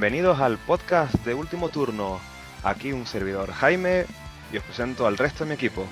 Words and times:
Bienvenidos 0.00 0.40
al 0.40 0.56
podcast 0.56 1.12
de 1.26 1.34
Último 1.34 1.68
Turno. 1.68 2.22
Aquí 2.64 2.90
un 2.90 3.06
servidor 3.06 3.52
Jaime 3.52 4.06
y 4.50 4.56
os 4.56 4.64
presento 4.64 5.06
al 5.06 5.18
resto 5.18 5.44
de 5.44 5.50
mi 5.50 5.54
equipo. 5.56 5.86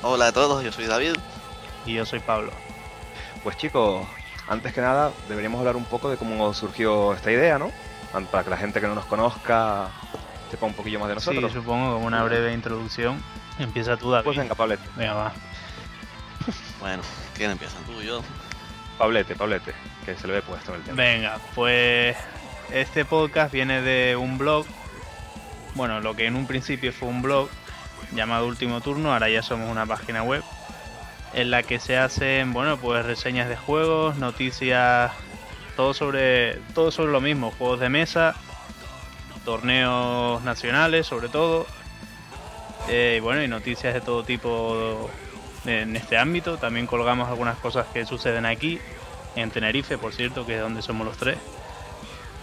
Hola 0.00 0.28
a 0.28 0.32
todos, 0.32 0.64
yo 0.64 0.72
soy 0.72 0.86
David. 0.86 1.12
Y 1.84 1.92
yo 1.92 2.06
soy 2.06 2.20
Pablo. 2.20 2.52
Pues 3.42 3.58
chicos, 3.58 4.06
antes 4.48 4.72
que 4.72 4.80
nada 4.80 5.12
deberíamos 5.28 5.58
hablar 5.58 5.76
un 5.76 5.84
poco 5.84 6.08
de 6.08 6.16
cómo 6.16 6.54
surgió 6.54 7.12
esta 7.12 7.32
idea, 7.32 7.58
¿no? 7.58 7.70
Para 8.30 8.44
que 8.44 8.48
la 8.48 8.56
gente 8.56 8.80
que 8.80 8.86
no 8.86 8.94
nos 8.94 9.04
conozca 9.04 9.88
sepa 10.50 10.64
un 10.64 10.72
poquillo 10.72 10.98
más 10.98 11.10
de 11.10 11.16
nosotros. 11.16 11.52
Sí, 11.52 11.58
supongo, 11.58 11.92
como 11.92 12.06
una 12.06 12.24
breve 12.24 12.54
introducción. 12.54 13.22
Empieza 13.58 13.98
tú, 13.98 14.10
David. 14.10 14.24
Pues 14.24 14.38
venga, 14.38 14.54
Pablete. 14.54 14.88
Venga, 14.96 15.12
va. 15.12 15.32
Bueno, 16.80 17.02
¿quién 17.36 17.50
empieza? 17.50 17.76
¿Tú 17.84 17.92
o 17.92 18.00
yo? 18.00 18.22
Pablete, 18.96 19.36
Pablete, 19.36 19.74
que 20.06 20.16
se 20.16 20.26
le 20.26 20.32
ve 20.32 20.40
puesto 20.40 20.70
en 20.70 20.78
el 20.78 20.82
tiempo. 20.82 21.02
Venga, 21.02 21.38
pues 21.54 22.16
este 22.72 23.04
podcast 23.04 23.52
viene 23.52 23.82
de 23.82 24.16
un 24.16 24.38
blog, 24.38 24.66
bueno, 25.74 26.00
lo 26.00 26.14
que 26.14 26.26
en 26.26 26.36
un 26.36 26.46
principio 26.46 26.92
fue 26.92 27.08
un 27.08 27.22
blog 27.22 27.48
llamado 28.12 28.46
Último 28.46 28.80
Turno, 28.80 29.12
ahora 29.12 29.28
ya 29.28 29.42
somos 29.42 29.70
una 29.70 29.86
página 29.86 30.22
web 30.22 30.42
en 31.32 31.50
la 31.50 31.62
que 31.62 31.78
se 31.78 31.96
hacen, 31.96 32.52
bueno, 32.52 32.76
pues 32.76 33.04
reseñas 33.04 33.48
de 33.48 33.56
juegos, 33.56 34.16
noticias, 34.16 35.12
todo 35.76 35.94
sobre 35.94 36.56
todo 36.74 36.90
sobre 36.90 37.12
lo 37.12 37.20
mismo, 37.20 37.52
juegos 37.56 37.80
de 37.80 37.88
mesa, 37.88 38.34
torneos 39.44 40.42
nacionales, 40.42 41.06
sobre 41.06 41.28
todo, 41.28 41.66
eh, 42.88 43.16
y 43.18 43.20
bueno, 43.20 43.42
y 43.42 43.48
noticias 43.48 43.94
de 43.94 44.00
todo 44.00 44.24
tipo 44.24 45.10
en 45.66 45.94
este 45.96 46.18
ámbito. 46.18 46.56
También 46.56 46.86
colgamos 46.86 47.28
algunas 47.28 47.58
cosas 47.58 47.86
que 47.92 48.04
suceden 48.06 48.46
aquí, 48.46 48.80
en 49.36 49.50
Tenerife, 49.50 49.98
por 49.98 50.12
cierto, 50.12 50.44
que 50.46 50.56
es 50.56 50.60
donde 50.60 50.82
somos 50.82 51.06
los 51.06 51.16
tres 51.16 51.38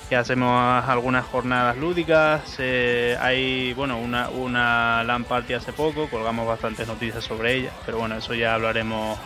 que 0.09 0.15
hacemos 0.15 0.85
algunas 0.85 1.25
jornadas 1.25 1.77
lúdicas. 1.77 2.55
Eh, 2.59 3.17
hay, 3.19 3.73
bueno, 3.73 3.97
una, 3.97 4.29
una 4.29 5.03
LAN 5.03 5.25
party 5.25 5.53
hace 5.53 5.73
poco, 5.73 6.09
colgamos 6.09 6.47
bastantes 6.47 6.87
noticias 6.87 7.23
sobre 7.23 7.55
ella, 7.55 7.71
pero 7.85 7.97
bueno, 7.97 8.15
eso 8.15 8.33
ya 8.33 8.53
hablaremos 8.53 9.19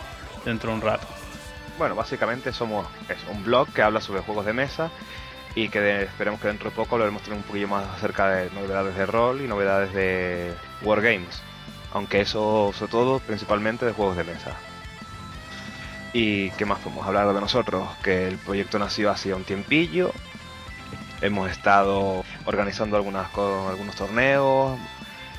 dentro 0.44 0.70
de 0.70 0.76
un 0.76 0.82
rato. 0.82 1.06
Bueno, 1.78 1.94
básicamente 1.94 2.52
somos 2.52 2.86
un 3.30 3.44
blog 3.44 3.72
que 3.72 3.82
habla 3.82 4.00
sobre 4.00 4.20
juegos 4.20 4.44
de 4.44 4.52
mesa 4.52 4.90
y 5.54 5.68
que 5.68 6.02
esperemos 6.02 6.40
que 6.40 6.48
dentro 6.48 6.70
de 6.70 6.76
poco 6.76 6.96
lo 6.96 7.04
haremos 7.04 7.22
tener 7.22 7.38
un 7.38 7.44
poquillo 7.44 7.68
más 7.68 7.86
acerca 7.96 8.28
de 8.28 8.50
novedades 8.50 8.96
de 8.96 9.06
rol 9.06 9.40
y 9.40 9.46
novedades 9.46 9.92
de 9.92 10.52
Wargames. 10.82 11.42
Aunque 11.92 12.22
eso, 12.22 12.72
sobre 12.74 12.90
todo, 12.90 13.18
principalmente 13.20 13.84
de 13.84 13.92
juegos 13.92 14.16
de 14.16 14.24
mesa. 14.24 14.56
¿Y 16.14 16.50
qué 16.52 16.64
más 16.64 16.78
podemos 16.78 17.06
hablar 17.06 17.32
de 17.32 17.40
nosotros? 17.40 17.88
Que 18.02 18.28
el 18.28 18.38
proyecto 18.38 18.78
nació 18.78 19.10
hace 19.10 19.32
un 19.32 19.44
tiempillo 19.44 20.12
Hemos 21.22 21.50
estado 21.50 22.24
organizando 22.44 22.96
algunas, 22.96 23.28
algunos 23.36 23.94
torneos, 23.94 24.78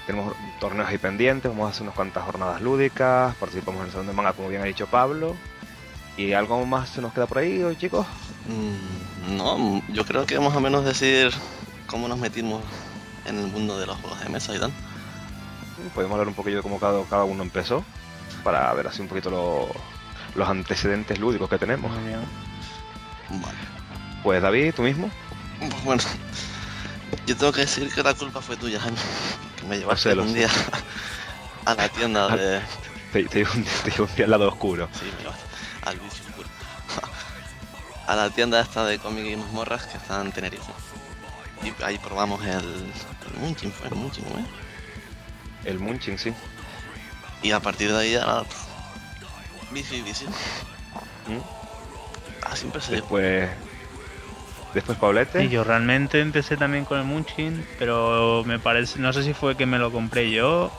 tenemos 0.06 0.34
torneos 0.60 0.90
ahí 0.90 0.98
pendientes, 0.98 1.52
vamos 1.52 1.68
a 1.68 1.70
hacer 1.72 1.84
unas 1.84 1.96
cuantas 1.96 2.24
jornadas 2.24 2.62
lúdicas, 2.62 3.36
participamos 3.36 3.82
en 3.82 3.86
el 3.88 3.92
Salón 3.92 4.08
de 4.08 4.14
Manga, 4.14 4.34
como 4.34 4.50
bien 4.50 4.62
ha 4.62 4.66
dicho 4.66 4.88
Pablo. 4.88 5.36
¿Y 6.18 6.34
algo 6.34 6.66
más 6.66 6.90
se 6.90 7.02
nos 7.02 7.14
queda 7.14 7.26
por 7.26 7.40
ahí, 7.40 7.62
chicos? 7.78 8.06
Mm, 8.48 9.38
no, 9.38 9.82
yo 9.90 10.06
creo 10.06 10.26
que 10.26 10.38
vamos 10.38 10.56
a 10.56 10.60
menos 10.60 10.86
decir 10.86 11.32
cómo 11.88 12.08
nos 12.08 12.20
metimos 12.20 12.64
en 13.26 13.40
el 13.40 13.48
mundo 13.48 13.80
de 13.80 13.86
los 13.86 13.98
juegos 13.98 14.20
de 14.22 14.30
mesa 14.30 14.56
y 14.56 14.60
tal. 14.60 14.72
Podemos 15.96 16.14
hablar 16.14 16.28
un 16.28 16.36
poquillo 16.36 16.58
de 16.58 16.64
cómo 16.64 16.80
cada, 16.80 17.04
cada 17.06 17.24
uno 17.24 17.44
empezó, 17.44 17.84
para 18.44 18.72
ver 18.74 18.88
así 18.88 19.02
un 19.02 19.08
poquito 19.08 19.70
los 20.36 20.50
antecedentes 20.50 21.20
lúdicos 21.20 21.50
que 21.50 21.58
tenemos. 21.58 21.92
Vale. 23.30 23.58
Pues 24.22 24.42
David, 24.42 24.74
tú 24.76 24.84
mismo. 24.84 25.10
Bueno, 25.84 26.02
yo 27.26 27.38
tengo 27.38 27.52
que 27.52 27.62
decir 27.62 27.92
que 27.94 28.04
la 28.04 28.14
culpa 28.14 28.42
fue 28.42 28.58
tuya, 28.58 28.80
Jaime. 28.80 28.98
Que 29.60 29.66
me 29.68 29.78
llevaste 29.78 30.14
un 30.14 30.34
día 30.34 30.50
a 31.66 31.74
la 31.74 31.90
tienda 31.90 32.28
de. 32.36 32.62
Te, 33.12 33.24
te, 33.26 33.44
un, 33.44 33.66
te 33.84 34.02
un 34.02 34.16
día 34.16 34.26
al 34.26 34.32
lado 34.32 34.50
oscuro. 34.50 34.90
Sí, 34.94 35.06
me 35.18 35.24
llevaste 35.24 35.46
al 35.86 36.00
vicio 36.00 36.24
oscuro. 36.30 36.50
a 38.08 38.16
la 38.16 38.30
tienda 38.30 38.60
esta 38.60 38.86
de 38.86 39.00
cómic 39.00 39.26
y 39.26 39.36
mazmorras 39.36 39.86
que 39.86 39.98
está 39.98 40.22
en 40.22 40.32
Tenerife. 40.32 40.72
Y 41.64 41.84
ahí 41.84 41.98
probamos 41.98 42.44
el, 42.46 42.52
el 42.56 43.40
Munching, 43.40 43.72
fue 43.72 43.88
el 43.88 43.96
Munching, 43.96 44.26
¿eh? 44.26 44.46
El 45.66 45.80
Munching, 45.80 46.18
sí. 46.18 46.34
Y 47.42 47.52
a 47.52 47.60
partir 47.60 47.92
de 47.92 48.00
ahí 48.00 48.12
ya. 48.14 48.44
Vicio 49.72 49.98
y 49.98 50.02
vicio. 50.02 50.28
¿Mm? 51.28 51.40
Así 52.46 52.66
empecé. 52.66 52.94
Después. 52.94 53.50
Después 54.74 54.98
Paulette. 54.98 55.42
Y 55.42 55.50
yo 55.50 55.64
realmente 55.64 56.20
empecé 56.20 56.58
también 56.58 56.86
con 56.86 56.98
el 56.98 57.06
Munchkin, 57.06 57.66
pero 57.78 58.44
me 58.46 58.60
parece, 58.60 59.00
no 59.00 59.14
sé 59.14 59.24
si 59.24 59.34
fue 59.34 59.56
que 59.56 59.66
me 59.66 59.78
lo 59.78 59.92
compré 59.92 60.32
yo 60.32 60.72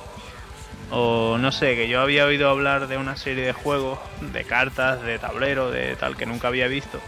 o 0.90 1.38
no 1.38 1.52
sé, 1.52 1.76
que 1.76 1.88
yo 1.88 2.00
había 2.00 2.26
oído 2.26 2.50
hablar 2.50 2.88
de 2.88 2.96
una 2.96 3.16
serie 3.16 3.44
de 3.44 3.52
juegos, 3.52 3.98
de 4.20 4.44
cartas, 4.44 5.02
de 5.02 5.18
tablero, 5.18 5.70
de 5.70 5.96
tal 5.96 6.16
que 6.16 6.26
nunca 6.26 6.48
había 6.48 6.66
visto 6.66 7.00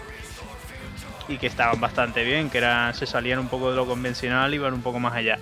y 1.29 1.39
que 1.39 1.47
estaban 1.47 1.81
bastante 1.81 2.25
bien, 2.25 2.51
que 2.51 2.59
eran, 2.59 2.95
se 2.95 3.07
salían 3.07 3.39
un 3.39 3.49
poco 3.49 3.71
de 3.71 3.77
lo 3.77 3.87
convencional 3.87 4.53
y 4.53 4.57
iban 4.57 4.75
un 4.75 4.83
poco 4.83 5.01
más 5.01 5.15
allá. 5.15 5.39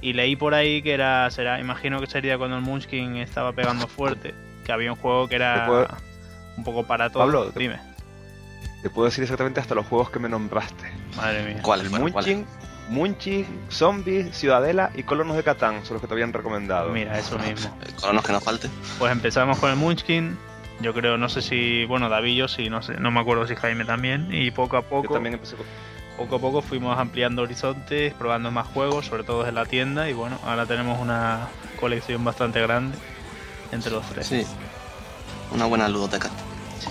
Y 0.00 0.12
leí 0.12 0.36
por 0.36 0.54
ahí 0.54 0.82
que 0.82 0.92
era, 0.92 1.30
será, 1.30 1.58
imagino 1.58 2.00
que 2.00 2.06
sería 2.06 2.36
cuando 2.36 2.56
el 2.56 2.62
Munchkin 2.62 3.16
estaba 3.16 3.52
pegando 3.52 3.88
fuerte, 3.88 4.34
que 4.64 4.72
había 4.72 4.92
un 4.92 4.98
juego 4.98 5.26
que 5.28 5.36
era 5.36 5.88
un 6.56 6.64
poco 6.64 6.86
para 6.86 7.10
todo. 7.10 7.22
Pablo, 7.22 7.50
dime. 7.54 7.78
Te 8.82 8.90
puedo 8.90 9.06
decir 9.06 9.22
exactamente 9.22 9.60
hasta 9.60 9.74
los 9.74 9.86
juegos 9.86 10.10
que 10.10 10.18
me 10.18 10.28
nombraste. 10.28 10.92
Madre 11.16 11.54
mía. 11.54 11.62
¿Cuál? 11.62 11.80
El 11.80 11.90
Munching, 11.90 12.46
Munching, 12.88 13.46
Zombies, 13.70 14.36
Ciudadela 14.36 14.90
y 14.94 15.02
Colonos 15.02 15.36
de 15.36 15.42
Catán 15.42 15.84
son 15.84 15.94
los 15.94 16.02
que 16.02 16.06
te 16.08 16.14
habían 16.14 16.32
recomendado. 16.32 16.90
Mira, 16.90 17.18
eso 17.18 17.38
mismo. 17.38 17.76
Colonos 18.00 18.24
que 18.24 18.32
nos 18.32 18.44
falte. 18.44 18.68
Pues 18.98 19.10
empezamos 19.12 19.58
con 19.58 19.70
el 19.70 19.76
Munchkin. 19.76 20.38
Yo 20.80 20.92
creo, 20.92 21.16
no 21.16 21.28
sé 21.28 21.40
si, 21.40 21.86
bueno, 21.86 22.10
David 22.10 22.36
yo 22.36 22.48
sí, 22.48 22.68
no 22.68 22.82
sé, 22.82 22.94
no 23.00 23.10
me 23.10 23.20
acuerdo 23.20 23.46
si 23.46 23.54
Jaime 23.56 23.84
también. 23.86 24.28
Y 24.30 24.50
poco 24.50 24.76
a 24.76 24.82
poco, 24.82 25.08
Yo 25.08 25.14
también 25.14 25.34
empecé 25.34 25.56
con... 25.56 25.64
poco 26.18 26.36
a 26.36 26.38
poco 26.38 26.60
fuimos 26.60 26.98
ampliando 26.98 27.42
horizontes, 27.42 28.12
probando 28.14 28.50
más 28.50 28.66
juegos, 28.66 29.06
sobre 29.06 29.24
todo 29.24 29.46
en 29.46 29.54
la 29.54 29.64
tienda. 29.64 30.08
Y 30.10 30.12
bueno, 30.12 30.38
ahora 30.44 30.66
tenemos 30.66 31.00
una 31.00 31.48
colección 31.80 32.24
bastante 32.24 32.60
grande 32.60 32.96
entre 33.72 33.90
los 33.90 34.06
tres. 34.10 34.26
Sí. 34.26 34.46
Una 35.52 35.64
buena 35.64 35.88
ludoteca. 35.88 36.28
Sí. 36.78 36.90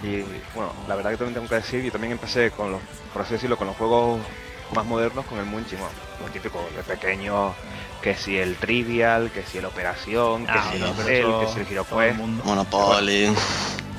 Y 0.00 0.42
bueno, 0.52 0.74
la 0.86 0.94
verdad 0.96 1.10
que 1.10 1.18
también 1.18 1.34
tengo 1.34 1.48
que 1.48 1.56
decir, 1.56 1.82
yo 1.84 1.92
también 1.92 2.12
empecé 2.12 2.50
con 2.52 2.72
los, 2.72 2.82
por 3.12 3.22
así 3.22 3.34
decirlo, 3.34 3.58
con 3.58 3.66
los 3.66 3.76
juegos 3.76 4.26
más 4.70 4.86
modernos 4.86 5.26
con 5.26 5.38
el 5.38 5.46
Munching, 5.46 5.78
bueno, 5.80 5.96
lo 6.18 6.30
típico 6.30 6.70
de 6.72 6.84
pequeño, 6.84 7.58
que 8.00 8.14
si 8.16 8.36
el 8.38 8.58
Trivial, 8.58 9.30
que 9.32 9.44
si 9.44 9.58
el 9.58 9.64
Operación, 9.66 10.48
que 10.48 10.62
Ah, 10.62 10.62
si 10.62 10.76
el 10.76 10.84
eso 11.06 11.36
que 11.38 11.46
si 11.46 11.60
el 11.60 11.68
Hero 11.70 11.86
todo 11.88 12.02
el 12.02 12.08
Quest. 12.08 12.14
mundo. 12.14 12.44
Monopoly. 12.44 13.32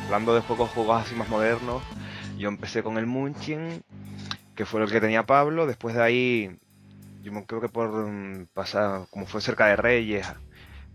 Hablando 0.08 0.34
de 0.36 0.42
pocos 0.44 0.72
juegos 0.72 1.02
así 1.02 1.16
más 1.16 1.28
modernos, 1.30 1.86
yo 2.36 2.48
empecé 2.50 2.84
con 2.84 2.98
el 2.98 3.06
Munching, 3.06 3.82
que 4.56 4.66
fue 4.66 4.84
el 4.84 4.92
que 4.92 5.02
tenía 5.02 5.26
Pablo, 5.26 5.68
después 5.68 5.96
de 5.96 6.04
ahí, 6.04 6.60
yo 7.22 7.32
me- 7.34 7.46
creo 7.46 7.62
que 7.62 7.70
por 7.70 7.92
mm, 7.92 8.48
pasar, 8.54 9.08
como 9.12 9.28
fue 9.28 9.42
cerca 9.42 9.68
de 9.68 9.76
Reyes, 9.78 10.28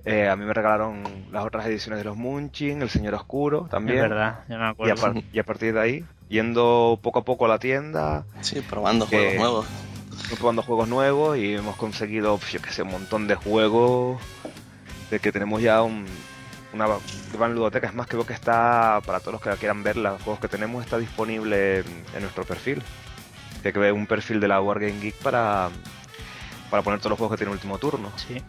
eh, 0.06 0.28
a 0.28 0.37
mí 0.37 0.44
me 0.47 0.55
regalaron 0.55 1.03
las 1.33 1.44
otras 1.44 1.67
ediciones 1.67 1.99
de 1.99 2.05
los 2.05 2.17
Munching, 2.17 2.81
El 2.81 2.89
Señor 2.89 3.15
Oscuro 3.15 3.67
también. 3.71 3.99
Es 3.99 4.09
verdad, 4.09 4.41
ya 4.49 4.56
me 4.56 4.62
Y 4.62 4.67
a, 4.67 4.69
acuerdo. 4.71 5.03
par- 5.03 5.22
y 5.33 5.39
a 5.39 5.44
partir 5.44 5.75
de 5.75 5.81
ahí, 5.81 6.05
yendo 6.28 6.99
poco 7.03 7.19
a 7.19 7.25
poco 7.25 7.44
a 7.44 7.49
la 7.49 7.59
tienda, 7.59 8.25
Sí, 8.41 8.61
probando 8.62 9.06
Que- 9.09 9.17
juegos 9.17 9.37
nuevos. 9.37 9.67
Probando 10.38 10.62
juegos 10.62 10.88
nuevos 10.88 11.37
y 11.38 11.55
hemos 11.55 11.76
conseguido, 11.76 12.41
yo 12.50 12.62
que 12.62 12.70
sé, 12.70 12.82
un 12.82 12.91
montón 12.93 13.26
de 13.29 13.35
juegos. 13.35 14.20
De 15.11 15.20
que 15.20 15.31
tenemos 15.31 15.62
ya 15.62 15.82
un, 15.82 16.05
una 16.73 16.87
gran 17.32 17.55
ludoteca. 17.55 17.87
Es 17.87 17.94
más, 17.94 18.06
creo 18.08 18.26
que 18.26 18.32
está, 18.32 19.00
para 19.06 19.20
todos 19.20 19.35
los 19.35 19.41
que 19.43 19.50
quieran 19.61 19.82
ver 19.85 19.97
los 19.97 20.20
juegos 20.23 20.41
que 20.41 20.49
tenemos, 20.49 20.82
está 20.85 20.99
disponible 20.99 21.79
en, 21.81 21.85
en 22.14 22.23
nuestro 22.23 22.44
perfil. 22.44 22.82
Hay 23.64 23.73
que 23.73 23.79
ver 23.79 23.93
un 23.93 24.06
perfil 24.06 24.41
de 24.41 24.49
la 24.49 24.61
Wargame 24.61 24.99
Geek 25.00 25.14
para, 25.17 25.69
para 26.70 26.82
poner 26.82 26.99
todos 26.99 27.11
los 27.11 27.19
juegos 27.19 27.35
que 27.37 27.38
tiene 27.38 27.53
último 27.53 27.79
turno. 27.79 28.11
Sí. 28.17 28.43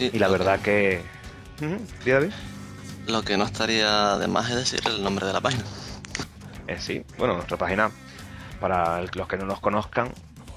Sí, 0.00 0.10
Y 0.14 0.18
la 0.18 0.28
verdad 0.28 0.60
que. 0.60 1.02
Ujú, 1.60 1.78
¿Sí, 2.02 2.10
David? 2.10 2.30
que- 3.06 3.12
Lo 3.12 3.22
que 3.22 3.36
no 3.36 3.44
estaría 3.44 4.16
de 4.16 4.28
más 4.28 4.48
es 4.48 4.56
decir 4.56 4.80
el 4.86 5.02
nombre 5.04 5.26
de 5.26 5.32
la 5.34 5.40
página. 5.42 5.62
Eh, 6.68 6.78
sí, 6.80 7.04
bueno, 7.18 7.34
nuestra 7.34 7.58
página, 7.58 7.90
para 8.60 9.02
los 9.02 9.28
que 9.28 9.36
no 9.36 9.44
nos 9.44 9.60
conozcan 9.60 10.10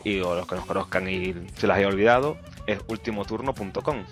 y 0.06 0.20
o 0.22 0.34
los 0.36 0.48
que 0.48 0.56
nos 0.56 0.66
conozcan 0.66 1.10
y 1.10 1.34
se 1.58 1.68
las 1.68 1.78
haya 1.78 1.88
olvidado, 1.88 2.38
es 2.68 2.80
ultimoturno.com. 2.88 4.04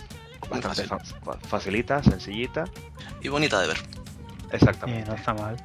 Bastante 0.50 0.83
fa- 0.83 1.00
fa- 1.00 1.38
facilita, 1.48 2.04
sencillita. 2.04 2.66
Y 3.22 3.30
bonita 3.30 3.62
de 3.62 3.68
ver. 3.68 3.78
Eh, 3.78 4.48
Exactamente. 4.51 5.07
no 5.10 5.16
está 5.16 5.33
mal. 5.33 5.56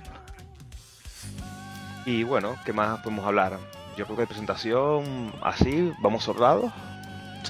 Y 2.04 2.22
bueno, 2.22 2.54
¿qué 2.64 2.72
más 2.72 3.00
podemos 3.00 3.26
hablar? 3.26 3.58
Yo 3.96 4.04
creo 4.04 4.16
que 4.16 4.22
de 4.22 4.26
presentación 4.28 5.32
así, 5.42 5.92
vamos 5.98 6.22
sobrados. 6.22 6.72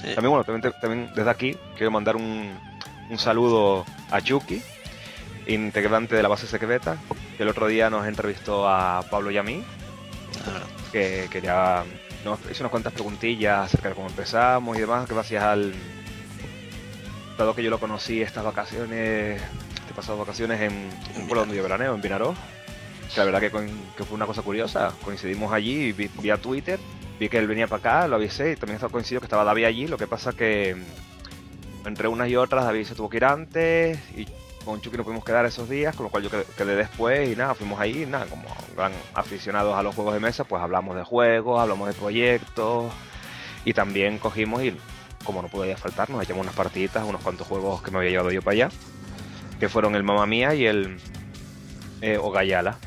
Sí. 0.01 0.13
También, 0.13 0.29
bueno, 0.31 0.43
también, 0.79 1.11
desde 1.15 1.29
aquí 1.29 1.57
quiero 1.75 1.91
mandar 1.91 2.15
un, 2.15 2.57
un 3.09 3.17
saludo 3.17 3.85
a 4.11 4.21
Chucky, 4.21 4.61
integrante 5.47 6.15
de 6.15 6.23
la 6.23 6.29
base 6.29 6.47
secreta, 6.47 6.97
que 7.35 7.43
el 7.43 7.49
otro 7.49 7.67
día 7.67 7.89
nos 7.89 8.05
entrevistó 8.07 8.67
a 8.67 9.03
Pablo 9.09 9.31
y 9.31 9.37
a 9.37 9.43
mí. 9.43 9.63
la 10.45 10.53
verdad. 10.53 10.67
que 10.91 11.27
quería. 11.31 11.83
Nos 12.25 12.39
hizo 12.51 12.63
unas 12.63 12.71
cuantas 12.71 12.93
preguntillas 12.93 13.65
acerca 13.65 13.89
de 13.89 13.95
cómo 13.95 14.07
empezamos 14.07 14.77
y 14.77 14.81
demás, 14.81 15.07
gracias 15.07 15.43
al. 15.43 15.73
Dado 17.37 17.53
que 17.53 17.63
yo 17.63 17.69
lo 17.69 17.79
conocí 17.79 18.21
estas 18.21 18.43
vacaciones, 18.43 19.41
este 19.75 19.93
pasado 19.95 20.17
vacaciones 20.17 20.59
en 20.59 20.89
un 21.15 21.27
pueblo 21.27 21.41
donde 21.41 21.55
yo 21.55 21.63
veraneo, 21.63 21.93
en 21.93 22.01
Vinaró, 22.01 22.33
que 23.13 23.19
la 23.19 23.25
verdad 23.25 23.39
que, 23.39 23.51
que 23.95 24.03
fue 24.03 24.15
una 24.15 24.25
cosa 24.25 24.41
curiosa. 24.41 24.91
Coincidimos 25.03 25.53
allí, 25.53 25.91
vía 25.93 26.37
Twitter, 26.37 26.79
vi 27.19 27.29
que 27.29 27.37
él 27.37 27.47
venía 27.47 27.67
para 27.67 27.79
acá, 27.79 28.07
lo 28.07 28.15
avisé 28.15 28.51
y 28.51 28.55
también 28.55 28.75
estaba 28.75 28.91
coincidido 28.91 29.21
que 29.21 29.25
estaba 29.25 29.43
David 29.43 29.65
allí. 29.65 29.87
Lo 29.87 29.97
que 29.97 30.07
pasa 30.07 30.33
que 30.33 30.75
mm, 30.75 31.87
entre 31.87 32.07
unas 32.07 32.29
y 32.29 32.35
otras 32.35 32.65
David 32.65 32.85
se 32.85 32.95
tuvo 32.95 33.09
que 33.09 33.17
ir 33.17 33.25
antes 33.25 33.99
y 34.15 34.27
con 34.65 34.81
Chucky 34.81 34.97
no 34.97 35.05
pudimos 35.05 35.23
quedar 35.23 35.45
esos 35.45 35.69
días, 35.69 35.95
con 35.95 36.03
lo 36.03 36.09
cual 36.09 36.23
yo 36.23 36.29
quedé, 36.29 36.75
después 36.75 37.29
y 37.29 37.37
nada, 37.37 37.55
fuimos 37.55 37.79
ahí, 37.79 38.05
nada, 38.05 38.25
como 38.25 38.43
gran 38.75 38.91
aficionados 39.13 39.73
a 39.75 39.81
los 39.81 39.95
juegos 39.95 40.13
de 40.13 40.19
mesa, 40.19 40.43
pues 40.43 40.61
hablamos 40.61 40.97
de 40.97 41.03
juegos, 41.03 41.61
hablamos 41.61 41.87
de 41.87 41.93
proyectos 41.93 42.91
y 43.63 43.73
también 43.73 44.17
cogimos 44.17 44.61
y 44.63 44.75
como 45.23 45.41
no 45.41 45.47
podía 45.47 45.77
faltar, 45.77 46.09
nos 46.09 46.21
echamos 46.21 46.43
unas 46.43 46.55
partiditas, 46.55 47.05
unos 47.05 47.21
cuantos 47.21 47.47
juegos 47.47 47.81
que 47.81 47.91
me 47.91 47.99
había 47.99 48.09
llevado 48.09 48.31
yo 48.31 48.41
para 48.41 48.53
allá, 48.53 48.69
que 49.57 49.69
fueron 49.69 49.95
el 49.95 50.03
Mamma 50.03 50.25
Mía 50.25 50.53
y 50.53 50.65
el 50.65 50.99
eh, 52.01 52.17
Ogayala. 52.17 52.77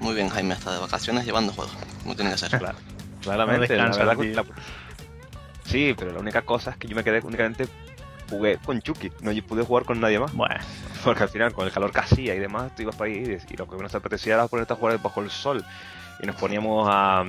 Muy 0.00 0.14
bien, 0.14 0.28
Jaime 0.28 0.54
está 0.54 0.72
de 0.72 0.80
vacaciones 0.80 1.24
llevando 1.24 1.52
juegos. 1.52 1.76
Como 2.02 2.16
tiene 2.16 2.32
que 2.32 2.38
ser. 2.38 2.58
Claro, 2.58 2.76
claramente. 3.22 3.76
No 3.76 3.88
la 3.88 3.96
verdad 3.96 4.16
que 4.18 4.34
la- 4.34 4.44
Sí, 5.64 5.94
pero 5.96 6.12
la 6.12 6.18
única 6.18 6.42
cosa 6.42 6.70
es 6.72 6.76
que 6.76 6.88
yo 6.88 6.96
me 6.96 7.04
quedé 7.04 7.20
únicamente 7.20 7.66
jugué 8.28 8.58
con 8.64 8.80
Chucky, 8.80 9.10
no 9.20 9.30
pude 9.42 9.62
jugar 9.62 9.84
con 9.84 10.00
nadie 10.00 10.18
más. 10.18 10.32
Bueno, 10.32 10.56
Porque 11.04 11.22
al 11.24 11.28
final, 11.28 11.52
con 11.52 11.66
el 11.66 11.72
calor 11.72 11.92
que 11.92 12.00
hacía 12.00 12.34
y 12.34 12.38
demás, 12.38 12.74
tú 12.74 12.82
ibas 12.82 12.96
para 12.96 13.10
ahí 13.10 13.38
y, 13.48 13.52
y 13.54 13.56
lo 13.56 13.68
que 13.68 13.76
nos 13.76 13.94
apetecía 13.94 14.34
era 14.34 14.48
ponerte 14.48 14.72
a 14.72 14.76
jugar 14.76 14.98
bajo 15.02 15.20
el 15.20 15.30
sol. 15.30 15.64
Y 16.20 16.26
nos 16.26 16.36
poníamos 16.36 16.88
a, 16.90 17.24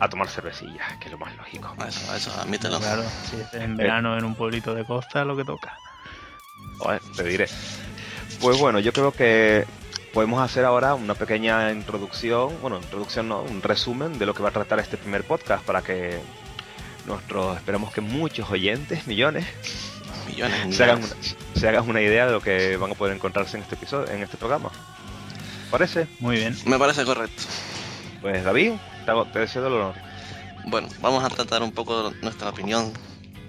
a 0.00 0.08
tomar 0.08 0.28
cervecillas, 0.28 0.96
que 0.98 1.06
es 1.06 1.12
lo 1.12 1.18
más 1.18 1.36
lógico. 1.36 1.74
Eso, 1.86 2.14
eso, 2.14 2.32
admítelo. 2.40 2.78
claro, 2.78 3.02
si 3.30 3.36
es 3.40 3.52
en 3.54 3.76
verano 3.76 4.16
en 4.16 4.24
un 4.24 4.34
pueblito 4.34 4.74
de 4.74 4.84
costa, 4.84 5.24
lo 5.24 5.36
que 5.36 5.44
toca. 5.44 5.76
Joder, 6.78 7.00
te 7.16 7.24
diré. 7.24 7.46
Pues 8.40 8.58
bueno, 8.58 8.78
yo 8.78 8.92
creo 8.92 9.12
que 9.12 9.66
podemos 10.12 10.42
hacer 10.42 10.64
ahora 10.64 10.94
una 10.94 11.14
pequeña 11.14 11.72
introducción, 11.72 12.60
bueno, 12.60 12.78
introducción 12.78 13.28
no, 13.28 13.42
un 13.42 13.62
resumen 13.62 14.18
de 14.18 14.26
lo 14.26 14.34
que 14.34 14.42
va 14.42 14.50
a 14.50 14.52
tratar 14.52 14.78
este 14.78 14.96
primer 14.96 15.24
podcast 15.24 15.64
para 15.64 15.82
que 15.82 16.20
nuestros, 17.06 17.56
esperamos 17.56 17.92
que 17.92 18.00
muchos 18.00 18.50
oyentes, 18.50 19.06
millones, 19.06 19.46
Millones, 20.26 20.58
se 20.76 20.84
hagan, 20.84 20.98
una, 20.98 21.14
se 21.54 21.68
hagan 21.68 21.88
una 21.88 22.00
idea 22.00 22.26
de 22.26 22.32
lo 22.32 22.40
que 22.40 22.76
van 22.76 22.92
a 22.92 22.94
poder 22.94 23.14
encontrarse 23.14 23.56
en 23.56 23.62
este 23.62 23.74
episodio, 23.74 24.12
en 24.12 24.22
este 24.22 24.36
programa. 24.36 24.70
¿Parece? 25.70 26.06
Muy 26.20 26.36
bien. 26.36 26.56
Me 26.66 26.78
parece 26.78 27.04
correcto. 27.04 27.42
Pues 28.20 28.44
David, 28.44 28.72
te, 29.32 29.38
deseo 29.38 29.66
el 29.66 29.72
honor. 29.72 29.94
Bueno, 30.66 30.88
vamos 31.00 31.24
a 31.24 31.28
tratar 31.30 31.62
un 31.62 31.72
poco 31.72 32.12
nuestra 32.20 32.50
opinión 32.50 32.92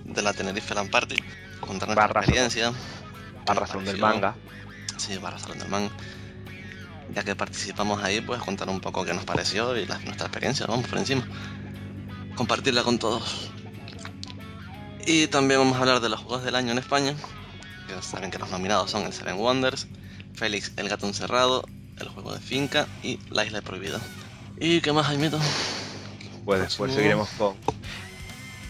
de 0.06 0.22
la 0.22 0.34
Tenerife 0.34 0.74
Land 0.74 0.90
Party. 0.90 1.18
Contar 1.60 1.90
nuestra 1.90 2.08
Barra 2.08 2.22
experiencia. 2.22 2.70
A 2.70 2.72
qué 3.46 3.54
nos 3.54 3.58
razón 3.58 3.86
del 3.86 3.98
manga. 3.98 4.36
Sí, 4.98 5.18
barra 5.18 5.38
Salón 5.38 5.60
del 5.60 5.68
Manga. 5.68 5.92
Ya 7.16 7.24
que 7.24 7.36
participamos 7.36 8.04
ahí, 8.04 8.22
pues 8.22 8.42
contar 8.42 8.70
un 8.70 8.80
poco 8.80 9.06
qué 9.06 9.14
nos 9.14 9.24
pareció 9.26 9.78
y 9.78 9.86
la- 9.86 10.00
nuestra 10.00 10.28
experiencia, 10.28 10.66
vamos 10.66 10.88
por 10.88 10.98
encima. 10.98 11.28
Compartirla 12.36 12.84
con 12.84 12.98
todos. 12.98 13.50
Y 15.06 15.28
también 15.28 15.60
vamos 15.60 15.76
a 15.78 15.82
hablar 15.82 16.00
de 16.00 16.10
los 16.10 16.20
juegos 16.22 16.44
del 16.44 16.56
año 16.56 16.72
en 16.72 16.78
España. 16.80 17.14
Que 17.88 18.02
saben 18.02 18.32
que 18.32 18.40
los 18.40 18.50
nominados 18.50 18.90
son 18.90 19.04
el 19.04 19.14
Seven 19.14 19.36
Wonders, 19.36 19.88
Félix 20.34 20.72
el 20.78 20.90
Gato 20.90 21.06
Encerrado, 21.06 21.66
el 22.00 22.08
juego 22.08 22.34
de 22.34 22.40
Finca 22.40 22.88
y 23.04 23.20
La 23.30 23.46
Isla 23.46 23.62
Prohibida. 23.62 24.00
¿Y 24.60 24.82
qué 24.82 24.92
más, 24.94 25.06
Jaimito? 25.08 25.40
Pues 26.46 26.62
después 26.62 26.92
Próximo. 26.94 26.96
seguiremos 26.96 27.30
con. 27.38 27.56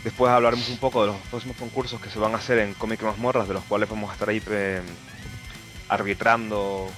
Después 0.03 0.31
hablaremos 0.31 0.67
un 0.67 0.77
poco 0.77 1.01
de 1.01 1.07
los 1.13 1.15
próximos 1.29 1.55
concursos 1.55 2.01
que 2.01 2.09
se 2.09 2.19
van 2.19 2.33
a 2.33 2.37
hacer 2.37 2.59
en 2.59 2.73
Comic 2.73 3.01
Mazmorras, 3.03 3.47
de 3.47 3.53
los 3.53 3.63
cuales 3.63 3.87
vamos 3.89 4.09
a 4.09 4.13
estar 4.13 4.27
ahí 4.27 4.41
eh, 4.49 4.81
arbitrando, 5.87 6.89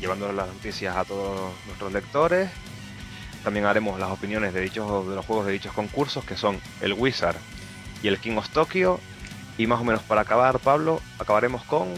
llevando 0.00 0.32
las 0.32 0.48
noticias 0.48 0.96
a 0.96 1.04
todos 1.04 1.52
nuestros 1.66 1.92
lectores. 1.92 2.50
También 3.42 3.66
haremos 3.66 3.98
las 4.00 4.10
opiniones 4.10 4.54
de 4.54 4.60
dichos 4.60 5.06
de 5.08 5.14
los 5.14 5.24
juegos 5.26 5.46
de 5.46 5.52
dichos 5.52 5.72
concursos, 5.72 6.24
que 6.24 6.36
son 6.36 6.60
el 6.80 6.94
Wizard 6.94 7.36
y 8.02 8.08
el 8.08 8.18
King 8.18 8.36
of 8.36 8.48
Tokyo. 8.50 9.00
Y 9.58 9.66
más 9.66 9.80
o 9.80 9.84
menos 9.84 10.02
para 10.02 10.22
acabar, 10.22 10.58
Pablo, 10.58 11.00
acabaremos 11.18 11.62
con. 11.64 11.88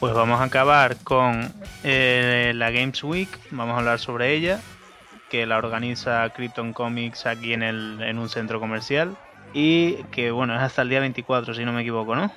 Pues 0.00 0.12
vamos 0.14 0.40
a 0.40 0.44
acabar 0.44 0.96
con 1.02 1.52
eh, 1.82 2.52
la 2.54 2.70
Games 2.70 3.02
Week, 3.02 3.28
vamos 3.50 3.74
a 3.74 3.78
hablar 3.78 3.98
sobre 3.98 4.34
ella, 4.34 4.60
que 5.28 5.46
la 5.46 5.58
organiza 5.58 6.28
Krypton 6.30 6.72
Comics 6.72 7.26
aquí 7.26 7.52
en, 7.52 7.62
el, 7.62 8.00
en 8.02 8.18
un 8.18 8.28
centro 8.28 8.60
comercial 8.60 9.16
y 9.52 9.94
que 10.12 10.30
bueno, 10.30 10.54
es 10.54 10.62
hasta 10.62 10.82
el 10.82 10.88
día 10.88 11.00
24 11.00 11.54
si 11.54 11.64
no 11.64 11.72
me 11.72 11.80
equivoco, 11.80 12.14
¿no? 12.14 12.30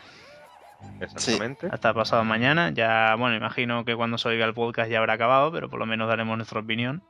Exactamente. 1.00 1.68
Hasta 1.72 1.94
pasado 1.94 2.24
mañana, 2.24 2.72
ya 2.72 3.16
bueno, 3.18 3.36
imagino 3.36 3.86
que 3.86 3.96
cuando 3.96 4.18
se 4.18 4.30
oiga 4.30 4.46
el 4.46 4.54
podcast 4.54 4.90
ya 4.90 5.00
habrá 5.00 5.14
acabado, 5.14 5.52
pero 5.52 5.70
por 5.70 5.80
lo 5.80 5.86
menos 5.86 6.08
daremos 6.08 6.38
nuestra 6.38 6.60
opinión. 6.60 7.04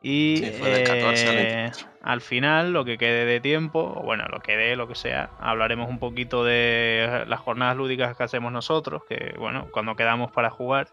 Y 0.00 0.36
Sí, 0.36 0.52
fue 0.52 0.70
del 0.70 0.86
14 0.86 1.28
al 1.28 1.36
eh, 1.36 1.62
24. 1.62 1.88
al 2.02 2.20
final, 2.20 2.72
lo 2.72 2.84
que 2.84 2.98
quede 2.98 3.24
de 3.24 3.40
tiempo, 3.40 3.94
o 3.96 4.02
bueno, 4.02 4.26
lo 4.28 4.40
que 4.40 4.56
dé, 4.56 4.76
lo 4.76 4.86
que 4.86 4.94
sea, 4.94 5.30
hablaremos 5.40 5.90
un 5.90 5.98
poquito 5.98 6.44
de 6.44 7.24
las 7.26 7.40
jornadas 7.40 7.76
lúdicas 7.76 8.16
que 8.16 8.22
hacemos 8.22 8.52
nosotros, 8.52 9.02
que 9.08 9.34
bueno, 9.38 9.66
cuando 9.72 9.96
quedamos 9.96 10.30
para 10.30 10.50
jugar, 10.50 10.88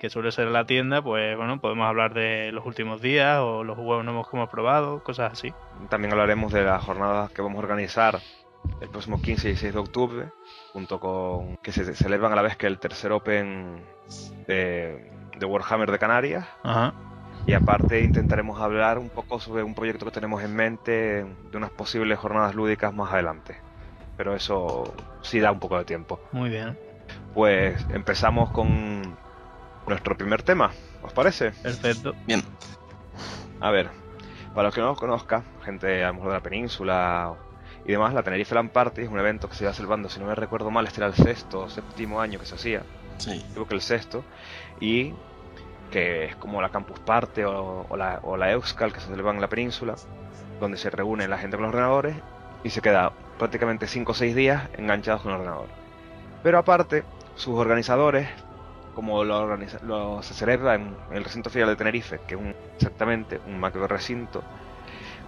que 0.00 0.10
suele 0.10 0.32
ser 0.32 0.48
en 0.48 0.54
la 0.54 0.66
tienda, 0.66 1.00
pues 1.00 1.36
bueno, 1.36 1.60
podemos 1.60 1.86
hablar 1.86 2.12
de 2.12 2.50
los 2.50 2.66
últimos 2.66 3.00
días 3.00 3.38
o 3.38 3.62
los 3.62 3.76
juegos 3.76 4.04
nuevos 4.04 4.28
que 4.28 4.36
hemos 4.36 4.48
probado, 4.48 5.04
cosas 5.04 5.32
así. 5.32 5.54
También 5.88 6.12
hablaremos 6.12 6.52
de 6.52 6.64
las 6.64 6.82
jornadas 6.82 7.30
que 7.30 7.40
vamos 7.40 7.58
a 7.58 7.62
organizar 7.62 8.18
el 8.80 8.88
próximo 8.88 9.22
15 9.22 9.46
y 9.46 9.50
16 9.52 9.74
de 9.74 9.78
octubre, 9.78 10.28
junto 10.72 10.98
con 11.00 11.56
que 11.58 11.72
se 11.72 11.94
celebran 11.94 12.32
a 12.32 12.36
la 12.36 12.42
vez 12.42 12.56
que 12.56 12.66
el 12.66 12.78
tercer 12.78 13.12
Open 13.12 13.82
de, 14.46 15.10
de 15.38 15.46
Warhammer 15.46 15.90
de 15.90 15.98
Canarias. 15.98 16.46
Ajá. 16.62 16.94
Y 17.46 17.54
aparte 17.54 18.00
intentaremos 18.02 18.60
hablar 18.60 18.98
un 18.98 19.08
poco 19.10 19.40
sobre 19.40 19.62
un 19.64 19.74
proyecto 19.74 20.04
que 20.04 20.12
tenemos 20.12 20.42
en 20.42 20.54
mente 20.54 20.92
de 21.24 21.56
unas 21.56 21.70
posibles 21.70 22.18
jornadas 22.18 22.54
lúdicas 22.54 22.94
más 22.94 23.12
adelante. 23.12 23.56
Pero 24.16 24.34
eso 24.34 24.94
sí 25.22 25.40
da 25.40 25.50
un 25.50 25.58
poco 25.58 25.76
de 25.78 25.84
tiempo. 25.84 26.20
Muy 26.32 26.50
bien, 26.50 26.78
Pues 27.34 27.84
empezamos 27.90 28.50
con 28.50 29.16
nuestro 29.88 30.16
primer 30.16 30.42
tema, 30.42 30.70
¿os 31.02 31.12
parece? 31.12 31.50
perfecto. 31.50 32.14
Bien, 32.26 32.42
A 33.60 33.70
ver, 33.70 33.88
para 34.54 34.68
los 34.68 34.74
que 34.74 34.80
no 34.80 34.88
los 34.88 34.98
conozcan, 35.00 35.42
gente 35.64 36.04
a 36.04 36.08
lo 36.08 36.14
mejor 36.14 36.28
de 36.28 36.34
la 36.36 36.42
península 36.42 37.34
y 37.84 37.92
demás, 37.92 38.14
la 38.14 38.22
Tenerife 38.22 38.54
Land 38.54 38.70
Party 38.70 39.02
es 39.02 39.08
un 39.08 39.18
evento 39.18 39.48
que 39.48 39.54
se 39.54 39.64
iba 39.64 39.72
celebrando, 39.72 40.08
si 40.08 40.20
no 40.20 40.26
me 40.26 40.34
recuerdo 40.34 40.70
mal, 40.70 40.86
este 40.86 41.00
era 41.00 41.08
el 41.08 41.14
sexto 41.14 41.62
o 41.62 41.68
séptimo 41.68 42.20
año 42.20 42.38
que 42.38 42.46
se 42.46 42.54
hacía, 42.54 42.82
sí. 43.18 43.42
creo 43.52 43.66
que 43.66 43.74
el 43.74 43.80
sexto, 43.80 44.24
y 44.80 45.12
que 45.90 46.24
es 46.24 46.36
como 46.36 46.62
la 46.62 46.70
Campus 46.70 46.98
Party 47.00 47.42
o, 47.42 47.86
o 47.88 47.96
la, 47.96 48.20
o 48.22 48.36
la 48.36 48.50
Euskal 48.52 48.92
que 48.92 49.00
se 49.00 49.08
celebra 49.08 49.32
en 49.32 49.40
la 49.40 49.48
península, 49.48 49.94
donde 50.60 50.78
se 50.78 50.90
reúne 50.90 51.28
la 51.28 51.38
gente 51.38 51.56
con 51.56 51.64
los 51.64 51.70
ordenadores 51.74 52.16
y 52.64 52.70
se 52.70 52.80
queda 52.80 53.12
prácticamente 53.38 53.86
5 53.86 54.12
o 54.12 54.14
6 54.14 54.34
días 54.34 54.68
enganchados 54.78 55.22
con 55.22 55.32
el 55.32 55.38
ordenador. 55.38 55.68
Pero 56.42 56.58
aparte, 56.58 57.04
sus 57.34 57.58
organizadores, 57.58 58.28
como 58.94 59.24
lo, 59.24 59.38
organiza- 59.40 59.80
lo- 59.82 60.22
se 60.22 60.34
celebra 60.34 60.76
en 60.76 60.96
el 61.12 61.24
recinto 61.24 61.50
ferial 61.50 61.70
de 61.70 61.76
Tenerife, 61.76 62.20
que 62.26 62.34
es 62.36 62.40
un- 62.40 62.54
exactamente 62.76 63.40
un 63.46 63.58
macro 63.58 63.86
recinto, 63.88 64.42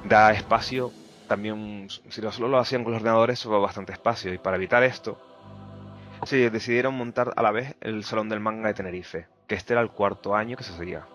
da 0.04 0.32
espacio 0.32 0.92
también, 1.28 1.88
si 2.08 2.20
lo- 2.20 2.32
solo 2.32 2.48
lo 2.48 2.58
hacían 2.58 2.84
con 2.84 2.92
los 2.92 3.00
ordenadores, 3.00 3.38
sobre 3.38 3.58
bastante 3.58 3.92
espacio. 3.92 4.32
Y 4.32 4.38
para 4.38 4.56
evitar 4.56 4.82
esto, 4.82 5.18
se 6.24 6.50
decidieron 6.50 6.94
montar 6.94 7.32
a 7.36 7.42
la 7.42 7.50
vez 7.50 7.74
el 7.80 8.04
Salón 8.04 8.28
del 8.28 8.40
Manga 8.40 8.68
de 8.68 8.74
Tenerife, 8.74 9.26
que 9.46 9.54
este 9.54 9.74
era 9.74 9.82
el 9.82 9.90
cuarto 9.90 10.34
año 10.34 10.56
que 10.56 10.64
se 10.64 10.72
hacía. 10.72 11.06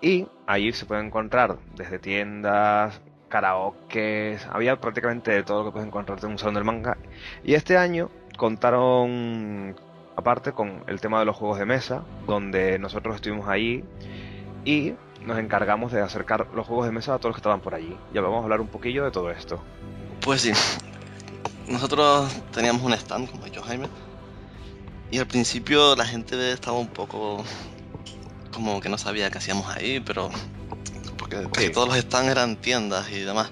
Y 0.00 0.26
allí 0.46 0.72
se 0.72 0.86
pueden 0.86 1.06
encontrar 1.06 1.56
desde 1.74 1.98
tiendas, 1.98 3.00
karaoke, 3.28 4.38
había 4.52 4.80
prácticamente 4.80 5.42
todo 5.42 5.60
lo 5.60 5.64
que 5.66 5.72
puedes 5.72 5.86
encontrarte 5.88 6.26
en 6.26 6.32
un 6.32 6.38
salón 6.38 6.54
del 6.54 6.64
manga. 6.64 6.96
Y 7.42 7.54
este 7.54 7.76
año 7.76 8.10
contaron, 8.36 9.74
aparte, 10.14 10.52
con 10.52 10.84
el 10.86 11.00
tema 11.00 11.18
de 11.18 11.24
los 11.24 11.36
juegos 11.36 11.58
de 11.58 11.66
mesa, 11.66 12.04
donde 12.26 12.78
nosotros 12.78 13.16
estuvimos 13.16 13.48
ahí 13.48 13.84
y 14.64 14.94
nos 15.22 15.38
encargamos 15.38 15.92
de 15.92 16.00
acercar 16.00 16.48
los 16.54 16.66
juegos 16.66 16.86
de 16.86 16.92
mesa 16.92 17.14
a 17.14 17.18
todos 17.18 17.30
los 17.30 17.36
que 17.36 17.40
estaban 17.40 17.60
por 17.60 17.74
allí. 17.74 17.96
Ya 18.12 18.20
vamos 18.20 18.40
a 18.40 18.42
hablar 18.44 18.60
un 18.60 18.68
poquillo 18.68 19.04
de 19.04 19.10
todo 19.10 19.30
esto. 19.30 19.60
Pues 20.20 20.42
sí. 20.42 20.52
Nosotros 21.68 22.32
teníamos 22.52 22.82
un 22.82 22.92
stand, 22.92 23.30
como 23.30 23.42
ha 23.42 23.46
dicho 23.46 23.62
Jaime. 23.62 23.88
Y 25.10 25.18
al 25.18 25.26
principio 25.26 25.96
la 25.96 26.04
gente 26.04 26.52
estaba 26.52 26.78
un 26.78 26.88
poco 26.88 27.44
como 28.52 28.80
que 28.80 28.88
no 28.88 28.98
sabía 28.98 29.30
qué 29.30 29.38
hacíamos 29.38 29.68
ahí, 29.74 30.00
pero 30.00 30.30
porque 31.18 31.46
casi 31.52 31.70
todos 31.70 31.88
los 31.88 31.96
stands 31.98 32.30
eran 32.30 32.56
tiendas 32.56 33.10
y 33.10 33.20
demás. 33.20 33.50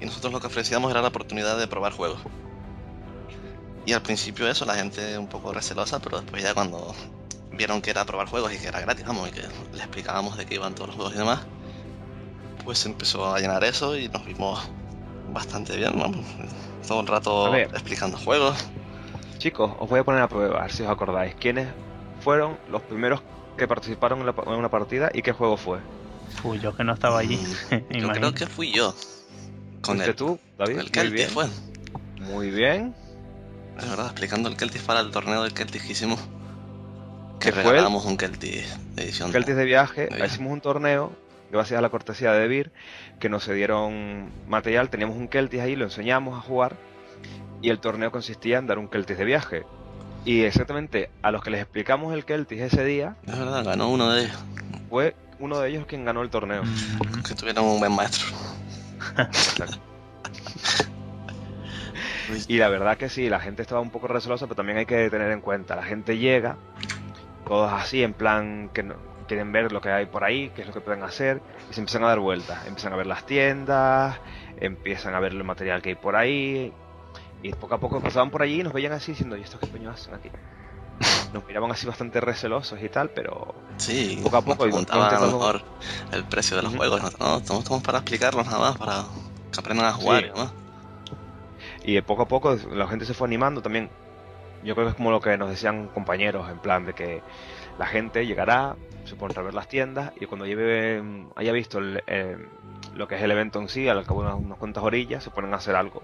Y 0.00 0.06
nosotros 0.06 0.32
lo 0.32 0.40
que 0.40 0.46
ofrecíamos 0.46 0.90
era 0.90 1.02
la 1.02 1.08
oportunidad 1.08 1.58
de 1.58 1.66
probar 1.66 1.92
juegos. 1.92 2.20
Y 3.86 3.92
al 3.92 4.02
principio 4.02 4.48
eso, 4.48 4.64
la 4.64 4.74
gente 4.74 5.16
un 5.16 5.28
poco 5.28 5.52
recelosa, 5.52 5.98
pero 5.98 6.20
después 6.20 6.42
ya 6.42 6.54
cuando 6.54 6.94
vieron 7.58 7.82
que 7.82 7.90
era 7.90 8.04
probar 8.06 8.26
juegos 8.28 8.52
y 8.54 8.58
que 8.58 8.68
era 8.68 8.80
gratis, 8.80 9.04
vamos, 9.04 9.28
y 9.28 9.32
que 9.32 9.42
les 9.42 9.80
explicábamos 9.82 10.38
de 10.38 10.46
qué 10.46 10.54
iban 10.54 10.74
todos 10.74 10.88
los 10.88 10.96
juegos 10.96 11.14
y 11.14 11.18
demás, 11.18 11.40
pues 12.64 12.86
empezó 12.86 13.34
a 13.34 13.38
llenar 13.40 13.62
eso 13.64 13.96
y 13.96 14.08
nos 14.08 14.24
vimos 14.24 14.58
bastante 15.32 15.76
bien, 15.76 15.92
vamos. 15.98 16.24
Todo 16.86 17.00
un 17.00 17.06
rato 17.06 17.54
explicando 17.54 18.16
juegos. 18.16 18.56
Chicos, 19.38 19.72
os 19.78 19.88
voy 19.88 20.00
a 20.00 20.04
poner 20.04 20.22
a 20.22 20.28
prueba, 20.28 20.58
a 20.58 20.62
ver 20.62 20.72
si 20.72 20.82
os 20.84 20.88
acordáis. 20.90 21.34
¿Quiénes 21.34 21.68
fueron 22.20 22.56
los 22.70 22.80
primeros 22.82 23.20
que 23.56 23.68
participaron 23.68 24.20
en, 24.20 24.26
la- 24.26 24.34
en 24.46 24.52
una 24.52 24.68
partida 24.70 25.10
y 25.12 25.22
qué 25.22 25.32
juego 25.32 25.56
fue? 25.56 25.80
Fui 26.42 26.58
yo 26.60 26.74
que 26.74 26.84
no 26.84 26.92
estaba 26.94 27.18
allí. 27.18 27.36
Mm, 27.36 27.74
Yo 27.90 27.98
Imagino. 27.98 28.12
creo 28.12 28.34
que 28.34 28.46
fui 28.46 28.72
yo. 28.72 28.94
Con 29.80 29.96
¿Fuiste 29.96 30.10
el, 30.10 30.16
tú, 30.16 30.38
David? 30.58 30.76
con 30.76 30.80
el 30.82 30.86
Muy 30.86 30.92
Celtic 30.92 31.12
bien. 31.12 31.30
fue. 31.30 31.46
Muy 32.20 32.50
bien. 32.50 32.94
Es 33.78 33.88
verdad, 33.88 34.06
explicando 34.06 34.48
el 34.48 34.56
Celtic 34.56 34.82
para 34.82 35.00
el 35.00 35.10
torneo 35.10 35.42
del 35.42 35.52
Celtic 35.52 35.84
que 35.86 35.92
hicimos. 35.92 36.20
¿Qué 37.40 37.50
Que 37.50 37.62
regalamos 37.62 38.04
un 38.04 38.16
Celtic 38.18 38.66
de 38.94 39.02
edición. 39.02 39.32
Celtics 39.32 39.56
de 39.56 39.64
viaje, 39.64 40.02
De 40.06 40.16
viaje. 40.16 40.26
hicimos 40.26 40.52
un 40.52 40.60
torneo, 40.60 41.12
gracias 41.52 41.78
a 41.78 41.82
la 41.82 41.88
cortesía 41.88 42.32
de 42.32 42.40
Debir, 42.40 42.72
que 43.20 43.28
nos 43.28 43.44
cedieron 43.44 44.30
material, 44.48 44.90
teníamos 44.90 45.16
un 45.16 45.28
Celtics 45.28 45.62
ahí, 45.62 45.76
lo 45.76 45.84
enseñamos 45.84 46.36
a 46.38 46.40
jugar, 46.42 46.76
y 47.62 47.70
el 47.70 47.78
torneo 47.78 48.10
consistía 48.10 48.58
en 48.58 48.66
dar 48.66 48.78
un 48.78 48.88
Celtics 48.88 49.18
de 49.18 49.24
viaje. 49.24 49.62
Y 50.24 50.42
exactamente 50.42 51.10
a 51.22 51.30
los 51.30 51.42
que 51.42 51.50
les 51.50 51.60
explicamos 51.62 52.12
el 52.12 52.24
Celtics 52.24 52.60
ese 52.62 52.84
día, 52.84 53.16
Es 53.26 53.38
verdad, 53.38 53.64
ganó 53.64 53.88
uno 53.88 54.10
de 54.10 54.24
ellos. 54.24 54.36
fue 54.90 55.14
uno 55.38 55.60
de 55.60 55.70
ellos 55.70 55.86
quien 55.86 56.04
ganó 56.04 56.22
el 56.22 56.30
torneo. 56.30 56.64
Mm, 56.64 57.22
Que 57.22 57.34
tuvieron 57.34 57.64
un 57.64 57.78
buen 57.78 57.92
maestro. 57.92 58.26
Y 62.46 62.58
la 62.58 62.68
verdad 62.68 62.98
que 62.98 63.08
sí, 63.08 63.30
la 63.30 63.40
gente 63.40 63.62
estaba 63.62 63.80
un 63.80 63.88
poco 63.90 64.06
recelosa, 64.06 64.46
pero 64.46 64.56
también 64.56 64.76
hay 64.78 64.84
que 64.86 65.08
tener 65.08 65.30
en 65.30 65.40
cuenta, 65.40 65.74
la 65.76 65.82
gente 65.82 66.18
llega, 66.18 66.56
todos 67.48 67.72
así, 67.72 68.02
en 68.02 68.14
plan 68.14 68.70
que 68.72 68.82
no- 68.82 68.96
quieren 69.26 69.50
ver 69.52 69.72
lo 69.72 69.80
que 69.80 69.90
hay 69.90 70.06
por 70.06 70.24
ahí, 70.24 70.50
qué 70.54 70.62
es 70.62 70.66
lo 70.68 70.72
que 70.72 70.80
pueden 70.80 71.02
hacer, 71.02 71.42
y 71.70 71.74
se 71.74 71.80
empiezan 71.80 72.04
a 72.04 72.08
dar 72.08 72.18
vueltas, 72.20 72.66
empiezan 72.66 72.92
a 72.92 72.96
ver 72.96 73.06
las 73.06 73.24
tiendas, 73.26 74.18
empiezan 74.58 75.14
a 75.14 75.20
ver 75.20 75.32
el 75.32 75.44
material 75.44 75.82
que 75.82 75.90
hay 75.90 75.94
por 75.96 76.16
ahí, 76.16 76.72
y 77.42 77.50
poco 77.52 77.74
a 77.74 77.78
poco 77.78 78.00
pasaban 78.00 78.30
por 78.30 78.42
allí 78.42 78.60
y 78.60 78.62
nos 78.62 78.72
veían 78.72 78.92
así 78.92 79.12
diciendo, 79.12 79.36
¿y 79.36 79.42
estos 79.42 79.60
qué 79.60 79.66
coño 79.68 79.90
hacen 79.90 80.14
aquí? 80.14 80.30
Nos 81.32 81.46
miraban 81.46 81.70
así 81.70 81.86
bastante 81.86 82.20
recelosos 82.20 82.82
y 82.82 82.88
tal, 82.88 83.10
pero 83.10 83.54
Sí, 83.76 84.18
Poco 84.24 84.36
a 84.38 84.40
poco, 84.40 84.64
nos 84.64 84.68
preguntaban 84.68 85.14
a 85.14 85.20
lo 85.20 85.26
mejor 85.26 85.62
el 86.10 86.24
precio 86.24 86.56
de 86.56 86.62
los 86.64 86.74
juegos. 86.74 87.00
No, 87.20 87.36
estamos, 87.36 87.62
estamos 87.62 87.82
para 87.84 87.98
explicarlos 87.98 88.46
nada 88.46 88.58
más, 88.58 88.76
para 88.78 89.04
que 89.52 89.60
aprendan 89.60 89.86
a 89.86 89.92
jugar 89.92 90.22
Sí. 90.22 90.26
y 90.26 90.28
demás. 90.30 90.52
Y 91.84 92.00
poco 92.00 92.22
a 92.22 92.26
poco 92.26 92.56
la 92.74 92.88
gente 92.88 93.04
se 93.04 93.14
fue 93.14 93.28
animando 93.28 93.62
también. 93.62 93.90
Yo 94.64 94.74
creo 94.74 94.86
que 94.86 94.90
es 94.90 94.96
como 94.96 95.10
lo 95.10 95.20
que 95.20 95.36
nos 95.36 95.50
decían 95.50 95.88
compañeros, 95.88 96.48
en 96.50 96.58
plan 96.58 96.84
de 96.84 96.94
que 96.94 97.22
la 97.78 97.86
gente 97.86 98.26
llegará, 98.26 98.76
se 99.04 99.16
pondrá 99.16 99.40
a 99.40 99.44
ver 99.44 99.54
las 99.54 99.68
tiendas 99.68 100.12
y 100.20 100.26
cuando 100.26 100.46
lleve, 100.46 101.02
haya 101.36 101.52
visto 101.52 101.78
el, 101.78 102.02
eh, 102.06 102.36
lo 102.94 103.08
que 103.08 103.14
es 103.14 103.22
el 103.22 103.30
evento 103.30 103.60
en 103.60 103.68
sí, 103.68 103.88
al 103.88 104.04
cabo 104.04 104.22
de 104.22 104.28
unas, 104.28 104.40
unas 104.40 104.58
cuantas 104.58 104.82
orillas, 104.82 105.22
se 105.22 105.30
ponen 105.30 105.54
a 105.54 105.58
hacer 105.58 105.76
algo. 105.76 106.02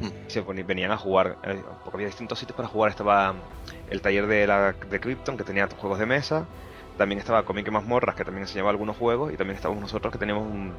Mm. 0.00 0.08
Se 0.28 0.42
ponían, 0.42 0.66
venían 0.66 0.90
a 0.90 0.96
jugar, 0.96 1.36
eh, 1.44 1.62
porque 1.84 1.96
había 1.96 2.06
distintos 2.06 2.38
sitios 2.38 2.56
para 2.56 2.68
jugar. 2.68 2.90
Estaba 2.90 3.34
el 3.90 4.00
taller 4.00 4.26
de, 4.26 4.46
la, 4.46 4.72
de 4.72 5.00
Krypton, 5.00 5.36
que 5.36 5.44
tenía 5.44 5.68
juegos 5.68 5.98
de 5.98 6.06
mesa. 6.06 6.46
También 6.96 7.18
estaba 7.18 7.44
Comic 7.44 7.68
y 7.68 7.70
Mazmorras, 7.70 8.14
que 8.14 8.24
también 8.24 8.42
enseñaba 8.42 8.70
algunos 8.70 8.96
juegos. 8.96 9.32
Y 9.32 9.36
también 9.36 9.56
estábamos 9.56 9.82
nosotros, 9.82 10.12
que 10.12 10.18
teníamos 10.18 10.44
un, 10.44 10.72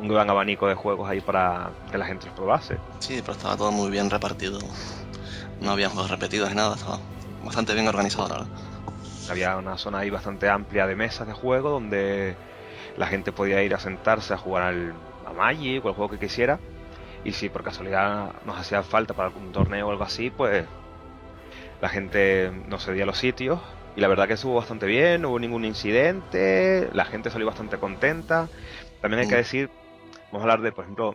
un 0.00 0.08
gran 0.08 0.28
abanico 0.30 0.66
de 0.66 0.74
juegos 0.74 1.08
ahí 1.08 1.20
para 1.20 1.70
que 1.90 1.98
la 1.98 2.06
gente 2.06 2.26
los 2.26 2.34
probase. 2.34 2.76
Sí, 2.98 3.20
pero 3.20 3.32
estaba 3.32 3.56
todo 3.56 3.70
muy 3.72 3.90
bien 3.90 4.10
repartido. 4.10 4.58
No 5.60 5.72
había 5.72 5.90
juegos 5.90 6.10
repetidos 6.10 6.48
ni 6.50 6.56
nada, 6.56 6.74
estaba 6.74 6.98
bastante 7.44 7.74
bien 7.74 7.86
organizado, 7.88 8.28
la 8.28 8.34
verdad. 8.34 8.48
Había 9.30 9.56
una 9.56 9.76
zona 9.78 9.98
ahí 9.98 10.10
bastante 10.10 10.48
amplia 10.48 10.86
de 10.86 10.96
mesas 10.96 11.26
de 11.26 11.32
juego 11.32 11.70
donde 11.70 12.34
la 12.96 13.06
gente 13.06 13.32
podía 13.32 13.62
ir 13.62 13.74
a 13.74 13.78
sentarse 13.78 14.34
a 14.34 14.38
jugar 14.38 14.62
al, 14.64 14.94
a 15.26 15.32
Magic 15.32 15.84
o 15.84 15.88
el 15.88 15.94
juego 15.94 16.10
que 16.10 16.18
quisiera. 16.18 16.58
Y 17.24 17.32
si 17.32 17.48
por 17.48 17.62
casualidad 17.62 18.32
nos 18.44 18.58
hacía 18.58 18.82
falta 18.82 19.14
para 19.14 19.28
algún 19.28 19.52
torneo 19.52 19.88
o 19.88 19.90
algo 19.90 20.04
así, 20.04 20.30
pues 20.30 20.64
la 21.80 21.88
gente 21.88 22.50
nos 22.66 22.84
cedía 22.84 23.06
los 23.06 23.18
sitios. 23.18 23.60
Y 23.96 24.00
la 24.00 24.08
verdad 24.08 24.26
que 24.26 24.34
estuvo 24.34 24.54
bastante 24.54 24.86
bien, 24.86 25.22
no 25.22 25.28
hubo 25.30 25.38
ningún 25.38 25.64
incidente, 25.64 26.88
la 26.92 27.04
gente 27.04 27.30
salió 27.30 27.46
bastante 27.46 27.78
contenta. 27.78 28.48
También 29.02 29.20
hay 29.20 29.26
que 29.28 29.34
Mm. 29.34 29.38
decir, 29.38 29.70
vamos 30.32 30.40
a 30.40 30.42
hablar 30.42 30.62
de, 30.62 30.72
por 30.72 30.84
ejemplo, 30.84 31.14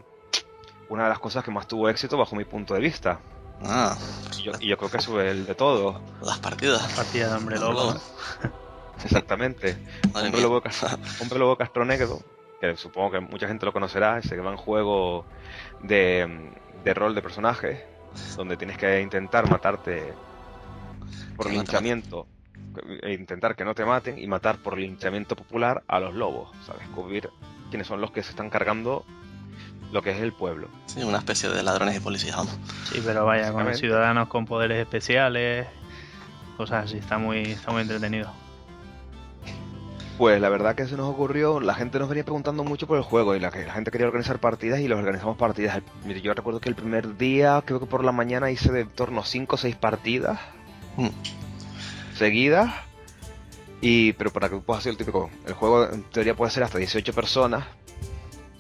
una 0.90 1.04
de 1.04 1.10
las 1.10 1.20
cosas 1.20 1.44
que 1.44 1.52
más 1.52 1.68
tuvo 1.68 1.90
éxito 1.90 2.18
bajo 2.18 2.36
mi 2.36 2.46
punto 2.46 2.74
de 2.76 2.82
vista. 2.82 3.20
Ah, 3.62 3.96
Y 4.38 4.44
yo, 4.44 4.52
y 4.60 4.68
yo 4.68 4.78
creo 4.78 4.92
que 4.92 4.98
eso 4.98 5.20
es 5.22 5.32
el 5.32 5.46
de 5.46 5.56
todo. 5.56 6.02
las 6.22 6.40
partidas. 6.40 6.82
Partida 6.94 7.30
de 7.30 7.36
hombre 7.36 7.58
lobo. 7.60 7.74
lobo. 7.94 8.00
Exactamente. 9.04 9.78
Madre 10.14 10.28
Hombre 10.28 10.42
mía. 10.42 10.42
Lobo, 10.42 10.64
Hombre 11.22 11.40
Lobo 11.40 11.58
Castronegro, 11.58 12.20
que 12.62 12.76
supongo 12.78 13.12
que 13.12 13.20
mucha 13.20 13.48
gente 13.48 13.66
lo 13.66 13.74
conocerá, 13.74 14.20
ese 14.20 14.36
gran 14.36 14.58
juego 14.58 15.26
de, 15.84 16.52
de 16.84 16.94
rol 16.94 17.14
de 17.16 17.22
personajes, 17.22 17.84
donde 18.38 18.58
tienes 18.58 18.78
que 18.78 19.02
intentar 19.02 19.50
matarte 19.50 20.14
por 21.36 21.50
linchamiento, 21.50 22.28
e 23.02 23.14
intentar 23.14 23.56
que 23.56 23.66
no 23.66 23.76
te 23.76 23.86
maten 23.86 24.18
y 24.18 24.28
matar 24.28 24.58
por 24.58 24.78
linchamiento 24.78 25.36
popular 25.36 25.84
a 25.88 26.00
los 26.00 26.14
lobos, 26.14 26.50
¿sabes? 26.66 26.82
Descubrir 26.88 27.30
quiénes 27.70 27.88
son 27.88 28.00
los 28.02 28.12
que 28.12 28.24
se 28.24 28.30
están 28.32 28.50
cargando 28.50 29.06
lo 29.92 30.02
que 30.02 30.12
es 30.12 30.22
el 30.22 30.34
pueblo. 30.34 30.68
Sí, 30.88 31.04
una 31.04 31.18
especie 31.20 31.50
de 31.50 31.64
ladrones 31.64 31.98
y 31.98 32.00
policías, 32.00 32.36
vamos. 32.36 32.58
Sí, 32.92 33.02
pero 33.06 33.26
vaya, 33.26 33.52
con 33.52 33.74
ciudadanos 33.76 34.28
con 34.28 34.46
poderes 34.46 34.80
especiales, 34.80 35.68
cosas 36.58 36.86
así, 36.86 36.98
está 36.98 37.18
muy, 37.18 37.44
está 37.44 37.72
muy 37.72 37.82
entretenido. 37.84 38.32
Pues 40.18 40.40
la 40.40 40.48
verdad 40.48 40.76
que 40.76 40.88
se 40.88 40.96
nos 40.96 41.10
ocurrió, 41.10 41.60
la 41.60 41.74
gente 41.76 42.00
nos 42.00 42.08
venía 42.08 42.24
preguntando 42.24 42.64
mucho 42.64 42.88
por 42.88 42.98
el 42.98 43.04
juego 43.04 43.36
y 43.36 43.40
la, 43.40 43.52
que 43.52 43.66
la 43.66 43.74
gente 43.74 43.92
quería 43.92 44.08
organizar 44.08 44.40
partidas 44.40 44.80
y 44.80 44.88
los 44.88 44.98
organizamos 44.98 45.38
partidas. 45.38 45.82
Mire, 46.06 46.22
Yo 46.22 46.34
recuerdo 46.34 46.62
que 46.62 46.70
el 46.70 46.76
primer 46.76 47.18
día, 47.18 47.62
creo 47.66 47.82
que 47.82 47.86
por 47.86 48.04
la 48.06 48.14
mañana 48.14 48.50
hice 48.50 48.72
de 48.72 48.82
en 48.82 48.90
torno 48.90 49.20
a 49.20 49.26
5 49.26 49.56
o 49.56 49.58
6 49.58 49.76
partidas 49.76 50.40
Mm. 50.98 51.10
seguidas. 52.18 52.74
Y, 53.82 54.14
pero 54.14 54.32
para 54.32 54.50
que 54.50 54.56
puedas 54.56 54.82
hacer 54.82 54.92
el 54.92 54.98
típico, 54.98 55.30
el 55.46 55.54
juego 55.54 55.90
en 55.92 56.04
teoría 56.04 56.34
puede 56.34 56.52
ser 56.52 56.64
hasta 56.64 56.78
18 56.78 57.14
personas. 57.14 57.66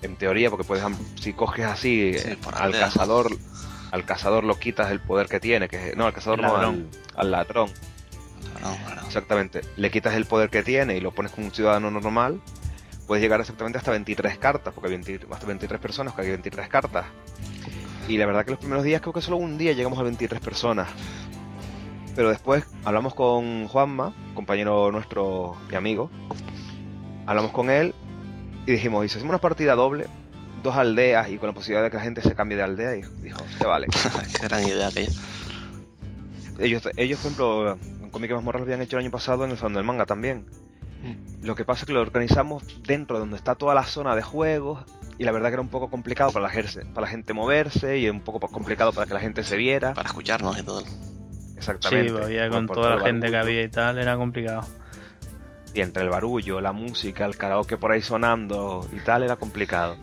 En 0.06 0.16
teoría, 0.16 0.50
porque 0.50 0.66
puedes, 0.66 0.84
si 1.20 1.34
coges 1.34 1.66
así 1.66 2.14
Sí, 2.18 2.30
eh, 2.30 2.38
al 2.54 2.72
cazador, 2.72 3.28
al 3.92 4.06
cazador 4.06 4.44
lo 4.44 4.58
quitas 4.60 4.92
el 4.92 5.00
poder 5.00 5.28
que 5.28 5.40
tiene, 5.40 5.68
que 5.68 5.94
no, 5.96 6.06
al 6.06 6.14
cazador 6.14 6.42
no, 6.42 6.48
al, 6.48 6.54
ladrón. 6.54 6.90
al 7.16 7.32
ladrón. 7.32 7.70
No. 8.62 9.06
Exactamente. 9.06 9.62
Le 9.78 9.92
quitas 9.92 10.14
el 10.16 10.26
poder 10.26 10.50
que 10.50 10.64
tiene 10.64 10.98
y 10.98 11.02
lo 11.02 11.12
pones 11.12 11.32
como 11.32 11.48
un 11.48 11.54
ciudadano 11.54 11.92
normal. 11.92 12.42
Puedes 13.08 13.22
llegar 13.22 13.40
exactamente 13.40 13.78
hasta 13.78 13.92
23 13.92 14.38
cartas, 14.38 14.74
porque 14.74 14.88
hay 14.90 14.98
20 14.98 15.28
hasta 15.32 15.46
23 15.46 15.80
personas, 15.80 16.14
que 16.14 16.22
hay 16.22 16.30
23 16.30 16.68
cartas. 16.68 17.06
Y 18.08 18.18
la 18.18 18.26
verdad 18.26 18.46
que 18.46 18.52
los 18.52 18.60
primeros 18.60 18.84
días, 18.84 19.02
creo 19.02 19.14
que 19.14 19.22
solo 19.22 19.38
un 19.38 19.58
día 19.58 19.74
llegamos 19.74 20.00
a 20.00 20.04
23 20.04 20.40
personas. 20.40 20.88
Pero 22.16 22.30
después 22.30 22.66
hablamos 22.84 23.14
con 23.14 23.68
Juanma, 23.68 24.14
compañero 24.34 24.92
nuestro 24.92 25.56
y 25.72 25.76
amigo. 25.76 26.10
Hablamos 27.26 27.52
con 27.52 27.70
él 27.70 27.94
y 28.66 28.72
dijimos, 28.72 29.06
¿y 29.06 29.10
si 29.10 29.18
hacemos 29.18 29.32
una 29.32 29.42
partida 29.42 29.76
doble? 29.76 30.08
Dos 30.64 30.76
aldeas 30.76 31.30
y 31.30 31.38
con 31.38 31.48
la 31.48 31.54
posibilidad 31.54 31.84
de 31.84 31.92
que 31.92 31.98
la 31.98 32.04
gente 32.04 32.22
se 32.22 32.34
cambie 32.34 32.58
de 32.58 32.64
aldea. 32.64 32.96
Y 32.96 33.04
dijo, 33.22 33.40
se 33.58 33.66
vale. 33.66 33.88
Qué 33.88 34.48
gran 34.48 34.68
idea 34.68 34.88
aquella. 34.88 35.12
Ellos, 36.58 36.90
ellos 36.96 37.20
por 37.20 37.32
ejemplo, 37.32 37.78
en 38.02 38.10
Comic 38.10 38.32
Mazmorra 38.32 38.60
lo 38.60 38.66
habían 38.66 38.82
hecho 38.82 38.98
el 38.98 39.04
año 39.04 39.12
pasado 39.12 39.46
en 39.46 39.52
el 39.52 39.58
Salón 39.58 39.74
del 39.74 39.84
Manga 39.84 40.06
también. 40.06 40.46
Lo 41.44 41.56
que 41.56 41.66
pasa 41.66 41.82
es 41.82 41.86
que 41.86 41.94
lo 41.94 42.02
organizamos 42.02 42.64
dentro 42.82 43.18
de 43.18 43.20
donde 43.20 43.38
está 43.38 43.54
toda 43.54 43.76
la 43.76 43.84
zona 43.84 44.16
de 44.16 44.24
juegos 44.24 44.84
y 45.20 45.24
la 45.24 45.32
verdad 45.32 45.50
que 45.50 45.54
era 45.54 45.62
un 45.62 45.70
poco 45.70 45.90
complicado 45.90 46.32
para 46.32 46.44
la, 46.44 46.50
gente, 46.50 46.84
para 46.94 47.02
la 47.02 47.08
gente 47.08 47.34
moverse 47.34 48.00
y 48.00 48.10
un 48.10 48.22
poco 48.22 48.40
complicado 48.48 48.92
para 48.92 49.06
que 49.06 49.14
la 49.14 49.20
gente 49.20 49.44
se 49.44 49.56
viera. 49.56 49.94
Para 49.94 50.08
escucharnos 50.08 50.58
y 50.58 50.64
todo. 50.64 50.84
Exactamente. 51.56 52.12
Sí, 52.12 52.24
había 52.24 52.50
con 52.50 52.66
por 52.66 52.78
toda 52.78 52.96
la 52.96 53.02
gente 53.04 53.30
que 53.30 53.38
había 53.38 53.62
y 53.62 53.70
tal, 53.70 54.00
era 54.00 54.18
complicado. 54.18 54.68
Y 55.76 55.82
entre 55.82 56.04
el 56.04 56.10
barullo, 56.10 56.62
la 56.62 56.72
música, 56.72 57.26
el 57.26 57.38
karaoke 57.38 57.78
por 57.78 57.92
ahí 57.92 58.02
sonando 58.02 58.88
y 58.94 59.00
tal, 59.02 59.24
era 59.24 59.36
complicado. 59.36 59.98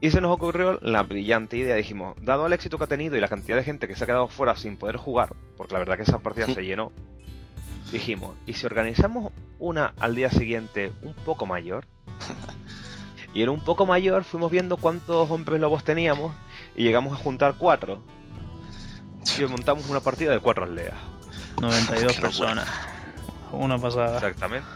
Y 0.00 0.10
se 0.10 0.20
nos 0.20 0.32
ocurrió 0.32 0.78
la 0.82 1.04
brillante 1.04 1.56
idea, 1.56 1.76
dijimos, 1.76 2.16
dado 2.20 2.46
el 2.46 2.52
éxito 2.52 2.76
que 2.76 2.84
ha 2.84 2.88
tenido 2.88 3.16
y 3.16 3.20
la 3.20 3.28
cantidad 3.28 3.56
de 3.56 3.64
gente 3.64 3.86
que 3.86 3.94
se 3.94 4.04
ha 4.04 4.06
quedado 4.06 4.28
fuera 4.28 4.56
sin 4.56 4.76
poder 4.76 4.96
jugar, 4.96 5.34
porque 5.56 5.74
la 5.74 5.78
verdad 5.78 5.96
que 5.96 6.02
esa 6.02 6.18
partida 6.18 6.46
se 6.46 6.64
llenó, 6.64 6.90
dijimos, 7.92 8.34
¿y 8.46 8.54
si 8.54 8.66
organizamos 8.66 9.32
una 9.58 9.94
al 10.00 10.14
día 10.14 10.30
siguiente 10.30 10.90
un 11.02 11.14
poco 11.14 11.46
mayor? 11.46 11.86
Y 13.32 13.42
en 13.44 13.48
un 13.48 13.60
poco 13.60 13.86
mayor 13.86 14.24
fuimos 14.24 14.50
viendo 14.50 14.76
cuántos 14.76 15.30
hombres 15.30 15.60
lobos 15.60 15.84
teníamos 15.84 16.34
y 16.74 16.82
llegamos 16.82 17.12
a 17.12 17.22
juntar 17.22 17.54
cuatro. 17.58 18.02
Y 19.38 19.44
montamos 19.44 19.88
una 19.88 20.00
partida 20.00 20.32
de 20.32 20.40
cuatro 20.40 20.64
aldeas. 20.64 20.96
92 21.60 21.96
Qué 21.96 22.06
locura. 22.06 22.20
personas. 22.20 22.68
Una 23.52 23.78
pasada. 23.78 24.16
Exactamente. 24.16 24.68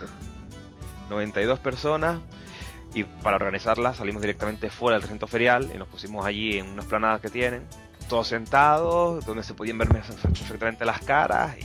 92 1.11 1.59
personas 1.59 2.19
y 2.95 3.05
para 3.05 3.37
organizarla 3.37 3.93
salimos 3.95 4.23
directamente 4.23 4.71
fuera 4.71 4.95
del 4.95 5.03
recinto 5.03 5.27
ferial 5.27 5.71
y 5.75 5.79
nos 5.79 5.89
pusimos 5.89 6.25
allí 6.25 6.59
en 6.59 6.71
una 6.71 6.83
esplanada 6.83 7.21
que 7.21 7.29
tienen, 7.29 7.67
todos 8.09 8.29
sentados, 8.29 9.25
donde 9.27 9.43
se 9.43 9.55
podían 9.55 9.79
ver 9.79 9.89
perfectamente 9.89 10.85
las 10.85 11.01
caras 11.01 11.57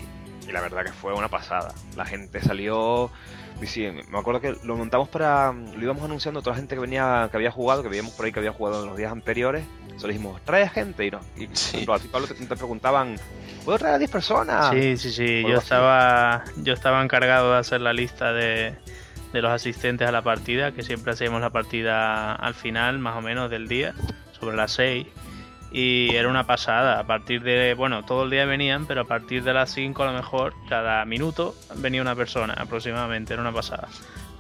y 0.48 0.52
la 0.52 0.62
verdad 0.62 0.84
que 0.84 0.92
fue 0.92 1.14
una 1.14 1.30
pasada. 1.30 1.74
La 1.96 2.06
gente 2.06 2.42
salió 2.42 3.12
Y 3.62 3.68
sí, 3.68 3.86
me 4.10 4.18
acuerdo 4.18 4.40
que 4.40 4.56
lo 4.64 4.76
montamos 4.78 5.10
para. 5.10 5.52
Lo 5.52 5.82
íbamos 5.84 6.04
anunciando 6.04 6.40
a 6.40 6.44
toda 6.44 6.56
la 6.56 6.60
gente 6.62 6.76
que 6.76 6.82
venía, 6.82 7.28
que 7.30 7.38
había 7.38 7.52
jugado, 7.52 7.84
que 7.84 7.90
veíamos 7.90 8.14
por 8.14 8.26
ahí 8.26 8.32
que 8.32 8.40
había 8.40 8.54
jugado 8.54 8.84
en 8.84 8.90
los 8.90 8.98
días 8.98 9.12
anteriores. 9.12 9.64
Solo 9.98 10.14
dijimos, 10.14 10.42
trae 10.46 10.70
gente 10.70 11.06
y 11.06 11.12
no. 11.12 11.20
Y 11.36 11.48
Sí. 11.54 11.72
por 11.72 11.76
ejemplo, 11.80 11.94
a 11.96 12.00
ti, 12.00 12.08
Pablo, 12.08 12.28
te, 12.28 12.34
te 12.36 12.56
preguntaban, 12.56 13.16
¿puedo 13.66 13.78
traer 13.78 13.96
a 13.96 13.98
10 13.98 14.10
personas? 14.10 14.70
Sí, 14.70 14.96
sí, 14.98 15.12
sí. 15.12 15.42
Yo 15.44 15.58
así. 15.58 15.64
estaba, 15.66 16.46
yo 16.64 16.74
estaba 16.74 17.04
encargado 17.04 17.52
de 17.52 17.58
hacer 17.60 17.82
la 17.82 17.92
lista 17.92 18.32
de, 18.32 18.76
de 19.34 19.42
los 19.42 19.52
asistentes 19.52 20.08
a 20.08 20.12
la 20.14 20.22
partida, 20.22 20.72
que 20.72 20.84
siempre 20.84 21.12
hacíamos 21.12 21.42
la 21.42 21.50
partida 21.50 22.34
al 22.34 22.54
final, 22.54 22.98
más 23.00 23.18
o 23.18 23.22
menos, 23.22 23.50
del 23.52 23.68
día, 23.68 23.94
sobre 24.40 24.56
las 24.56 24.72
6. 24.72 25.06
Y 25.72 26.16
era 26.16 26.30
una 26.30 26.46
pasada. 26.48 27.00
A 27.00 27.06
partir 27.06 27.44
de, 27.44 27.74
bueno, 27.76 28.04
todo 28.04 28.24
el 28.24 28.30
día 28.32 28.46
venían, 28.46 28.86
pero 28.88 29.02
a 29.02 29.06
partir 29.06 29.44
de 29.44 29.54
las 29.54 29.72
5 29.72 30.04
a 30.04 30.08
lo 30.08 30.14
mejor, 30.14 30.54
cada 30.68 31.06
minuto 31.06 31.56
venía 31.76 32.02
una 32.02 32.16
persona 32.16 32.54
aproximadamente. 32.54 33.34
Era 33.34 33.42
una 33.42 33.52
pasada. 33.52 33.88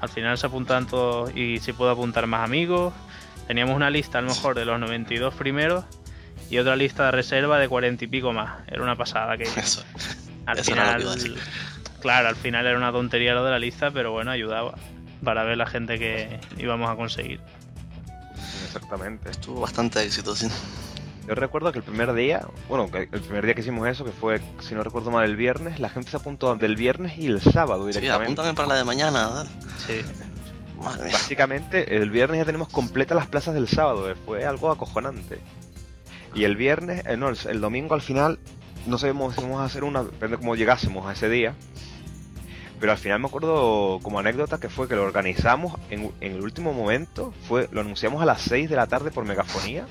Al 0.02 0.10
final 0.10 0.38
se 0.38 0.48
apuntaban 0.48 0.88
todos 0.88 1.36
y 1.36 1.60
se 1.60 1.74
pudo 1.74 1.92
apuntar 1.92 2.26
más 2.26 2.44
amigos. 2.44 2.94
Teníamos 3.48 3.76
una 3.76 3.90
lista 3.90 4.20
a 4.20 4.22
lo 4.22 4.30
mejor 4.30 4.56
de 4.56 4.66
los 4.66 4.80
92 4.80 5.34
primeros 5.36 5.84
y 6.50 6.58
otra 6.58 6.76
lista 6.76 7.06
de 7.06 7.12
reserva 7.12 7.60
de 7.60 7.68
40 7.68 8.06
y 8.06 8.08
pico 8.08 8.32
más. 8.34 8.62
Era 8.68 8.82
una 8.82 8.96
pasada 8.96 9.38
que 9.38 9.44
Eso. 9.58 9.84
al 10.46 10.58
Eso 10.60 10.72
final, 10.72 11.04
decir. 11.16 11.36
claro, 12.02 12.30
al 12.30 12.36
final 12.36 12.66
era 12.66 12.78
una 12.78 12.92
tontería 12.92 13.34
lo 13.34 13.44
de 13.44 13.52
la 13.52 13.60
lista, 13.60 13.92
pero 13.92 14.12
bueno, 14.12 14.32
ayudaba 14.32 14.74
para 15.24 15.44
ver 15.44 15.58
la 15.58 15.66
gente 15.68 16.00
que 16.00 16.40
íbamos 16.58 16.90
a 16.90 16.96
conseguir. 16.96 17.40
Exactamente. 18.66 19.32
Tuvo 19.32 19.62
bastante 19.62 20.02
éxito, 20.04 20.36
sí. 20.36 20.48
Yo 21.28 21.36
recuerdo 21.36 21.72
que 21.72 21.78
el 21.80 21.84
primer 21.84 22.14
día, 22.14 22.48
bueno, 22.68 22.90
que 22.90 23.04
el 23.12 23.22
primer 23.22 23.46
día 23.46 23.54
que 23.54 23.62
hicimos 23.62 23.88
eso, 23.88 24.04
que 24.04 24.12
fue, 24.12 24.42
si 24.62 24.74
no 24.74 24.84
recuerdo 24.84 25.12
mal, 25.12 25.26
el 25.26 25.36
viernes, 25.36 25.80
la 25.80 25.90
gente 25.90 26.10
se 26.10 26.18
apuntó 26.18 26.56
del 26.56 26.76
viernes 26.76 27.18
y 27.20 27.28
el 27.28 27.40
sábado 27.40 27.84
Sí, 27.86 28.00
directamente. 28.00 28.24
apúntame 28.34 28.54
para 28.56 28.68
la 28.70 28.76
de 28.76 28.84
mañana, 28.84 29.28
dale. 29.30 29.50
Sí, 29.86 30.02
Madre. 30.84 31.12
Básicamente, 31.12 31.98
el 31.98 32.10
viernes 32.10 32.40
ya 32.40 32.46
tenemos 32.46 32.70
completas 32.70 33.16
las 33.16 33.28
plazas 33.28 33.54
del 33.54 33.68
sábado, 33.68 34.10
eh, 34.10 34.16
fue 34.26 34.46
algo 34.46 34.72
acojonante. 34.72 35.40
Y 36.34 36.46
el 36.46 36.56
viernes, 36.56 37.04
eh, 37.06 37.18
no, 37.18 37.30
el, 37.30 37.38
el 37.48 37.62
domingo 37.62 37.94
al 37.96 38.02
final, 38.02 38.40
no 38.88 38.98
sabemos 38.98 39.36
si 39.36 39.42
vamos 39.42 39.60
a 39.62 39.66
hacer 39.66 39.84
una, 39.84 40.04
depende 40.04 40.38
de 40.38 40.38
cómo 40.38 40.56
llegásemos 40.56 41.06
a 41.06 41.12
ese 41.14 41.30
día. 41.30 41.54
Pero 42.80 42.94
al 42.94 42.98
final 42.98 43.20
me 43.20 43.28
acuerdo 43.28 44.00
como 44.02 44.20
anécdota 44.20 44.58
que 44.58 44.70
fue 44.70 44.88
que 44.88 44.96
lo 44.96 45.04
organizamos 45.04 45.78
en, 45.90 46.12
en 46.22 46.32
el 46.32 46.42
último 46.42 46.72
momento, 46.72 47.34
fue 47.48 47.68
lo 47.74 47.82
anunciamos 47.82 48.22
a 48.22 48.26
las 48.26 48.42
6 48.44 48.70
de 48.70 48.76
la 48.78 48.88
tarde 48.88 49.12
por 49.12 49.26
megafonía. 49.26 49.86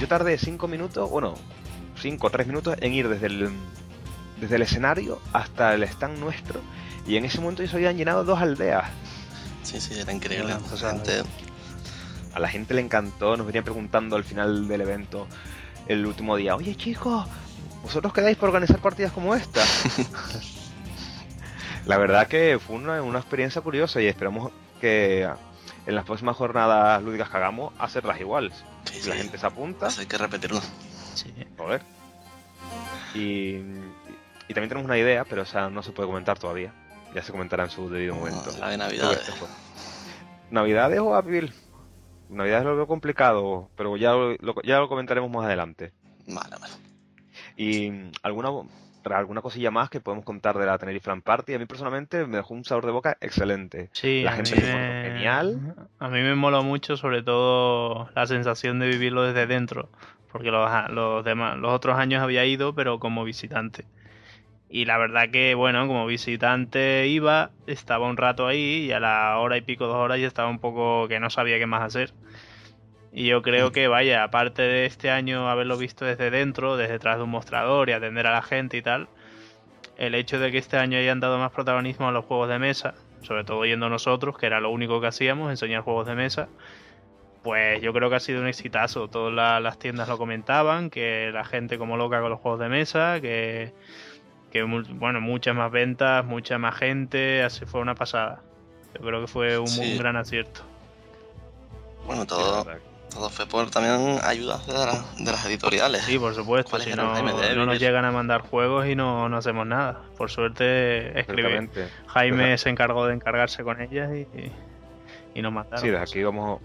Yo 0.00 0.08
tardé 0.08 0.38
5 0.38 0.68
minutos, 0.68 1.10
bueno, 1.10 1.34
5 2.00 2.26
o 2.26 2.30
3 2.30 2.46
minutos 2.46 2.76
en 2.80 2.92
ir 2.94 3.08
desde 3.08 3.26
el, 3.26 3.50
desde 4.40 4.56
el 4.56 4.62
escenario 4.62 5.20
hasta 5.32 5.74
el 5.74 5.82
stand 5.84 6.18
nuestro. 6.18 6.60
Y 7.06 7.16
en 7.16 7.24
ese 7.24 7.40
momento 7.40 7.62
ya 7.62 7.70
se 7.70 7.76
habían 7.76 7.96
llenado 7.96 8.24
dos 8.24 8.40
aldeas. 8.40 8.84
Sí, 9.62 9.80
sí, 9.80 9.98
era 9.98 10.12
increíble. 10.12 10.54
Bueno, 10.54 10.76
gente- 10.76 11.22
A 12.34 12.40
la 12.40 12.48
gente 12.48 12.74
le 12.74 12.80
encantó, 12.82 13.36
nos 13.36 13.46
venían 13.46 13.64
preguntando 13.64 14.14
al 14.16 14.24
final 14.24 14.68
del 14.68 14.80
evento, 14.82 15.26
el 15.88 16.06
último 16.06 16.36
día, 16.36 16.54
oye 16.54 16.76
chicos, 16.76 17.26
¿vosotros 17.82 18.12
quedáis 18.12 18.36
por 18.36 18.50
organizar 18.50 18.78
partidas 18.78 19.10
como 19.12 19.34
esta? 19.34 19.62
la 21.86 21.96
verdad 21.98 22.28
que 22.28 22.58
fue 22.64 22.76
una, 22.76 23.02
una 23.02 23.18
experiencia 23.18 23.60
curiosa 23.62 24.00
y 24.00 24.06
esperamos 24.06 24.52
que 24.80 25.28
en 25.86 25.94
las 25.94 26.04
próximas 26.04 26.36
jornadas 26.36 27.02
lúdicas 27.02 27.30
que 27.30 27.36
hagamos, 27.38 27.72
hacerlas 27.78 28.20
igual. 28.20 28.52
Sí, 28.92 29.08
la 29.08 29.14
sí. 29.16 29.22
gente 29.22 29.38
se 29.38 29.46
apunta, 29.46 29.88
Eso 29.88 30.00
hay 30.00 30.06
que 30.06 30.18
repetirlo. 30.18 30.60
sí. 31.14 31.32
joder. 31.56 31.82
Y, 33.14 33.54
y 33.56 34.54
también 34.54 34.68
tenemos 34.68 34.84
una 34.84 34.98
idea, 34.98 35.24
pero 35.24 35.42
esa 35.42 35.70
no 35.70 35.82
se 35.82 35.92
puede 35.92 36.08
comentar 36.08 36.38
todavía. 36.38 36.72
Ya 37.14 37.22
se 37.22 37.32
comentará 37.32 37.64
en 37.64 37.70
su 37.70 37.88
debido 37.88 38.14
momento. 38.14 38.50
La 38.58 38.68
de 38.68 38.76
Creo 38.76 38.88
que 38.90 38.98
Navidad. 38.98 39.20
fue. 39.38 39.48
¿Navidades 40.50 40.98
o 41.00 41.14
Abril? 41.14 41.52
Navidades 42.28 42.64
lo 42.66 42.76
veo 42.76 42.86
complicado, 42.86 43.70
pero 43.76 43.96
ya 43.96 44.12
lo, 44.12 44.36
ya 44.62 44.78
lo 44.78 44.88
comentaremos 44.88 45.30
más 45.30 45.46
adelante. 45.46 45.92
Vale, 46.26 46.56
vale. 46.60 46.74
Y 47.56 47.90
alguna 48.22 48.50
alguna 49.04 49.42
cosilla 49.42 49.70
más 49.70 49.90
que 49.90 50.00
podemos 50.00 50.24
contar 50.24 50.58
de 50.58 50.66
la 50.66 50.78
Tenerife 50.78 51.08
Land 51.10 51.22
Party. 51.22 51.54
A 51.54 51.58
mí 51.58 51.66
personalmente 51.66 52.26
me 52.26 52.38
dejó 52.38 52.54
un 52.54 52.64
sabor 52.64 52.86
de 52.86 52.92
boca 52.92 53.16
excelente. 53.20 53.90
Sí, 53.92 54.22
La 54.24 54.32
gente 54.32 54.56
me- 54.56 55.00
genial. 55.02 55.76
A 55.98 56.08
mí 56.08 56.20
me 56.22 56.34
moló 56.34 56.62
mucho, 56.62 56.96
sobre 56.96 57.22
todo 57.22 58.10
la 58.14 58.26
sensación 58.26 58.78
de 58.78 58.88
vivirlo 58.88 59.22
desde 59.24 59.46
dentro, 59.46 59.90
porque 60.30 60.50
los, 60.50 60.70
los 60.90 61.24
demás, 61.24 61.56
los 61.58 61.72
otros 61.72 61.96
años 61.98 62.22
había 62.22 62.44
ido, 62.44 62.74
pero 62.74 62.98
como 63.00 63.24
visitante. 63.24 63.86
Y 64.68 64.84
la 64.84 64.98
verdad 64.98 65.30
que, 65.32 65.54
bueno, 65.54 65.86
como 65.86 66.06
visitante 66.06 67.06
iba, 67.08 67.54
estaba 67.66 68.08
un 68.08 68.16
rato 68.18 68.46
ahí 68.46 68.86
y 68.86 68.92
a 68.92 69.00
la 69.00 69.38
hora 69.38 69.56
y 69.56 69.62
pico, 69.62 69.86
dos 69.86 69.96
horas 69.96 70.20
ya 70.20 70.26
estaba 70.26 70.50
un 70.50 70.60
poco 70.60 71.08
que 71.08 71.20
no 71.20 71.30
sabía 71.30 71.58
qué 71.58 71.66
más 71.66 71.82
hacer. 71.82 72.14
Y 73.12 73.26
yo 73.26 73.42
creo 73.42 73.72
que, 73.72 73.88
vaya, 73.88 74.22
aparte 74.22 74.62
de 74.62 74.86
este 74.86 75.10
año 75.10 75.48
haberlo 75.48 75.76
visto 75.76 76.04
desde 76.04 76.30
dentro, 76.30 76.76
desde 76.76 76.92
detrás 76.94 77.16
de 77.16 77.24
un 77.24 77.30
mostrador 77.30 77.88
y 77.88 77.92
atender 77.92 78.26
a 78.26 78.32
la 78.32 78.42
gente 78.42 78.76
y 78.76 78.82
tal, 78.82 79.08
el 79.96 80.14
hecho 80.14 80.38
de 80.38 80.52
que 80.52 80.58
este 80.58 80.76
año 80.76 80.98
hayan 80.98 81.18
dado 81.20 81.38
más 81.38 81.50
protagonismo 81.50 82.08
a 82.08 82.12
los 82.12 82.24
juegos 82.26 82.48
de 82.48 82.58
mesa, 82.58 82.94
sobre 83.22 83.44
todo 83.44 83.64
yendo 83.64 83.88
nosotros, 83.88 84.36
que 84.38 84.46
era 84.46 84.60
lo 84.60 84.70
único 84.70 85.00
que 85.00 85.08
hacíamos, 85.08 85.50
enseñar 85.50 85.82
juegos 85.82 86.06
de 86.06 86.14
mesa, 86.14 86.48
pues 87.42 87.80
yo 87.80 87.92
creo 87.92 88.10
que 88.10 88.16
ha 88.16 88.20
sido 88.20 88.40
un 88.42 88.46
exitazo. 88.46 89.08
Todas 89.08 89.32
la- 89.32 89.58
las 89.60 89.78
tiendas 89.78 90.08
lo 90.08 90.18
comentaban, 90.18 90.90
que 90.90 91.30
la 91.32 91.44
gente 91.44 91.78
como 91.78 91.96
loca 91.96 92.20
con 92.20 92.30
los 92.30 92.40
juegos 92.40 92.60
de 92.60 92.68
mesa, 92.68 93.20
que, 93.20 93.72
que 94.52 94.62
bueno, 94.62 95.20
muchas 95.20 95.56
más 95.56 95.70
ventas, 95.72 96.24
mucha 96.24 96.58
más 96.58 96.76
gente, 96.76 97.42
así 97.42 97.64
fue 97.64 97.80
una 97.80 97.94
pasada. 97.94 98.42
Yo 98.94 99.00
creo 99.00 99.20
que 99.22 99.26
fue 99.28 99.58
un, 99.58 99.66
Sí. 99.66 99.92
un 99.92 99.98
gran 99.98 100.16
acierto. 100.16 100.60
Bueno, 102.06 102.26
todo. 102.26 102.64
Todo 103.12 103.30
fue 103.30 103.46
por 103.46 103.70
también 103.70 104.18
ayudas 104.22 104.66
de, 104.66 104.72
la- 104.74 105.04
de 105.18 105.24
las 105.32 105.44
editoriales. 105.46 106.02
Sí, 106.02 106.18
por 106.18 106.34
supuesto, 106.34 106.70
¿Cuáles 106.70 106.88
si 106.88 106.94
no, 106.94 107.10
Jaime 107.14 107.32
no 107.56 107.66
nos 107.66 107.78
llegan 107.78 108.04
a 108.04 108.12
mandar 108.12 108.42
juegos 108.42 108.86
y 108.86 108.94
no, 108.94 109.28
no 109.28 109.36
hacemos 109.38 109.66
nada. 109.66 110.02
Por 110.16 110.30
suerte 110.30 111.18
escribe. 111.18 111.68
Jaime 112.08 112.58
se 112.58 112.68
encargó 112.70 113.06
de 113.06 113.14
encargarse 113.14 113.62
con 113.64 113.80
ellas 113.80 114.10
y, 114.12 114.20
y, 114.38 114.52
y 115.34 115.42
nos 115.42 115.52
mandaron. 115.52 115.80
Sí, 115.80 115.88
desde 115.88 116.02
aquí 116.02 116.22
vamos 116.22 116.60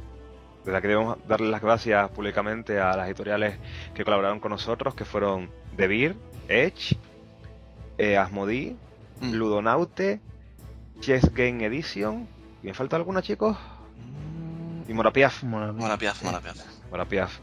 desde 0.66 0.78
aquí 0.78 0.88
debemos 0.88 1.18
darle 1.28 1.50
las 1.50 1.62
gracias 1.62 2.10
públicamente 2.12 2.80
a 2.80 2.96
las 2.96 3.08
editoriales 3.08 3.58
que 3.94 4.06
colaboraron 4.06 4.40
con 4.40 4.52
nosotros, 4.52 4.96
que 4.96 5.04
fueron 5.04 5.50
Beer, 5.76 6.16
Edge, 6.48 6.98
eh, 7.98 8.18
Asmodee, 8.18 8.76
Mm. 9.22 9.34
Ludonaute, 9.34 10.20
Chess 11.00 11.34
Game 11.34 11.64
Edition. 11.66 12.28
¿Y 12.64 12.68
me 12.68 12.74
falta 12.74 12.96
alguna, 12.96 13.22
chicos? 13.22 13.56
Y 14.88 14.94
Morapiaf. 14.94 15.44
Morapiaf, 15.44 16.24
Morapiaf. 16.24 16.58
Morapiaf. 16.92 17.40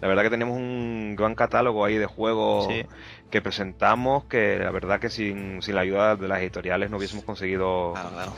La 0.00 0.08
verdad 0.08 0.22
que 0.22 0.30
tenemos 0.30 0.56
un 0.56 1.14
gran 1.16 1.34
catálogo 1.34 1.84
ahí 1.84 1.96
de 1.96 2.06
juegos 2.06 2.66
Sí. 2.68 2.84
que 3.30 3.40
presentamos 3.40 4.24
que 4.24 4.58
la 4.58 4.70
verdad 4.70 5.00
que 5.00 5.08
sin, 5.08 5.62
sin 5.62 5.74
la 5.74 5.80
ayuda 5.80 6.16
de 6.16 6.28
las 6.28 6.40
editoriales 6.40 6.90
no 6.90 6.98
hubiésemos 6.98 7.24
conseguido 7.24 7.92
Claro, 7.94 8.10
claro. 8.10 8.32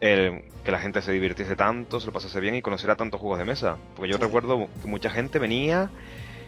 el- 0.00 0.44
que 0.64 0.72
la 0.72 0.78
gente 0.80 1.00
se 1.00 1.12
divirtiese 1.12 1.54
tanto, 1.56 2.00
se 2.00 2.06
lo 2.06 2.12
pasase 2.12 2.38
bien 2.40 2.54
y 2.54 2.62
conociera 2.62 2.96
tantos 2.96 3.20
juegos 3.20 3.38
de 3.38 3.44
mesa. 3.44 3.76
Porque 3.94 4.10
yo 4.10 4.16
Sí. 4.18 4.22
recuerdo 4.22 4.68
que 4.82 4.88
mucha 4.88 5.10
gente 5.10 5.38
venía 5.38 5.90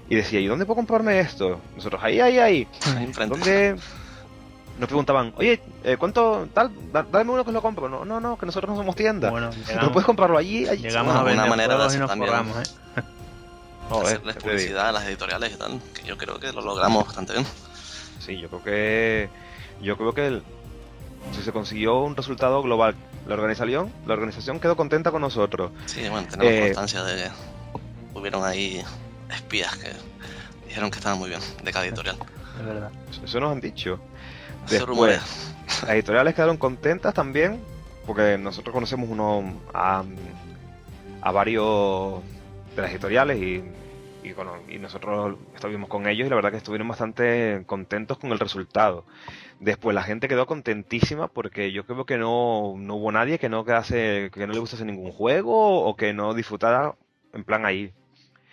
y 0.08 0.16
decía, 0.16 0.40
¿y 0.40 0.46
dónde 0.46 0.66
puedo 0.66 0.76
comprarme 0.76 1.20
esto? 1.20 1.60
Nosotros, 1.76 2.02
ahí, 2.02 2.20
ahí, 2.20 2.38
ahí. 2.38 2.68
Ahí 2.96 3.04
enfrente. 3.04 3.38
¿Dónde? 3.38 3.76
Nos 4.78 4.88
preguntaban, 4.88 5.32
oye, 5.36 5.60
eh, 5.84 5.96
¿cuánto 5.98 6.48
tal? 6.52 6.70
Da- 6.92 7.06
Dame 7.10 7.30
uno 7.30 7.44
que 7.44 7.52
lo 7.52 7.60
compro. 7.62 7.88
No, 7.88 8.04
no, 8.04 8.20
no, 8.20 8.36
que 8.38 8.46
nosotros 8.46 8.70
no 8.70 8.76
somos 8.76 8.96
tienda. 8.96 9.30
Bueno, 9.30 9.48
no 9.50 9.54
llegamos, 9.66 9.92
puedes 9.92 10.06
comprarlo 10.06 10.38
allí, 10.38 10.66
allí. 10.66 10.82
llegamos 10.82 11.14
Bueno, 11.14 11.30
a 11.30 11.32
una 11.34 11.46
manera 11.46 11.76
de 11.76 11.84
hacer 11.84 12.00
nos 12.00 12.08
también. 12.10 12.30
forramos, 12.30 12.56
¿eh? 12.58 12.70
Joder, 13.90 14.06
hacerles 14.06 14.36
publicidad 14.36 14.88
a 14.88 14.92
las 14.92 15.04
editoriales 15.04 15.52
y 15.52 15.56
tal, 15.56 15.80
que 15.94 16.02
yo 16.06 16.16
creo 16.16 16.38
que 16.40 16.52
lo 16.52 16.62
logramos 16.62 17.04
bastante 17.04 17.34
bien. 17.34 17.46
Sí, 18.18 18.38
yo 18.38 18.48
creo 18.48 18.62
que 18.62 19.28
yo 19.82 19.96
creo 19.96 20.14
que 20.14 20.26
el- 20.28 20.42
si 21.32 21.42
se 21.42 21.52
consiguió 21.52 22.00
un 22.00 22.16
resultado 22.16 22.62
global, 22.62 22.94
la 23.26 23.34
organización, 23.34 23.92
la 24.06 24.14
organización 24.14 24.58
quedó 24.60 24.76
contenta 24.76 25.10
con 25.10 25.20
nosotros. 25.20 25.70
Sí, 25.86 26.00
bueno, 26.08 26.26
tenemos 26.30 26.52
Eh, 26.52 26.60
constancia 26.60 27.02
de 27.04 27.24
que 27.24 27.30
hubieron 28.18 28.44
ahí 28.44 28.82
espías 29.30 29.76
que 29.76 29.90
dijeron 30.66 30.90
que 30.90 30.98
estaban 30.98 31.18
muy 31.18 31.28
bien, 31.28 31.40
de 31.62 31.72
cada 31.72 31.84
editorial. 31.84 32.16
Es 32.58 32.64
verdad. 32.66 32.90
Eso 33.24 33.40
nos 33.40 33.52
han 33.52 33.60
dicho. 33.60 33.98
Después. 34.68 35.54
Las 35.82 35.90
editoriales 35.90 36.34
quedaron 36.34 36.56
contentas 36.56 37.14
también, 37.14 37.60
porque 38.06 38.38
nosotros 38.38 38.72
conocemos 38.74 39.08
uno 39.08 39.60
a, 39.72 40.04
a 41.20 41.32
varios 41.32 42.22
de 42.76 42.82
las 42.82 42.90
editoriales 42.90 43.38
y, 43.40 43.62
y, 44.22 44.32
bueno, 44.32 44.54
y 44.68 44.78
nosotros 44.78 45.36
estuvimos 45.54 45.88
con 45.88 46.06
ellos 46.06 46.26
y 46.26 46.30
la 46.30 46.36
verdad 46.36 46.50
que 46.50 46.58
estuvieron 46.58 46.88
bastante 46.88 47.62
contentos 47.66 48.18
con 48.18 48.32
el 48.32 48.38
resultado. 48.38 49.04
Después 49.60 49.94
la 49.94 50.02
gente 50.02 50.28
quedó 50.28 50.46
contentísima 50.46 51.28
porque 51.28 51.72
yo 51.72 51.86
creo 51.86 52.04
que 52.04 52.18
no, 52.18 52.74
no 52.76 52.96
hubo 52.96 53.12
nadie 53.12 53.38
que 53.38 53.48
no 53.48 53.64
quedase, 53.64 54.30
que 54.32 54.46
no 54.46 54.52
le 54.52 54.58
gustase 54.58 54.84
ningún 54.84 55.12
juego 55.12 55.84
o 55.84 55.96
que 55.96 56.12
no 56.12 56.34
disfrutara 56.34 56.96
en 57.32 57.44
plan 57.44 57.64
ahí. 57.64 57.92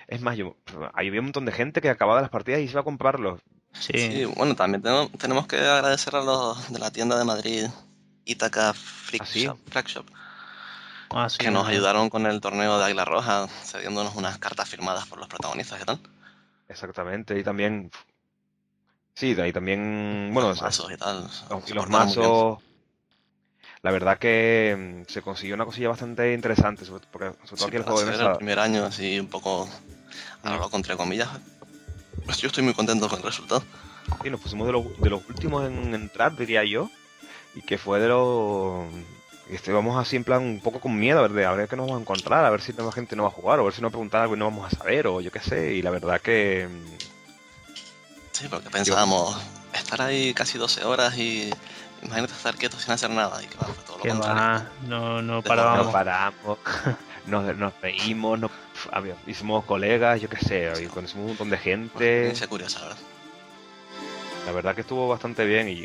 Es 0.07 0.21
más, 0.21 0.37
yo, 0.37 0.55
ahí 0.93 1.07
había 1.07 1.19
un 1.19 1.27
montón 1.27 1.45
de 1.45 1.51
gente 1.51 1.81
que 1.81 1.89
acababa 1.89 2.21
las 2.21 2.29
partidas 2.29 2.61
y 2.61 2.67
se 2.67 2.71
iba 2.71 2.81
a 2.81 2.83
comprarlos. 2.85 3.41
Sí, 3.73 3.93
Sí, 3.97 4.25
bueno, 4.25 4.55
también 4.55 4.81
tenemos, 4.81 5.11
tenemos 5.13 5.47
que 5.47 5.57
agradecer 5.57 6.15
a 6.15 6.21
los 6.21 6.71
de 6.71 6.79
la 6.79 6.91
tienda 6.91 7.17
de 7.17 7.23
Madrid 7.25 7.65
Itaca 8.25 8.73
Freak 8.73 9.23
¿Ah, 9.23 9.25
sí? 9.25 9.43
Shop, 9.45 9.57
Frag 9.69 9.87
Shop, 9.87 10.05
Ah, 11.11 11.27
sí, 11.29 11.37
que 11.39 11.49
nos 11.51 11.63
¿no? 11.63 11.69
ayudaron 11.69 12.09
con 12.09 12.25
el 12.25 12.39
torneo 12.41 12.77
de 12.77 12.85
Águila 12.85 13.05
Roja, 13.05 13.47
cediéndonos 13.63 14.15
unas 14.15 14.37
cartas 14.37 14.69
firmadas 14.69 15.07
por 15.07 15.17
los 15.19 15.27
protagonistas 15.27 15.81
y 15.81 15.85
tal. 15.85 15.99
Exactamente, 16.67 17.37
y 17.39 17.43
también. 17.43 17.89
Sí, 19.15 19.33
de 19.33 19.41
ahí 19.43 19.53
también. 19.53 20.29
Bueno, 20.33 20.49
los 20.49 20.61
mazos 20.61 20.91
y 20.91 20.97
tal. 20.97 21.27
los- 21.49 21.69
y 21.69 21.73
los 21.73 21.89
mazos. 21.89 22.57
La 23.81 23.91
verdad 23.91 24.17
que 24.17 25.03
mm, 25.05 25.11
se 25.11 25.21
consiguió 25.21 25.55
una 25.55 25.65
cosilla 25.65 25.89
bastante 25.89 26.33
interesante, 26.33 26.85
sobre, 26.85 27.05
porque, 27.07 27.31
sobre 27.45 27.47
todo 27.47 27.55
Sí, 27.55 27.63
aquí 27.65 27.77
el 27.77 27.83
juego 27.83 27.99
de 27.99 28.05
ser 28.05 28.13
el 28.15 28.21
mesa. 28.21 28.37
primer 28.37 28.59
año 28.59 28.85
así 28.85 29.19
un 29.19 29.27
poco 29.27 29.67
a 30.43 30.49
lo 30.51 30.57
loco, 30.59 30.77
entre 30.77 30.95
comillas. 30.97 31.29
Pues 32.25 32.37
yo 32.39 32.47
estoy 32.47 32.63
muy 32.63 32.73
contento 32.73 33.07
con 33.09 33.19
el 33.19 33.25
resultado. 33.25 33.63
Sí, 34.21 34.29
nos 34.29 34.39
pusimos 34.39 34.67
de, 34.67 34.73
los- 34.73 35.01
de 35.01 35.09
los 35.09 35.21
últimos 35.29 35.65
en 35.67 35.93
entrar, 35.93 36.35
diría 36.35 36.63
yo. 36.63 36.89
Y 37.55 37.61
que 37.61 37.77
fue 37.77 37.99
de 37.99 38.07
los. 38.07 38.85
Y 39.49 39.55
estábamos 39.55 39.99
así 39.99 40.15
en 40.15 40.23
plan 40.23 40.43
un 40.43 40.59
poco 40.61 40.79
con 40.79 40.97
miedo 40.97 41.17
a 41.19 41.21
ver, 41.23 41.31
de, 41.31 41.45
a 41.45 41.51
ver 41.53 41.67
qué 41.67 41.75
nos 41.75 41.87
vamos 41.87 41.99
a 41.99 42.01
encontrar, 42.01 42.45
a 42.45 42.49
ver 42.51 42.61
si 42.61 42.71
nueva 42.73 42.91
gente 42.91 43.15
no 43.15 43.23
va 43.23 43.29
a 43.29 43.31
jugar, 43.31 43.57
o 43.59 43.63
a 43.63 43.65
ver 43.65 43.73
si 43.73 43.81
nos 43.81 43.89
preguntan 43.91 44.21
algo 44.21 44.35
y 44.35 44.39
no 44.39 44.45
vamos 44.45 44.71
a 44.71 44.77
saber, 44.77 45.07
o 45.07 45.21
yo 45.21 45.31
qué 45.31 45.39
sé. 45.39 45.73
Y 45.73 45.81
la 45.81 45.89
verdad 45.89 46.21
que. 46.21 46.67
Sí, 48.31 48.47
porque 48.47 48.69
pensábamos 48.69 49.35
estar 49.73 50.01
ahí 50.01 50.33
casi 50.35 50.57
12 50.59 50.83
horas 50.85 51.17
y 51.17 51.49
imagínate 52.03 52.33
estar 52.33 52.55
quieto 52.55 52.79
sin 52.79 52.91
hacer 52.93 53.09
nada. 53.09 53.41
Y 53.43 53.47
que 53.47 53.57
va, 53.57 53.65
fue 53.65 53.83
todo 53.85 53.97
lo 53.97 54.03
Que 54.03 54.09
contrario. 54.09 54.41
va, 54.43 54.65
no, 54.87 55.21
no 55.23 55.41
parábamos. 55.41 55.91
paramos, 55.91 56.59
nos, 57.27 57.55
nos 57.57 57.73
reímos, 57.81 58.39
nos, 58.39 58.51
hicimos 59.27 59.65
colegas, 59.65 60.21
yo 60.21 60.29
qué 60.29 60.37
sé, 60.37 60.71
y 60.83 60.87
conocimos 60.87 61.23
un 61.23 61.27
montón 61.29 61.49
de 61.49 61.57
gente. 61.57 61.93
experiencia 61.97 62.47
curiosa, 62.47 62.81
¿verdad? 62.81 62.97
La 64.45 64.51
verdad 64.51 64.75
que 64.75 64.81
estuvo 64.81 65.07
bastante 65.07 65.45
bien 65.45 65.69
y 65.69 65.81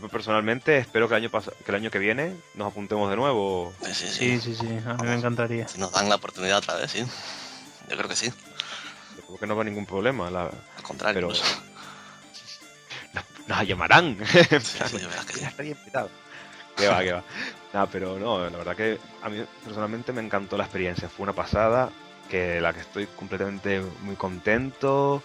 yo 0.00 0.08
personalmente 0.10 0.78
espero 0.78 1.08
que 1.08 1.14
el 1.16 1.22
año 1.24 1.30
que 1.30 1.70
el 1.70 1.74
año 1.74 1.90
que 1.90 1.98
viene 1.98 2.34
nos 2.54 2.68
apuntemos 2.72 3.08
de 3.10 3.16
nuevo. 3.16 3.72
Sí, 3.84 3.94
sí, 3.94 4.06
sí. 4.08 4.40
Sí, 4.40 4.40
sí, 4.40 4.54
sí, 4.54 4.78
a 4.86 4.94
mí 4.94 5.06
me 5.06 5.14
encantaría. 5.14 5.68
Si 5.68 5.78
nos 5.78 5.92
dan 5.92 6.08
la 6.08 6.16
oportunidad 6.16 6.58
otra 6.58 6.74
vez, 6.76 6.90
sí. 6.90 7.04
Yo 7.88 7.96
creo 7.96 8.08
que 8.08 8.16
sí. 8.16 8.26
Yo 9.16 9.22
creo 9.26 9.38
que 9.38 9.46
no 9.46 9.56
va 9.56 9.64
ningún 9.64 9.86
problema. 9.86 10.30
la- 10.30 10.50
Al 10.76 10.82
contrario, 10.82 11.14
Pero- 11.14 11.26
incluso. 11.28 11.44
nos, 13.14 13.24
nos 13.48 13.66
llamarán. 13.68 14.18
Sí, 14.26 14.38
sí, 14.62 14.96
verdad 14.98 15.24
que 15.26 15.34
sí. 15.64 15.74
Que 16.80 16.88
va, 16.88 17.02
que 17.02 17.12
va. 17.12 17.22
Nada, 17.72 17.86
pero 17.86 18.18
no, 18.18 18.48
la 18.48 18.56
verdad 18.58 18.76
que 18.76 18.98
a 19.22 19.28
mí 19.28 19.42
personalmente 19.64 20.12
me 20.12 20.20
encantó 20.22 20.56
la 20.56 20.64
experiencia. 20.64 21.08
Fue 21.08 21.24
una 21.24 21.32
pasada, 21.32 21.90
que 22.28 22.60
la 22.60 22.72
que 22.72 22.80
estoy 22.80 23.06
completamente 23.06 23.80
muy 24.02 24.16
contento. 24.16 25.22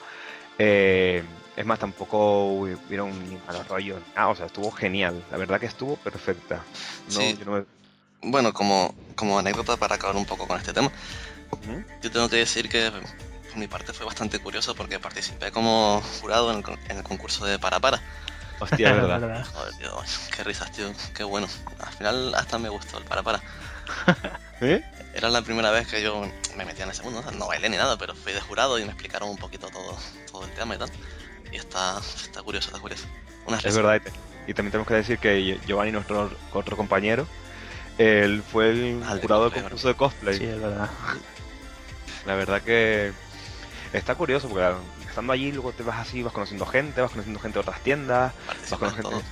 Eh, 0.58 1.24
es 1.56 1.66
más, 1.66 1.80
tampoco 1.80 2.46
hubieron 2.54 3.12
ni 3.30 3.38
malos 3.48 3.68
rollos. 3.68 4.00
nada, 4.16 4.30
o 4.30 4.36
sea, 4.36 4.46
estuvo 4.48 4.72
genial. 4.72 5.24
La 5.32 5.38
verdad 5.38 5.60
que 5.60 5.66
estuvo 5.66 5.96
perfecta. 5.98 6.64
No, 7.08 7.12
Sí. 7.20 7.38
yo 7.38 7.46
no 7.46 7.52
me- 7.54 7.66
Bueno, 8.24 8.54
como, 8.54 8.94
como 9.16 9.40
anécdota 9.40 9.78
para 9.78 9.96
acabar 9.96 10.16
un 10.16 10.26
poco 10.26 10.48
con 10.48 10.58
este 10.58 10.74
tema, 10.74 10.92
yo 12.02 12.12
tengo 12.12 12.30
que 12.30 12.38
decir 12.38 12.70
que 12.70 12.92
por 13.50 13.58
mi 13.58 13.68
parte 13.68 13.94
fue 13.94 14.06
bastante 14.06 14.40
curioso 14.40 14.76
porque 14.76 15.00
participé 15.00 15.52
como 15.52 16.02
jurado 16.22 16.52
en 16.52 16.60
el, 16.60 16.80
en 16.90 16.98
el 16.98 17.04
concurso 17.04 17.46
de 17.46 17.58
Para 17.60 17.80
Para. 17.80 18.00
Hostia, 18.62 18.89
es 18.91 18.95
verdad. 18.95 19.45
Joder, 19.54 19.74
tío, 19.76 19.91
qué 20.36 20.43
risas, 20.43 20.71
tío, 20.71 20.91
qué 21.13 21.24
bueno. 21.24 21.47
Al 21.80 21.93
final 21.93 22.36
hasta 22.36 22.58
me 22.60 22.69
gustó 22.69 22.97
el 23.00 23.04
Para 23.06 23.24
Para. 23.24 23.41
¿Eh? 24.62 24.84
Era 25.13 25.30
la 25.30 25.41
primera 25.41 25.71
vez 25.71 25.88
que 25.88 26.02
yo 26.02 26.21
me 26.56 26.63
metía 26.65 26.86
en 26.86 26.91
ese 26.91 27.02
mundo, 27.04 27.19
o 27.19 27.24
sea, 27.24 27.32
no 27.32 27.47
bailé 27.47 27.67
ni 27.69 27.78
nada, 27.78 27.97
pero 27.97 28.13
fui 28.15 28.32
de 28.34 28.39
jurado 28.39 28.78
y 28.80 28.84
me 28.86 28.91
explicaron 28.91 29.30
un 29.30 29.38
poquito 29.38 29.67
todo, 29.69 29.97
todo 30.32 30.45
el 30.45 30.52
tema 30.52 30.76
y 30.76 30.78
tal. 30.78 30.89
Y 31.52 31.58
está, 31.58 32.00
está 32.00 32.41
curioso, 32.43 32.67
está 32.69 32.80
curioso. 32.80 33.06
Es 33.63 33.76
verdad. 33.76 33.95
y 33.95 34.00
te- 34.02 34.12
Y 34.47 34.54
también 34.54 34.71
tenemos 34.71 34.88
que 34.88 34.93
decir 34.93 35.17
que 35.19 35.60
Giovanni, 35.65 35.91
nuestro 35.91 36.32
otro 36.54 36.78
compañero, 36.78 37.28
él 37.97 38.43
fue 38.50 38.69
el 38.69 39.04
Ah, 39.06 39.17
jurado 39.21 39.50
del 39.50 39.62
concurso 39.63 39.88
de 39.88 39.95
cosplay. 39.95 40.38
Sí, 40.38 40.45
es 40.45 40.62
verdad. 40.62 40.89
La 42.26 42.36
verdad 42.36 42.62
que 42.62 43.12
está 43.93 44.15
curioso 44.15 44.47
porque 44.47 44.63
estando 45.12 45.34
allí 45.34 45.52
luego 45.52 45.71
te 45.74 45.84
vas 45.84 46.00
así, 46.00 46.24
vas 46.24 46.34
conociendo 46.34 46.65
gente, 46.65 47.02
vas 47.02 47.12
conociendo 47.12 47.39
gente 47.39 47.56
de 47.60 47.62
otras 47.62 47.82
tiendas, 47.82 48.34
vas 48.69 48.80
conociendo 48.80 49.10
gente, 49.12 49.28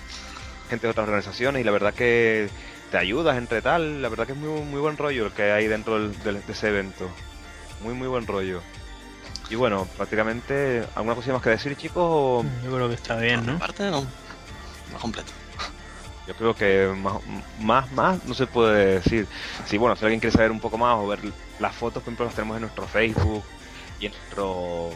gente 0.69 0.87
de 0.87 0.91
otras 0.91 1.03
organizaciones 1.05 1.61
y 1.61 1.63
la 1.63 1.71
verdad 1.71 1.93
que 1.93 2.49
te 2.91 2.97
ayudas 2.97 3.37
entre 3.37 3.61
tal. 3.61 4.01
La 4.01 4.09
verdad 4.09 4.25
que 4.27 4.33
es 4.33 4.37
muy, 4.37 4.61
muy 4.63 4.79
buen 4.79 4.97
rollo 4.97 5.25
el 5.25 5.31
que 5.33 5.51
hay 5.51 5.67
dentro 5.67 5.95
del- 5.99 6.23
del- 6.23 6.45
de 6.45 6.51
ese 6.51 6.69
evento. 6.69 7.09
Muy, 7.81 7.93
muy 7.93 8.07
buen 8.07 8.27
rollo. 8.27 8.61
Y 9.49 9.55
bueno, 9.55 9.87
prácticamente, 9.97 10.85
¿alguna 10.95 11.15
cosilla 11.15 11.33
más 11.33 11.41
que 11.41 11.49
decir, 11.49 11.75
chicos? 11.75 12.03
o- 12.05 12.45
Yo 12.63 12.71
creo 12.71 12.87
que 12.87 12.95
está 12.95 13.15
bien, 13.15 13.45
¿no? 13.45 13.57
parte, 13.57 13.89
no. 13.89 14.05
No 14.91 14.99
completo. 14.99 15.31
Yo 16.27 16.35
creo 16.35 16.53
que 16.53 16.93
más, 16.95 17.15
más, 17.59 17.91
más 17.91 18.23
no 18.25 18.35
se 18.35 18.45
puede 18.45 18.99
decir. 18.99 19.27
Si 19.65 19.77
bueno, 19.77 19.95
si 19.95 20.05
alguien 20.05 20.19
quiere 20.19 20.35
saber 20.35 20.51
un 20.51 20.59
poco 20.59 20.77
más 20.77 20.95
o 20.97 21.07
ver 21.07 21.19
las 21.59 21.73
fotos, 21.75 22.03
por 22.03 22.09
ejemplo, 22.11 22.25
las 22.25 22.35
tenemos 22.35 22.55
en 22.57 22.61
nuestro 22.61 22.85
Facebook 22.87 23.43
y 23.99 24.05
en 24.05 24.11
nuestro 24.11 24.91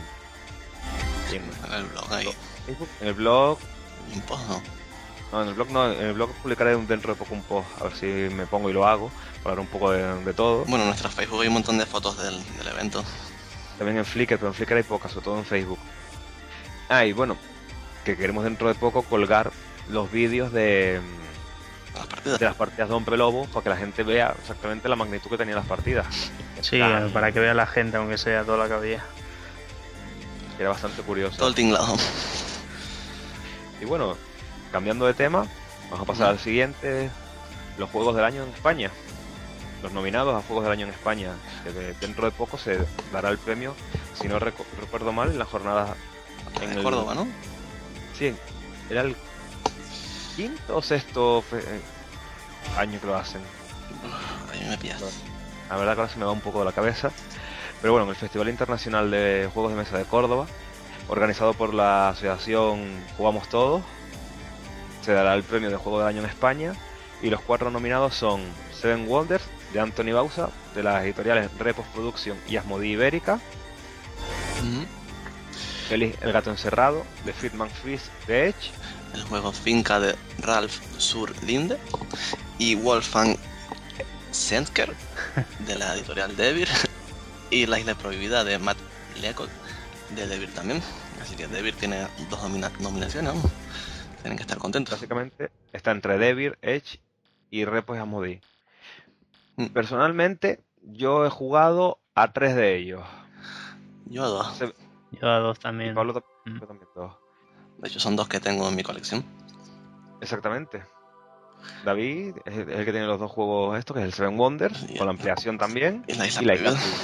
en 1.32 1.74
el 1.74 1.86
blog 1.86 2.14
ahí. 2.14 2.30
Facebook, 2.66 2.90
en 3.02 3.08
el 3.08 3.14
blog. 3.14 3.58
Un 4.14 4.22
post, 4.22 4.48
no. 4.48 4.62
No, 5.32 5.42
en 5.42 5.48
el 5.48 5.54
blog 5.56 5.72
no, 5.72 5.92
en 5.92 6.06
el 6.06 6.14
blog 6.14 6.32
publicaré 6.44 6.78
dentro 6.78 7.14
de 7.14 7.18
poco 7.18 7.34
un 7.34 7.42
post, 7.42 7.68
a 7.80 7.86
ver 7.86 7.96
si 7.96 8.06
me 8.06 8.46
pongo 8.46 8.70
y 8.70 8.74
lo 8.74 8.86
hago, 8.86 9.10
para 9.42 9.54
hablar 9.54 9.60
un 9.60 9.68
poco 9.68 9.92
de, 9.92 10.24
de 10.24 10.34
todo. 10.34 10.64
Bueno, 10.66 10.84
en 10.84 10.88
nuestro 10.90 11.10
Facebook 11.10 11.42
hay 11.42 11.48
un 11.48 11.56
montón 11.56 11.78
de 11.80 11.86
fotos 11.86 12.22
del, 12.22 12.36
del 12.58 12.68
evento. 12.68 13.04
También 13.78 13.98
en 13.98 14.06
Flickr, 14.06 14.36
pero 14.38 14.50
en 14.50 14.54
Flickr 14.54 14.76
hay 14.76 14.84
pocas, 14.84 15.12
sobre 15.12 15.26
todo 15.26 15.38
en 15.40 15.46
Facebook. 15.46 15.80
Ah, 16.90 17.06
y 17.06 17.14
bueno, 17.14 17.36
que 18.06 18.16
queremos 18.16 18.44
dentro 18.44 18.68
de 18.68 18.76
poco 18.76 19.02
colgar 19.02 19.52
los 19.90 20.12
vídeos 20.12 20.52
de, 20.52 21.02
Las 21.96 22.06
partidas. 22.08 22.40
de 22.40 22.46
las 22.46 22.56
partidas 22.56 22.90
de 22.90 22.96
Hombre 22.96 23.18
Lobo 23.18 23.46
para 23.46 23.64
que 23.64 23.70
la 23.70 23.78
gente 23.78 24.04
vea 24.04 24.36
exactamente 24.40 24.88
la 24.88 24.96
magnitud 24.96 25.30
que 25.32 25.38
tenían 25.38 25.58
las 25.58 25.66
partidas. 25.66 26.06
Sí, 26.62 26.80
para 27.12 27.32
que 27.32 27.40
vea 27.40 27.54
la 27.54 27.66
gente, 27.66 27.98
aunque 27.98 28.18
sea 28.18 28.44
toda 28.44 28.60
la 28.60 28.68
que 28.68 28.74
había. 28.74 29.04
Que 30.56 30.64
era 30.64 30.72
bastante 30.72 31.02
curioso. 31.02 31.38
Todo 31.38 31.50
el 31.50 31.56
tinglado. 31.56 31.96
Y 33.82 33.86
bueno, 33.86 34.18
cambiando 34.72 35.06
de 35.06 35.14
tema, 35.14 35.46
vamos 35.90 36.02
a 36.02 36.06
pasar 36.06 36.28
al 36.30 36.40
siguiente, 36.40 37.10
los 37.78 37.90
juegos 37.90 38.16
del 38.16 38.26
año 38.26 38.44
en 38.44 38.50
España. 38.50 38.90
Los 39.82 39.92
nominados 39.92 40.34
a 40.34 40.46
Juegos 40.48 40.64
del 40.64 40.72
Año 40.72 40.86
en 40.88 40.94
España, 40.94 41.34
que 41.66 41.72
dentro 42.00 42.24
de 42.24 42.32
poco 42.32 42.58
se 42.58 42.80
dará 43.12 43.28
el 43.28 43.38
premio, 43.38 43.76
si 44.18 44.30
no 44.30 44.40
recu- 44.40 44.64
recuerdo 44.80 45.12
mal, 45.12 45.32
en 45.32 45.38
la 45.40 45.44
jornada... 45.44 45.96
En 46.62 46.72
En 46.72 46.78
el- 46.78 46.84
Córdoba, 46.84 47.14
¿no? 47.16 47.28
Sí, 48.18 48.34
era 48.90 49.02
el 49.02 49.14
quinto 50.38 50.78
o 50.78 50.82
sexto 50.82 51.44
eh, 51.52 51.82
año 52.78 52.98
que 53.02 53.08
lo 53.08 53.16
hacen. 53.18 53.42
Ahí 54.54 54.66
me 54.70 54.78
pillas. 54.78 55.02
La 55.70 55.76
verdad 55.76 55.96
que 55.96 56.00
ahora 56.02 56.14
se 56.14 56.20
me 56.20 56.26
va 56.26 56.32
un 56.32 56.40
poco 56.42 56.60
de 56.60 56.66
la 56.66 56.72
cabeza. 56.72 57.12
Pero 57.84 57.92
bueno, 57.92 58.06
en 58.06 58.12
el 58.12 58.16
Festival 58.16 58.48
Internacional 58.48 59.12
de 59.12 59.50
Juegos 59.54 59.74
de 59.74 59.78
Mesa 59.78 59.98
de 59.98 60.06
Córdoba, 60.06 60.48
organizado 61.10 61.54
por 61.54 61.74
la 61.74 62.12
asociación 62.12 63.04
Jugamos 63.18 63.50
Todos, 63.50 63.84
se 65.02 65.12
dará 65.12 65.34
el 65.34 65.44
premio 65.44 65.70
de 65.70 65.76
Juego 65.76 66.00
del 66.00 66.08
Año 66.08 66.20
en 66.20 66.30
España. 66.30 66.76
Y 67.22 67.30
los 67.30 67.42
cuatro 67.42 67.70
nominados 67.72 68.16
son 68.16 68.42
Seven 68.74 69.06
Wonders 69.10 69.44
de 69.74 69.82
Anthony 69.82 70.14
Bausa, 70.14 70.48
de 70.74 70.82
las 70.82 71.04
editoriales 71.04 71.52
Repos 71.60 71.86
Production 71.94 72.38
y 72.48 72.56
Asmodee 72.56 72.92
Ibérica. 72.92 73.42
Ujú. 74.62 74.86
Félix 75.90 76.22
el 76.22 76.32
Gato 76.32 76.52
Encerrado 76.52 77.04
de 77.26 77.34
Friedman 77.34 77.70
Fist 77.70 78.06
de 78.28 78.48
Edge. 78.48 78.72
El 79.14 79.24
juego 79.24 79.52
Finca 79.52 80.00
de 80.00 80.16
Ralph 80.40 80.80
Sur 80.98 81.34
Linde. 81.44 81.78
Y 82.58 82.76
Wolfgang 82.76 83.36
Sendker, 84.32 84.96
de 85.68 85.76
la 85.76 85.96
editorial 85.96 86.34
Devir. 86.38 86.70
Y 87.54 87.66
La 87.68 87.80
Isla 87.80 87.96
Prohibida 87.96 88.44
de 88.44 88.58
Matt 88.58 88.80
Leacock, 89.16 89.50
de 90.10 90.28
Devir 90.28 90.54
también. 90.54 90.82
Así 91.22 91.36
que 91.36 91.48
Devir 91.48 91.76
tiene 91.76 92.08
dos 92.30 92.42
nomina- 92.42 92.72
nominaciones, 92.80 93.34
vamos. 93.34 93.52
Tienen 94.22 94.38
que 94.38 94.44
estar 94.44 94.58
contentos. 94.58 94.94
Básicamente 94.96 95.52
está 95.72 95.92
entre 95.92 96.18
Devir, 96.18 96.58
Edge 96.62 97.00
y 97.52 97.66
Repos 97.66 97.96
y 97.98 98.00
Asmodee. 98.00 98.42
Mm. 99.58 99.68
Personalmente, 99.68 100.62
yo 100.82 101.26
he 101.26 101.30
jugado 101.30 102.00
a 102.16 102.34
tres 102.34 102.56
de 102.56 102.76
ellos. 102.76 103.04
Yo 104.06 104.24
a 104.24 104.28
dos. 104.28 104.58
Se- 104.58 104.74
Yo 105.22 105.30
a 105.30 105.38
dos 105.40 105.60
y 105.60 105.62
también. 105.62 105.94
Pablo 105.94 106.14
tam- 106.16 106.24
Mm. 106.46 106.60
yo 106.60 106.68
también 106.68 106.90
dos. 106.96 107.14
De 107.78 107.88
hecho, 107.90 108.00
son 108.00 108.16
dos 108.16 108.28
que 108.28 108.40
tengo 108.40 108.68
en 108.68 108.76
mi 108.76 108.82
colección. 108.84 109.24
Exactamente. 110.22 110.84
David 111.86 112.36
es 112.46 112.58
el 112.58 112.66
que 112.86 112.92
tiene 112.92 113.06
los 113.06 113.20
dos 113.20 113.32
juegos 113.32 113.78
estos, 113.78 113.94
que 113.96 114.02
es 114.02 114.06
el 114.08 114.14
Seven 114.14 114.38
Wonders, 114.40 114.86
Y- 114.90 114.98
con 114.98 115.06
la 115.08 115.12
ampliación 115.12 115.58
también. 115.58 116.04
Y 116.08 116.16
la 116.16 116.26
Isla 116.28 116.42
Y 116.42 116.46
la 116.46 116.54
Isla 116.56 116.72
Prohibida. 116.72 116.98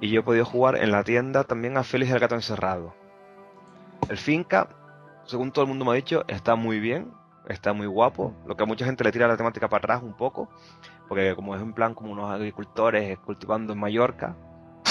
Y 0.00 0.10
yo 0.10 0.20
he 0.20 0.22
podido 0.22 0.44
jugar 0.44 0.76
en 0.76 0.90
la 0.90 1.04
tienda 1.04 1.44
también 1.44 1.76
a 1.76 1.84
Félix 1.84 2.10
el 2.12 2.20
Gato 2.20 2.34
Encerrado. 2.34 2.94
El 4.08 4.16
Finca, 4.16 4.68
según 5.24 5.52
todo 5.52 5.64
el 5.64 5.68
mundo 5.68 5.84
me 5.84 5.92
ha 5.92 5.94
dicho, 5.94 6.24
está 6.26 6.54
muy 6.56 6.80
bien, 6.80 7.12
está 7.48 7.72
muy 7.72 7.86
guapo. 7.86 8.34
Lo 8.46 8.56
que 8.56 8.62
a 8.62 8.66
mucha 8.66 8.84
gente 8.84 9.04
le 9.04 9.12
tira 9.12 9.28
la 9.28 9.36
temática 9.36 9.68
para 9.68 9.78
atrás 9.78 10.02
un 10.02 10.14
poco, 10.14 10.48
porque 11.08 11.34
como 11.34 11.54
es 11.54 11.62
en 11.62 11.74
plan 11.74 11.94
como 11.94 12.12
unos 12.12 12.30
agricultores 12.30 13.18
cultivando 13.18 13.72
en 13.72 13.78
Mallorca. 13.78 14.34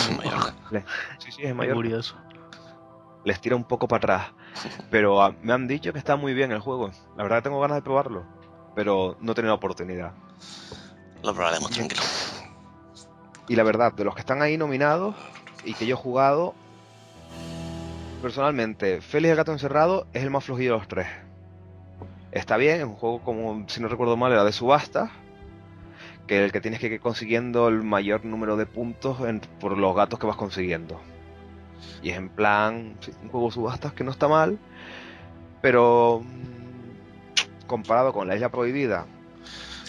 En 0.09 0.17
Mallorca. 0.17 0.53
sí, 1.17 1.31
sí, 1.31 1.41
es 1.43 1.49
en 1.49 1.57
Mallorca. 1.57 1.75
curioso. 1.75 2.15
Les 3.25 3.41
tira 3.41 3.55
un 3.55 3.65
poco 3.65 3.87
para 3.87 3.97
atrás. 3.97 4.33
Pero 4.91 5.21
ah, 5.21 5.35
me 5.41 5.53
han 5.53 5.67
dicho 5.67 5.91
que 5.91 5.99
está 5.99 6.15
muy 6.15 6.33
bien 6.33 6.51
el 6.51 6.59
juego. 6.59 6.91
La 7.17 7.23
verdad 7.23 7.37
que 7.37 7.43
tengo 7.43 7.59
ganas 7.59 7.77
de 7.77 7.81
probarlo. 7.81 8.25
pero 8.75 9.17
no 9.19 9.31
he 9.31 9.35
tenido 9.35 9.51
la 9.51 9.57
oportunidad. 9.57 10.13
Lo 11.23 11.33
probaremos, 11.33 11.71
tranquilo. 11.71 12.01
Y 13.49 13.55
la 13.55 13.63
verdad, 13.63 13.91
de 13.93 14.05
los 14.05 14.13
que 14.15 14.21
están 14.21 14.41
ahí 14.41 14.57
nominados 14.57 15.15
y 15.65 15.73
que 15.73 15.85
yo 15.85 15.95
he 15.95 15.97
jugado, 15.97 16.53
personalmente, 18.21 19.01
Félix 19.01 19.31
el 19.31 19.37
Gato 19.37 19.51
Encerrado 19.51 20.07
es 20.13 20.23
el 20.23 20.29
más 20.29 20.45
flojillo 20.45 20.73
de 20.73 20.77
los 20.77 20.87
tres. 20.87 21.07
Está 22.31 22.57
bien, 22.57 22.77
es 22.77 22.85
un 22.85 22.93
juego 22.95 23.21
como, 23.23 23.67
si 23.67 23.81
no 23.81 23.87
recuerdo 23.87 24.15
mal, 24.15 24.31
era 24.31 24.43
de 24.43 24.51
subasta, 24.51 25.11
que 26.27 26.45
el 26.45 26.51
que 26.51 26.61
tienes 26.61 26.79
que 26.79 26.87
ir 26.87 26.99
consiguiendo 26.99 27.67
el 27.69 27.81
mayor 27.81 28.23
número 28.23 28.55
de 28.55 28.67
puntos 28.67 29.19
en- 29.21 29.41
por 29.59 29.75
los 29.77 29.95
gatos 29.95 30.19
que 30.19 30.27
vas 30.27 30.35
consiguiendo. 30.35 31.01
Y 32.03 32.11
es 32.11 32.17
en 32.17 32.29
plan, 32.29 32.97
un 33.23 33.29
juego 33.29 33.47
de 33.47 33.53
subastas 33.53 33.93
que 33.93 34.03
no 34.03 34.11
está 34.11 34.27
mal, 34.27 34.59
pero 35.61 36.21
mm, 36.23 37.65
comparado 37.67 38.13
con 38.13 38.27
la 38.27 38.35
Isla 38.35 38.49
Prohibida 38.49 39.07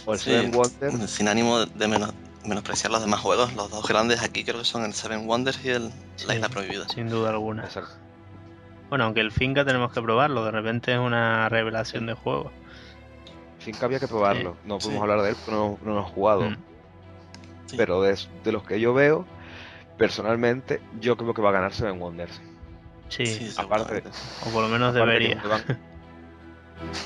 o 0.07 0.14
el 0.14 0.18
Sí, 0.18 0.31
Seven 0.31 0.55
Wonders, 0.55 1.11
Sin 1.11 1.29
ánimo 1.29 1.59
de 1.66 1.88
menos, 1.88 2.14
menospreciar 2.44 2.90
los 2.92 3.00
demás 3.03 3.20
juegos, 3.20 3.55
los 3.55 3.70
dos 3.70 3.87
grandes 3.87 4.22
aquí 4.22 4.44
creo 4.44 4.59
que 4.61 4.64
son 4.64 4.85
el 4.85 4.94
Seven 4.94 5.29
Wonders 5.29 5.64
y 5.64 5.70
el 5.70 5.90
Sí. 6.16 6.26
La 6.26 6.35
Isla 6.35 6.48
Prohibida. 6.48 6.88
Sin 6.88 7.09
duda 7.09 7.31
alguna. 7.31 7.64
Exacto. 7.64 7.92
Bueno, 8.88 9.05
aunque 9.05 9.20
el 9.20 9.31
Finca 9.31 9.64
tenemos 9.64 9.92
que 9.92 10.03
probarlo, 10.03 10.44
de 10.44 10.50
repente 10.50 10.92
es 10.92 10.98
una 10.98 11.48
revelación 11.48 12.07
de 12.07 12.14
juego. 12.14 12.50
Finca 13.59 13.87
había 13.87 14.00
que 14.00 14.09
probarlo. 14.09 14.57
No 14.64 14.79
podemos 14.79 14.96
sí. 14.96 15.00
hablar 15.03 15.22
de 15.22 15.31
él 15.31 15.37
porque 15.37 15.50
no, 15.53 15.79
no 15.83 15.92
lo 15.92 15.98
hemos 16.00 16.11
jugado. 16.12 16.50
Mm. 16.50 16.57
Sí. 17.66 17.76
Pero 17.76 18.03
de, 18.03 18.18
de 18.42 18.53
los 18.53 18.64
que 18.64 18.81
yo 18.81 18.92
veo, 18.94 19.26
personalmente, 19.96 20.81
yo 21.00 21.16
creo 21.16 21.35
que 21.35 21.42
va 21.42 21.50
a 21.50 21.53
ganar 21.53 21.72
Seven 21.72 22.00
Wonders. 22.00 22.40
Sí, 23.09 23.26
Sí, 23.26 23.53
aparte 23.59 24.03
o 24.46 24.50
por 24.50 24.62
lo 24.62 24.68
menos 24.68 24.94
debería. 24.94 25.31
es 25.31 25.44
un 25.44 25.50
juego- 25.50 25.64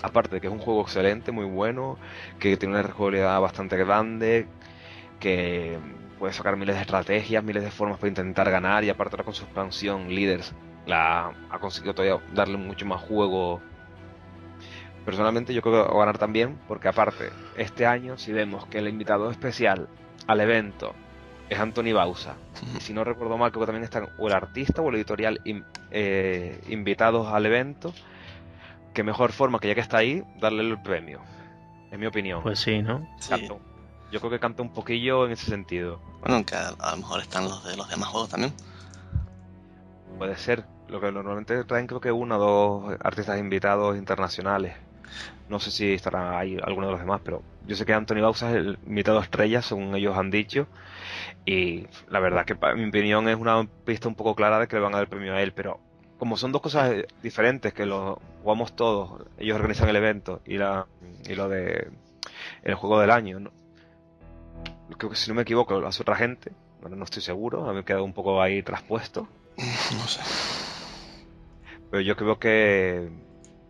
Aparte 0.03 0.37
de 0.37 0.41
que 0.41 0.47
es 0.47 0.53
un 0.53 0.61
juego 0.61 0.83
excelente, 0.83 1.33
muy 1.33 1.45
bueno, 1.47 1.99
que 2.39 2.57
tiene 2.57 2.75
una 2.75 2.83
rejugabilidad 2.85 3.41
bastante 3.41 3.77
grande, 3.77 4.47
que 5.25 5.79
puede 6.19 6.35
sacar 6.35 6.55
miles 6.57 6.75
de 6.77 6.83
estrategias, 6.83 7.43
miles 7.43 7.63
de 7.63 7.71
formas 7.71 7.97
para 7.99 8.09
intentar 8.09 8.51
ganar, 8.51 8.85
y 8.85 8.91
aparte 8.91 9.15
ahora 9.15 9.25
con 9.25 9.33
su 9.33 9.45
expansión, 9.45 10.15
Leaders, 10.15 10.55
la 10.87 11.33
ha 11.51 11.59
conseguido 11.61 11.95
todavía 11.95 12.23
darle 12.35 12.59
mucho 12.59 12.85
más 12.85 13.01
juego. 13.01 13.63
Personalmente 15.07 15.55
yo 15.55 15.63
creo 15.63 15.75
que 15.87 15.91
va 15.91 15.97
a 15.97 16.01
ganar 16.01 16.19
también, 16.19 16.59
porque 16.69 16.89
aparte, 16.89 17.31
este 17.57 17.87
año 17.87 18.19
si 18.19 18.33
vemos 18.33 18.67
que 18.67 18.79
el 18.79 18.89
invitado 18.89 19.31
especial 19.31 19.89
al 20.27 20.41
evento 20.43 20.93
es 21.49 21.59
Anthony 21.59 21.95
Bausa, 21.95 22.37
y 22.77 22.81
si 22.81 22.93
no 22.93 23.03
recuerdo 23.03 23.39
mal, 23.39 23.51
creo 23.51 23.63
que 23.63 23.67
también 23.67 23.85
están 23.85 24.09
o 24.19 24.29
el 24.29 24.35
artista 24.35 24.83
o 24.83 24.91
el 24.91 24.97
editorial 24.97 25.41
in- 25.45 25.65
eh, 25.91 26.61
invitados 26.69 27.29
al 27.33 27.47
evento. 27.47 27.95
Qué 28.93 29.03
mejor 29.03 29.33
forma 29.33 29.59
que 29.59 29.69
ya 29.69 29.75
que 29.75 29.81
está 29.81 29.99
ahí, 29.99 30.23
darle 30.39 30.63
el 30.63 30.81
premio. 30.83 31.21
En 31.91 31.99
mi 31.99 32.07
opinión. 32.07 32.43
Pues 32.43 32.61
sí, 32.61 32.83
¿no? 32.83 33.07
Sí. 33.19 33.49
Yo 34.15 34.21
creo 34.21 34.31
que 34.31 34.39
canta 34.39 34.63
un 34.63 34.73
poquillo 34.73 35.27
en 35.27 35.33
ese 35.33 35.47
sentido. 35.47 35.99
Bueno, 36.21 36.37
aunque 36.37 36.55
a, 36.55 36.69
a 36.69 36.93
lo 36.93 36.99
mejor 36.99 37.21
están 37.21 37.47
los 37.47 37.65
de 37.65 37.77
los 37.77 37.89
demás 37.89 38.11
juegos 38.11 38.31
también. 38.31 38.53
Puede 40.17 40.37
ser. 40.37 40.65
Lo 40.87 41.01
que 41.01 41.11
normalmente 41.11 41.65
traen 41.65 41.89
creo 41.89 42.01
que 42.01 42.13
uno 42.13 42.37
o 42.37 42.39
dos 42.39 42.97
artistas 43.03 43.41
invitados 43.41 43.97
internacionales. 43.97 44.77
No 45.49 45.59
sé 45.59 45.73
si 45.73 45.95
estará 45.95 46.39
ahí 46.39 46.57
alguno 46.63 46.87
de 46.87 46.93
los 46.93 47.01
demás, 47.01 47.23
pero 47.25 47.43
yo 47.67 47.75
sé 47.75 47.85
que 47.85 47.93
Anthony 47.93 48.21
Bausa 48.21 48.51
es 48.51 48.57
el 48.59 48.79
invitado 48.87 49.19
estrella, 49.19 49.63
según 49.63 49.97
ellos 49.97 50.17
han 50.17 50.31
dicho. 50.31 50.69
Y 51.45 51.89
la 52.09 52.21
verdad 52.21 52.45
que 52.45 52.55
para 52.55 52.77
mi 52.77 52.89
opinión 52.89 53.29
es 53.29 53.37
una 53.37 53.67
pista 53.85 54.07
un 54.07 54.15
poco 54.15 54.37
clara 54.37 54.61
de 54.61 54.69
que 54.69 54.77
le 54.77 54.83
van 54.83 54.95
a 54.95 54.99
dar 54.99 55.07
el 55.07 55.11
premio 55.11 55.35
a 55.35 55.43
él, 55.43 55.53
pero 55.53 55.81
como 56.21 56.37
son 56.37 56.53
dos 56.53 56.63
cosas 56.63 56.93
eh, 56.93 57.09
diferentes, 57.21 57.73
que 57.75 57.85
lo 57.85 58.21
jugamos 58.45 58.77
todos, 58.77 59.23
ellos 59.39 59.57
organizan 59.57 59.89
el 59.89 59.97
evento 59.97 60.41
y 60.47 60.57
la 60.57 60.87
y 61.29 61.35
lo 61.35 61.49
de 61.49 61.91
el 62.63 62.75
juego 62.77 63.01
del 63.01 63.11
año, 63.11 63.41
¿no? 63.41 63.64
Creo 64.99 65.11
que 65.11 65.17
si 65.17 65.29
no 65.31 65.35
me 65.35 65.43
equivoco 65.43 65.79
lo 65.81 65.87
hace 65.87 66.03
otra 66.03 66.17
gente, 66.17 66.53
bueno, 66.81 66.97
no 66.97 67.05
estoy 67.05 67.23
seguro, 67.23 67.73
me 67.73 67.81
he 67.81 67.85
quedado 67.85 68.05
un 68.05 68.13
poco 68.13 68.41
ahí 68.43 68.63
traspuesto, 68.63 69.27
No 69.57 70.07
sé. 70.07 70.21
pero 71.91 72.01
yo 72.03 72.17
creo 72.17 72.39
que 72.39 73.07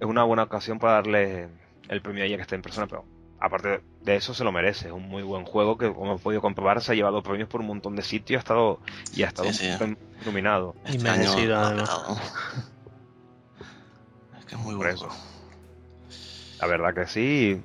es 0.00 0.06
una 0.06 0.24
buena 0.24 0.42
ocasión 0.44 0.78
para 0.78 0.94
darle 0.94 1.48
el 1.88 2.02
premio 2.02 2.22
a 2.22 2.26
ella 2.26 2.36
que 2.36 2.42
está 2.42 2.54
en 2.56 2.62
persona, 2.62 2.86
pero 2.86 3.04
aparte 3.40 3.82
de 4.02 4.16
eso 4.16 4.34
se 4.34 4.44
lo 4.44 4.52
merece, 4.52 4.88
es 4.88 4.92
un 4.92 5.08
muy 5.08 5.22
buen 5.22 5.44
juego 5.44 5.76
que 5.78 5.92
como 5.92 6.14
he 6.14 6.18
podido 6.18 6.40
comprobar 6.40 6.80
se 6.80 6.92
ha 6.92 6.94
llevado 6.94 7.22
premios 7.22 7.48
por 7.48 7.60
un 7.60 7.66
montón 7.68 7.94
de 7.96 8.02
sitios, 8.02 8.38
ha 8.38 8.40
estado 8.40 8.80
y 9.14 9.22
ha 9.22 9.28
estado 9.28 9.52
Sí, 9.52 9.66
sí. 9.78 9.96
nominado. 10.24 10.74
Y 10.86 10.96
Este 10.96 11.08
año 11.08 11.18
merecido, 11.20 11.56
además. 11.56 11.90
Es 14.38 14.44
que 14.46 14.54
es 14.56 14.60
muy 14.60 14.74
bueno. 14.74 15.08
La 16.60 16.66
verdad 16.66 16.94
que 16.94 17.06
sí. 17.06 17.62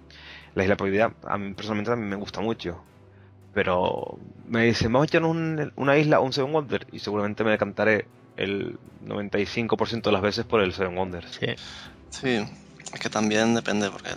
La 0.56 0.64
Isla 0.64 0.76
Prohibida 0.78 1.14
a 1.24 1.38
mí 1.38 1.54
personalmente 1.54 1.92
también 1.92 2.10
me 2.10 2.16
gusta 2.16 2.42
mucho. 2.42 2.82
Pero 3.54 4.18
me 4.48 4.66
dicen, 4.66 4.92
vamos 4.94 5.06
a 5.06 5.10
echarnos 5.10 5.32
un- 5.32 5.74
una 5.76 5.98
isla, 5.98 6.20
un 6.20 6.34
Seven 6.34 6.54
Wonder, 6.54 6.86
y 6.92 7.00
seguramente 7.00 7.44
me 7.44 7.52
decantaré 7.52 8.08
el 8.38 8.78
95% 9.02 10.10
de 10.10 10.14
las 10.14 10.22
veces 10.22 10.46
por 10.46 10.62
el 10.62 10.74
Seven 10.74 10.98
Wonders. 10.98 11.28
Sí. 11.40 11.48
Sí, 12.10 12.46
es 12.94 13.00
que 13.00 13.10
también 13.10 13.54
depende, 13.56 13.90
porque, 13.92 14.10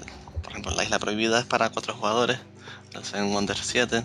por 0.42 0.53
ejemplo, 0.53 0.73
la 0.73 0.85
isla 0.85 0.99
prohibida 0.99 1.38
es 1.38 1.47
para 1.47 1.71
cuatro 1.71 1.95
jugadores, 1.95 2.38
el 2.95 3.05
Seven 3.05 3.33
Wonders 3.35 3.61
7, 3.64 4.05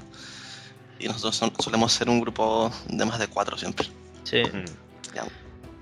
y 1.00 1.08
nosotros 1.08 1.36
son- 1.36 1.54
solemos 1.60 1.92
ser 1.94 2.10
un 2.10 2.20
grupo 2.20 2.72
de 2.88 3.06
más 3.06 3.20
de 3.20 3.28
cuatro 3.28 3.58
siempre. 3.58 3.88
Sí. 4.24 4.42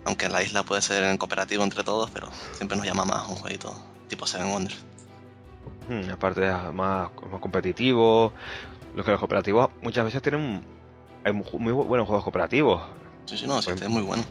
Aunque 0.07 0.29
la 0.29 0.43
isla 0.43 0.61
puede 0.61 0.83
ser 0.83 1.03
en 1.03 1.17
cooperativo 1.17 1.63
entre 1.63 1.83
todos, 1.83 2.11
pero 2.11 2.29
siempre 2.53 2.77
nos 2.77 2.85
llama 2.85 3.05
más 3.05 3.27
un 3.27 3.35
jueguito 3.37 3.75
tipo 4.07 4.27
Seven 4.27 4.51
Wonders. 4.51 4.77
Mm, 5.89 6.11
aparte 6.11 6.47
es 6.47 6.73
más, 6.73 7.09
más 7.31 7.39
competitivo. 7.41 8.31
Los 8.95 9.05
que 9.05 9.11
los 9.11 9.19
cooperativos 9.19 9.69
muchas 9.81 10.05
veces 10.05 10.21
tienen 10.21 10.63
hay 11.25 11.33
muy, 11.33 11.73
buenos 11.73 12.07
juegos 12.07 12.23
cooperativos. 12.23 12.81
Sí, 13.25 13.37
sí, 13.37 13.47
no, 13.47 13.61
sí, 13.61 13.71
este 13.71 13.85
es 13.85 13.91
muy 13.91 14.03
bueno. 14.03 14.23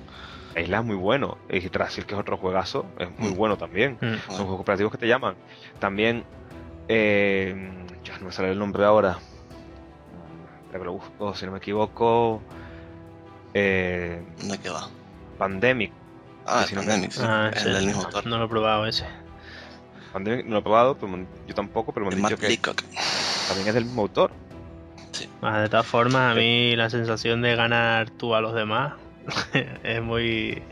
La 0.54 0.60
isla 0.60 0.78
es 0.78 0.84
muy 0.84 0.94
bueno. 0.96 1.38
Y 1.50 1.68
Trasil, 1.68 2.06
que 2.06 2.14
es 2.14 2.20
otro 2.20 2.36
juegazo, 2.36 2.86
es 2.98 3.08
muy 3.18 3.30
Mm. 3.32 3.36
bueno 3.36 3.56
también. 3.58 3.94
Mm. 3.94 3.98
Son 4.00 4.10
Bueno, 4.10 4.36
juegos 4.36 4.56
cooperativos 4.58 4.92
que 4.92 4.98
te 4.98 5.08
llaman. 5.08 5.34
También, 5.80 6.24
eh, 6.86 7.72
ya 8.04 8.18
no 8.18 8.26
me 8.26 8.32
sale 8.32 8.52
el 8.52 8.58
nombre 8.58 8.84
ahora. 8.84 9.18
Espera 10.62 10.78
que 10.78 10.84
lo 10.84 10.92
busco, 10.92 11.34
si 11.34 11.46
no 11.46 11.52
me 11.52 11.58
equivoco. 11.58 12.40
Eh, 13.54 14.22
¿De 14.44 14.58
qué 14.58 14.70
va? 14.70 14.88
Pandemic. 15.36 15.92
Ah, 16.46 16.58
Sí, 16.58 16.62
el 16.62 16.68
sí, 16.68 16.74
Pandemic, 16.76 17.10
sí, 17.10 17.20
Ah, 17.24 17.50
es 17.52 17.60
ese, 17.60 17.70
del 17.70 17.86
mismo 17.86 18.02
autor. 18.04 18.26
No 18.26 18.38
lo 18.38 18.44
he 18.44 18.48
probado 18.48 18.86
ese. 18.86 19.04
Pandemic 20.12 20.46
no 20.46 20.52
lo 20.52 20.58
he 20.58 20.62
probado, 20.62 20.96
pero 20.96 21.26
yo 21.48 21.54
tampoco, 21.54 21.92
pero 21.92 22.06
me 22.06 22.14
han 22.14 22.22
dicho 22.22 22.36
que 22.38 22.56
también 23.48 23.68
es 23.68 23.74
del 23.74 23.84
mismo 23.86 24.02
autor. 24.02 24.30
Ah, 25.42 25.60
de 25.60 25.68
todas 25.68 25.86
formas, 25.86 26.32
a 26.32 26.34
mí 26.34 26.74
la 26.76 26.90
sensación 26.90 27.42
de 27.42 27.54
ganar 27.56 28.10
tú 28.10 28.34
a 28.34 28.40
los 28.40 28.54
demás 28.54 28.94
es 29.82 30.02
muy. 30.02 30.62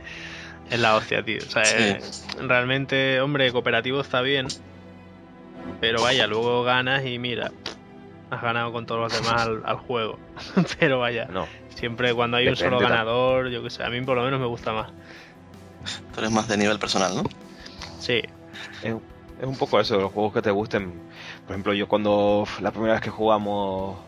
Es 0.71 0.79
la 0.81 0.97
hostia, 0.97 1.23
tío. 1.23 1.39
O 1.47 1.51
sea, 1.51 1.65
Sí. 1.65 1.75
es- 1.99 2.27
realmente, 2.41 3.21
hombre, 3.21 3.51
cooperativo 3.53 4.01
está 4.01 4.23
bien. 4.23 4.47
Pero 5.81 6.01
vaya, 6.03 6.27
luego 6.27 6.63
ganas 6.63 7.05
y 7.05 7.19
mira, 7.19 7.51
has 8.31 8.41
ganado 8.43 8.73
con 8.73 8.87
todos 8.87 9.01
los 9.01 9.13
demás 9.13 9.43
al, 9.47 9.63
al 9.65 9.77
juego. 9.77 10.19
pero 10.79 10.99
vaya, 10.99 11.27
No, 11.27 11.47
siempre 11.75 12.15
cuando 12.15 12.37
hay 12.37 12.49
un 12.49 12.57
solo 12.57 12.79
ganador, 12.79 13.49
yo 13.51 13.63
que 13.63 13.71
sé, 13.71 13.85
a 13.85 13.91
mí 13.91 14.01
por 14.01 14.17
lo 14.17 14.25
menos 14.25 14.41
me 14.41 14.47
gusta 14.47 14.73
más. 14.73 14.91
Tú 16.15 16.21
eres 16.21 16.31
más 16.31 16.49
de 16.49 16.57
nivel 16.57 16.79
personal, 16.79 17.15
¿no? 17.17 17.23
Sí, 17.99 18.23
es, 18.83 18.95
es 19.41 19.45
un 19.47 19.57
poco 19.57 19.81
eso, 19.81 19.99
los 19.99 20.13
juegos 20.13 20.33
que 20.35 20.43
te 20.43 20.51
gusten. 20.51 20.93
Por 21.47 21.53
ejemplo, 21.55 21.75
yo 21.75 21.89
cuando 21.89 22.45
la 22.61 22.71
primera 22.71 22.95
vez 22.95 23.03
que 23.03 23.11
jugamos. 23.11 23.99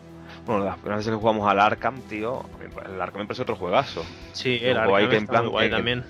Bueno, 0.45 0.63
las 0.65 0.75
primeras 0.77 0.99
veces 0.99 1.11
que 1.13 1.19
jugamos 1.19 1.49
al 1.49 1.59
Arkham, 1.59 2.01
tío, 2.03 2.43
el 2.85 3.01
Arkham 3.01 3.21
me 3.21 3.27
parece 3.27 3.41
otro 3.41 3.55
juegazo. 3.55 4.03
sí, 4.33 4.59
el 4.61 4.77
Arkham 4.77 5.09
que 5.09 5.15
en 5.17 5.23
está 5.23 5.31
plan 5.31 5.43
muy 5.43 5.51
guay 5.51 5.69
que- 5.69 5.75
también. 5.75 6.05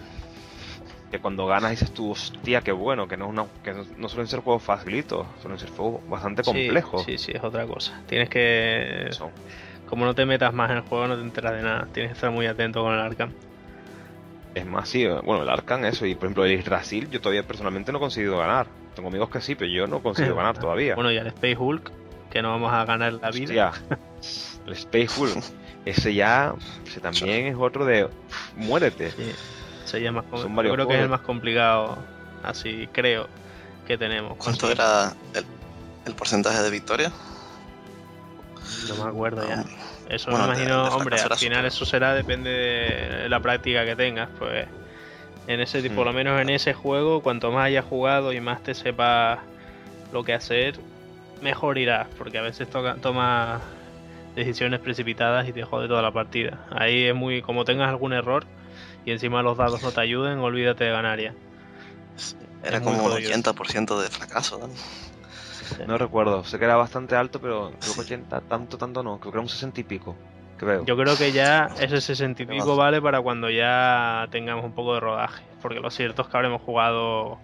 que 1.11 1.19
cuando 1.19 1.45
ganas 1.47 1.71
dices 1.71 1.91
tú, 1.93 2.11
hostia, 2.11 2.61
qué 2.61 2.71
bueno, 2.73 3.07
que 3.07 3.15
no, 3.15 3.25
es 3.25 3.29
una, 3.31 3.45
que 3.63 3.73
no, 3.73 4.09
suelen 4.09 4.27
ser 4.27 4.41
juegos 4.41 4.63
facilitos, 4.63 5.25
suelen 5.41 5.57
ser 5.59 5.69
juegos 5.69 6.07
bastante 6.09 6.43
complejos. 6.43 7.03
Sí, 7.03 7.17
sí, 7.17 7.31
es 7.33 7.43
otra 7.43 7.65
cosa. 7.65 7.93
Tienes 8.07 8.29
que. 8.29 9.09
Como 9.85 10.03
no 10.03 10.15
te 10.15 10.25
metas 10.25 10.51
más 10.53 10.71
en 10.71 10.77
el 10.77 10.83
juego, 10.83 11.07
no 11.07 11.15
te 11.15 11.21
enteras 11.21 11.53
de 11.53 11.61
nada. 11.61 11.87
Tienes 11.93 12.11
que 12.11 12.15
estar 12.15 12.31
muy 12.31 12.47
atento 12.47 12.81
con 12.83 12.93
el 12.93 12.99
Arkham. 12.99 13.31
Es 14.55 14.65
más, 14.65 14.89
sí, 14.89 15.05
bueno, 15.05 15.43
el 15.43 15.49
Arkham, 15.49 15.85
eso, 15.85 16.05
y 16.05 16.15
por 16.15 16.25
ejemplo 16.25 16.45
el 16.45 16.61
Brasil, 16.63 17.09
yo 17.11 17.21
todavía 17.21 17.43
personalmente 17.43 17.91
no 17.91 17.99
he 17.99 18.01
conseguido 18.01 18.37
ganar. 18.37 18.67
Tengo 18.95 19.09
amigos 19.09 19.29
que 19.29 19.41
sí, 19.41 19.53
pero 19.55 19.69
yo 19.69 19.85
no 19.85 19.97
he 19.97 20.01
conseguido 20.01 20.35
ganar 20.37 20.57
todavía. 20.57 20.95
Bueno, 20.95 21.11
y 21.11 21.17
al 21.17 21.27
Space 21.27 21.57
Hulk, 21.57 21.91
que 22.31 22.41
no 22.41 22.49
vamos 22.49 22.73
a 22.73 22.83
ganar 22.85 23.13
la 23.13 23.29
vida. 23.31 23.69
Hostia, 23.71 23.97
el 24.65 24.73
Space 24.73 25.09
Hulk, 25.19 25.43
ese 25.85 26.13
ya, 26.13 26.53
ese 26.85 26.99
también 26.99 27.47
es 27.47 27.55
otro 27.57 27.85
de, 27.85 28.09
muérete. 28.55 29.11
Sí, 29.11 29.31
com- 30.29 30.41
Son 30.41 30.55
Yo 30.55 30.73
creo 30.73 30.87
que 30.87 30.95
es 30.95 31.01
el 31.01 31.09
más 31.09 31.21
complicado, 31.21 31.97
así 32.43 32.87
creo, 32.91 33.27
que 33.87 33.97
tenemos. 33.97 34.37
¿Cuánto 34.37 34.69
era 34.71 35.13
el, 35.33 35.45
el 36.05 36.15
porcentaje 36.15 36.61
de 36.61 36.69
victoria? 36.69 37.11
No 38.87 39.03
me 39.03 39.09
acuerdo 39.09 39.47
ya. 39.47 39.63
Eso 40.09 40.31
Bueno, 40.31 40.47
me 40.47 40.53
imagino, 40.53 40.83
de 40.83 40.89
hombre, 40.89 41.19
al 41.21 41.37
final 41.37 41.65
eso 41.65 41.85
será, 41.85 42.13
depende 42.13 42.49
de 42.49 43.29
la 43.29 43.39
práctica 43.39 43.85
que 43.85 43.95
tengas, 43.95 44.29
pues 44.37 44.67
en 45.47 45.59
ese 45.59 45.81
tipo, 45.81 45.95
por 45.95 46.05
lo 46.07 46.13
menos 46.13 46.41
en 46.41 46.49
ese 46.49 46.73
juego, 46.73 47.21
cuanto 47.21 47.51
más 47.51 47.65
hayas 47.65 47.85
jugado 47.85 48.33
y 48.33 48.41
más 48.41 48.63
te 48.63 48.73
sepas 48.73 49.39
lo 50.11 50.23
que 50.23 50.33
hacer, 50.33 50.79
mejor 51.41 51.77
irás, 51.77 52.07
porque 52.17 52.37
a 52.37 52.41
veces 52.41 52.69
toca, 52.69 52.95
toma 52.95 53.61
decisiones 54.35 54.79
precipitadas 54.79 55.47
y 55.47 55.53
te 55.53 55.63
jode 55.63 55.87
toda 55.87 56.01
la 56.01 56.11
partida. 56.11 56.65
Ahí 56.71 57.05
es 57.05 57.15
muy, 57.15 57.41
como 57.41 57.65
tengas 57.65 57.89
algún 57.89 58.13
error 58.13 58.45
y 59.05 59.11
encima 59.11 59.41
los 59.41 59.57
dados 59.57 59.81
no 59.81 59.91
te 59.91 60.01
ayuden, 60.01 60.39
olvídate 60.39 60.83
de 60.83 60.91
ganar 60.91 61.19
ya. 61.19 61.33
Era 62.63 62.77
Es 62.77 62.83
como 62.83 62.97
un 62.97 63.11
jodido. 63.11 63.29
80% 63.31 64.01
de 64.01 64.09
fracaso, 64.09 64.59
¿no? 64.59 64.69
No 65.87 65.97
recuerdo, 65.97 66.43
sé 66.43 66.59
que 66.59 66.65
era 66.65 66.75
bastante 66.75 67.15
alto, 67.15 67.39
pero 67.39 67.71
creo 67.79 67.93
que 67.95 68.01
80, 68.01 68.41
tanto, 68.41 68.77
tanto 68.77 69.03
no, 69.03 69.19
creo 69.19 69.31
que 69.31 69.37
era 69.37 69.41
un 69.41 69.49
60 69.49 69.81
y 69.81 69.83
pico. 69.83 70.15
Creo. 70.57 70.85
Yo 70.85 70.95
creo 70.95 71.17
que 71.17 71.31
ya 71.31 71.69
ese 71.79 71.99
60 71.99 72.43
y 72.43 72.45
pico 72.45 72.75
vale 72.75 73.01
para 73.01 73.21
cuando 73.21 73.49
ya 73.49 74.27
tengamos 74.31 74.63
un 74.63 74.73
poco 74.73 74.93
de 74.93 74.99
rodaje. 75.01 75.43
Porque 75.61 75.79
lo 75.79 75.89
cierto 75.89 76.21
es 76.21 76.27
que 76.27 76.37
habremos 76.37 76.61
jugado 76.61 77.39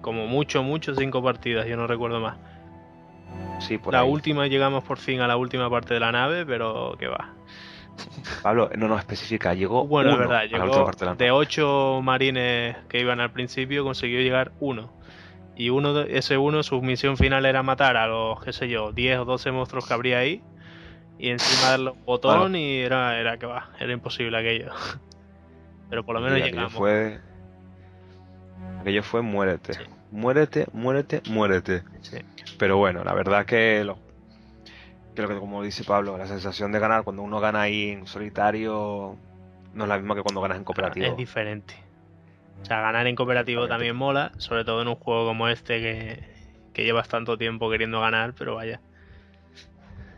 como 0.00 0.26
mucho, 0.26 0.62
mucho 0.62 0.94
cinco 0.94 1.22
partidas, 1.22 1.66
yo 1.66 1.76
no 1.76 1.86
recuerdo 1.86 2.20
más. 2.20 2.36
Sí, 3.60 3.78
por 3.78 3.92
la 3.94 4.00
ahí. 4.02 4.08
última 4.10 4.46
llegamos 4.46 4.84
por 4.84 4.98
fin 4.98 5.20
a 5.20 5.26
la 5.28 5.36
última 5.36 5.68
parte 5.70 5.94
de 5.94 6.00
la 6.00 6.12
nave, 6.12 6.44
pero 6.46 6.96
que 6.98 7.06
va. 7.08 7.30
Pablo, 8.42 8.70
no 8.76 8.88
nos 8.88 8.98
especifica, 8.98 9.52
llegó 9.52 9.86
Bueno, 9.86 10.10
es 10.10 10.16
uno 10.16 10.28
verdad, 10.28 10.38
a 10.38 10.44
la 10.44 10.44
última 10.64 10.64
llegó 10.64 10.84
parte 10.86 11.04
de 11.04 11.10
la 11.10 11.14
de 11.16 11.30
ocho 11.30 12.00
marines 12.02 12.76
que 12.88 13.00
iban 13.00 13.20
al 13.20 13.30
principio, 13.32 13.84
consiguió 13.84 14.20
llegar 14.20 14.52
uno. 14.60 14.90
Y 15.56 15.68
uno 15.68 15.92
de- 15.92 16.16
ese 16.16 16.38
uno, 16.38 16.62
su 16.62 16.80
misión 16.80 17.18
final 17.18 17.44
era 17.44 17.62
matar 17.62 17.98
a 17.98 18.06
los, 18.06 18.42
qué 18.42 18.52
sé 18.54 18.68
yo, 18.68 18.92
10 18.92 19.18
o 19.18 19.24
12 19.26 19.50
monstruos 19.52 19.86
que 19.86 19.92
habría 19.92 20.18
ahí. 20.18 20.42
Y 21.18 21.28
encima 21.28 21.68
darle 21.72 21.90
un 21.90 22.04
botón 22.06 22.56
y 22.56 22.78
era, 22.78 23.18
era 23.18 23.36
que 23.36 23.44
va, 23.44 23.68
era 23.78 23.92
imposible 23.92 24.38
aquello. 24.38 24.70
Pero 25.90 26.02
por 26.06 26.14
lo 26.14 26.22
menos 26.22 26.38
Y 26.38 26.42
aquello 26.42 26.54
llegamos. 26.56 26.72
fue. 26.78 27.20
Aquello 28.80 29.02
fue 29.02 29.20
muérete. 29.20 29.74
Sí. 29.74 29.80
Muérete, 30.12 30.66
muérete, 30.72 31.20
muérete. 31.30 31.82
Sí. 32.00 32.16
Pero 32.60 32.76
bueno, 32.76 33.02
la 33.02 33.14
verdad 33.14 33.46
que 33.46 33.82
lo, 33.84 33.98
que 35.14 35.38
como 35.38 35.62
dice 35.62 35.82
Pablo, 35.82 36.18
la 36.18 36.26
sensación 36.26 36.72
de 36.72 36.78
ganar 36.78 37.04
cuando 37.04 37.22
uno 37.22 37.40
gana 37.40 37.62
ahí 37.62 37.88
en 37.88 38.06
solitario 38.06 39.16
no 39.72 39.84
es 39.84 39.88
la 39.88 39.96
misma 39.96 40.14
que 40.14 40.22
cuando 40.22 40.42
ganas 40.42 40.58
en 40.58 40.64
cooperativo. 40.64 41.06
Es 41.06 41.16
diferente. 41.16 41.74
O 42.60 42.66
sea, 42.66 42.82
ganar 42.82 43.06
en 43.06 43.16
cooperativo 43.16 43.66
también 43.66 43.96
mola, 43.96 44.32
sobre 44.36 44.66
todo 44.66 44.82
en 44.82 44.88
un 44.88 44.96
juego 44.96 45.24
como 45.24 45.48
este 45.48 45.80
que, 45.80 46.22
que 46.74 46.84
llevas 46.84 47.08
tanto 47.08 47.38
tiempo 47.38 47.70
queriendo 47.70 47.98
ganar, 47.98 48.34
pero 48.38 48.56
vaya. 48.56 48.78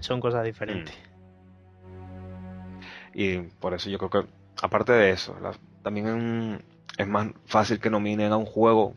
Son 0.00 0.18
cosas 0.18 0.42
diferentes. 0.44 0.98
Y 3.14 3.38
por 3.38 3.72
eso 3.72 3.88
yo 3.88 3.98
creo 3.98 4.10
que, 4.10 4.30
aparte 4.60 4.90
de 4.90 5.10
eso, 5.12 5.38
la- 5.40 5.54
también 5.84 6.60
es 6.98 7.06
más 7.06 7.28
fácil 7.46 7.78
que 7.78 7.88
nominen 7.88 8.32
a 8.32 8.36
un 8.36 8.46
juego 8.46 8.96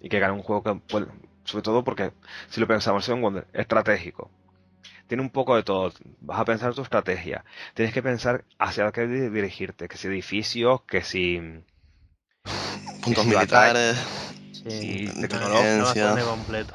y 0.00 0.08
que 0.08 0.20
gane 0.20 0.32
un 0.32 0.42
juego 0.42 0.62
que, 0.62 0.80
pues, 0.88 1.04
sobre 1.44 1.62
todo 1.62 1.84
porque, 1.84 2.12
si 2.48 2.60
lo 2.60 2.66
pensamos, 2.66 3.04
Seven 3.04 3.22
Wonder 3.22 3.46
es 3.52 3.60
estratégico. 3.60 4.30
Tiene 5.06 5.22
un 5.22 5.30
poco 5.30 5.56
de 5.56 5.62
todo. 5.62 5.92
Vas 6.20 6.40
a 6.40 6.44
pensar 6.44 6.74
tu 6.74 6.82
estrategia. 6.82 7.44
Tienes 7.74 7.92
que 7.94 8.02
pensar 8.02 8.44
hacia 8.58 8.90
qué 8.92 9.06
di- 9.06 9.28
dirigirte. 9.28 9.88
Que 9.88 9.96
si 9.96 10.08
edificios, 10.08 10.82
que 10.82 11.02
si... 11.02 11.40
Puntos 13.02 13.24
Sí, 13.24 13.30
militares. 13.30 13.98
Sí, 14.62 15.08
tecnología. 15.20 15.82
bastante 15.82 16.22
completo. 16.22 16.74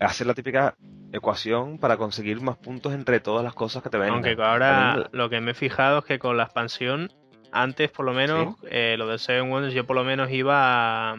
Hacer 0.00 0.26
la 0.26 0.34
típica 0.34 0.74
ecuación 1.12 1.78
para 1.78 1.96
conseguir 1.96 2.40
más 2.40 2.56
puntos 2.56 2.92
entre 2.92 3.20
todas 3.20 3.44
las 3.44 3.54
cosas 3.54 3.82
que 3.82 3.90
te 3.90 3.98
vengan. 3.98 4.14
Aunque 4.14 4.42
ahora 4.42 5.08
lo 5.12 5.28
que 5.28 5.40
me 5.40 5.52
he 5.52 5.54
fijado 5.54 5.98
es 5.98 6.04
que 6.04 6.18
con 6.18 6.36
la 6.36 6.44
expansión, 6.44 7.10
antes 7.52 7.90
por 7.90 8.04
lo 8.06 8.12
menos, 8.12 8.56
eh, 8.70 8.96
lo 8.98 9.06
de 9.06 9.18
Seven 9.18 9.50
Wonders, 9.50 9.74
yo 9.74 9.86
por 9.86 9.96
lo 9.96 10.04
menos 10.04 10.30
iba. 10.30 11.12
a- 11.12 11.16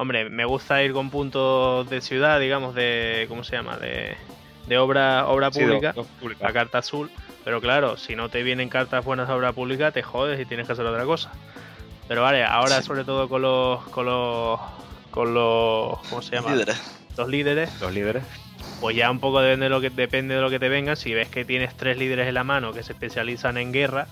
hombre, 0.00 0.28
me 0.30 0.44
gusta 0.44 0.82
ir 0.82 0.92
con 0.92 1.10
puntos 1.10 1.88
de 1.90 2.00
ciudad, 2.00 2.40
digamos, 2.40 2.74
de. 2.74 3.26
¿Cómo 3.28 3.44
se 3.44 3.56
llama? 3.56 3.76
De, 3.76 4.16
de 4.66 4.78
obra, 4.78 5.26
obra 5.28 5.50
Sí, 5.52 5.60
de- 5.60 5.66
pública. 5.66 5.92
de 5.92 6.02
pública. 6.20 6.46
la 6.46 6.52
carta 6.52 6.78
azul. 6.78 7.10
Pero 7.44 7.60
claro, 7.60 7.96
si 7.96 8.16
no 8.16 8.28
te 8.28 8.42
vienen 8.42 8.68
cartas 8.68 9.04
buenas 9.04 9.26
de 9.28 9.34
obra 9.34 9.52
pública, 9.52 9.92
te 9.92 10.02
jodes 10.02 10.38
y 10.40 10.44
tienes 10.44 10.66
que 10.66 10.72
hacer 10.74 10.84
otra 10.84 11.04
cosa. 11.04 11.32
Pero 12.08 12.22
vale, 12.22 12.44
ahora 12.44 12.80
Sí. 12.80 12.86
sobre 12.86 13.04
todo 13.04 13.28
con 13.28 13.42
los. 13.42 13.82
con 13.88 14.06
los. 14.06 14.60
con 15.10 15.32
los. 15.34 15.98
¿cómo 16.08 16.22
se 16.22 16.36
llama? 16.36 16.52
Líderes. 16.52 16.96
Los 17.16 17.28
líderes, 17.28 17.80
Los 17.80 17.92
líderes. 17.92 18.22
pues 18.80 18.96
ya 18.96 19.10
un 19.10 19.20
poco 19.20 19.40
depende 19.40 19.64
de 19.66 19.70
lo 19.70 19.80
que 19.80 19.90
depende 19.90 20.34
de 20.34 20.40
lo 20.40 20.48
que 20.50 20.58
te 20.58 20.68
venga. 20.68 20.96
Si 20.96 21.12
ves 21.12 21.28
que 21.28 21.44
tienes 21.44 21.76
tres 21.76 21.98
líderes 21.98 22.28
en 22.28 22.34
la 22.34 22.44
mano 22.44 22.72
que 22.72 22.82
se 22.82 22.92
especializan 22.92 23.58
en 23.58 23.72
guerra, 23.72 24.06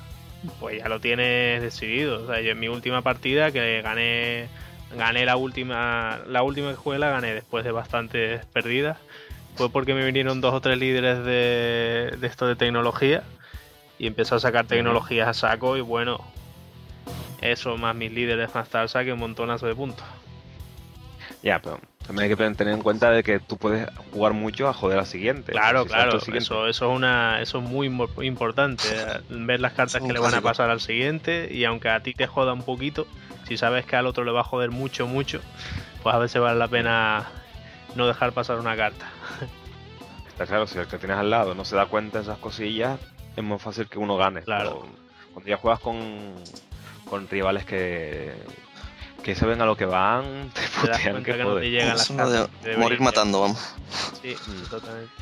pues 0.61 0.79
ya 0.79 0.89
lo 0.89 1.01
tienes 1.01 1.63
decidido. 1.63 2.25
O 2.25 2.27
sea, 2.27 2.41
yo 2.41 2.51
en 2.53 2.59
mi 2.61 2.69
última 2.69 3.03
partida 3.03 3.51
que 3.53 3.81
gané 3.83 4.49
gané 4.91 5.25
la 5.27 5.37
última 5.37 6.21
la 6.27 6.43
última 6.43 6.71
que 6.71 6.77
jugué 6.77 6.99
la 6.99 7.11
gané 7.11 7.35
después 7.35 7.65
de 7.65 7.73
bastantes 7.73 8.45
perdidas. 8.47 8.99
Fue 9.57 9.71
porque 9.71 9.95
me 9.95 10.05
vinieron 10.05 10.41
dos 10.41 10.55
o 10.55 10.61
tres 10.61 10.79
líderes 10.79 11.25
de, 11.25 12.17
de 12.19 12.27
esto 12.27 12.47
de 12.47 12.55
tecnología 12.57 13.25
y 13.99 14.07
empecé 14.07 14.35
a 14.37 14.39
sacar 14.39 14.67
tecnologías 14.67 15.27
a 15.29 15.35
saco 15.35 15.77
y 15.77 15.81
bueno, 15.81 16.19
eso 17.41 17.77
más 17.77 17.95
mis 17.95 18.13
líderes 18.13 18.55
más 18.55 18.69
tal 18.69 18.89
saqué 18.89 19.13
un 19.13 19.19
montonazo 19.19 19.67
de 19.67 19.75
puntos. 19.75 20.07
Ya, 21.43 21.61
pero 21.61 21.81
también 22.07 22.31
hay 22.31 22.37
que 22.37 22.55
tener 22.55 22.75
en 22.75 22.83
cuenta 22.83 23.11
de 23.11 23.23
que 23.23 23.39
tú 23.39 23.57
puedes 23.57 23.87
jugar 24.13 24.33
mucho 24.33 24.69
a 24.69 24.73
joder 24.73 24.99
al 25.01 25.07
siguiente. 25.07 25.53
Claro, 25.53 25.83
Si 25.83 25.89
claro, 25.89 26.21
siguiente- 26.21 26.45
eso, 26.45 26.67
eso 26.69 26.91
es 26.91 26.97
una, 26.97 27.41
eso 27.41 27.59
es 27.59 27.65
muy 27.65 27.91
importante, 28.27 28.89
eh, 28.89 29.21
ver 29.29 29.61
las 29.61 29.73
cartas 29.73 30.03
que 30.03 30.13
le 30.13 30.19
van 30.21 30.35
a 30.35 30.41
pasar 30.43 30.71
al 30.71 30.81
siguiente 30.81 31.49
y 31.51 31.65
aunque 31.65 31.89
a 31.89 32.01
ti 32.01 32.15
te 32.15 32.27
joda 32.27 32.53
un 32.53 32.63
poquito, 32.63 33.07
si 33.49 33.57
sabes 33.57 33.87
que 33.87 33.97
al 33.97 34.07
otro 34.07 34.25
le 34.25 34.31
va 34.33 34.41
a 34.41 34.45
joder 34.45 34.71
mucho, 34.71 35.07
mucho, 35.07 35.41
pues 36.03 36.15
a 36.15 36.19
veces 36.19 36.41
vale 36.41 36.59
la 36.59 36.69
pena 36.69 37.27
no 37.97 38.07
dejar 38.07 38.33
pasar 38.33 38.59
una 38.59 38.77
carta. 38.77 39.07
Está 40.29 40.47
claro, 40.47 40.67
si 40.67 40.79
el 40.79 40.87
que 40.87 40.99
tienes 40.99 41.17
al 41.17 41.31
lado 41.31 41.55
no 41.55 41.65
se 41.65 41.75
da 41.75 41.87
cuenta 41.87 42.19
de 42.19 42.25
esas 42.25 42.39
cosillas, 42.39 43.01
es 43.37 43.43
más 43.43 43.61
fácil 43.61 43.89
que 43.89 43.99
uno 43.99 44.17
gane. 44.17 44.43
Claro. 44.43 44.81
Pero 44.83 44.93
cuando 45.33 45.51
ya 45.51 45.57
juegas 45.57 45.81
con, 45.81 46.35
con 47.09 47.29
rivales 47.29 47.65
que, 47.65 48.35
que 49.23 49.35
saben 49.35 49.61
a 49.63 49.67
lo 49.67 49.77
que 49.77 49.87
van, 49.87 50.51
te 50.55 50.61
putean 50.81 51.25
que 51.25 51.33
que 51.33 51.39
no 51.39 51.45
te 51.45 51.45
joder. 51.45 51.65
llegan 51.65 51.89
las 51.97 52.03
Es 52.03 52.11
uno 52.11 52.31
de 52.31 52.77
morir 52.77 53.01
matando, 53.01 53.41
vamos. 53.41 53.75
Sí, 54.23 54.37
Mm. 54.47 54.65
totalmente. 54.71 55.13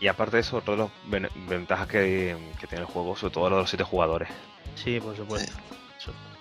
Y 0.00 0.08
aparte 0.08 0.36
de 0.36 0.40
eso, 0.40 0.56
otra 0.56 0.74
de 0.76 0.80
las 0.82 0.90
ven- 1.04 1.28
ventajas 1.48 1.86
que, 1.86 2.34
que 2.58 2.66
tiene 2.66 2.82
el 2.82 2.86
juego, 2.90 3.14
sobre 3.16 3.34
todo 3.34 3.50
lo 3.50 3.56
de 3.56 3.62
los 3.62 3.70
siete 3.70 3.84
jugadores. 3.84 4.28
Sí, 4.74 4.98
por 4.98 5.14
supuesto. 5.14 5.52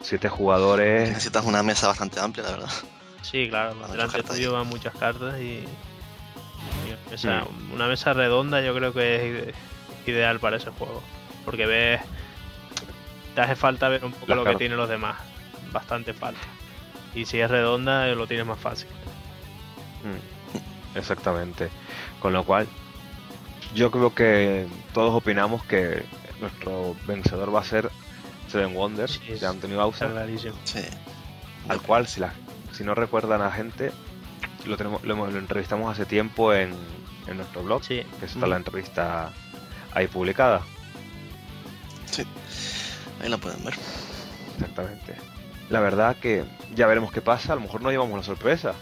Siete 0.01 0.29
jugadores, 0.29 1.09
Necesitas 1.09 1.45
una 1.45 1.61
mesa 1.63 1.87
bastante 1.87 2.19
amplia, 2.19 2.43
la 2.45 2.51
verdad. 2.51 2.69
Sí, 3.21 3.47
claro, 3.49 3.75
delante 3.91 4.23
tuyo 4.23 4.53
van 4.53 4.67
muchas 4.67 4.95
cartas 4.95 5.39
y, 5.39 5.65
y 6.85 6.87
una, 6.87 6.97
mesa, 7.11 7.45
Mm. 7.51 7.73
una 7.73 7.87
mesa 7.87 8.13
redonda 8.13 8.61
yo 8.61 8.73
creo 8.73 8.93
que 8.93 9.15
es 9.15 9.23
ide- 9.23 9.53
ideal 10.11 10.39
para 10.39 10.57
ese 10.57 10.71
juego. 10.71 11.03
Porque 11.45 11.65
ves, 11.65 12.01
te 13.35 13.41
hace 13.41 13.55
falta 13.55 13.89
ver 13.89 14.05
un 14.05 14.13
poco 14.13 14.27
Las 14.27 14.37
lo 14.37 14.43
que 14.45 14.55
tienen 14.55 14.77
los 14.77 14.89
demás, 14.89 15.17
bastante 15.71 16.13
falta. 16.13 16.39
Y 17.13 17.25
si 17.25 17.39
es 17.39 17.49
redonda 17.51 18.07
eh, 18.07 18.15
lo 18.15 18.25
tienes 18.27 18.45
más 18.45 18.59
fácil. 18.59 18.87
Mm, 20.03 20.97
Exactamente. 20.97 21.69
Con 22.19 22.33
lo 22.33 22.43
cual, 22.45 22.67
yo 23.75 23.91
creo 23.91 24.13
que 24.15 24.65
todos 24.93 25.13
opinamos 25.13 25.63
que 25.65 26.03
nuestro 26.39 26.95
vencedor 27.05 27.53
va 27.53 27.59
a 27.59 27.63
ser 27.65 27.89
Seven 28.49 28.75
Wonders 28.75 29.19
Sí, 29.25 29.33
de 29.33 29.45
Anthony 29.47 29.69
Está 29.71 29.83
Bowser, 29.83 30.11
clarísimo. 30.11 30.55
Sí. 30.63 30.81
al 31.67 31.81
cual, 31.81 32.07
si, 32.07 32.19
la, 32.19 32.33
si 32.73 32.83
no 32.83 32.95
recuerdan 32.95 33.41
a 33.41 33.51
gente, 33.51 33.91
lo, 34.65 34.75
tenemos, 34.77 35.03
lo, 35.03 35.13
hemos- 35.13 35.31
lo 35.33 35.39
entrevistamos 35.39 35.91
hace 35.91 36.05
tiempo 36.05 36.53
en, 36.53 36.73
en 37.27 37.37
nuestro 37.37 37.63
blog, 37.63 37.83
Sí. 37.83 38.03
que 38.19 38.25
está 38.25 38.47
la 38.47 38.57
entrevista 38.57 39.31
ahí 39.93 40.07
publicada. 40.07 40.61
Sí. 42.05 42.23
Ahí 43.21 43.29
la 43.29 43.37
pueden 43.37 43.63
ver. 43.63 43.75
Exactamente. 44.55 45.15
La 45.69 45.79
verdad 45.79 46.15
que 46.17 46.43
ya 46.73 46.87
veremos 46.87 47.11
qué 47.11 47.21
pasa, 47.21 47.53
a 47.53 47.55
lo 47.55 47.61
mejor 47.61 47.81
no 47.81 47.91
llevamos 47.91 48.17
la 48.17 48.23
sorpresa. 48.23 48.73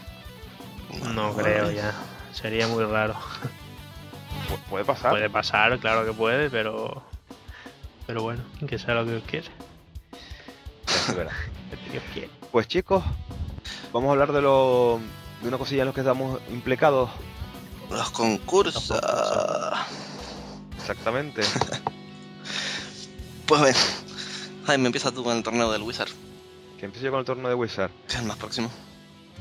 No 1.14 1.34
creo 1.36 1.70
ya. 1.72 1.94
Sería 2.32 2.68
muy 2.68 2.86
raro. 2.86 3.16
Pu- 4.50 4.60
puede 4.70 4.86
pasar. 4.86 5.12
Puede 5.12 5.30
pasar, 5.30 5.78
claro 5.80 6.06
que 6.06 6.14
puede, 6.14 6.50
pero. 6.50 7.04
Pero 8.08 8.24
bueno, 8.24 8.42
que 8.68 8.80
sea 8.80 8.96
lo 8.96 9.06
que 9.06 9.12
Dios 9.12 9.24
quiere. 9.28 9.48
Dios. 11.14 12.32
Pues 12.52 12.68
chicos, 12.68 13.04
vamos 13.92 14.10
a 14.10 14.12
hablar 14.14 14.32
de 14.32 14.42
lo 14.42 15.00
de 15.42 15.50
una 15.50 15.58
cosilla 15.58 15.82
en 15.82 15.88
lo 15.88 15.94
que 15.94 16.02
estamos 16.02 16.40
implicados. 16.50 17.10
Los 17.92 18.10
concursos. 18.10 18.90
Los 18.90 19.00
concursos. 19.00 19.78
Exactamente. 20.78 21.42
Pues 23.46 23.62
ven. 23.62 23.76
Jaime, 24.66 24.88
empieza 24.88 25.12
tú 25.12 25.24
con 25.24 25.38
el 25.38 25.44
torneo 25.44 25.72
del 25.72 25.82
Wizard, 25.82 26.10
que 26.78 26.86
empiece 26.86 27.06
yo 27.06 27.12
con 27.12 27.22
el 27.22 27.26
torneo 27.26 27.48
de 27.48 27.56
Wizard. 27.56 27.92
que 28.08 28.16
es 28.16 28.20
el 28.20 28.26
más 28.26 28.38
próximo. 28.38 28.70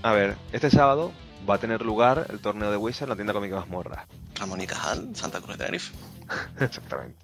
A 0.02 0.12
ver, 0.12 0.36
este 0.52 0.70
sábado 0.70 1.12
va 1.48 1.56
a 1.56 1.58
tener 1.58 1.82
lugar 1.82 2.26
el 2.30 2.38
torneo 2.40 2.70
de 2.70 2.76
Wizard 2.76 3.04
en 3.04 3.10
la 3.10 3.16
tienda 3.16 3.32
cómica 3.32 3.56
Mazmorra. 3.56 4.06
Ramón 4.36 4.60
y 4.60 4.66
Cajal, 4.66 5.10
Santa 5.14 5.40
Cruz 5.40 5.56
de 5.56 5.64
Tenerife. 5.64 5.92
Exactamente. 6.60 7.16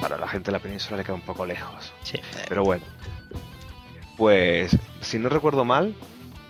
Para 0.00 0.16
la 0.16 0.28
gente 0.28 0.46
de 0.50 0.52
la 0.52 0.62
península 0.62 0.96
le 0.98 1.04
queda 1.04 1.14
un 1.14 1.22
poco 1.22 1.44
lejos. 1.46 1.92
Sí. 2.02 2.20
Pero 2.48 2.62
bueno. 2.64 2.84
Pues, 4.16 4.76
si 5.00 5.18
no 5.18 5.28
recuerdo 5.28 5.64
mal, 5.64 5.94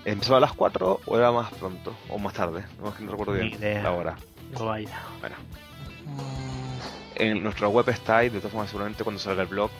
¿Empezaba 0.04 0.38
a 0.38 0.40
las 0.40 0.52
4 0.54 1.00
o 1.04 1.18
era 1.18 1.30
más 1.32 1.52
pronto? 1.52 1.94
¿O 2.08 2.18
más 2.18 2.32
tarde? 2.32 2.64
No, 2.80 2.88
es 2.88 2.94
que 2.94 3.02
no 3.04 3.10
recuerdo 3.10 3.34
Ni 3.34 3.40
bien 3.40 3.54
idea. 3.60 3.82
la 3.82 3.92
hora. 3.92 4.16
No 4.52 4.64
vaya. 4.64 5.02
Bueno, 5.20 5.36
Mm, 6.06 7.16
en 7.16 7.42
nuestra 7.42 7.68
web 7.68 7.86
está 7.90 8.24
y 8.24 8.30
de 8.30 8.38
todas 8.38 8.52
formas 8.52 8.70
seguramente 8.70 9.04
cuando 9.04 9.20
salga 9.20 9.42
el 9.42 9.48
blog 9.48 9.70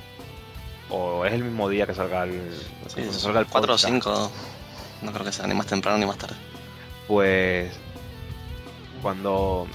o 0.90 1.24
es 1.24 1.32
el 1.32 1.44
mismo 1.44 1.66
día 1.70 1.86
que 1.86 1.94
salga 1.94 2.24
el, 2.24 2.52
sí, 2.88 2.94
cuando 2.96 3.12
salga 3.14 3.40
el 3.40 3.46
4 3.46 3.72
o 3.72 3.76
podcast, 3.76 3.86
5. 3.86 4.30
No 5.02 5.12
creo 5.12 5.24
que 5.24 5.32
sea 5.32 5.46
ni 5.46 5.54
más 5.54 5.66
temprano 5.66 5.96
ni 5.96 6.04
más 6.04 6.18
tarde. 6.18 6.36
pues 7.06 7.72
cuando 9.00 9.66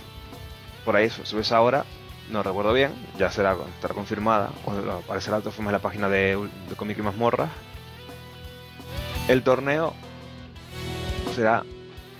por 0.86 0.96
ahí 0.96 1.10
sube 1.10 1.41
esa 1.41 1.62
hora 1.62 1.86
no 2.30 2.41
recuerdo 2.43 2.74
bien 2.74 2.93
ya 3.17 3.30
será 3.32 3.55
estará 3.76 3.93
confirmada 3.93 4.49
o 4.65 4.71
aparecerá 4.91 5.39
de 5.41 5.51
formas 5.51 5.71
en 5.71 5.74
la 5.74 5.80
página 5.80 6.09
de, 6.09 6.38
de 6.69 6.76
Comic 6.76 6.97
y 6.97 7.01
Mazmorra 7.01 7.49
el 9.28 9.43
torneo 9.43 9.93
será 11.36 11.63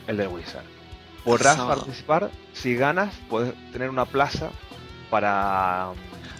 el 0.07 0.17
del 0.17 0.27
Wizard 0.27 0.63
podrás 1.23 1.55
Sábado. 1.57 1.81
participar 1.81 2.31
si 2.53 2.75
ganas 2.75 3.13
puedes 3.29 3.53
tener 3.71 3.89
una 3.89 4.05
plaza 4.05 4.49
para 5.09 5.91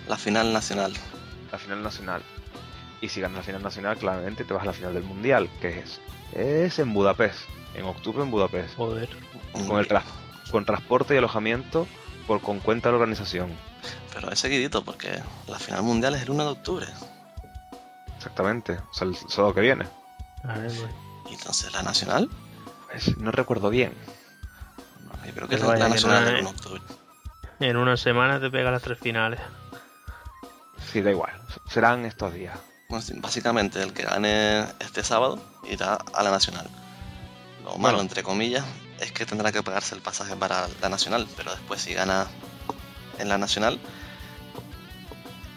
La 0.08 0.18
final 0.18 0.52
nacional. 0.52 0.94
la 1.52 1.58
final 1.58 1.84
nacional. 1.84 2.22
Y 3.02 3.10
si 3.10 3.22
ganas 3.22 3.38
la 3.38 3.44
final 3.44 3.62
nacional, 3.62 3.98
claramente 3.98 4.44
te 4.46 4.54
vas 4.54 4.64
a 4.64 4.68
la 4.68 4.74
final 4.74 4.94
del 4.94 5.04
mundial, 5.04 5.50
que 5.62 5.80
es, 5.80 6.00
es 6.34 6.80
en 6.80 6.94
Budapest, 6.94 7.40
en 7.76 7.86
octubre 7.86 8.24
en 8.24 8.32
Budapest, 8.32 8.76
Joder. 8.76 9.10
con 9.68 9.78
el 9.80 9.88
tras- 9.88 10.04
con 10.52 10.66
transporte 10.66 11.14
y 11.14 11.18
alojamiento 11.18 11.86
por 12.28 12.42
con 12.42 12.60
cuenta 12.60 12.90
de 12.90 12.94
la 12.94 12.98
organización. 13.00 13.52
Pero 14.14 14.32
es 14.32 14.40
seguidito 14.40 14.84
porque 14.84 15.22
la 15.48 15.60
final 15.60 15.84
mundial 15.84 16.16
es 16.16 16.22
el 16.24 16.30
1 16.32 16.44
de 16.44 16.50
octubre. 16.50 16.88
Exactamente, 18.18 18.80
o 18.92 18.94
sea, 18.94 19.08
el 19.08 19.16
sábado 19.16 19.54
que 19.54 19.62
viene. 19.62 19.86
A 20.44 20.58
ver, 20.58 20.68
pues. 20.72 20.90
Y 21.32 21.34
entonces 21.36 21.72
la 21.74 21.84
nacional, 21.84 22.30
Pues, 22.90 23.18
no 23.18 23.32
recuerdo 23.32 23.70
bien. 23.70 23.94
no, 25.06 25.26
yo 25.26 25.34
creo 25.34 25.48
que 25.48 25.58
Pero 25.58 25.74
la, 25.74 25.90
nacional 25.90 26.24
es 26.24 26.30
el 26.30 26.36
es- 26.36 26.42
1 26.42 26.50
de 26.52 26.56
octubre. 26.56 26.82
En 27.60 27.78
una 27.78 27.98
semana 27.98 28.40
te 28.40 28.50
pega 28.50 28.72
las 28.72 28.82
tres 28.82 29.00
finales. 29.00 29.40
Sí, 30.92 31.02
da 31.02 31.12
igual, 31.12 31.32
serán 31.70 32.06
estos 32.06 32.34
días. 32.34 32.58
Bueno, 32.90 33.04
básicamente 33.22 33.82
el 33.82 33.94
que 33.94 34.04
gane 34.04 34.62
este 34.80 35.04
sábado 35.04 35.40
irá 35.70 35.98
a 36.14 36.24
la 36.24 36.30
nacional. 36.32 36.68
Lo 37.64 37.72
malo, 37.72 37.80
Bueno. 37.80 38.02
entre 38.02 38.22
comillas, 38.22 38.64
es 39.04 39.12
que 39.12 39.26
tendrá 39.26 39.52
que 39.52 39.62
pagarse 39.62 39.96
el 39.96 40.02
pasaje 40.02 40.36
para 40.36 40.68
la 40.82 40.90
nacional, 40.90 41.28
pero 41.36 41.52
después 41.52 41.82
si 41.82 41.94
gana 41.94 42.28
en 43.20 43.30
la 43.30 43.38
nacional, 43.38 43.80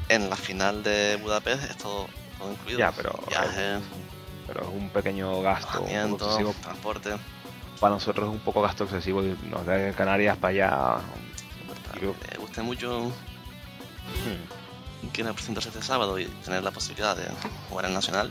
en 0.09 0.29
la 0.29 0.37
final 0.37 0.83
de 0.83 1.17
Budapest 1.17 1.71
es 1.71 1.77
todo, 1.77 2.09
todo 2.39 2.53
incluido. 2.53 2.79
Ya, 2.79 2.93
pero 2.93 3.19
Viaje, 3.29 3.79
pero 4.47 4.63
es 4.63 4.69
un 4.69 4.91
pequeño 4.91 5.43
gasto 5.43 5.83
un 5.83 5.91
excesivo. 5.91 6.55
transporte. 6.63 7.17
Para 7.81 7.95
nosotros 7.95 8.29
es 8.29 8.33
un 8.33 8.41
poco 8.41 8.63
gasto 8.63 8.85
excesivo 8.85 9.23
y 9.23 9.37
nos 9.49 9.67
de 9.67 9.93
Canarias 9.97 10.37
para 10.37 10.51
allá. 10.51 10.97
Le 12.01 12.39
guste 12.39 12.63
mucho 12.63 13.07
hmm, 13.07 15.09
quiera 15.13 15.33
presentarse 15.33 15.71
este 15.71 15.83
sábado 15.83 16.19
y 16.19 16.27
tener 16.45 16.63
la 16.63 16.71
posibilidad 16.71 17.17
de 17.17 17.25
jugar 17.69 17.87
en 17.87 17.95
nacional. 17.95 18.31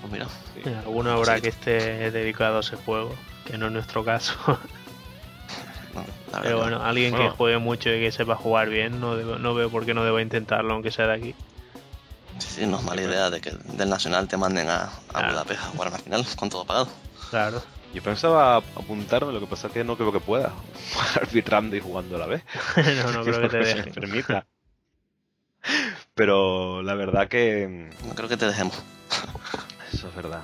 Pues 0.00 0.12
mira, 0.12 0.26
sí. 0.54 0.68
Alguno 0.68 1.12
habrá 1.12 1.40
que 1.40 1.48
esté 1.48 2.10
dedicado 2.10 2.58
a 2.58 2.60
ese 2.60 2.76
juego, 2.76 3.14
que 3.44 3.58
no 3.58 3.66
es 3.66 3.72
nuestro 3.72 4.04
caso. 4.04 4.34
no, 5.94 6.04
Pero 6.42 6.58
bueno, 6.58 6.82
alguien 6.82 7.12
Bueno. 7.12 7.30
que 7.30 7.36
juegue 7.36 7.58
mucho 7.58 7.90
y 7.90 8.00
que 8.00 8.12
sepa 8.12 8.34
jugar 8.36 8.68
bien, 8.68 9.00
no, 9.00 9.16
debo- 9.16 9.38
no 9.38 9.54
veo 9.54 9.70
por 9.70 9.84
qué 9.86 9.94
no 9.94 10.04
deba 10.04 10.20
intentarlo, 10.22 10.72
aunque 10.74 10.90
sea 10.90 11.06
de 11.06 11.14
aquí. 11.14 11.34
Sí, 12.38 12.48
sí, 12.50 12.66
no 12.66 12.78
es 12.78 12.82
mala 12.82 13.02
idea 13.02 13.30
de 13.30 13.40
que 13.40 13.50
del 13.52 13.88
Nacional 13.88 14.26
te 14.26 14.36
manden 14.36 14.68
a, 14.68 14.84
a 14.84 14.90
Claro. 15.12 15.28
Budapest 15.32 15.60
a 15.60 15.66
jugar 15.66 15.88
una 15.88 15.98
final 15.98 16.26
con 16.36 16.50
todo 16.50 16.64
pagado. 16.64 16.88
Claro. 17.30 17.62
Yo 17.94 18.02
pensaba 18.02 18.56
apuntarme, 18.56 19.32
lo 19.32 19.38
que 19.38 19.46
pasa 19.46 19.68
es 19.68 19.72
que 19.72 19.84
no 19.84 19.96
creo 19.96 20.10
que 20.10 20.18
pueda. 20.18 20.52
Arbitrando 21.14 21.76
y 21.76 21.80
jugando 21.80 22.16
a 22.16 22.18
la 22.18 22.26
vez. 22.26 22.42
no, 23.04 23.12
no 23.12 23.22
creo 23.22 23.40
que 23.40 23.48
te 23.48 23.56
Porque 23.58 23.66
se 23.66 23.74
me 23.76 23.82
deje. 23.82 23.92
permita. 24.00 24.46
Pero 26.14 26.82
la 26.82 26.94
verdad 26.94 27.28
que. 27.28 27.90
No 28.06 28.14
creo 28.14 28.28
que 28.28 28.36
te 28.36 28.46
dejemos. 28.46 28.74
Eso 29.92 30.08
es 30.08 30.14
verdad. 30.16 30.42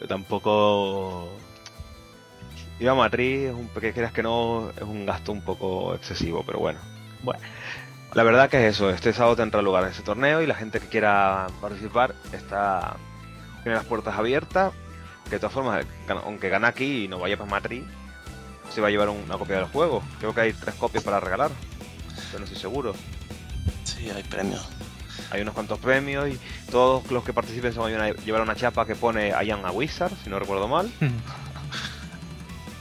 Yo 0.00 0.06
tampoco. 0.06 1.28
Ir 2.78 2.88
a 2.88 2.94
Madrid 2.94 3.46
es 3.46 3.54
un 3.54 3.68
que 3.68 3.92
creas 3.92 4.12
que 4.12 4.22
no 4.22 4.70
es 4.76 4.82
un 4.82 5.06
gasto 5.06 5.32
un 5.32 5.42
poco 5.42 5.94
excesivo, 5.94 6.42
pero 6.44 6.58
bueno. 6.58 6.78
Bueno. 7.22 7.40
La 8.14 8.22
verdad 8.22 8.48
que 8.48 8.66
es 8.66 8.74
eso, 8.74 8.90
este 8.90 9.12
sábado 9.12 9.36
tendrá 9.36 9.60
lugar 9.62 9.84
ese 9.88 10.02
torneo 10.02 10.40
y 10.40 10.46
la 10.46 10.54
gente 10.54 10.80
que 10.80 10.86
quiera 10.86 11.48
participar 11.60 12.14
está 12.32 12.96
tiene 13.62 13.76
las 13.76 13.86
puertas 13.86 14.16
abiertas. 14.16 14.72
Que 15.24 15.32
de 15.32 15.38
todas 15.40 15.54
formas, 15.54 15.84
aunque 16.24 16.48
gane 16.48 16.68
aquí 16.68 17.04
y 17.04 17.08
no 17.08 17.18
vaya 17.18 17.36
para 17.36 17.50
Madrid, 17.50 17.82
se 18.72 18.80
va 18.80 18.86
a 18.86 18.90
llevar 18.90 19.08
una 19.08 19.36
copia 19.36 19.56
del 19.56 19.64
juego. 19.66 20.02
Creo 20.20 20.32
que 20.32 20.40
hay 20.40 20.52
tres 20.52 20.76
copias 20.76 21.02
para 21.02 21.18
regalar, 21.18 21.50
pero 22.30 22.38
no 22.38 22.44
estoy 22.44 22.60
seguro. 22.60 22.94
Sí, 23.82 24.08
hay 24.08 24.22
premios. 24.22 24.68
Hay 25.30 25.42
unos 25.42 25.54
cuantos 25.54 25.80
premios 25.80 26.28
y 26.28 26.38
todos 26.70 27.10
los 27.10 27.24
que 27.24 27.32
participen 27.32 27.72
se 27.72 27.80
van 27.80 28.00
a 28.00 28.10
llevar 28.10 28.42
una 28.42 28.54
chapa 28.54 28.86
que 28.86 28.94
pone 28.94 29.30
I 29.30 29.50
am 29.50 29.64
a 29.64 29.72
Wizard, 29.72 30.12
si 30.22 30.30
no 30.30 30.38
recuerdo 30.38 30.68
mal. 30.68 30.90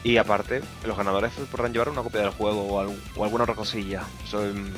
Y 0.06 0.16
aparte, 0.18 0.62
los 0.86 0.96
ganadores 0.96 1.34
podrán 1.52 1.74
llevar 1.74 1.90
una 1.90 2.02
copia 2.04 2.22
del 2.22 2.30
juego 2.30 2.62
o, 2.62 2.80
algún- 2.80 3.02
o 3.18 3.24
alguna 3.26 3.44
otra 3.44 3.56
cosilla. 3.56 4.04
Son 4.30 4.72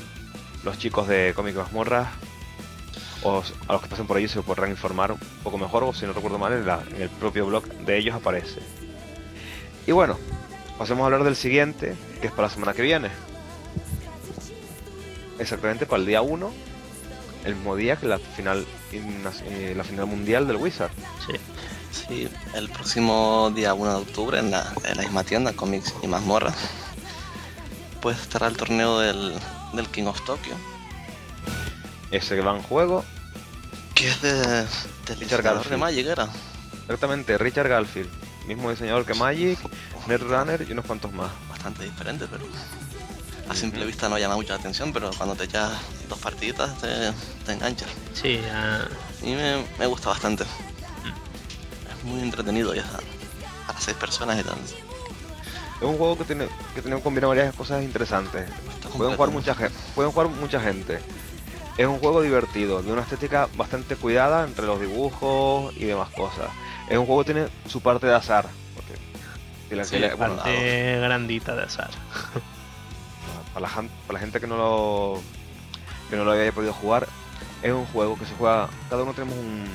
los 0.63 0.79
chicos 0.79 1.07
de 1.07 1.33
Cómic 1.35 1.55
Mazmorra. 1.55 2.09
O 3.23 3.43
a 3.67 3.73
los 3.73 3.81
que 3.81 3.87
pasen 3.89 4.07
por 4.07 4.17
allí 4.17 4.27
se 4.27 4.41
podrán 4.41 4.69
informar 4.71 5.11
un 5.11 5.19
poco 5.43 5.57
mejor, 5.57 5.83
o 5.83 5.93
si 5.93 6.05
no 6.05 6.13
recuerdo 6.13 6.37
mal, 6.39 6.53
en, 6.53 7.01
el 7.01 7.09
propio 7.09 7.45
blog 7.45 7.65
de 7.65 7.97
ellos 7.97 8.15
aparece. 8.15 8.61
Y 9.85 9.91
bueno, 9.91 10.17
pasemos 10.77 11.01
a 11.03 11.05
hablar 11.05 11.23
del 11.23 11.35
siguiente, 11.35 11.95
que 12.21 12.27
es 12.27 12.33
para 12.33 12.47
la 12.47 12.53
semana 12.53 12.73
que 12.73 12.81
viene. 12.83 13.09
Exactamente 15.39 15.85
para 15.85 15.99
el 15.99 16.07
día 16.07 16.21
1, 16.21 16.51
el 17.45 17.55
mismo 17.55 17.75
día 17.75 17.95
que 17.97 18.05
la 18.07 18.17
final, 18.19 18.65
in- 18.91 19.23
eh, 19.45 19.73
la 19.75 19.83
final 19.83 20.05
mundial 20.05 20.47
del 20.47 20.57
Wizard. 20.57 20.91
Sí. 21.25 21.33
Sí, 21.91 22.29
el 22.53 22.69
próximo 22.69 23.51
día 23.55 23.73
1 23.73 23.89
de 23.91 24.01
octubre 24.01 24.39
en 24.39 24.51
la, 24.51 24.71
en 24.83 24.97
la 24.97 25.03
misma 25.03 25.23
tienda, 25.23 25.53
Comics 25.53 25.93
y 26.03 26.07
Mazmorra, 26.07 26.53
pues 28.01 28.19
estará 28.19 28.47
el 28.47 28.55
torneo 28.57 28.99
del, 28.99 29.33
del 29.73 29.87
King 29.89 30.05
of 30.05 30.21
Tokyo, 30.25 30.55
Ese 32.11 32.35
gran 32.35 32.61
juego 32.61 33.03
que 33.95 34.09
es 34.09 34.21
de, 34.21 34.31
del 35.07 35.19
Richard 35.19 35.41
Garfield. 35.41 35.71
de 35.71 35.77
Magic, 35.77 36.05
era. 36.07 36.27
Exactamente, 36.83 37.37
Richard 37.37 37.67
Garfield, 37.67 38.09
mismo 38.47 38.69
diseñador 38.69 39.05
que 39.05 39.13
Magic, 39.15 39.59
Netrunner 40.07 40.65
y 40.67 40.71
unos 40.71 40.85
cuantos 40.85 41.11
más. 41.11 41.31
Bastante 41.49 41.83
diferente, 41.83 42.27
pero 42.29 42.45
a 43.49 43.55
simple 43.55 43.85
vista 43.85 44.07
no 44.07 44.17
llama 44.19 44.35
mucho 44.35 44.49
la 44.53 44.59
atención, 44.59 44.93
pero 44.93 45.09
cuando 45.17 45.35
te 45.35 45.45
echas 45.45 45.71
dos 46.07 46.19
partiditas 46.19 46.77
te, 46.77 46.87
te 47.45 47.53
enganchas. 47.53 47.89
Sí, 48.13 48.39
ya. 48.45 48.87
Y 49.23 49.33
me, 49.33 49.65
me 49.79 49.85
gusta 49.87 50.09
bastante. 50.09 50.45
Muy 52.03 52.21
entretenido 52.21 52.73
ya 52.73 52.83
para 53.65 53.79
seis 53.79 53.97
personas 53.97 54.39
y 54.39 54.43
tal. 54.43 54.57
Es 55.79 55.83
un 55.83 55.97
juego 55.97 56.17
que 56.17 56.23
tiene 56.23 56.47
que 56.73 56.81
tiene 56.81 56.99
combinado 57.01 57.29
varias 57.29 57.53
cosas 57.53 57.83
interesantes. 57.83 58.49
Pueden 58.97 59.15
jugar 59.15 59.29
mucha 59.31 59.53
gente, 59.53 59.73
pueden 59.93 60.11
jugar 60.11 60.29
mucha 60.29 60.59
gente. 60.59 60.99
Es 61.77 61.85
un 61.85 61.99
juego 61.99 62.21
divertido, 62.23 62.81
de 62.81 62.91
una 62.91 63.01
estética 63.03 63.47
bastante 63.55 63.95
cuidada 63.95 64.45
entre 64.45 64.65
los 64.65 64.79
dibujos 64.81 65.75
y 65.77 65.85
demás 65.85 66.09
cosas. 66.09 66.47
Es 66.89 66.97
un 66.97 67.05
juego 67.05 67.23
que 67.23 67.33
tiene 67.33 67.47
su 67.67 67.81
parte 67.81 68.07
de 68.07 68.15
azar. 68.15 68.47
Porque 68.73 68.93
si 69.69 69.75
la- 69.75 69.83
Sí, 69.83 69.89
si 69.95 69.99
la- 69.99 70.15
bueno, 70.15 70.37
Parte 70.37 70.99
grandita 70.99 71.55
de 71.55 71.63
azar. 71.63 71.91
para 73.53 73.61
la, 73.61 73.69
jan- 73.69 73.89
para 74.07 74.13
la 74.13 74.19
gente 74.19 74.39
que 74.39 74.47
no 74.47 74.57
lo 74.57 75.21
que 76.09 76.15
no 76.15 76.23
lo 76.23 76.31
haya 76.31 76.51
podido 76.51 76.73
jugar, 76.73 77.07
es 77.61 77.71
un 77.71 77.85
juego 77.87 78.17
que 78.17 78.25
se 78.25 78.33
juega. 78.35 78.69
Cada 78.89 79.03
uno 79.03 79.13
tenemos 79.13 79.35
un, 79.37 79.65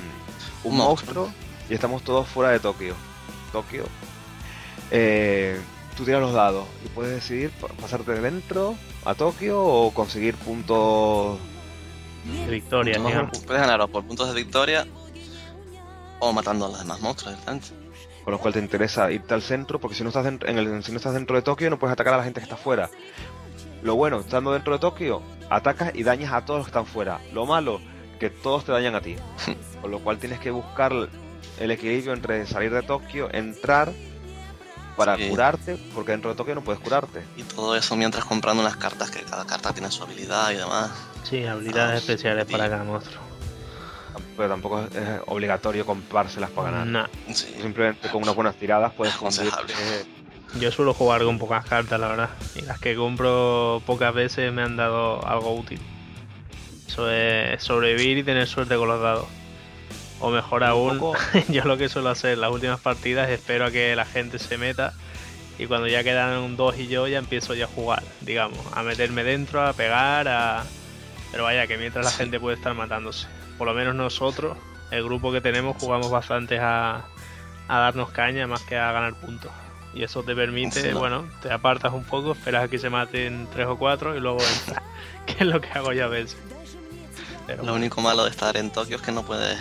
un 0.64 0.72
Un 0.72 0.76
monstruo. 0.78 1.24
monstruo 1.26 1.51
y 1.72 1.74
estamos 1.74 2.02
todos 2.02 2.28
fuera 2.28 2.50
de 2.52 2.60
Tokio. 2.60 2.94
Tokio. 3.50 3.84
Eh, 4.90 5.58
tú 5.96 6.04
tiras 6.04 6.20
los 6.20 6.34
dados 6.34 6.66
y 6.84 6.88
puedes 6.90 7.14
decidir 7.14 7.50
pa- 7.52 7.68
pasarte 7.68 8.12
de 8.12 8.20
dentro 8.20 8.74
a 9.06 9.14
Tokio 9.14 9.58
o 9.64 9.90
conseguir 9.94 10.34
puntos. 10.36 11.38
De 12.24 12.50
victoria, 12.50 12.98
Puntos-. 12.98 13.42
Puedes 13.46 13.62
ganarlo 13.62 13.88
por 13.88 14.04
puntos 14.04 14.28
de 14.28 14.34
victoria 14.34 14.86
o 16.20 16.32
matando 16.34 16.66
a 16.66 16.68
los 16.68 16.78
demás 16.80 17.00
monstruos. 17.00 17.36
Con 18.24 18.32
lo 18.32 18.38
cual 18.38 18.52
te 18.52 18.58
interesa 18.60 19.10
irte 19.10 19.32
al 19.32 19.40
centro, 19.42 19.80
porque 19.80 19.96
si 19.96 20.02
no 20.02 20.10
estás 20.10 20.24
dentro, 20.24 20.48
en 20.48 20.58
el, 20.58 20.84
si 20.84 20.92
no 20.92 20.98
estás 20.98 21.14
dentro 21.14 21.36
de 21.36 21.42
Tokio 21.42 21.70
no 21.70 21.78
puedes 21.78 21.92
atacar 21.94 22.12
a 22.14 22.18
la 22.18 22.24
gente 22.24 22.40
que 22.40 22.44
está 22.44 22.56
fuera. 22.56 22.90
Lo 23.82 23.94
bueno, 23.96 24.20
estando 24.20 24.52
dentro 24.52 24.74
de 24.74 24.78
Tokio, 24.78 25.22
atacas 25.48 25.92
y 25.94 26.02
dañas 26.02 26.32
a 26.34 26.44
todos 26.44 26.58
los 26.58 26.66
que 26.66 26.70
están 26.70 26.86
fuera. 26.86 27.18
Lo 27.32 27.46
malo, 27.46 27.80
que 28.20 28.28
todos 28.30 28.64
te 28.66 28.72
dañan 28.72 28.94
a 28.94 29.00
ti. 29.00 29.16
Con 29.80 29.90
lo 29.90 29.98
cual 30.00 30.18
tienes 30.18 30.38
que 30.38 30.50
buscar 30.52 30.92
el 31.59 31.70
equilibrio 31.70 32.12
entre 32.12 32.46
salir 32.46 32.72
de 32.72 32.82
Tokio, 32.82 33.28
entrar 33.32 33.92
para 34.96 35.16
Sí. 35.16 35.28
curarte, 35.28 35.76
porque 35.94 36.12
dentro 36.12 36.30
de 36.30 36.36
Tokio 36.36 36.55
no 36.55 36.62
puedes 36.62 36.80
curarte. 36.80 37.24
Y 37.36 37.42
todo 37.44 37.74
eso 37.76 37.96
mientras 37.96 38.24
comprando 38.24 38.62
unas 38.62 38.76
cartas 38.76 39.11
que 39.11 39.20
cada 39.22 39.46
carta 39.46 39.72
tiene 39.72 39.90
su 39.90 40.03
habilidad 40.03 40.50
y 40.53 40.57
demás. 40.57 40.90
Sí, 41.22 41.44
habilidades 41.44 41.94
Ah, 41.94 41.98
especiales 41.98 42.46
sí. 42.46 42.53
para 42.53 42.68
cada 42.68 42.84
monstruo. 42.84 43.22
pero 44.36 44.48
tampoco 44.48 44.82
es, 44.82 44.94
es 44.94 45.20
obligatorio 45.26 45.86
comprárselas 45.86 46.50
para 46.50 46.70
ganar. 46.70 47.11
Sí, 47.32 47.46
Simplemente 47.61 48.09
con 48.11 48.22
unas 48.22 48.34
buenas 48.34 48.57
tiradas 48.57 48.92
puedes 48.94 49.14
Aconsejable. 49.14 49.72
fundirte. 49.74 50.07
Yo 50.61 50.70
suelo 50.70 50.92
jugar 50.92 51.22
con 51.24 51.38
pocas 51.38 51.64
cartas, 51.64 51.98
la 51.98 52.09
verdad. 52.09 52.30
Y 52.55 52.62
las 52.62 52.78
que 52.78 52.94
compro 52.94 53.80
pocas 53.86 54.12
veces 54.12 54.53
me 54.53 54.62
han 54.62 54.76
dado 54.76 55.26
algo 55.26 55.55
útil. 55.55 55.80
Eso 56.86 57.11
es 57.11 57.62
sobrevivir 57.62 58.18
y 58.18 58.22
tener 58.22 58.46
suerte 58.46 58.76
con 58.76 58.88
los 58.88 59.00
dados. 59.00 59.26
O 60.22 60.30
mejor 60.30 60.64
aún, 60.64 60.98
poco- 60.98 61.18
yo 61.48 61.64
lo 61.64 61.76
que 61.76 61.88
suelo 61.88 62.08
hacer 62.10 62.32
en 62.34 62.40
las 62.40 62.50
últimas 62.50 62.80
partidas 62.80 63.28
espero 63.28 63.66
a 63.66 63.70
que 63.70 63.94
la 63.96 64.04
gente 64.04 64.38
se 64.38 64.56
meta 64.56 64.94
y 65.58 65.66
cuando 65.66 65.86
ya 65.88 66.02
quedan 66.02 66.38
un 66.38 66.56
2 66.56 66.78
y 66.78 66.86
yo 66.88 67.06
ya 67.08 67.18
empiezo 67.18 67.54
ya 67.54 67.64
a 67.66 67.68
jugar, 67.68 68.02
digamos, 68.20 68.58
a 68.72 68.82
meterme 68.82 69.22
dentro, 69.24 69.62
a 69.66 69.72
pegar, 69.74 70.26
a... 70.28 70.64
Pero 71.30 71.44
vaya, 71.44 71.66
que 71.66 71.76
mientras 71.76 72.04
la 72.04 72.10
gente 72.10 72.40
puede 72.40 72.56
estar 72.56 72.72
matándose. 72.74 73.26
Por 73.58 73.66
lo 73.66 73.74
menos 73.74 73.94
nosotros, 73.94 74.56
el 74.90 75.04
grupo 75.04 75.30
que 75.32 75.40
tenemos, 75.40 75.76
jugamos 75.78 76.10
bastante 76.10 76.58
a, 76.58 77.04
a 77.68 77.78
darnos 77.78 78.10
caña 78.10 78.46
más 78.46 78.62
que 78.62 78.76
a 78.76 78.92
ganar 78.92 79.14
puntos. 79.14 79.50
Y 79.94 80.02
eso 80.04 80.22
te 80.22 80.34
permite, 80.34 80.94
bueno, 80.94 81.26
te 81.42 81.52
apartas 81.52 81.92
un 81.92 82.04
poco, 82.04 82.32
esperas 82.32 82.64
a 82.64 82.68
que 82.68 82.78
se 82.78 82.88
maten 82.90 83.46
tres 83.52 83.66
o 83.66 83.76
cuatro 83.76 84.16
y 84.16 84.20
luego 84.20 84.38
entras. 84.40 84.82
que 85.26 85.32
es 85.44 85.46
lo 85.46 85.60
que 85.60 85.68
hago 85.70 85.92
yo 85.92 86.04
a 86.06 86.08
veces. 86.08 86.36
Pero 87.46 87.62
Lo 87.64 87.74
único 87.74 88.00
malo 88.00 88.24
de 88.24 88.30
estar 88.30 88.56
en 88.56 88.70
Tokio 88.70 88.96
es 88.96 89.02
que 89.02 89.12
no 89.12 89.22
puedes 89.24 89.58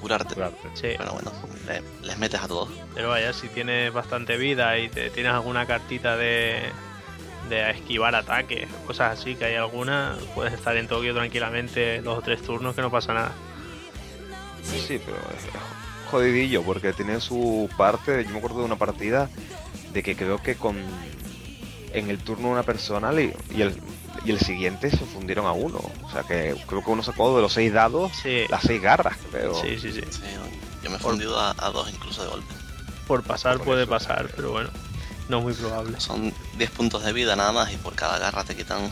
curarte. 0.00 0.34
curarte. 0.34 0.68
sí, 0.74 0.88
Pero 0.98 1.12
bueno, 1.12 1.32
le- 1.66 2.06
les 2.06 2.18
metes 2.18 2.40
a 2.40 2.48
todos. 2.48 2.68
pero 2.94 3.08
vaya, 3.10 3.32
si 3.32 3.48
tienes 3.48 3.92
bastante 3.92 4.36
vida 4.36 4.78
y 4.78 4.88
te 4.88 5.10
tienes 5.10 5.32
alguna 5.32 5.66
cartita 5.66 6.16
de, 6.16 6.62
de 7.48 7.70
esquivar 7.70 8.14
ataques, 8.14 8.68
cosas 8.86 9.18
así, 9.18 9.34
que 9.36 9.44
hay 9.46 9.54
alguna, 9.56 10.16
puedes 10.34 10.52
estar 10.54 10.76
en 10.76 10.88
Tokio 10.88 11.14
tranquilamente 11.14 12.00
dos 12.02 12.18
o 12.18 12.22
tres 12.22 12.42
turnos 12.42 12.74
que 12.74 12.82
no 12.82 12.90
pasa 12.90 13.14
nada. 13.14 13.32
Sí, 14.62 15.00
pero 15.04 15.16
es 15.16 16.10
jodidillo 16.10 16.62
porque 16.62 16.92
tiene 16.92 17.20
su 17.20 17.68
parte. 17.76 18.24
Yo 18.24 18.30
me 18.30 18.38
acuerdo 18.38 18.58
de 18.60 18.64
una 18.64 18.76
partida 18.76 19.28
de 19.92 20.02
que 20.02 20.16
creo 20.16 20.38
que 20.42 20.54
con 20.56 20.76
en 21.92 22.08
el 22.10 22.18
turno 22.18 22.48
una 22.50 22.62
persona 22.62 23.10
y 23.12 23.32
el, 23.62 23.74
y 24.24 24.30
el 24.30 24.40
siguiente 24.40 24.90
se 24.90 24.98
fundieron 24.98 25.46
a 25.46 25.52
uno. 25.52 25.78
O 26.04 26.10
sea 26.12 26.22
que 26.22 26.54
creo 26.66 26.84
que 26.84 26.90
uno 26.90 27.02
sacó 27.02 27.34
de 27.36 27.42
los 27.42 27.52
seis 27.52 27.72
dados 27.72 28.12
Sí, 28.22 28.44
las 28.48 28.62
seis 28.62 28.80
garras, 28.82 29.16
creo. 29.30 29.54
sí, 29.54 29.78
sí, 29.78 29.92
sí. 29.92 30.02
Sí, 30.10 30.20
yo 30.82 30.90
me 30.90 30.96
he 30.96 30.98
fundido 31.00 31.38
a, 31.38 31.54
a 31.58 31.70
dos 31.70 31.90
incluso 31.90 32.22
de 32.22 32.28
golpe. 32.30 32.54
Por 33.06 33.22
pasar 33.22 33.56
Por 33.58 33.66
puede 33.66 33.82
eso. 33.82 33.90
pasar, 33.90 34.30
pero 34.36 34.50
bueno, 34.52 34.70
no 35.28 35.38
es 35.38 35.44
muy 35.44 35.52
probable. 35.54 35.98
Son 36.00 36.32
10 36.58 36.70
puntos 36.70 37.02
de 37.04 37.12
vida 37.12 37.34
nada 37.36 37.52
más 37.52 37.72
y 37.72 37.76
por 37.76 37.94
cada 37.94 38.18
garra 38.18 38.44
te 38.44 38.54
quitan 38.54 38.90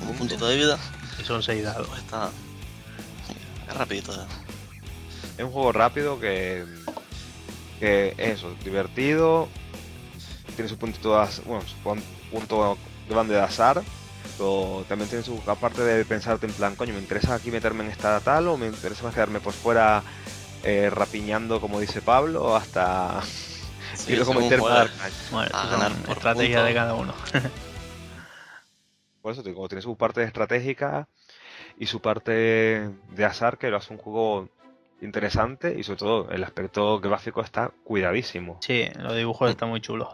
un 0.00 0.16
puntito 0.16 0.46
de 0.48 0.56
vida. 0.56 0.78
Y 1.20 1.24
son 1.24 1.42
seis 1.42 1.64
dados. 1.64 1.86
Pues 1.88 2.00
está 2.00 2.30
es 3.68 3.74
rapidito. 3.76 4.12
¿eh? 4.14 4.26
Es 5.36 5.44
un 5.44 5.50
juego 5.52 5.72
rápido 5.72 6.18
que, 6.20 6.64
que 7.80 8.14
eso, 8.18 8.54
divertido. 8.64 9.48
Tiene 10.56 10.68
su 10.68 10.76
puntito 10.78 11.10
de 11.20 11.28
bueno, 11.44 11.62
su 11.66 11.76
pun- 11.84 12.02
punto 12.32 12.78
grande 13.08 13.34
de 13.34 13.40
azar. 13.42 13.82
Pero 14.36 14.84
también 14.88 15.08
tiene 15.08 15.24
su 15.24 15.42
aparte 15.46 15.82
de 15.82 16.04
pensarte 16.04 16.46
en 16.46 16.52
plan, 16.52 16.76
coño, 16.76 16.94
me 16.94 17.00
interesa 17.00 17.34
aquí 17.34 17.50
meterme 17.50 17.84
en 17.84 17.90
esta 17.90 18.20
tal 18.20 18.48
o 18.48 18.56
me 18.56 18.66
interesa 18.66 19.04
más 19.04 19.14
quedarme 19.14 19.40
por 19.40 19.52
fuera 19.52 20.04
eh, 20.62 20.90
rapiñando 20.90 21.60
como 21.60 21.80
dice 21.80 22.02
Pablo 22.02 22.54
hasta 22.56 23.22
Sí, 23.94 24.12
y 24.12 24.16
luego 24.16 24.34
meterme. 24.34 24.64
Bueno, 25.30 25.50
A 25.52 25.66
ganar 25.66 26.02
por 26.02 26.16
estrategia 26.16 26.62
de 26.62 26.74
cada 26.74 26.94
uno. 26.94 27.14
Por 29.22 29.32
eso 29.32 29.42
digo, 29.42 29.68
tiene 29.68 29.82
su 29.82 29.96
parte 29.96 30.22
estratégica 30.22 31.08
y 31.76 31.86
su 31.86 32.00
parte 32.00 32.32
de 32.32 33.24
azar 33.24 33.58
que 33.58 33.68
lo 33.68 33.76
hace 33.76 33.92
un 33.92 33.98
juego 33.98 34.48
interesante 35.00 35.74
y 35.78 35.82
sobre 35.82 35.98
todo 35.98 36.30
el 36.30 36.44
aspecto 36.44 37.00
gráfico 37.00 37.42
está 37.42 37.72
cuidadísimo. 37.84 38.58
Sí, 38.62 38.88
los 38.96 39.16
dibujos 39.16 39.50
están 39.50 39.68
muy 39.70 39.80
chulos. 39.80 40.08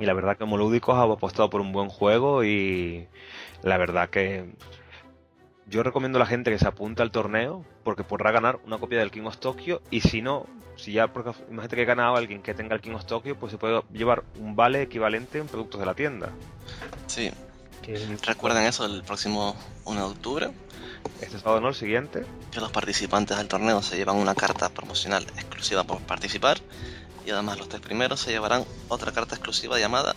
Y 0.00 0.06
la 0.06 0.12
verdad 0.12 0.32
que 0.32 0.40
como 0.40 0.56
lúdicos 0.56 0.94
ha 0.96 1.02
apostado 1.02 1.50
por 1.50 1.60
un 1.60 1.72
buen 1.72 1.88
juego 1.88 2.44
y 2.44 3.08
la 3.62 3.76
verdad 3.78 4.08
que 4.10 4.52
yo 5.66 5.82
recomiendo 5.82 6.18
a 6.18 6.20
la 6.20 6.26
gente 6.26 6.50
que 6.50 6.58
se 6.58 6.66
apunte 6.68 7.02
al 7.02 7.10
torneo 7.10 7.64
porque 7.84 8.04
podrá 8.04 8.30
ganar 8.30 8.58
una 8.64 8.78
copia 8.78 8.98
del 9.00 9.10
King 9.10 9.24
of 9.24 9.38
Tokyo 9.38 9.82
y 9.90 10.00
si 10.00 10.22
no, 10.22 10.46
si 10.76 10.92
ya 10.92 11.12
porque 11.12 11.32
imagínate 11.50 11.76
que 11.76 11.84
ganaba 11.84 12.18
alguien 12.18 12.42
que 12.42 12.54
tenga 12.54 12.74
el 12.74 12.80
King 12.80 12.92
of 12.92 13.04
Tokyo, 13.04 13.36
pues 13.36 13.52
se 13.52 13.58
puede 13.58 13.82
llevar 13.92 14.22
un 14.38 14.54
vale 14.56 14.82
equivalente 14.82 15.38
en 15.38 15.46
productos 15.46 15.80
de 15.80 15.86
la 15.86 15.94
tienda. 15.94 16.30
Sí, 17.06 17.30
recuerden 18.26 18.64
eso 18.64 18.84
el 18.86 19.02
próximo 19.02 19.56
1 19.84 20.00
de 20.00 20.06
octubre, 20.06 20.50
Este 21.20 21.38
sábado 21.38 21.60
no, 21.60 21.68
el 21.68 21.74
siguiente. 21.74 22.24
que 22.52 22.60
los 22.60 22.70
participantes 22.70 23.36
del 23.36 23.48
torneo 23.48 23.82
se 23.82 23.96
llevan 23.96 24.16
una 24.16 24.34
carta 24.34 24.68
promocional 24.68 25.24
exclusiva 25.24 25.84
por 25.84 26.00
participar 26.00 26.58
y 27.28 27.30
además 27.30 27.58
los 27.58 27.68
tres 27.68 27.82
primeros 27.82 28.20
se 28.20 28.30
llevarán 28.30 28.64
otra 28.88 29.12
carta 29.12 29.34
exclusiva 29.34 29.78
llamada 29.78 30.16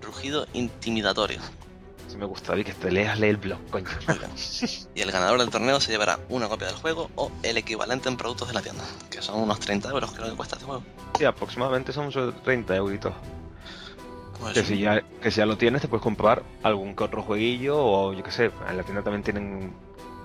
Rugido 0.00 0.46
Intimidatorio. 0.52 1.40
Si 2.08 2.16
me 2.16 2.26
gustaría 2.26 2.62
que 2.62 2.72
te 2.74 2.92
leas 2.92 3.18
lee 3.18 3.26
el 3.28 3.38
blog, 3.38 3.58
coño. 3.70 3.88
Y 4.94 5.00
el 5.00 5.10
ganador 5.10 5.40
del 5.40 5.50
torneo 5.50 5.80
se 5.80 5.90
llevará 5.90 6.20
una 6.28 6.48
copia 6.48 6.68
del 6.68 6.76
juego 6.76 7.10
o 7.16 7.32
el 7.42 7.56
equivalente 7.56 8.08
en 8.08 8.16
productos 8.16 8.46
de 8.48 8.54
la 8.54 8.62
tienda, 8.62 8.84
que 9.10 9.20
son 9.20 9.40
unos 9.40 9.58
30 9.58 9.88
euros 9.90 10.12
creo 10.12 10.30
que 10.30 10.36
cuesta 10.36 10.54
este 10.54 10.66
juego. 10.66 10.84
Sí, 11.18 11.24
aproximadamente 11.24 11.92
son 11.92 12.06
unos 12.16 12.40
30 12.44 12.76
euritos. 12.76 13.12
Pues 14.38 14.54
Que 14.54 14.62
si, 14.64 14.78
ya, 14.78 15.02
que 15.20 15.30
si 15.32 15.38
ya 15.38 15.46
lo 15.46 15.56
tienes, 15.58 15.82
te 15.82 15.88
puedes 15.88 16.02
comprar 16.04 16.44
algún 16.62 16.94
que 16.94 17.02
otro 17.02 17.22
jueguillo 17.22 17.76
o 17.78 18.12
yo 18.12 18.22
qué 18.22 18.30
sé. 18.30 18.50
En 18.68 18.76
la 18.76 18.84
tienda 18.84 19.02
también 19.02 19.24
tienen 19.24 19.74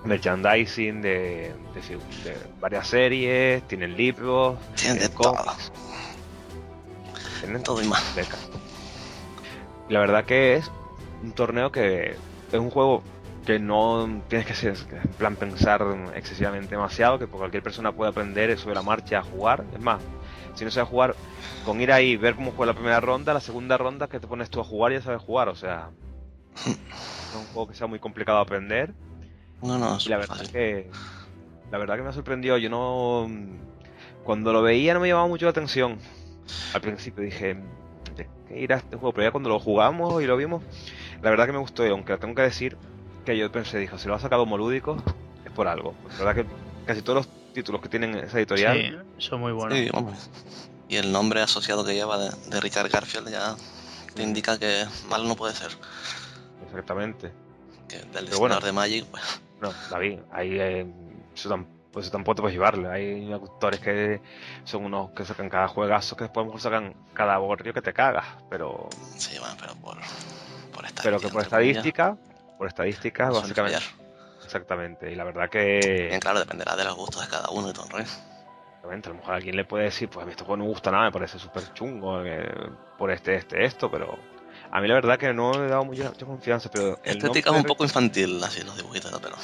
merchandising 0.04 1.02
de, 1.02 1.52
de 1.74 1.82
fi- 1.82 1.94
de 2.24 2.36
varias 2.60 2.86
series, 2.88 3.66
tienen 3.68 3.96
libros, 3.96 4.58
tienen 4.76 4.98
de 5.00 5.08
todo. 5.08 5.36
Tienen 7.40 7.62
Todo 7.62 7.82
y 7.82 7.86
más. 7.86 8.04
la 9.88 10.00
verdad 10.00 10.24
que 10.24 10.54
es 10.54 10.70
un 11.22 11.32
torneo 11.32 11.72
que 11.72 12.16
es 12.52 12.58
un 12.58 12.70
juego 12.70 13.02
que 13.44 13.58
no 13.58 14.22
tienes 14.28 14.46
que 14.46 14.54
ser, 14.54 14.76
en 14.92 15.12
plan 15.14 15.36
pensar 15.36 15.84
excesivamente 16.14 16.70
demasiado, 16.74 17.18
que 17.18 17.26
cualquier 17.26 17.62
persona 17.62 17.90
puede 17.92 18.10
aprender 18.10 18.56
sobre 18.58 18.74
la 18.74 18.82
marcha 18.82 19.18
a 19.18 19.22
jugar. 19.22 19.64
Es 19.74 19.80
más, 19.80 20.00
si 20.54 20.64
no 20.64 20.70
sabes 20.70 20.88
jugar, 20.88 21.14
con 21.64 21.80
ir 21.80 21.90
ahí, 21.92 22.16
ver 22.16 22.34
cómo 22.34 22.52
juega 22.52 22.72
la 22.72 22.76
primera 22.78 23.00
ronda, 23.00 23.34
la 23.34 23.40
segunda 23.40 23.78
ronda 23.78 24.08
que 24.08 24.20
te 24.20 24.26
pones 24.26 24.50
tú 24.50 24.60
a 24.60 24.64
jugar 24.64 24.92
ya 24.92 25.00
sabes 25.00 25.22
jugar. 25.22 25.48
O 25.48 25.54
sea, 25.54 25.90
no 26.66 26.70
es 26.70 27.46
un 27.46 27.52
juego 27.52 27.68
que 27.68 27.74
sea 27.74 27.86
muy 27.86 27.98
complicado 27.98 28.38
de 28.38 28.42
aprender. 28.42 28.94
No, 29.62 29.78
no, 29.78 29.96
es 29.96 30.06
Y 30.06 30.10
la 30.10 30.18
verdad 30.18 30.36
fácil. 30.36 30.50
que 30.50 30.90
la 31.70 31.78
verdad 31.78 31.96
que 31.96 32.02
me 32.02 32.08
ha 32.08 32.12
sorprendido. 32.12 32.58
Yo 32.58 32.68
no 32.70 33.28
cuando 34.24 34.52
lo 34.52 34.62
veía 34.62 34.94
no 34.94 35.00
me 35.00 35.08
llamaba 35.08 35.28
mucho 35.28 35.46
la 35.46 35.50
atención. 35.50 35.98
Al 36.74 36.80
principio 36.80 37.22
dije, 37.24 37.54
¿de 38.16 38.28
qué 38.48 38.60
irá 38.60 38.76
este 38.76 38.96
juego? 38.96 39.12
Pero 39.12 39.28
ya 39.28 39.32
cuando 39.32 39.48
lo 39.50 39.58
jugamos 39.60 40.22
y 40.22 40.26
lo 40.26 40.36
vimos, 40.36 40.62
la 41.22 41.30
verdad 41.30 41.46
que 41.46 41.52
me 41.52 41.58
gustó. 41.58 41.86
Y 41.86 41.90
aunque 41.90 42.16
tengo 42.16 42.34
que 42.34 42.42
decir 42.42 42.76
que 43.24 43.36
yo 43.36 43.50
pensé, 43.52 43.78
dijo, 43.78 43.98
si 43.98 44.08
lo 44.08 44.14
ha 44.14 44.20
sacado 44.20 44.46
Molúdico 44.46 44.96
es 45.44 45.52
por 45.52 45.68
algo. 45.68 45.94
La 46.18 46.24
verdad 46.24 46.44
que 46.44 46.50
casi 46.86 47.02
todos 47.02 47.26
los 47.26 47.52
títulos 47.52 47.80
que 47.80 47.88
tienen 47.88 48.14
esa 48.16 48.38
editorial, 48.38 49.04
Sí, 49.18 49.26
son 49.28 49.40
muy 49.40 49.52
buenos. 49.52 49.76
Sí. 49.78 49.90
Y 50.88 50.96
el 50.96 51.12
nombre 51.12 51.40
asociado 51.40 51.84
que 51.84 51.94
lleva 51.94 52.18
de, 52.18 52.30
de 52.48 52.60
Richard 52.60 52.88
Garfield 52.90 53.28
ya 53.30 53.54
te 54.14 54.22
indica 54.22 54.58
que 54.58 54.84
mal 55.08 55.26
no 55.28 55.36
puede 55.36 55.54
ser. 55.54 55.70
exactamente. 56.66 57.32
Que 57.88 57.98
del 57.98 58.26
Pero 58.26 58.38
bueno. 58.38 58.60
de 58.60 58.72
Magic, 58.72 59.04
pues, 59.06 59.22
No, 59.60 59.72
David, 59.90 60.18
ahí 60.32 60.58
eh, 60.58 60.86
eso, 61.34 61.64
pues 61.92 62.06
eso 62.06 62.12
tampoco 62.12 62.36
te 62.36 62.42
puedes 62.42 62.54
llevarle. 62.54 62.88
Hay 62.88 63.32
autores 63.32 63.80
que 63.80 64.20
son 64.64 64.84
unos 64.84 65.10
que 65.10 65.24
sacan 65.24 65.48
cada 65.48 65.68
juegazo 65.68 66.16
que 66.16 66.24
después 66.24 66.42
a 66.42 66.44
lo 66.44 66.46
mejor 66.46 66.60
sacan 66.60 66.94
cada 67.14 67.38
borrio 67.38 67.72
que 67.74 67.82
te 67.82 67.92
cagas, 67.92 68.26
pero 68.48 68.88
sí, 69.16 69.38
bueno, 69.38 69.54
pero 69.60 69.74
por, 69.74 69.98
por 70.72 70.84
estadística. 70.84 71.02
pero 71.02 71.18
que 71.18 71.28
por 71.28 71.32
comillas, 71.32 71.44
estadística, 71.44 72.16
por 72.58 72.68
estadística, 72.68 73.26
no 73.26 73.34
suele 73.34 73.42
básicamente. 73.42 73.84
Exactamente. 74.44 75.12
Y 75.12 75.14
la 75.14 75.24
verdad 75.24 75.48
que 75.48 76.06
Bien, 76.08 76.20
claro, 76.20 76.40
dependerá 76.40 76.76
de 76.76 76.84
los 76.84 76.96
gustos 76.96 77.22
de 77.22 77.28
cada 77.28 77.50
uno 77.50 77.70
y 77.70 77.72
todo 77.72 77.86
el 77.96 78.02
exactamente, 78.02 79.08
a 79.08 79.12
lo 79.12 79.18
mejor 79.18 79.34
alguien 79.34 79.56
le 79.56 79.64
puede 79.64 79.84
decir, 79.84 80.08
pues 80.08 80.24
a 80.24 80.26
mí 80.26 80.34
juego 80.36 80.56
no 80.56 80.64
me 80.64 80.70
gusta 80.70 80.90
nada, 80.90 81.04
me 81.04 81.12
parece 81.12 81.38
súper 81.38 81.72
chungo 81.74 82.24
eh, 82.24 82.48
por 82.98 83.10
este, 83.10 83.34
este, 83.34 83.64
esto, 83.64 83.90
pero 83.90 84.18
a 84.70 84.80
mí 84.80 84.88
la 84.88 84.94
verdad 84.94 85.18
que 85.18 85.32
no 85.34 85.52
le 85.52 85.66
he 85.66 85.68
dado 85.68 85.84
mucha, 85.84 86.10
mucha 86.10 86.26
confianza, 86.26 86.70
pero 86.70 86.98
el 87.04 87.16
Estética 87.18 87.50
es 87.50 87.56
un 87.56 87.64
poco 87.64 87.84
infantil, 87.84 88.42
así 88.42 88.62
los 88.62 88.76
dibujitos, 88.76 89.12
pero. 89.20 89.36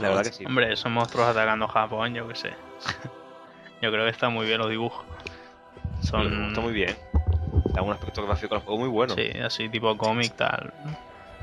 La 0.00 0.08
verdad 0.08 0.24
que 0.24 0.32
sí. 0.32 0.44
Hombre, 0.44 0.76
son 0.76 0.92
monstruos 0.92 1.28
atacando 1.28 1.64
a 1.64 1.68
Japón, 1.68 2.14
yo 2.14 2.28
qué 2.28 2.34
sé. 2.34 2.50
yo 3.82 3.90
creo 3.90 4.04
que 4.04 4.10
están 4.10 4.32
muy 4.32 4.46
bien 4.46 4.58
los 4.58 4.70
dibujos. 4.70 5.04
Son 6.00 6.30
Me 6.30 6.44
gusta 6.44 6.60
muy 6.60 6.72
bien. 6.72 6.96
Da 7.74 7.82
un 7.82 7.92
aspecto 7.92 8.24
gráfico 8.24 8.54
al 8.54 8.60
juego 8.60 8.78
muy 8.78 8.88
bueno. 8.88 9.14
Sí, 9.14 9.30
así 9.44 9.68
tipo 9.68 9.96
cómic 9.96 10.34
tal. 10.36 10.72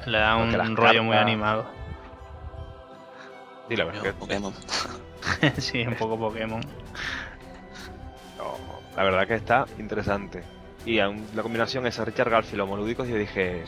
Le 0.05 0.17
da 0.19 0.35
un 0.37 0.75
rollo 0.75 1.03
muy 1.03 1.17
animado. 1.17 1.67
Sí, 3.67 3.75
la 3.75 3.85
verdad 3.85 4.03
que 4.03 4.13
Pokémon. 4.13 4.53
sí, 5.57 5.85
un 5.85 5.95
poco 5.95 6.17
Pokémon. 6.17 6.61
No, 8.37 8.57
la 8.95 9.03
verdad 9.03 9.27
que 9.27 9.35
está 9.35 9.65
interesante. 9.79 10.43
Y 10.85 10.97
la 10.97 11.41
combinación 11.41 11.87
esa 11.87 12.05
Richard 12.05 12.29
Garfield 12.29 12.67
Molúdicos, 12.67 13.07
yo 13.07 13.15
dije, 13.15 13.63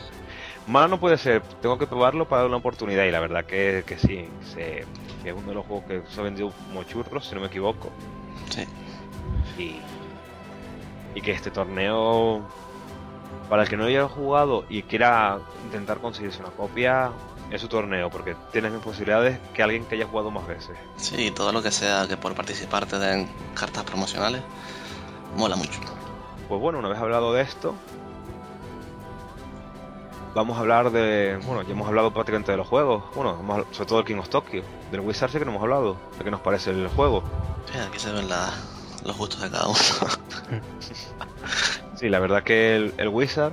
Mala 0.68 0.86
no 0.88 1.00
puede 1.00 1.16
ser, 1.16 1.42
tengo 1.62 1.78
que 1.78 1.86
probarlo 1.86 2.28
para 2.28 2.42
dar 2.42 2.48
una 2.48 2.58
oportunidad 2.58 3.04
y 3.04 3.10
la 3.10 3.20
verdad 3.20 3.44
que, 3.46 3.84
que 3.86 3.98
sí, 3.98 4.28
se- 4.52 4.84
que 5.22 5.30
es 5.30 5.34
uno 5.34 5.48
de 5.48 5.54
los 5.54 5.66
juegos 5.66 5.86
que 5.86 6.02
se 6.10 6.20
ha 6.20 6.24
vendido 6.24 6.52
como 6.68 6.84
churros, 6.84 7.26
si 7.26 7.34
no 7.34 7.40
me 7.40 7.46
equivoco. 7.46 7.90
Sí. 8.50 8.66
Y, 9.60 9.80
y 11.14 11.20
que 11.22 11.30
este 11.32 11.50
torneo, 11.50 12.42
para 13.48 13.62
el 13.62 13.68
que 13.68 13.78
no 13.78 13.84
haya 13.84 14.06
jugado 14.08 14.66
y 14.68 14.82
quiera 14.82 15.38
intentar 15.64 15.98
conseguirse 15.98 16.40
una 16.40 16.50
copia, 16.50 17.12
es 17.50 17.62
su 17.62 17.68
torneo, 17.68 18.10
porque 18.10 18.36
tienes 18.52 18.70
más 18.70 18.82
posibilidades 18.82 19.38
que 19.54 19.62
alguien 19.62 19.86
que 19.86 19.94
haya 19.94 20.06
jugado 20.06 20.30
más 20.30 20.46
veces. 20.46 20.76
Sí, 20.96 21.30
todo 21.30 21.50
lo 21.50 21.62
que 21.62 21.70
sea 21.70 22.06
que 22.06 22.18
por 22.18 22.34
participar 22.34 22.84
te 22.84 22.98
den 22.98 23.26
cartas 23.54 23.84
promocionales, 23.84 24.42
mola 25.34 25.56
mucho. 25.56 25.80
Pues 26.46 26.60
bueno, 26.60 26.78
una 26.78 26.88
vez 26.90 26.98
hablado 26.98 27.32
de 27.32 27.40
esto, 27.40 27.74
vamos 30.38 30.56
a 30.56 30.60
hablar 30.60 30.90
de. 30.90 31.38
Bueno, 31.44 31.62
ya 31.62 31.72
hemos 31.72 31.86
hablado 31.88 32.12
prácticamente 32.12 32.50
de 32.52 32.58
los 32.58 32.66
juegos. 32.66 33.04
Bueno, 33.14 33.36
hemos 33.40 33.66
sobre 33.72 33.86
todo 33.88 33.98
el 34.00 34.04
King 34.04 34.16
of 34.16 34.28
Tokyo. 34.28 34.62
Del 34.90 35.00
Wizard 35.00 35.30
sí 35.30 35.38
que 35.38 35.44
no 35.44 35.50
hemos 35.50 35.62
hablado. 35.62 35.96
De 36.18 36.24
qué 36.24 36.30
nos 36.30 36.40
parece 36.40 36.70
el 36.70 36.88
juego. 36.88 37.22
Sí, 37.72 37.78
aquí 37.78 37.98
se 37.98 38.12
ven 38.12 38.28
la- 38.28 38.52
los 39.04 39.16
gustos 39.16 39.40
de 39.42 39.50
cada 39.50 39.66
uno. 39.66 39.76
Sí, 41.94 42.08
la 42.08 42.18
verdad 42.20 42.42
que 42.42 42.76
el, 42.76 42.94
el 42.98 43.08
Wizard 43.08 43.52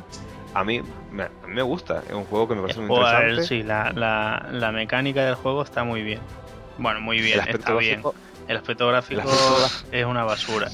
a 0.53 0.63
mí, 0.63 0.81
me, 1.11 1.23
a 1.23 1.29
mí 1.47 1.53
me 1.53 1.61
gusta. 1.63 2.03
Es 2.07 2.13
un 2.13 2.25
juego 2.25 2.47
que 2.47 2.55
me 2.55 2.61
parece 2.61 2.79
muy 2.79 2.89
interesante. 2.89 3.43
sí, 3.47 3.63
la, 3.63 3.91
la, 3.91 4.47
la 4.51 4.71
mecánica 4.71 5.25
del 5.25 5.35
juego 5.35 5.63
está 5.63 5.83
muy 5.83 6.03
bien. 6.03 6.19
Bueno, 6.77 7.01
muy 7.01 7.19
bien, 7.21 7.33
el 7.35 7.39
aspecto 7.41 7.59
está 7.71 7.79
bien. 7.79 8.01
gráfico, 8.01 8.15
El 8.47 8.57
aspecto 8.57 8.87
gráfico 8.87 9.21
el 9.21 9.27
aspecto 9.27 9.57
gráfico- 9.59 9.87
es 9.91 10.05
una 10.05 10.23
basura. 10.23 10.67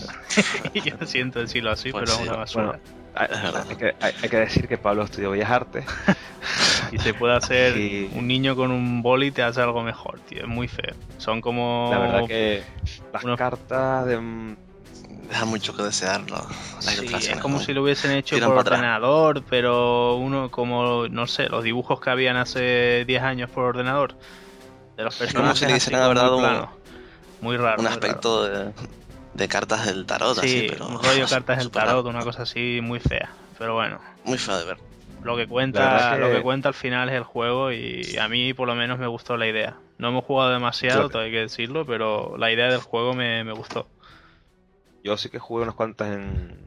y 0.73 0.81
yo 0.89 0.97
siento 1.05 1.39
decirlo 1.39 1.71
así, 1.71 1.91
Pues 1.91 2.03
pero 2.03 2.15
sí, 2.17 2.23
es 2.23 2.27
una 2.29 2.37
basura. 2.37 2.65
bueno, 2.65 2.79
hay, 3.15 3.27
Es 3.31 3.41
verdad. 3.41 3.65
hay 3.69 3.75
que, 3.75 3.95
hay- 3.99 4.13
hay 4.23 4.29
que 4.29 4.37
decir 4.37 4.67
que 4.67 4.77
Pablo 4.77 5.03
estudió 5.03 5.31
Bellas 5.31 5.49
Artes. 5.51 5.85
Y 6.91 6.97
se 6.97 7.13
puede 7.13 7.35
hacer 7.35 7.77
Y- 7.77 8.09
un 8.15 8.27
niño 8.27 8.55
con 8.55 8.69
un 8.71 9.01
boli 9.01 9.31
te 9.31 9.43
hace 9.43 9.61
algo 9.61 9.81
mejor, 9.81 10.19
tío. 10.27 10.41
Es 10.41 10.47
muy 10.47 10.67
feo. 10.67 10.93
Son 11.17 11.39
como. 11.39 11.87
La 11.91 11.99
verdad 11.99 12.27
que 12.27 12.63
las 13.13 13.23
unos- 13.23 13.37
cartas 13.37 14.05
de. 14.07 14.55
Deja 15.29 15.45
mucho 15.45 15.73
que 15.77 15.83
desear 15.83 16.29
¿no? 16.29 16.41
Sí, 16.79 17.07
es 17.29 17.37
como 17.37 17.57
¿no? 17.59 17.63
si 17.63 17.73
lo 17.73 17.83
hubiesen 17.83 18.11
hecho 18.11 18.35
Tiran 18.35 18.49
por 18.49 18.57
ordenador, 18.67 19.43
pero 19.49 20.15
uno 20.17 20.51
como, 20.51 21.07
no 21.07 21.27
sé, 21.27 21.47
los 21.47 21.63
dibujos 21.63 22.01
que 22.01 22.09
habían 22.09 22.35
hace 22.35 23.05
10 23.05 23.23
años 23.23 23.49
por 23.49 23.63
ordenador. 23.63 24.15
De 24.97 25.03
los 25.03 25.15
como 25.15 25.27
si 25.29 25.33
personajes 25.33 25.61
le 25.61 25.67
así 25.67 25.73
quisieran 25.75 26.01
como 26.01 26.05
haber 26.11 26.17
dado 26.17 26.39
muy 26.39 26.49
un-. 26.49 26.67
Muy 27.41 27.57
raro. 27.57 27.77
un 27.79 27.85
muy 27.85 27.93
aspecto 27.93 28.43
de, 28.49 28.71
de 29.33 29.47
cartas 29.47 29.85
del 29.85 30.05
tarot. 30.05 30.35
Sí, 30.35 30.39
así, 30.41 30.67
pero. 30.69 30.87
un 30.87 31.01
rollo 31.01 31.25
cartas 31.29 31.57
del 31.59 31.71
tarot, 31.71 32.05
una 32.05 32.23
cosa 32.23 32.43
así 32.43 32.79
muy 32.81 32.99
fea. 32.99 33.31
Pero 33.57 33.75
bueno, 33.75 33.99
Muy 34.23 34.37
feo 34.37 34.57
de 34.57 34.65
ver. 34.65 34.77
lo 35.23 35.37
que 35.37 35.47
cuenta, 35.47 36.11
que- 36.15 36.19
lo 36.19 36.29
que 36.31 36.41
cuenta 36.41 36.69
al 36.69 36.73
final 36.73 37.09
es 37.09 37.15
el 37.15 37.23
juego 37.23 37.71
y 37.71 38.17
a 38.19 38.27
mí 38.27 38.53
por 38.53 38.67
lo 38.67 38.75
menos 38.75 38.97
me 38.99 39.07
gustó 39.07 39.37
la 39.37 39.47
idea. 39.47 39.77
No 39.97 40.07
hemos 40.09 40.25
jugado 40.25 40.51
demasiado, 40.51 41.09
todo 41.09 41.21
hay 41.21 41.31
que 41.31 41.37
decirlo, 41.41 41.85
pero 41.85 42.35
la 42.37 42.51
idea 42.51 42.69
del 42.71 42.81
juego 42.81 43.13
me, 43.13 43.43
me 43.43 43.51
gustó. 43.53 43.87
Yo 45.03 45.17
sí 45.17 45.29
que 45.29 45.39
jugué 45.39 45.63
unas 45.63 45.75
cuantas 45.75 46.09
en, 46.15 46.57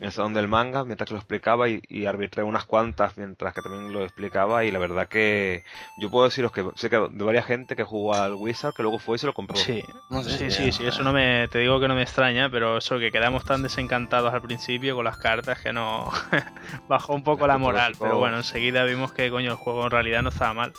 en 0.00 0.06
el 0.06 0.12
salón 0.12 0.34
del 0.34 0.48
manga 0.48 0.82
mientras 0.84 1.06
que 1.06 1.14
lo 1.14 1.20
explicaba 1.20 1.68
y, 1.68 1.80
y 1.88 2.06
arbitré 2.06 2.42
unas 2.42 2.64
cuantas 2.64 3.16
mientras 3.16 3.54
que 3.54 3.60
también 3.60 3.92
lo 3.92 4.02
explicaba 4.02 4.64
y 4.64 4.70
la 4.70 4.78
verdad 4.78 5.06
que 5.08 5.62
yo 5.98 6.10
puedo 6.10 6.24
deciros 6.24 6.50
que 6.52 6.64
sé 6.74 6.88
que 6.90 6.96
de 7.10 7.24
varias 7.24 7.44
gente 7.46 7.76
que 7.76 7.84
jugó 7.84 8.14
al 8.14 8.34
Wizard 8.34 8.72
que 8.74 8.82
luego 8.82 8.98
fue 8.98 9.16
y 9.16 9.18
se 9.18 9.26
lo 9.26 9.34
compró. 9.34 9.56
Sí, 9.56 9.82
No 10.08 10.22
sé, 10.24 10.36
sí, 10.38 10.50
sí, 10.50 10.72
sí, 10.72 10.86
eso 10.86 11.02
no 11.02 11.12
me, 11.12 11.46
te 11.48 11.58
digo 11.58 11.78
que 11.80 11.86
no 11.86 11.94
me 11.94 12.02
extraña, 12.02 12.48
pero 12.50 12.78
eso 12.78 12.98
que 12.98 13.12
quedamos 13.12 13.44
tan 13.44 13.62
desencantados 13.62 14.32
al 14.32 14.42
principio 14.42 14.96
con 14.96 15.04
las 15.04 15.18
cartas 15.18 15.60
que 15.60 15.72
no 15.72 16.10
bajó 16.88 17.14
un 17.14 17.22
poco 17.22 17.46
la 17.46 17.58
moral, 17.58 17.94
pero 17.98 18.18
bueno, 18.18 18.38
enseguida 18.38 18.84
vimos 18.84 19.12
que 19.12 19.30
coño 19.30 19.50
el 19.50 19.56
juego 19.56 19.84
en 19.84 19.90
realidad 19.90 20.22
no 20.22 20.30
estaba 20.30 20.54
mal. 20.54 20.72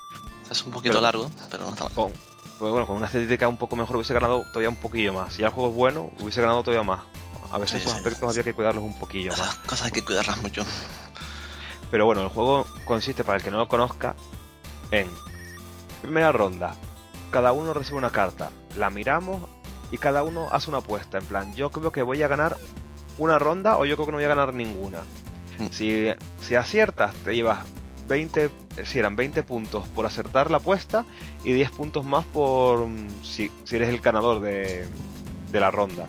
Es 0.49 0.63
un 0.65 0.71
poquito 0.73 0.93
Pero- 0.95 1.01
largo, 1.03 1.31
pero 1.49 1.63
no 1.63 1.69
está 1.69 1.83
mal. 1.85 1.93
Con, 1.93 2.11
pues 2.59 2.71
bueno, 2.71 2.85
con 2.85 2.97
una 2.97 3.05
estética 3.05 3.47
un 3.47 3.57
poco 3.57 3.75
mejor 3.75 3.95
hubiese 3.95 4.13
ganado 4.13 4.43
todavía 4.49 4.69
un 4.69 4.75
poquillo 4.75 5.13
más. 5.13 5.33
Si 5.33 5.41
ya 5.41 5.47
el 5.47 5.53
juego 5.53 5.69
es 5.69 5.75
bueno, 5.75 6.11
hubiese 6.19 6.41
ganado 6.41 6.61
todavía 6.63 6.83
más. 6.83 6.99
A 7.51 7.57
veces 7.57 7.81
esos 7.81 7.93
aspectos 7.93 8.29
había 8.29 8.43
que 8.43 8.53
cuidarlos 8.53 8.83
un 8.83 8.97
poquillo 8.97 9.31
más. 9.31 9.55
Cosas 9.55 9.87
hay 9.87 9.91
que 9.91 10.03
cuidarlas 10.03 10.41
mucho. 10.41 10.63
Pero 11.91 12.05
bueno, 12.05 12.21
el 12.21 12.29
juego 12.29 12.65
consiste, 12.85 13.23
para 13.23 13.37
el 13.37 13.43
que 13.43 13.51
no 13.51 13.57
lo 13.57 13.67
conozca, 13.67 14.15
en 14.91 15.09
primera 16.01 16.31
ronda, 16.31 16.75
cada 17.29 17.51
uno 17.51 17.73
recibe 17.73 17.97
una 17.97 18.11
carta, 18.11 18.51
la 18.77 18.89
miramos 18.89 19.41
y 19.91 19.97
cada 19.97 20.23
uno 20.23 20.47
hace 20.51 20.69
una 20.69 20.79
apuesta. 20.79 21.17
En 21.17 21.25
plan, 21.25 21.53
yo 21.53 21.69
creo 21.69 21.91
que 21.91 22.01
voy 22.01 22.23
a 22.23 22.29
ganar 22.29 22.57
una 23.17 23.37
ronda 23.37 23.77
o 23.77 23.85
yo 23.85 23.95
creo 23.95 24.05
que 24.05 24.11
no 24.13 24.17
voy 24.17 24.25
a 24.25 24.29
ganar 24.29 24.53
ninguna. 24.53 24.99
Mm. 25.59 25.67
Si, 25.71 26.07
si 26.41 26.55
aciertas, 26.55 27.13
te 27.25 27.35
llevas 27.35 27.59
20, 28.07 28.49
si 28.85 28.99
eran 28.99 29.17
20 29.17 29.43
puntos 29.43 29.87
por 29.89 30.05
acertar 30.05 30.49
la 30.49 30.57
apuesta 30.57 31.05
y 31.43 31.51
10 31.51 31.71
puntos 31.71 32.05
más 32.05 32.25
por 32.25 32.87
mm, 32.87 33.23
si, 33.23 33.51
si 33.65 33.75
eres 33.75 33.89
el 33.89 33.99
ganador 33.99 34.39
de, 34.39 34.87
de 35.51 35.59
la 35.59 35.71
ronda. 35.71 36.07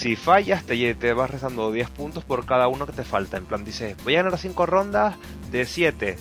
Si 0.00 0.16
fallas, 0.16 0.64
te, 0.64 0.94
te 0.94 1.12
vas 1.12 1.30
rezando 1.30 1.70
10 1.72 1.90
puntos 1.90 2.24
por 2.24 2.46
cada 2.46 2.68
uno 2.68 2.86
que 2.86 2.92
te 2.92 3.04
falta. 3.04 3.36
En 3.36 3.44
plan, 3.44 3.64
dices, 3.64 3.96
voy 4.02 4.16
a 4.16 4.22
ganar 4.22 4.38
5 4.38 4.64
rondas 4.66 5.16
de 5.50 5.66
7. 5.66 6.16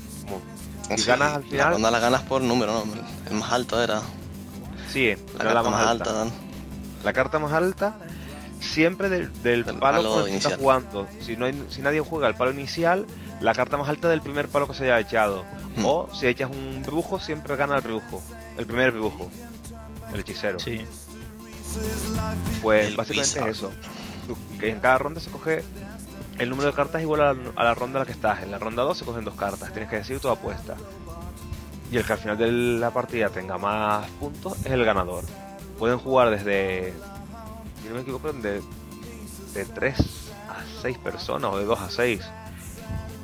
Si 0.90 0.98
Sí, 0.98 1.08
ganas 1.08 1.36
al 1.36 1.42
La 1.44 1.48
final, 1.50 1.72
ronda 1.74 1.92
la 1.92 2.00
ganas 2.00 2.22
por 2.24 2.42
número, 2.42 2.74
¿no? 2.74 2.84
El 3.30 3.36
más 3.38 3.52
alto 3.52 3.82
era. 3.82 4.02
sí, 4.92 5.06
La 5.38 5.44
era 5.44 5.54
carta 5.54 5.54
la 5.54 5.70
más 5.70 5.88
alta. 5.88 6.26
¿no? 6.26 6.32
La 7.04 7.14
carta 7.14 7.40
más 7.40 7.54
alta, 7.54 7.96
siempre 8.60 9.08
del, 9.10 9.32
del 9.44 9.64
Del 9.64 9.78
palo, 9.78 10.02
que 10.02 10.08
estás 10.20 10.30
inicial. 10.32 10.60
jugando. 10.60 11.08
Si, 11.22 11.38
no 11.38 11.46
hay- 11.46 11.64
si 11.70 11.82
nadie 11.82 12.02
juega 12.02 12.28
el 12.28 12.36
palo 12.36 12.52
inicial, 12.52 13.06
la 13.40 13.54
carta 13.54 13.78
más 13.78 13.88
alta 13.88 14.10
del 14.10 14.22
primer 14.22 14.50
palo 14.50 14.68
que 14.68 14.74
se 14.74 14.86
haya 14.86 15.00
echado. 15.00 15.46
Hmm. 15.78 15.86
O 15.86 16.10
si 16.14 16.28
echas 16.28 16.50
un 16.50 16.82
brujo, 16.86 17.20
siempre 17.20 17.56
gana 17.56 17.76
el 17.78 17.82
brujo. 17.82 18.22
El 18.58 18.66
primer 18.66 18.92
brujo. 18.92 19.30
El 20.14 20.20
hechicero. 20.22 20.60
Sí, 20.60 20.82
Pues 22.61 22.95
básicamente 22.95 23.39
es 23.39 23.57
eso. 23.57 23.72
Que 24.59 24.70
en 24.70 24.80
cada 24.80 24.97
ronda 24.97 25.20
se 25.20 25.30
coge 25.32 25.63
el 26.38 26.49
número 26.49 26.67
de 26.70 26.74
cartas 26.76 27.01
igual 27.01 27.22
a 27.22 27.34
la, 27.34 27.39
a 27.55 27.63
la 27.63 27.74
ronda 27.76 27.99
en 27.99 28.01
la 28.01 28.05
que 28.05 28.11
estás. 28.11 28.43
En 28.43 28.51
la 28.51 28.59
ronda 28.59 28.84
2 28.84 28.97
se 28.97 29.05
cogen 29.05 29.26
dos 29.26 29.36
cartas. 29.36 29.72
Tienes 29.72 29.89
que 29.89 29.97
decir 29.97 30.20
tu 30.20 30.30
apuesta. 30.30 30.76
Y 31.91 31.97
el 31.97 32.05
que 32.05 32.13
al 32.13 32.20
final 32.20 32.38
de 32.38 32.51
la 32.51 32.91
partida 32.91 33.30
tenga 33.30 33.57
más 33.57 34.07
puntos 34.20 34.57
es 34.59 34.72
el 34.72 34.86
ganador. 34.86 35.24
Pueden 35.80 35.97
jugar 35.97 36.30
desde, 36.30 36.93
si 37.82 37.88
no 37.89 37.95
me 37.95 38.01
equivoco, 38.01 38.32
de, 38.34 38.61
de 39.53 39.65
3 39.65 39.99
a 40.49 40.82
6 40.82 40.97
personas 40.99 41.51
o 41.51 41.57
de 41.57 41.65
2 41.65 41.80
a 41.80 41.89
6. 41.89 42.22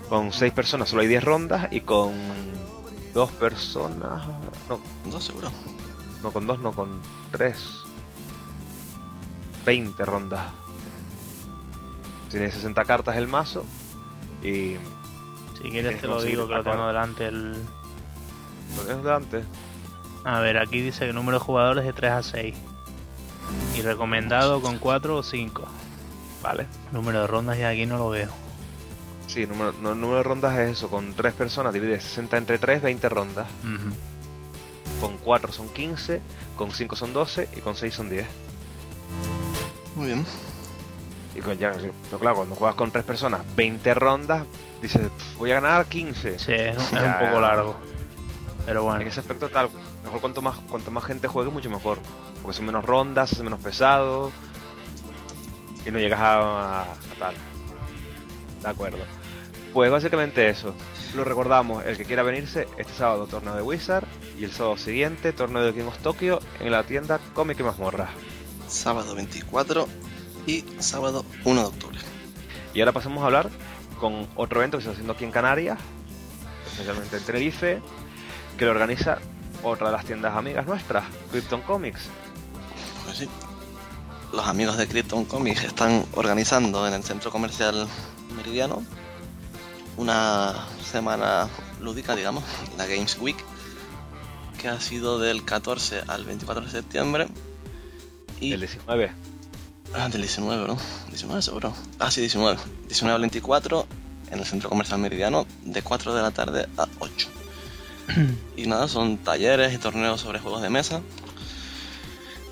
Con 0.09 0.31
6 0.31 0.53
personas 0.53 0.89
solo 0.89 1.01
hay 1.03 1.07
10 1.07 1.23
rondas 1.23 1.67
y 1.71 1.81
con 1.81 2.13
2 3.13 3.31
personas... 3.33 4.25
No, 4.69 4.79
No, 5.11 5.21
seguro. 5.21 5.51
no, 6.23 6.31
con 6.31 6.47
2 6.47 6.59
no, 6.59 6.71
con 6.71 6.99
3. 7.31 7.55
20 9.65 10.05
rondas. 10.05 10.45
Tiene 12.29 12.51
60 12.51 12.85
cartas 12.85 13.15
el 13.17 13.27
mazo. 13.27 13.65
Y... 14.43 14.75
si 15.61 15.69
quieres 15.69 15.99
te 15.99 16.07
lo 16.07 16.21
digo 16.21 16.47
que 16.47 16.55
lo 16.55 16.63
tengo 16.63 16.87
delante 16.87 17.27
el... 17.27 17.53
¿Lo 18.75 18.83
tienes 18.83 19.03
delante? 19.03 19.43
A 20.23 20.39
ver, 20.39 20.57
aquí 20.57 20.81
dice 20.81 20.99
que 21.01 21.09
el 21.09 21.15
número 21.15 21.39
de 21.39 21.45
jugadores 21.45 21.83
es 21.83 21.87
de 21.87 21.93
3 21.93 22.11
a 22.11 22.23
6. 22.23 22.55
Y 23.77 23.81
recomendado 23.81 24.61
con 24.61 24.79
4 24.79 25.17
o 25.17 25.23
5. 25.23 25.63
Vale. 26.41 26.67
Número 26.91 27.21
de 27.21 27.27
rondas 27.27 27.57
ya 27.57 27.69
aquí 27.69 27.85
no 27.85 27.97
lo 27.97 28.09
veo. 28.09 28.29
Sí, 29.27 29.45
número, 29.47 29.73
no, 29.81 29.93
el 29.93 29.99
número 29.99 30.17
de 30.17 30.23
rondas 30.23 30.57
es 30.59 30.77
eso. 30.77 30.89
Con 30.89 31.13
3 31.13 31.33
personas 31.33 31.73
divide 31.73 31.99
60 31.99 32.37
entre 32.37 32.57
3, 32.57 32.81
20 32.81 33.09
rondas. 33.09 33.47
Ujú. 33.63 33.95
Con 35.01 35.17
4 35.17 35.51
son 35.51 35.69
15, 35.69 36.21
con 36.55 36.71
5 36.71 36.95
son 36.95 37.13
12 37.13 37.49
y 37.55 37.61
con 37.61 37.75
6 37.75 37.93
son 37.93 38.09
10. 38.09 38.25
Muy 39.95 40.07
bien. 40.07 40.25
Y 41.35 41.41
con 41.41 41.57
ya, 41.57 41.71
pero 41.71 42.19
claro, 42.19 42.37
cuando 42.37 42.55
juegas 42.55 42.75
con 42.75 42.91
3 42.91 43.03
personas, 43.03 43.41
20 43.55 43.93
rondas, 43.93 44.45
dices, 44.81 45.01
"Pf, 45.09 45.37
voy 45.37 45.51
a 45.51 45.55
ganar 45.59 45.85
15. 45.85 46.39
Sí, 46.39 46.53
es, 46.53 46.91
Ya, 46.91 47.19
un 47.21 47.27
poco 47.27 47.41
largo. 47.41 47.75
Pero 48.65 48.79
En 48.81 48.85
bueno, 48.85 49.01
ese 49.01 49.19
aspecto 49.19 49.49
tal, 49.49 49.69
mejor 50.03 50.21
cuanto 50.21 50.41
más, 50.41 50.57
cuanto 50.69 50.91
más 50.91 51.03
gente 51.03 51.27
juegue, 51.27 51.51
mucho 51.51 51.69
mejor. 51.69 51.99
Porque 52.41 52.55
son 52.55 52.65
menos 52.65 52.85
rondas, 52.85 53.33
es 53.33 53.43
menos 53.43 53.59
pesado. 53.59 54.31
Y 55.85 55.91
no 55.91 55.99
llegas 55.99 56.19
a, 56.19 56.81
a 56.81 56.85
tal. 57.19 57.35
De 58.61 58.69
acuerdo. 58.69 58.97
Pues 59.73 59.91
básicamente 59.91 60.49
eso. 60.49 60.73
Lo 61.15 61.23
recordamos, 61.23 61.85
el 61.85 61.97
que 61.97 62.05
quiera 62.05 62.23
venirse, 62.23 62.67
este 62.77 62.93
sábado 62.93 63.27
torneo 63.27 63.55
de 63.55 63.61
Wizard 63.61 64.05
y 64.37 64.45
el 64.45 64.51
sábado 64.51 64.77
siguiente 64.77 65.31
torneo 65.33 65.63
de 65.63 65.73
King 65.73 65.87
of 65.87 65.97
Tokyo 65.99 66.39
en 66.59 66.71
la 66.71 66.83
tienda 66.83 67.19
Comic 67.33 67.59
y 67.59 67.63
Mazmorra. 67.63 68.09
Sábado 68.67 69.15
24 69.15 69.87
y 70.47 70.63
sábado 70.79 71.25
1 71.43 71.61
de 71.61 71.67
octubre. 71.67 71.99
Y 72.73 72.79
ahora 72.81 72.91
pasamos 72.91 73.23
a 73.23 73.27
hablar 73.27 73.49
con 73.99 74.27
otro 74.35 74.59
evento 74.59 74.77
que 74.77 74.83
se 74.83 74.89
está 74.89 74.93
haciendo 74.93 75.13
aquí 75.13 75.23
en 75.23 75.31
Canarias, 75.31 75.79
especialmente 76.67 77.17
en 77.17 77.23
Tenerife, 77.23 77.81
que 78.57 78.65
lo 78.65 78.71
organiza 78.71 79.19
otra 79.63 79.87
de 79.87 79.93
las 79.93 80.05
tiendas 80.05 80.35
amigas 80.35 80.65
nuestras, 80.65 81.05
Krypton 81.31 81.61
Comics. 81.61 82.01
Pues 83.05 83.17
sí. 83.17 83.29
Los 84.33 84.47
amigos 84.47 84.77
de 84.77 84.87
Krypton 84.87 85.25
Comics 85.25 85.63
están 85.63 86.05
organizando 86.13 86.87
en 86.87 86.93
el 86.93 87.03
centro 87.03 87.31
comercial 87.31 87.87
Meridiano 88.35 88.83
una 89.97 90.67
semana 90.83 91.47
lúdica, 91.81 92.15
digamos, 92.15 92.43
la 92.77 92.85
Games 92.85 93.17
Week, 93.19 93.37
que 94.59 94.67
ha 94.67 94.79
sido 94.81 95.19
del 95.19 95.45
14 95.45 96.03
al 96.07 96.25
24 96.25 96.65
de 96.65 96.71
septiembre. 96.71 97.27
Y... 98.39 98.53
El 98.53 98.59
19. 98.59 99.11
Ah, 99.93 100.09
del 100.09 100.21
19, 100.21 100.67
¿no? 100.67 100.77
19 101.07 101.41
seguro. 101.41 101.73
Ah, 101.99 102.11
sí, 102.11 102.21
19. 102.21 102.57
19 102.87 103.15
al 103.15 103.21
24 103.21 103.87
en 104.31 104.39
el 104.39 104.45
Centro 104.45 104.69
Comercial 104.69 104.99
Meridiano 104.99 105.45
de 105.63 105.81
4 105.81 106.13
de 106.13 106.21
la 106.21 106.31
tarde 106.31 106.67
a 106.77 106.87
8. 106.99 107.27
y 108.57 108.67
nada, 108.67 108.87
son 108.87 109.17
talleres 109.17 109.73
y 109.73 109.77
torneos 109.77 110.21
sobre 110.21 110.39
juegos 110.39 110.61
de 110.61 110.69
mesa. 110.69 111.01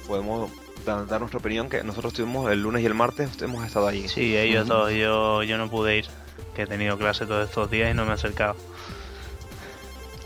Podemos 0.07 0.51
dar 0.85 1.19
nuestra 1.19 1.39
opinión 1.39 1.69
que 1.69 1.83
nosotros 1.83 2.13
estuvimos 2.13 2.51
el 2.51 2.61
lunes 2.61 2.83
y 2.83 2.85
el 2.85 2.93
martes, 2.93 3.29
hemos 3.41 3.65
estado 3.65 3.87
allí. 3.87 4.07
Sí, 4.09 4.37
ellos 4.37 4.67
todos, 4.67 4.91
yo, 4.91 5.43
yo 5.43 5.57
no 5.57 5.69
pude 5.69 5.97
ir, 5.97 6.05
que 6.55 6.63
he 6.63 6.67
tenido 6.67 6.97
clase 6.97 7.25
todos 7.25 7.47
estos 7.47 7.71
días 7.71 7.91
y 7.91 7.93
no 7.93 8.05
me 8.05 8.11
he 8.11 8.13
acercado. 8.13 8.55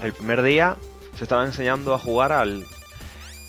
El 0.02 0.14
primer 0.14 0.42
día 0.42 0.78
se 1.18 1.24
estaba 1.24 1.46
enseñando 1.46 1.94
a 1.94 2.00
jugar 2.00 2.32
al... 2.32 2.66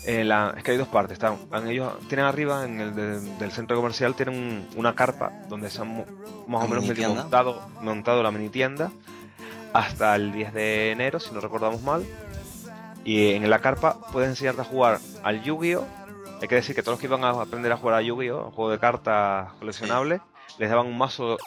la, 0.05 0.53
es 0.57 0.63
que 0.63 0.71
hay 0.71 0.77
dos 0.77 0.87
partes, 0.87 1.13
están, 1.13 1.37
ellos 1.67 1.93
tienen 2.07 2.25
arriba 2.25 2.65
en 2.65 2.79
el 2.79 2.95
del 2.95 3.51
centro 3.51 3.75
comercial 3.75 4.15
tienen 4.15 4.67
una 4.75 4.95
carpa 4.95 5.31
donde 5.49 5.69
se 5.69 5.81
han 5.81 6.05
más 6.47 6.65
o 6.65 6.67
menos 6.67 6.85
montado, 7.15 7.61
montado 7.81 8.23
la 8.23 8.31
mini 8.31 8.49
tienda 8.49 8.91
hasta 9.73 10.15
el 10.15 10.31
10 10.31 10.53
de 10.53 10.91
enero, 10.91 11.19
si 11.19 11.33
no 11.33 11.41
recordamos 11.41 11.81
mal. 11.81 12.05
Y 13.03 13.31
en 13.33 13.49
la 13.49 13.59
carpa 13.59 13.97
puedes 14.11 14.29
enseñarte 14.29 14.61
a 14.61 14.65
jugar 14.65 14.99
al 15.23 15.41
Yu-Gi-Oh! 15.43 15.85
Hay 16.41 16.47
que 16.47 16.55
decir 16.55 16.75
que 16.75 16.81
todos 16.81 16.93
los 16.93 16.99
que 16.99 17.07
iban 17.07 17.23
a 17.23 17.29
aprender 17.29 17.71
a 17.71 17.77
jugar 17.77 17.95
a 17.95 18.01
Yu-Gi-Oh! 18.01 18.45
un 18.45 18.51
juego 18.51 18.71
de 18.71 18.79
cartas 18.79 19.51
coleccionables, 19.59 20.21
les 20.57 20.69
daban 20.69 20.87
un 20.87 20.97
mazo 20.97 21.37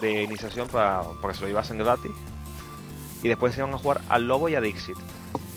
de 0.00 0.22
iniciación 0.22 0.68
para, 0.68 1.02
que 1.22 1.34
se 1.34 1.42
lo 1.42 1.48
llevasen 1.48 1.78
gratis. 1.78 2.12
Y 3.22 3.28
después 3.28 3.54
se 3.54 3.60
iban 3.60 3.74
a 3.74 3.78
jugar 3.78 4.00
al 4.08 4.26
Lobo 4.26 4.48
y 4.48 4.54
a 4.54 4.60
Dixit. 4.60 4.96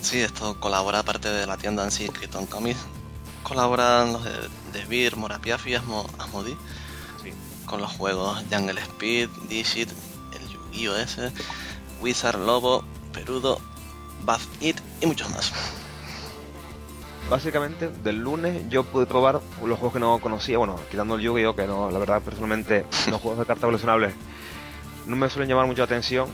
Sí, 0.02 0.22
esto 0.22 0.60
colabora 0.60 1.00
aparte 1.00 1.30
de 1.30 1.46
la 1.46 1.58
tienda 1.58 1.84
en 1.84 1.92
sí, 1.92 2.08
Krypton 2.10 2.46
Comics. 2.46 2.80
Colaboran 3.44 4.14
los 4.14 4.24
de, 4.24 4.32
de 4.74 4.86
Beer, 4.86 5.16
Morapiafi 5.16 5.72
y 5.72 5.76
Asmodi. 5.76 6.56
Con 7.66 7.82
los 7.82 7.92
juegos 7.92 8.44
Jungle 8.52 8.82
Speed, 8.82 9.30
Dixit, 9.48 9.90
el 10.34 10.50
Yu-Gi-Oh! 10.50 10.96
ese, 10.96 11.32
Wizard, 12.02 12.40
Lobo, 12.40 12.84
Perudo, 13.14 13.60
Bath 14.24 14.42
It 14.60 14.78
y 15.02 15.06
muchos 15.06 15.30
más 15.30 15.54
básicamente 17.30 17.90
del 18.04 18.18
lunes 18.18 18.64
yo 18.70 18.84
pude 18.84 19.06
probar 19.06 19.42
los 19.64 19.78
juegos 19.78 19.94
que 19.94 20.00
no 20.00 20.20
conocía, 20.20 20.58
bueno, 20.58 20.78
quitando 20.90 21.16
el 21.16 21.22
Yu-Gi-Oh! 21.22 21.56
que 21.56 21.68
no, 21.68 21.92
la 21.92 22.00
verdad 22.00 22.22
personalmente 22.22 22.86
los 23.10 23.22
juegos 23.22 23.40
de 23.40 23.46
cartas 23.46 23.66
coleccionables 23.66 24.14
no 25.06 25.16
me 25.16 25.30
suelen 25.30 25.50
llamar 25.50 25.68
mucho 25.68 25.80
la 25.80 25.86
atención, 25.86 26.28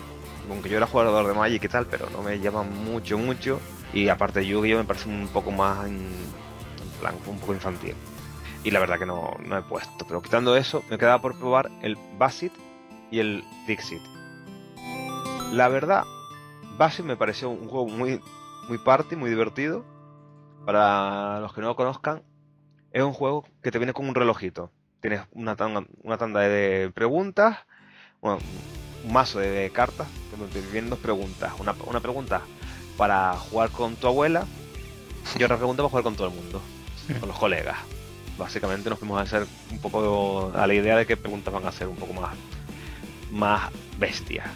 aunque 0.49 0.69
yo 0.69 0.77
era 0.77 0.87
jugador 0.87 1.27
de 1.27 1.33
Magic 1.33 1.63
y 1.63 1.67
tal, 1.67 1.85
pero 1.87 2.09
no 2.09 2.21
me 2.21 2.39
llaman 2.39 2.71
mucho, 2.85 3.17
mucho, 3.17 3.59
y 3.93 4.09
aparte 4.09 4.45
Yu-Gi-Oh! 4.45 4.77
me 4.77 4.83
parece 4.83 5.09
un 5.09 5.27
poco 5.27 5.51
más 5.51 5.87
en, 5.87 6.09
plan, 6.99 7.15
un 7.27 7.39
poco 7.39 7.53
infantil. 7.53 7.95
Y 8.63 8.71
la 8.71 8.79
verdad 8.79 8.97
que 8.97 9.05
no, 9.05 9.37
no 9.45 9.57
he 9.57 9.61
puesto, 9.61 10.05
pero 10.07 10.21
quitando 10.21 10.55
eso, 10.55 10.83
me 10.89 10.97
quedaba 10.97 11.21
por 11.21 11.37
probar 11.37 11.69
el 11.81 11.97
Basit 12.17 12.53
y 13.11 13.19
el 13.19 13.43
Dixit. 13.67 14.01
La 15.51 15.67
verdad, 15.67 16.03
Basit 16.77 17.05
me 17.05 17.15
pareció 17.15 17.49
un 17.49 17.67
juego 17.67 17.87
muy, 17.87 18.19
muy 18.67 18.77
party, 18.79 19.15
muy 19.15 19.29
divertido 19.29 19.85
para 20.65 21.39
los 21.39 21.53
que 21.53 21.61
no 21.61 21.67
lo 21.67 21.75
conozcan, 21.75 22.23
es 22.91 23.03
un 23.03 23.13
juego 23.13 23.45
que 23.61 23.71
te 23.71 23.77
viene 23.77 23.93
con 23.93 24.07
un 24.09 24.15
relojito. 24.15 24.71
Tienes 24.99 25.21
una 25.31 25.55
tanda, 25.55 25.85
una 26.01 26.17
tanda 26.17 26.41
de 26.41 26.91
preguntas, 26.93 27.59
un 28.21 28.39
mazo 29.07 29.39
de 29.39 29.69
cartas, 29.71 30.07
vienen 30.71 30.89
dos 30.89 30.99
preguntas. 30.99 31.53
Una, 31.59 31.99
pregunta 31.99 32.41
para 32.97 33.33
jugar 33.33 33.69
con 33.71 33.95
tu 33.95 34.07
abuela 34.07 34.45
y 35.37 35.43
otra 35.43 35.57
pregunta 35.57 35.83
para 35.83 35.89
jugar 35.89 36.03
con 36.03 36.15
todo 36.15 36.27
el 36.27 36.33
mundo, 36.33 36.61
con 37.19 37.29
los 37.29 37.37
colegas. 37.37 37.77
Básicamente 38.37 38.89
nos 38.89 38.99
fuimos 38.99 39.19
a 39.19 39.21
hacer 39.21 39.47
un 39.71 39.79
poco 39.79 40.51
a 40.55 40.67
la 40.67 40.73
idea 40.73 40.97
de 40.97 41.05
qué 41.05 41.17
preguntas 41.17 41.53
van 41.53 41.65
a 41.65 41.71
ser 41.71 41.87
un 41.87 41.95
poco 41.95 42.13
más, 42.13 42.35
más 43.31 43.71
bestias. 43.97 44.47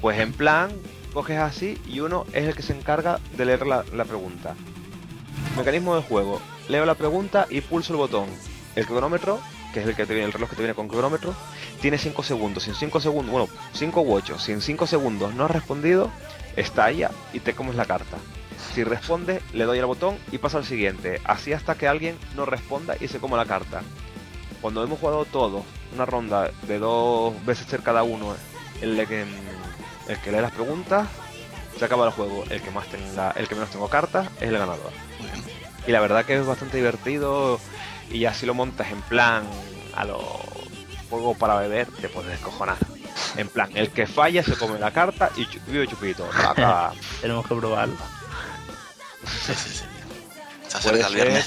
Pues 0.00 0.18
en 0.18 0.32
plan, 0.32 0.70
coges 1.12 1.38
así 1.38 1.78
y 1.86 2.00
uno 2.00 2.26
es 2.32 2.46
el 2.46 2.54
que 2.54 2.62
se 2.62 2.76
encarga 2.76 3.18
de 3.36 3.44
leer 3.44 3.66
la 3.66 4.04
pregunta. 4.04 4.54
Mecanismo 5.56 5.94
del 5.94 6.04
juego. 6.04 6.40
Leo 6.68 6.86
la 6.86 6.94
pregunta 6.94 7.46
y 7.50 7.60
pulso 7.60 7.92
el 7.92 7.98
botón. 7.98 8.28
El 8.76 8.86
cronómetro, 8.86 9.40
que 9.72 9.80
es 9.80 9.86
el 9.86 9.94
que 9.94 10.06
te 10.06 10.14
viene, 10.14 10.26
el 10.26 10.32
reloj 10.32 10.50
que 10.50 10.56
te 10.56 10.62
viene 10.62 10.74
con 10.74 10.88
cronómetro, 10.88 11.34
tiene 11.80 11.98
5 11.98 12.22
segundos. 12.22 12.64
Si 12.64 12.70
en 12.70 12.76
5 12.76 13.00
segundos, 13.00 13.32
bueno, 13.32 13.48
5 13.74 14.00
u 14.00 14.14
8, 14.14 14.38
si 14.38 14.52
en 14.52 14.60
5 14.60 14.86
segundos 14.86 15.34
no 15.34 15.44
has 15.44 15.50
respondido, 15.50 16.10
estalla 16.56 17.10
y 17.32 17.40
te 17.40 17.54
comes 17.54 17.74
la 17.74 17.84
carta. 17.84 18.16
Si 18.74 18.84
responde, 18.84 19.40
le 19.52 19.64
doy 19.64 19.78
al 19.78 19.86
botón 19.86 20.16
y 20.30 20.38
pasa 20.38 20.58
al 20.58 20.64
siguiente. 20.64 21.20
Así 21.24 21.52
hasta 21.52 21.74
que 21.74 21.88
alguien 21.88 22.16
no 22.36 22.44
responda 22.44 22.96
y 23.00 23.08
se 23.08 23.18
coma 23.18 23.36
la 23.36 23.46
carta. 23.46 23.82
Cuando 24.60 24.84
hemos 24.84 24.98
jugado 24.98 25.24
todos 25.24 25.64
una 25.94 26.06
ronda 26.06 26.50
de 26.68 26.78
dos 26.78 27.34
veces 27.44 27.66
ser 27.66 27.82
cada 27.82 28.02
uno, 28.02 28.34
el 28.80 29.06
que, 29.06 29.24
el 30.08 30.18
que 30.18 30.30
lee 30.30 30.40
las 30.40 30.52
preguntas, 30.52 31.08
se 31.78 31.84
acaba 31.84 32.06
el 32.06 32.12
juego. 32.12 32.44
El 32.50 32.60
que 32.60 32.70
más 32.70 32.86
tenga, 32.88 33.32
el 33.32 33.48
que 33.48 33.54
menos 33.54 33.70
tengo 33.70 33.88
cartas 33.88 34.28
es 34.36 34.48
el 34.48 34.58
ganador. 34.58 34.92
Y 35.86 35.92
la 35.92 36.00
verdad 36.00 36.24
que 36.24 36.36
es 36.36 36.46
bastante 36.46 36.76
divertido 36.76 37.58
y 38.10 38.24
así 38.24 38.46
lo 38.46 38.54
montas 38.54 38.90
en 38.90 39.00
plan 39.02 39.44
a 39.94 40.04
los 40.04 40.22
juegos 41.08 41.36
para 41.36 41.56
beber, 41.56 41.88
te 42.00 42.08
puedes 42.08 42.30
descojonar. 42.30 42.76
En 43.36 43.48
plan, 43.48 43.70
el 43.74 43.90
que 43.90 44.06
falla 44.06 44.42
se 44.42 44.56
come 44.56 44.78
la 44.78 44.90
carta 44.90 45.30
y 45.36 45.46
vive 45.70 45.86
chupito. 45.86 46.28
Tenemos 47.20 47.46
que 47.46 47.54
probarlo. 47.54 47.96
Sí, 49.26 49.52
sí, 49.54 49.84
ser, 50.80 51.44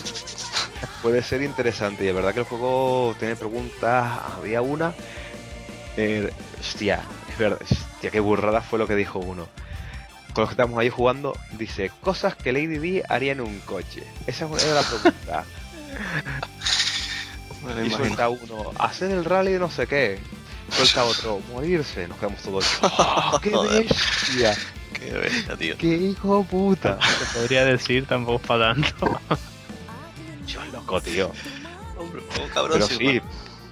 puede 1.02 1.24
ser 1.24 1.42
interesante 1.42 2.04
y 2.04 2.08
de 2.08 2.14
verdad 2.14 2.34
que 2.34 2.42
el 2.42 2.46
juego 2.46 3.16
tiene 3.20 3.36
preguntas. 3.36 4.20
Había 4.38 4.62
una. 4.62 4.94
Eh, 5.98 6.32
hostia, 6.60 7.02
es 7.30 7.38
verdad. 7.38 7.60
Hostia, 7.62 8.12
qué 8.12 8.20
burrada 8.20 8.62
fue 8.62 8.80
lo 8.80 8.88
que 8.88 8.96
dijo 8.96 9.20
uno 9.20 9.48
con 10.34 10.42
los 10.42 10.50
que 10.50 10.54
estamos 10.54 10.80
ahí 10.80 10.90
jugando, 10.90 11.38
dice 11.52 11.92
cosas 12.02 12.36
que 12.36 12.52
Lady 12.52 12.80
D 12.80 13.04
haría 13.08 13.34
en 13.34 13.42
un 13.42 13.60
coche. 13.60 14.04
Esa 14.26 14.46
es 14.46 14.52
una 14.52 14.64
de 14.64 14.74
las 14.74 14.86
preguntas. 14.86 15.46
y 17.86 17.90
suelta 17.90 18.30
uno, 18.30 18.72
hacer 18.80 19.12
el 19.12 19.26
rally 19.26 19.54
de 19.54 19.60
no 19.60 19.70
sé 19.70 19.88
qué. 19.88 20.20
Suelta 20.70 21.04
otro, 21.06 21.40
morirse. 21.52 22.08
Nos 22.08 22.18
quedamos 22.18 22.42
todos. 22.42 22.66
¡Oh, 22.82 23.40
¡Qué 23.44 23.52
bestia! 23.52 24.58
¡Qué 24.94 25.12
bestia, 25.12 25.56
tío! 25.58 25.78
¡Qué 25.78 25.96
hijo 25.96 26.44
puta! 26.44 27.00
Se 27.02 27.40
podría 27.40 27.66
decir 27.66 28.06
tampoco 28.06 28.40
para 28.40 28.74
tanto. 28.74 29.20
Yo 30.48 30.64
loco, 30.72 31.02
tío. 31.02 31.32
pero 32.54 32.88
sí, 32.88 33.22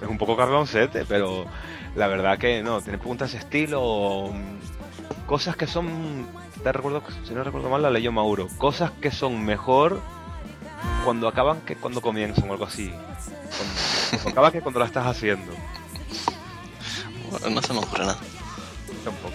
es 0.00 0.08
un 0.08 0.18
poco 0.18 0.36
cabroncete, 0.36 1.04
pero 1.04 1.46
la 1.96 2.06
verdad 2.06 2.38
que 2.38 2.62
no, 2.62 2.80
tiene 2.80 2.98
preguntas 2.98 3.32
de 3.32 3.38
estilo, 3.38 4.32
cosas 5.26 5.56
que 5.56 5.66
son 5.66 6.26
te 6.62 6.70
recuerdo, 6.70 7.02
si 7.24 7.34
no 7.34 7.42
recuerdo 7.42 7.68
mal, 7.68 7.82
la 7.82 7.90
leyó 7.90 8.12
Mauro. 8.12 8.48
Cosas 8.58 8.92
que 9.00 9.10
son 9.10 9.44
mejor 9.44 10.00
cuando 11.04 11.28
acaban 11.28 11.60
que 11.62 11.76
cuando 11.76 12.00
comienzan 12.00 12.48
o 12.48 12.52
algo 12.52 12.64
así. 12.64 12.92
Cuando, 14.10 14.30
acaba 14.30 14.50
que 14.50 14.60
cuando 14.60 14.80
la 14.80 14.86
estás 14.86 15.06
haciendo. 15.06 15.52
no 17.50 17.62
se 17.62 17.72
me 17.72 17.78
ocurre 17.78 18.06
nada. 18.06 18.18
Tampoco. 19.04 19.34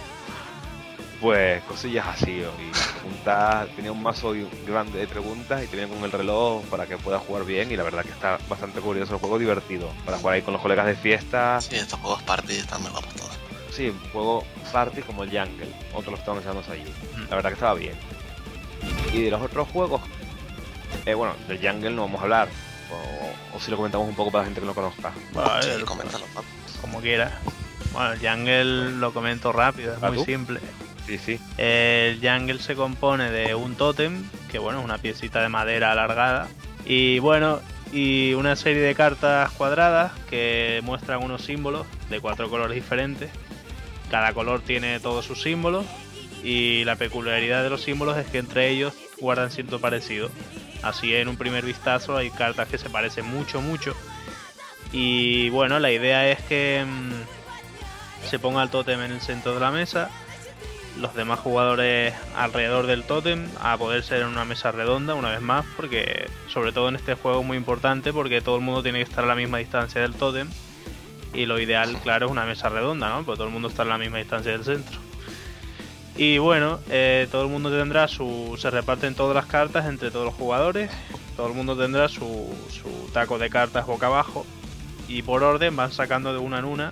Pues 1.21 1.63
cosillas 1.63 2.05
así, 2.07 2.43
y 2.43 2.99
preguntas, 2.99 3.67
tenía 3.75 3.91
un 3.91 4.03
mazo 4.03 4.33
grande 4.67 4.99
de 4.99 5.07
preguntas 5.07 5.63
y 5.63 5.67
tenía 5.67 5.87
con 5.87 6.03
el 6.03 6.11
reloj 6.11 6.63
para 6.65 6.85
que 6.85 6.95
puedas 6.97 7.23
jugar 7.23 7.43
bien 7.43 7.71
y 7.71 7.75
la 7.75 7.81
verdad 7.81 8.03
que 8.03 8.11
está 8.11 8.37
bastante 8.47 8.81
curioso 8.81 9.15
el 9.15 9.19
juego 9.19 9.39
divertido 9.39 9.89
para 10.05 10.19
jugar 10.19 10.35
ahí 10.35 10.41
con 10.43 10.53
los 10.53 10.61
colegas 10.61 10.85
de 10.85 10.95
fiesta. 10.95 11.59
Sí, 11.59 11.75
estos 11.75 11.99
juegos 12.01 12.21
party 12.21 12.57
están 12.57 12.83
muy 12.83 12.91
guapos 12.91 13.15
todos. 13.15 13.37
Sí, 13.71 13.89
un 13.89 13.99
juego 14.11 14.43
party 14.71 15.01
como 15.01 15.23
el 15.23 15.29
Jungle, 15.29 15.73
otro 15.93 16.11
lo 16.11 16.17
estaban 16.17 16.43
mencionando 16.43 16.71
ahí. 16.71 16.83
La 17.29 17.35
verdad 17.35 17.49
que 17.49 17.55
estaba 17.55 17.73
bien. 17.73 17.95
Y 19.11 19.23
de 19.23 19.31
los 19.31 19.41
otros 19.41 19.67
juegos, 19.69 20.01
eh, 21.05 21.13
bueno, 21.13 21.35
del 21.47 21.59
Jungle 21.59 21.91
no 21.91 22.03
vamos 22.03 22.19
a 22.19 22.23
hablar. 22.23 22.49
O, 23.53 23.59
si 23.59 23.71
lo 23.71 23.77
comentamos 23.77 24.07
un 24.07 24.15
poco 24.15 24.31
para 24.31 24.43
la 24.43 24.45
gente 24.45 24.61
que 24.61 24.67
no 24.67 24.73
conozca. 24.73 25.11
Vale, 25.33 25.83
coméntalo, 25.83 26.25
como 26.79 27.01
quiera. 27.01 27.39
Bueno, 27.91 28.13
el 28.13 28.19
Jungle 28.19 28.91
lo 28.91 29.13
comento 29.13 29.51
rápido, 29.51 29.93
es 29.93 30.01
muy 30.01 30.23
simple. 30.23 30.59
Sí, 31.05 31.17
sí. 31.17 31.39
El 31.57 32.19
Jungle 32.21 32.59
se 32.59 32.75
compone 32.75 33.31
de 33.31 33.55
un 33.55 33.75
tótem, 33.75 34.29
que 34.49 34.59
bueno, 34.59 34.79
es 34.79 34.85
una 34.85 34.97
piecita 34.97 35.41
de 35.41 35.49
madera 35.49 35.91
alargada. 35.91 36.47
Y 36.85 37.19
bueno, 37.19 37.59
y 37.91 38.33
una 38.33 38.55
serie 38.55 38.81
de 38.81 38.95
cartas 38.95 39.51
cuadradas 39.51 40.13
que 40.29 40.81
muestran 40.83 41.23
unos 41.23 41.43
símbolos 41.43 41.85
de 42.09 42.21
cuatro 42.21 42.49
colores 42.49 42.75
diferentes 42.75 43.29
cada 44.09 44.33
color 44.33 44.61
tiene 44.61 44.99
todos 44.99 45.25
sus 45.25 45.41
símbolos 45.41 45.85
y 46.43 46.83
la 46.85 46.95
peculiaridad 46.95 47.63
de 47.63 47.69
los 47.69 47.81
símbolos 47.81 48.17
es 48.17 48.27
que 48.27 48.37
entre 48.37 48.69
ellos 48.69 48.93
guardan 49.20 49.51
cierto 49.51 49.80
parecido. 49.80 50.30
Así 50.84 51.13
en 51.15 51.28
un 51.28 51.38
primer 51.38 51.65
vistazo 51.65 52.18
hay 52.18 52.30
cartas 52.30 52.68
que 52.68 52.78
se 52.78 52.89
parecen 52.89 53.26
mucho, 53.26 53.61
mucho. 53.61 53.95
Y 54.91 55.49
bueno, 55.49 55.80
la 55.80 55.91
idea 55.91 56.30
es 56.30 56.41
que 56.43 56.86
mm, 56.86 58.28
se 58.28 58.39
ponga 58.39 58.63
el 58.63 58.70
tótem 58.70 59.01
en 59.01 59.11
el 59.11 59.22
centro 59.22 59.53
de 59.53 59.59
la 59.59 59.72
mesa, 59.72 60.09
los 60.99 61.13
demás 61.13 61.39
jugadores 61.39 62.13
alrededor 62.36 62.88
del 62.88 63.03
tótem, 63.03 63.47
a 63.61 63.78
poder 63.78 64.03
ser 64.03 64.22
en 64.22 64.28
una 64.28 64.45
mesa 64.45 64.72
redonda 64.72 65.13
una 65.13 65.32
vez 65.32 65.41
más, 65.41 65.65
porque 65.76 66.30
sobre 66.47 66.72
todo 66.72 66.89
en 66.89 66.95
este 66.95 67.15
juego 67.15 67.41
es 67.41 67.45
muy 67.45 67.57
importante 67.57 68.13
porque 68.13 68.41
todo 68.41 68.55
el 68.55 68.61
mundo 68.61 68.84
tiene 68.84 68.99
que 68.99 69.03
estar 69.03 69.24
a 69.24 69.28
la 69.28 69.36
misma 69.36 69.57
distancia 69.57 70.01
del 70.01 70.15
tótem 70.15 70.47
y 71.34 71.45
lo 71.45 71.59
ideal, 71.59 71.97
claro, 72.01 72.28
es 72.28 72.32
una 72.32 72.45
mesa 72.45 72.70
redonda, 72.70 73.09
¿no? 73.09 73.24
Porque 73.24 73.38
todo 73.38 73.47
el 73.47 73.53
mundo 73.53 73.68
está 73.68 73.84
a 73.84 73.86
la 73.86 73.97
misma 73.97 74.18
distancia 74.18 74.51
del 74.51 74.63
centro. 74.63 75.07
Y 76.18 76.39
bueno, 76.39 76.80
eh, 76.89 77.28
todo 77.32 77.43
el 77.43 77.49
mundo 77.49 77.70
tendrá 77.70 78.07
su. 78.07 78.55
Se 78.57 78.72
reparten 78.72 79.13
todas 79.13 79.36
las 79.36 79.45
cartas 79.45 79.86
entre 79.86 80.09
todos 80.09 80.26
los 80.26 80.34
jugadores. 80.34 80.91
Todo 81.36 81.47
el 81.47 81.53
mundo 81.53 81.78
tendrá 81.78 82.09
su, 82.09 82.55
su 82.72 83.11
taco 83.13 83.38
de 83.38 83.51
cartas 83.51 83.86
boca 83.86 84.07
abajo. 84.07 84.45
Y 85.07 85.22
por 85.22 85.43
orden 85.43 85.76
van 85.76 85.91
sacando 85.91 86.34
de 86.34 86.39
una 86.39 86.59
en 86.59 86.65
una. 86.65 86.91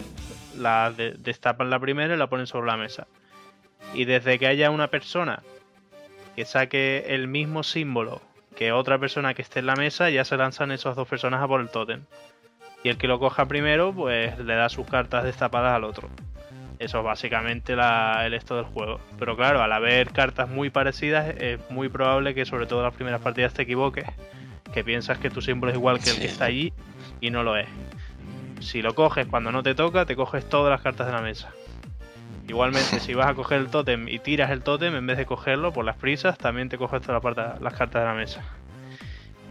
La 0.55 0.91
destapan 0.91 1.71
la 1.71 1.79
primera 1.79 2.13
y 2.13 2.17
la 2.17 2.27
ponen 2.27 2.45
sobre 2.45 2.67
la 2.67 2.77
mesa. 2.77 3.07
Y 3.95 4.05
desde 4.05 4.37
que 4.37 4.45
haya 4.45 4.69
una 4.69 4.89
persona 4.89 5.41
que 6.35 6.45
saque 6.45 7.05
el 7.07 7.27
mismo 7.27 7.63
símbolo 7.63 8.21
que 8.55 8.71
otra 8.71 8.97
persona 8.97 9.33
que 9.33 9.41
esté 9.41 9.59
en 9.59 9.65
la 9.65 9.75
mesa, 9.75 10.09
ya 10.09 10.23
se 10.23 10.37
lanzan 10.37 10.71
esas 10.71 10.95
dos 10.95 11.07
personas 11.07 11.41
a 11.41 11.47
por 11.47 11.61
el 11.61 11.69
tótem. 11.69 12.03
Y 12.83 12.89
el 12.89 12.97
que 12.97 13.07
lo 13.07 13.19
coja 13.19 13.47
primero, 13.47 13.93
pues 13.93 14.37
le 14.39 14.55
da 14.55 14.69
sus 14.69 14.87
cartas 14.87 15.23
destapadas 15.23 15.75
al 15.75 15.83
otro. 15.83 16.09
Eso 16.79 16.99
es 16.99 17.03
básicamente 17.03 17.75
la, 17.75 18.25
el 18.25 18.33
esto 18.33 18.55
del 18.55 18.65
juego. 18.65 18.99
Pero 19.17 19.35
claro, 19.35 19.61
al 19.61 19.71
haber 19.71 20.11
cartas 20.11 20.49
muy 20.49 20.69
parecidas, 20.69 21.33
es 21.37 21.59
muy 21.69 21.89
probable 21.89 22.33
que 22.33 22.45
sobre 22.45 22.65
todo 22.65 22.79
en 22.79 22.85
las 22.85 22.93
primeras 22.93 23.21
partidas 23.21 23.53
te 23.53 23.63
equivoques. 23.63 24.05
Que 24.73 24.83
piensas 24.83 25.17
que 25.17 25.29
tu 25.29 25.41
símbolo 25.41 25.71
es 25.71 25.77
igual 25.77 25.99
que 25.99 26.09
el 26.09 26.19
que 26.19 26.25
está 26.25 26.45
allí 26.45 26.73
y 27.21 27.29
no 27.29 27.43
lo 27.43 27.55
es. 27.55 27.67
Si 28.59 28.81
lo 28.81 28.95
coges 28.95 29.27
cuando 29.27 29.51
no 29.51 29.63
te 29.63 29.75
toca, 29.75 30.05
te 30.05 30.15
coges 30.15 30.47
todas 30.49 30.71
las 30.71 30.81
cartas 30.81 31.07
de 31.07 31.13
la 31.13 31.21
mesa. 31.21 31.51
Igualmente, 32.47 32.99
si 32.99 33.13
vas 33.13 33.27
a 33.27 33.33
coger 33.33 33.59
el 33.59 33.67
tótem 33.67 34.07
y 34.07 34.19
tiras 34.19 34.51
el 34.51 34.61
tótem, 34.61 34.95
en 34.95 35.07
vez 35.07 35.17
de 35.17 35.25
cogerlo 35.25 35.73
por 35.73 35.85
las 35.85 35.95
prisas, 35.97 36.37
también 36.37 36.69
te 36.69 36.77
coges 36.77 37.01
todas 37.01 37.23
las 37.61 37.73
cartas 37.73 38.01
de 38.01 38.07
la 38.07 38.13
mesa. 38.13 38.43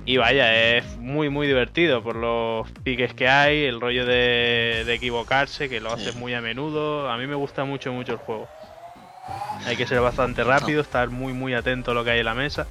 Y 0.06 0.18
vaya, 0.18 0.76
es 0.76 0.96
muy 0.98 1.30
muy 1.30 1.46
divertido 1.46 2.02
por 2.02 2.16
los 2.16 2.70
piques 2.82 3.14
que 3.14 3.26
hay, 3.26 3.64
el 3.64 3.80
rollo 3.80 4.04
de, 4.04 4.84
equivocarse, 4.92 5.70
que 5.70 5.80
lo 5.80 5.92
haces 5.92 6.14
muy 6.14 6.34
a 6.34 6.42
menudo. 6.42 7.10
A 7.10 7.16
mí 7.16 7.26
me 7.26 7.34
gusta 7.34 7.64
mucho 7.64 7.92
mucho 7.92 8.12
el 8.12 8.18
juego. 8.18 8.48
Hay 9.64 9.76
que 9.76 9.86
ser 9.86 10.00
bastante 10.00 10.44
rápido, 10.44 10.82
estar 10.82 11.08
muy 11.08 11.32
muy 11.32 11.54
atento 11.54 11.92
a 11.92 11.94
lo 11.94 12.04
que 12.04 12.10
hay 12.10 12.18
en 12.18 12.26
la 12.26 12.34
mesa. 12.34 12.66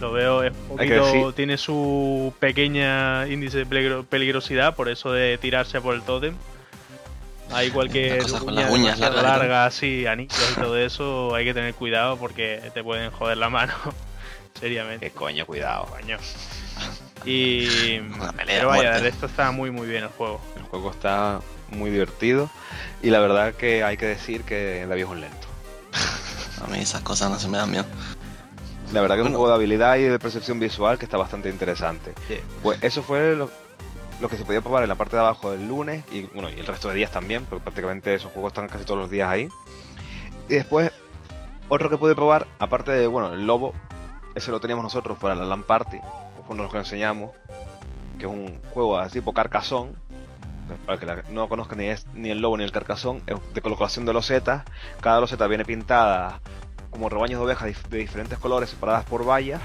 Lo 0.00 0.12
veo, 0.12 0.44
es 0.44 0.52
poquito, 0.52 1.32
tiene 1.32 1.56
su 1.56 2.32
pequeña 2.38 3.26
índice 3.26 3.64
de 3.64 4.04
peligrosidad, 4.04 4.76
por 4.76 4.88
eso 4.88 5.12
de 5.12 5.38
tirarse 5.38 5.80
por 5.80 5.94
el 5.94 6.02
tótem. 6.02 6.36
Hay 7.52 7.70
cualquier 7.70 8.22
uña 8.46 8.70
uñas 8.70 8.98
largas, 8.98 9.22
larga, 9.22 9.66
así, 9.66 10.06
anillos 10.06 10.52
y 10.56 10.60
todo 10.60 10.76
eso, 10.76 11.34
hay 11.34 11.44
que 11.44 11.54
tener 11.54 11.74
cuidado 11.74 12.16
porque 12.16 12.60
te 12.72 12.82
pueden 12.82 13.10
joder 13.10 13.38
la 13.38 13.50
mano. 13.50 13.74
Seriamente. 14.64 15.10
Que 15.10 15.14
coño, 15.14 15.44
cuidado. 15.44 15.86
Coño. 15.86 16.16
Y. 17.24 17.98
pero 18.46 18.68
vaya, 18.68 19.00
de 19.00 19.08
esto 19.08 19.26
está 19.26 19.50
muy, 19.50 19.70
muy 19.70 19.86
bien 19.86 20.04
el 20.04 20.10
juego. 20.10 20.40
El 20.56 20.62
juego 20.62 20.90
está 20.90 21.40
muy 21.70 21.90
divertido. 21.90 22.50
Y 23.02 23.10
la 23.10 23.20
verdad 23.20 23.54
que 23.54 23.84
hay 23.84 23.96
que 23.96 24.06
decir 24.06 24.42
que 24.44 24.86
David 24.86 25.02
es 25.02 25.08
un 25.08 25.20
lento. 25.20 25.46
A 26.64 26.66
mí 26.68 26.78
esas 26.78 27.02
cosas 27.02 27.30
no 27.30 27.38
se 27.38 27.48
me 27.48 27.58
dan 27.58 27.70
miedo. 27.70 27.84
La 28.92 29.02
verdad 29.02 29.16
que 29.16 29.22
es 29.22 29.26
un 29.26 29.32
juego 29.32 29.48
de 29.48 29.54
habilidad 29.54 29.96
y 29.96 30.02
de 30.04 30.18
percepción 30.18 30.58
visual 30.60 30.98
que 30.98 31.04
está 31.04 31.18
bastante 31.18 31.50
interesante. 31.50 32.14
Pues 32.62 32.82
eso 32.82 33.02
fue 33.02 33.36
lo, 33.36 33.50
que 34.28 34.36
se 34.36 34.44
podía 34.44 34.62
probar 34.62 34.82
en 34.82 34.88
la 34.88 34.94
parte 34.94 35.16
de 35.16 35.22
abajo 35.22 35.50
del 35.50 35.68
lunes 35.68 36.04
y 36.10 36.22
bueno 36.32 36.48
y 36.48 36.60
el 36.60 36.66
resto 36.66 36.88
de 36.88 36.94
días 36.94 37.10
también, 37.10 37.44
porque 37.44 37.62
prácticamente 37.62 38.14
esos 38.14 38.32
juegos 38.32 38.52
están 38.52 38.68
casi 38.68 38.84
todos 38.84 39.00
los 39.00 39.10
días 39.10 39.28
ahí. 39.28 39.48
Y 40.48 40.54
después, 40.54 40.90
otro 41.68 41.90
que 41.90 41.98
pude 41.98 42.14
probar, 42.14 42.46
aparte 42.58 42.92
de, 42.92 43.06
bueno, 43.06 43.32
el 43.32 43.46
lobo, 43.46 43.74
ese 44.34 44.50
lo 44.50 44.60
teníamos 44.60 44.82
nosotros 44.82 45.18
para 45.18 45.34
la 45.34 45.44
LAN 45.44 45.62
Party, 45.62 45.98
fue 46.46 46.56
uno 46.56 46.68
que 46.68 46.78
enseñamos, 46.78 47.30
que 48.18 48.26
es 48.26 48.30
un 48.30 48.60
juego 48.72 48.98
así 48.98 49.20
tipo 49.20 49.32
carcasón, 49.32 49.96
para 50.86 50.98
que 50.98 51.32
no 51.32 51.48
conozcan 51.48 51.78
ni, 51.78 51.86
es, 51.86 52.06
ni 52.14 52.30
el 52.30 52.40
lobo 52.40 52.56
ni 52.56 52.64
el 52.64 52.72
carcasón, 52.72 53.22
es 53.26 53.36
de 53.52 53.60
colocación 53.60 54.06
de 54.06 54.12
losetas, 54.12 54.64
cada 55.00 55.20
loseta 55.20 55.46
viene 55.46 55.64
pintada 55.64 56.40
como 56.90 57.08
rebaños 57.08 57.40
de 57.40 57.44
ovejas 57.44 57.90
de 57.90 57.98
diferentes 57.98 58.38
colores 58.38 58.70
separadas 58.70 59.04
por 59.04 59.26
vallas, 59.26 59.60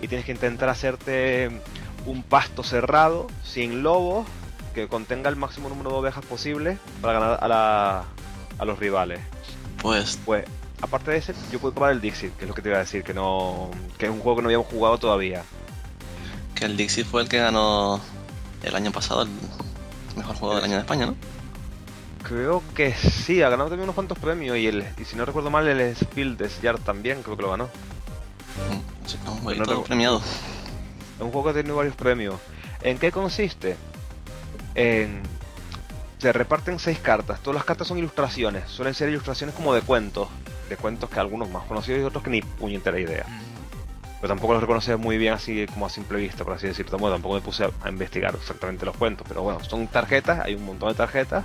y 0.00 0.08
tienes 0.08 0.26
que 0.26 0.32
intentar 0.32 0.68
hacerte 0.68 1.50
un 2.04 2.22
pasto 2.22 2.62
cerrado, 2.62 3.26
sin 3.42 3.82
lobos, 3.82 4.26
que 4.74 4.88
contenga 4.88 5.30
el 5.30 5.36
máximo 5.36 5.70
número 5.70 5.90
de 5.90 5.96
ovejas 5.96 6.24
posible 6.24 6.78
para 7.00 7.14
ganar 7.14 7.38
a, 7.42 7.48
la, 7.48 8.04
a 8.58 8.64
los 8.66 8.78
rivales. 8.78 9.20
Pues, 9.80 10.18
pues 10.24 10.44
aparte 10.80 11.10
de 11.10 11.18
ese, 11.18 11.34
yo 11.50 11.58
puedo 11.58 11.74
probar 11.74 11.92
el 11.92 12.00
Dixit, 12.00 12.36
que 12.36 12.44
es 12.44 12.48
lo 12.48 12.54
que 12.54 12.62
te 12.62 12.68
iba 12.68 12.78
a 12.78 12.80
decir, 12.80 13.02
que 13.02 13.14
no 13.14 13.70
que 13.98 14.06
es 14.06 14.12
un 14.12 14.20
juego 14.20 14.36
que 14.36 14.42
no 14.42 14.48
habíamos 14.48 14.66
jugado 14.66 14.98
todavía. 14.98 15.42
Que 16.54 16.64
el 16.64 16.76
Dixit 16.76 17.06
fue 17.06 17.22
el 17.22 17.28
que 17.28 17.38
ganó 17.38 18.00
el 18.62 18.74
año 18.74 18.92
pasado 18.92 19.22
el 19.22 19.28
mejor 20.16 20.36
juego 20.36 20.54
del 20.56 20.64
año 20.64 20.74
en 20.74 20.80
España, 20.80 21.06
¿no? 21.06 21.14
Creo 22.22 22.62
que 22.74 22.92
sí, 22.92 23.42
ha 23.42 23.48
ganado 23.48 23.68
también 23.68 23.84
unos 23.84 23.94
cuantos 23.94 24.18
premios 24.18 24.56
y 24.56 24.66
el 24.66 24.84
y 24.98 25.04
si 25.04 25.16
no 25.16 25.24
recuerdo 25.24 25.50
mal 25.50 25.68
el 25.68 25.94
Spiel 25.94 26.36
de 26.36 26.50
Yard 26.62 26.80
también 26.80 27.22
creo 27.22 27.36
que 27.36 27.42
lo 27.42 27.50
ganó. 27.50 27.64
Mm, 27.66 29.06
sí, 29.06 29.16
un 29.26 29.84
premiado. 29.84 30.18
Es 30.18 31.22
un 31.22 31.30
juego 31.30 31.44
que 31.44 31.50
ha 31.50 31.54
tenido 31.54 31.76
varios 31.76 31.94
premios. 31.94 32.34
¿En 32.82 32.98
qué 32.98 33.12
consiste? 33.12 33.76
En 34.74 35.22
se 36.18 36.32
reparten 36.32 36.78
seis 36.78 36.98
cartas. 36.98 37.40
Todas 37.40 37.56
las 37.56 37.64
cartas 37.64 37.86
son 37.88 37.98
ilustraciones. 37.98 38.68
Suelen 38.68 38.94
ser 38.94 39.08
ilustraciones 39.08 39.54
como 39.54 39.74
de 39.74 39.82
cuentos 39.82 40.28
de 40.68 40.76
cuentos 40.76 41.08
que 41.10 41.20
algunos 41.20 41.48
más 41.50 41.64
conocidos 41.64 42.00
y 42.00 42.04
otros 42.04 42.22
que 42.22 42.30
ni 42.30 42.42
puñetera 42.42 42.98
idea. 42.98 43.24
Pero 44.20 44.28
tampoco 44.28 44.54
los 44.54 44.62
reconoces 44.62 44.98
muy 44.98 45.18
bien 45.18 45.34
así 45.34 45.66
como 45.66 45.86
a 45.86 45.90
simple 45.90 46.18
vista, 46.18 46.44
por 46.44 46.54
así 46.54 46.66
decirlo. 46.66 46.98
Bueno, 46.98 47.16
tampoco 47.16 47.34
me 47.34 47.40
puse 47.40 47.64
a, 47.64 47.88
investigar 47.88 48.34
exactamente 48.34 48.86
los 48.86 48.96
cuentos, 48.96 49.26
pero 49.28 49.42
bueno, 49.42 49.62
son 49.62 49.86
tarjetas, 49.88 50.40
hay 50.40 50.54
un 50.54 50.64
montón 50.64 50.88
de 50.88 50.94
tarjetas 50.94 51.44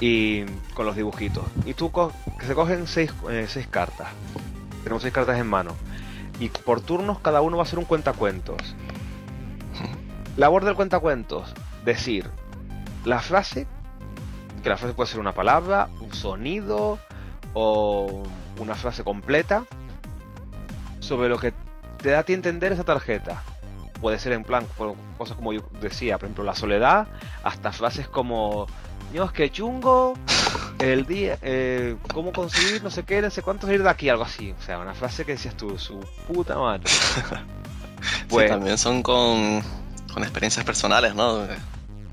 y 0.00 0.44
con 0.74 0.86
los 0.86 0.96
dibujitos. 0.96 1.44
Y 1.64 1.74
tú 1.74 1.90
que 2.38 2.46
se 2.46 2.54
cogen 2.54 2.86
seis, 2.86 3.12
eh, 3.30 3.46
seis 3.48 3.66
cartas. 3.68 4.08
Tenemos 4.82 5.02
seis 5.02 5.14
cartas 5.14 5.38
en 5.38 5.46
mano. 5.46 5.74
Y 6.40 6.48
por 6.50 6.80
turnos 6.80 7.18
cada 7.20 7.40
uno 7.40 7.56
va 7.56 7.62
a 7.62 7.66
ser 7.66 7.78
un 7.78 7.84
cuentacuentos. 7.84 8.56
Labor 10.36 10.64
del 10.64 10.74
cuentacuentos, 10.74 11.52
decir 11.84 12.30
la 13.08 13.20
frase, 13.20 13.66
que 14.62 14.68
la 14.68 14.76
frase 14.76 14.94
puede 14.94 15.10
ser 15.10 15.20
una 15.20 15.32
palabra, 15.32 15.88
un 16.00 16.12
sonido, 16.12 16.98
o 17.54 18.22
una 18.58 18.74
frase 18.74 19.02
completa 19.02 19.64
sobre 21.00 21.28
lo 21.28 21.38
que 21.38 21.52
te 22.02 22.10
da 22.10 22.20
a 22.20 22.22
ti 22.22 22.34
entender 22.34 22.72
esa 22.72 22.84
tarjeta. 22.84 23.42
Puede 24.00 24.18
ser 24.18 24.32
en 24.32 24.44
plan 24.44 24.64
cosas 25.16 25.36
como 25.36 25.52
yo 25.52 25.62
decía, 25.80 26.18
por 26.18 26.26
ejemplo, 26.26 26.44
la 26.44 26.54
soledad, 26.54 27.08
hasta 27.42 27.72
frases 27.72 28.06
como 28.06 28.66
Dios, 29.10 29.32
que 29.32 29.50
chungo, 29.50 30.14
el 30.78 31.06
día, 31.06 31.38
eh, 31.42 31.96
cómo 32.12 32.32
conseguir 32.32 32.84
no 32.84 32.90
sé 32.90 33.02
qué, 33.02 33.20
no 33.22 33.30
sé 33.30 33.42
cuánto 33.42 33.66
salir 33.66 33.82
de 33.82 33.90
aquí, 33.90 34.08
algo 34.08 34.22
así. 34.22 34.54
O 34.56 34.62
sea, 34.62 34.78
una 34.78 34.94
frase 34.94 35.24
que 35.24 35.32
decías 35.32 35.56
tú, 35.56 35.78
su 35.78 35.98
puta 36.28 36.56
madre. 36.56 36.84
pues, 38.28 38.50
también 38.50 38.78
son 38.78 39.02
con, 39.02 39.62
con 40.12 40.22
experiencias 40.22 40.64
personales, 40.64 41.14
¿no? 41.14 41.46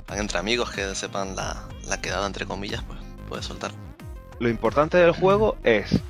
Entre 0.09 0.37
amigos 0.37 0.71
que 0.71 0.93
sepan 0.95 1.35
la, 1.35 1.67
la 1.87 1.99
quedada 1.99 2.27
entre 2.27 2.45
comillas, 2.45 2.83
pues 2.83 2.99
puedes 3.27 3.45
soltar 3.45 3.71
lo 4.39 4.49
importante 4.49 4.97
del 4.97 5.11
juego 5.11 5.57
es, 5.63 6.01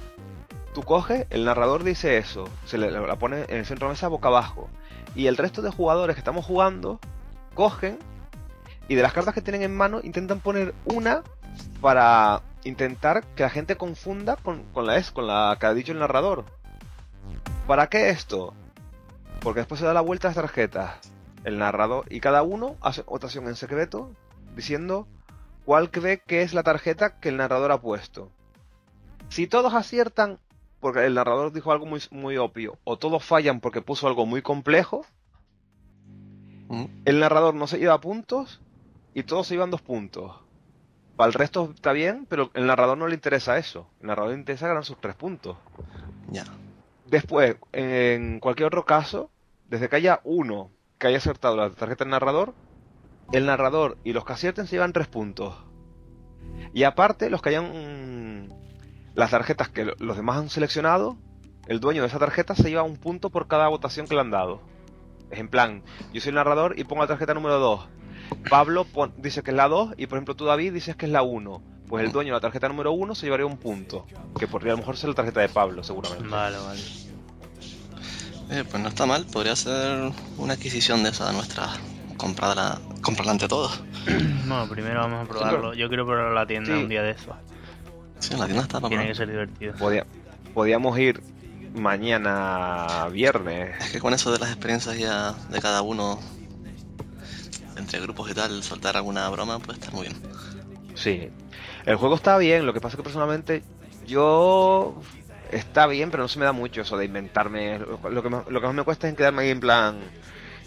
tú 0.74 0.84
coges, 0.84 1.28
el 1.30 1.46
narrador 1.46 1.84
dice 1.84 2.18
eso, 2.18 2.50
se 2.66 2.78
le, 2.78 2.90
la 2.92 3.16
pone 3.18 3.46
en 3.48 3.58
el 3.58 3.66
centro 3.66 3.88
de 3.88 3.94
mesa 3.94 4.08
boca 4.08 4.30
abajo, 4.30 4.70
y 5.16 5.28
el 5.28 5.38
resto 5.38 5.62
de 5.62 5.72
jugadores 5.72 6.16
que 6.16 6.20
estamos 6.20 6.46
jugando 6.46 7.00
cogen 7.54 8.00
y 8.88 8.96
de 8.96 9.02
las 9.02 9.14
cartas 9.14 9.34
que 9.34 9.42
tienen 9.42 9.62
en 9.62 9.76
mano 9.76 10.00
intentan 10.04 10.40
poner 10.40 10.74
una 10.86 11.24
para 11.82 12.42
intentar 12.64 13.24
que 13.36 13.44
la 13.44 13.50
gente 13.50 13.78
confunda 13.78 14.36
con, 14.36 14.64
con 14.74 14.88
la 14.88 14.98
es, 14.98 15.12
con 15.12 15.28
la 15.28 15.56
que 15.60 15.68
ha 15.68 15.74
dicho 15.74 15.92
el 15.92 16.00
narrador. 16.00 16.46
¿Para 17.68 17.88
qué 17.88 18.10
esto? 18.10 18.54
Porque 19.40 19.62
después 19.62 19.80
se 19.80 19.86
da 19.86 19.94
la 19.94 20.02
vuelta 20.02 20.28
a 20.28 20.30
las 20.30 20.36
tarjetas. 20.36 21.15
El 21.46 21.60
narrador 21.60 22.12
y 22.12 22.20
cada 22.20 22.42
uno 22.42 22.76
hace 22.82 23.04
votación 23.04 23.48
en 23.48 23.56
secreto 23.56 24.12
diciendo 24.56 25.08
cuál 25.64 25.92
cree 25.92 26.20
que 26.20 26.42
es 26.42 26.54
la 26.54 26.64
tarjeta 26.64 27.20
que 27.20 27.30
el 27.30 27.38
narrador 27.38 27.72
ha 27.72 27.80
puesto. 27.80 28.32
Si 29.30 29.46
todos 29.46 29.74
aciertan 29.74 30.40
porque 30.80 31.06
el 31.06 31.14
narrador 31.14 31.54
dijo 31.54 31.72
algo 31.72 31.86
muy, 31.86 32.02
muy 32.12 32.38
obvio, 32.38 32.80
o 32.84 32.98
todos 32.98 33.24
fallan 33.24 33.60
porque 33.60 33.82
puso 33.82 34.08
algo 34.08 34.26
muy 34.26 34.42
complejo, 34.42 35.06
mm. 36.68 36.86
el 37.06 37.20
narrador 37.20 37.54
no 37.56 37.68
se 37.68 37.80
lleva 37.80 38.02
puntos 38.02 38.62
y 39.14 39.24
todos 39.24 39.48
se 39.48 39.54
llevan 39.54 39.72
dos 39.72 39.82
puntos. 39.82 40.32
Para 41.16 41.28
el 41.28 41.34
resto 41.34 41.72
está 41.74 41.92
bien, 41.92 42.26
pero 42.28 42.52
el 42.56 42.66
narrador 42.68 42.98
no 42.98 43.08
le 43.08 43.16
interesa 43.16 43.58
eso. 43.58 43.88
El 44.02 44.08
narrador 44.08 44.32
le 44.32 44.40
interesa 44.40 44.68
ganar 44.68 44.84
sus 44.84 45.00
tres 45.00 45.16
puntos. 45.16 45.58
Ya. 46.30 46.44
Después, 47.06 47.56
en 47.72 48.40
cualquier 48.40 48.68
otro 48.68 48.84
caso, 48.84 49.30
desde 49.70 49.90
que 49.90 49.96
haya 49.96 50.22
uno 50.24 50.72
que 50.98 51.08
haya 51.08 51.18
acertado 51.18 51.56
la 51.56 51.70
tarjeta 51.70 52.04
del 52.04 52.12
narrador, 52.12 52.54
el 53.32 53.46
narrador 53.46 53.98
y 54.04 54.14
los 54.14 54.26
que 54.26 54.34
acierten 54.34 54.68
se 54.68 54.76
llevan 54.76 54.94
tres 54.94 55.08
puntos. 55.08 55.56
Y 56.74 56.84
aparte, 56.84 57.30
los 57.30 57.42
que 57.42 57.50
hayan. 57.50 57.66
mm, 57.72 58.66
Las 59.16 59.32
tarjetas 59.32 59.70
que 59.70 59.86
lo- 59.86 59.96
los 60.00 60.18
demás 60.18 60.38
han 60.38 60.50
seleccionado, 60.50 61.16
el 61.68 61.80
dueño 61.80 62.02
de 62.02 62.10
esa 62.10 62.20
tarjeta 62.20 62.54
se 62.54 62.70
lleva 62.70 62.84
un 62.84 62.98
punto 62.98 63.30
por 63.30 63.48
cada 63.48 63.70
votación 63.70 64.08
que 64.08 64.16
le 64.16 64.20
han 64.22 64.30
dado. 64.32 64.60
Es 65.32 65.40
en 65.40 65.48
plan, 65.48 65.84
yo 66.12 66.20
soy 66.20 66.30
el 66.30 66.36
narrador 66.36 66.78
y 66.78 66.84
pongo 66.84 67.02
la 67.04 67.08
tarjeta 67.08 67.34
número 67.34 67.58
2. 67.60 67.88
Pablo 68.50 68.84
pon- 68.84 69.14
dice 69.18 69.42
que 69.42 69.52
es 69.52 69.58
la 69.58 69.70
2 69.70 69.94
y 69.96 70.08
por 70.08 70.18
ejemplo 70.18 70.36
tú 70.36 70.44
David 70.46 70.74
dices 70.74 70.98
que 70.98 71.06
es 71.06 71.12
la 71.14 71.22
1. 71.24 71.62
Pues 71.88 72.04
el 72.04 72.12
dueño 72.12 72.30
de 72.34 72.38
la 72.38 72.42
tarjeta 72.42 72.68
número 72.68 72.92
1 72.92 73.16
se 73.16 73.26
llevaría 73.26 73.46
un 73.46 73.58
punto. 73.58 74.06
Que 74.38 74.48
podría 74.50 74.74
a 74.74 74.76
lo 74.76 74.80
mejor 74.80 74.98
ser 74.98 75.10
la 75.10 75.16
tarjeta 75.16 75.40
de 75.40 75.48
Pablo, 75.50 75.82
seguramente. 75.84 76.28
Vale, 76.28 76.58
vale. 76.58 76.82
Eh, 78.50 78.64
pues 78.70 78.82
no 78.82 78.90
está 78.90 79.06
mal, 79.06 79.26
podría 79.26 79.56
ser 79.56 80.12
una 80.38 80.54
adquisición 80.54 81.04
de 81.04 81.10
esa 81.10 81.32
nuestra. 81.32 81.70
Comprarla, 82.18 82.80
comprarla 83.02 83.32
ante 83.34 83.48
todo. 83.48 83.70
Bueno, 84.46 84.70
primero 84.70 85.00
vamos 85.00 85.26
a 85.26 85.28
probarlo. 85.28 85.74
Yo 85.74 85.88
quiero 85.88 86.06
probar 86.06 86.32
la 86.32 86.46
tienda 86.46 86.76
Sí. 86.76 86.84
un 86.84 86.88
día 86.88 87.02
de 87.02 87.12
eso. 87.12 87.36
Sí, 88.20 88.36
la 88.38 88.46
tienda 88.46 88.62
está 88.62 88.80
para 88.80 88.90
Tiene 88.90 89.08
que 89.08 89.16
ser 89.16 89.28
divertido. 89.28 89.74
Podía- 89.74 90.06
podíamos 90.54 91.00
ir 91.00 91.24
mañana 91.74 93.08
viernes. 93.12 93.76
Es 93.82 93.92
que 93.92 94.00
con 94.00 94.14
eso 94.14 94.32
de 94.32 94.38
las 94.38 94.50
experiencias 94.52 94.96
ya 95.00 95.34
de 95.50 95.60
cada 95.62 95.82
uno, 95.82 96.20
entre 97.76 98.00
grupos 98.02 98.30
y 98.30 98.36
tal, 98.36 98.62
soltar 98.62 98.96
alguna 98.98 99.28
broma, 99.30 99.58
puede 99.58 99.80
estar 99.80 99.94
muy 99.96 100.04
bien. 100.08 100.22
Sí. 100.94 101.30
El 101.88 101.96
juego 101.96 102.14
está 102.16 102.38
bien, 102.38 102.68
lo 102.68 102.74
que 102.74 102.80
pasa 102.82 102.94
es 102.94 102.98
que 102.98 103.04
personalmente 103.04 103.64
yo 104.06 104.96
está 105.52 105.88
bien, 105.88 106.12
pero 106.12 106.24
no 106.24 106.28
se 106.30 106.40
me 106.40 106.46
da 106.46 106.52
mucho 106.52 106.82
eso 106.82 106.98
de 106.98 107.06
inventarme. 107.06 107.80
Lo 107.80 108.22
que 108.24 108.30
más, 108.30 108.48
lo 108.48 108.60
que 108.62 108.68
más 108.68 108.76
me 108.76 108.84
cuesta 108.84 109.08
es 109.08 109.16
quedarme 109.16 109.44
ahí 109.44 109.50
en 109.50 109.60
plan. 109.60 110.00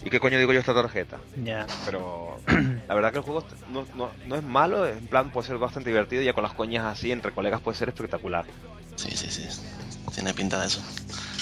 ¿Y 0.03 0.09
qué 0.09 0.19
coño 0.19 0.39
digo 0.39 0.53
yo 0.53 0.59
esta 0.61 0.73
tarjeta? 0.73 1.19
Ya. 1.35 1.67
Pero 1.85 2.39
la 2.87 2.95
verdad 2.95 3.11
que 3.11 3.17
el 3.17 3.23
juego 3.23 3.45
no, 3.69 3.85
no- 3.95 4.11
no 4.25 4.35
es 4.35 4.43
malo, 4.43 4.87
en 4.87 5.07
plan 5.07 5.29
puede 5.31 5.47
ser 5.47 5.57
bastante 5.57 5.89
divertido, 5.89 6.21
ya 6.21 6.33
con 6.33 6.43
las 6.43 6.53
coñas 6.53 6.85
así 6.85 7.11
entre 7.11 7.31
colegas 7.33 7.61
puede 7.61 7.77
ser 7.77 7.89
espectacular. 7.89 8.45
Sí, 8.95 9.11
sí, 9.15 9.29
sí. 9.29 9.47
Tiene 10.13 10.33
pinta 10.33 10.59
de 10.61 10.67
eso. 10.67 10.81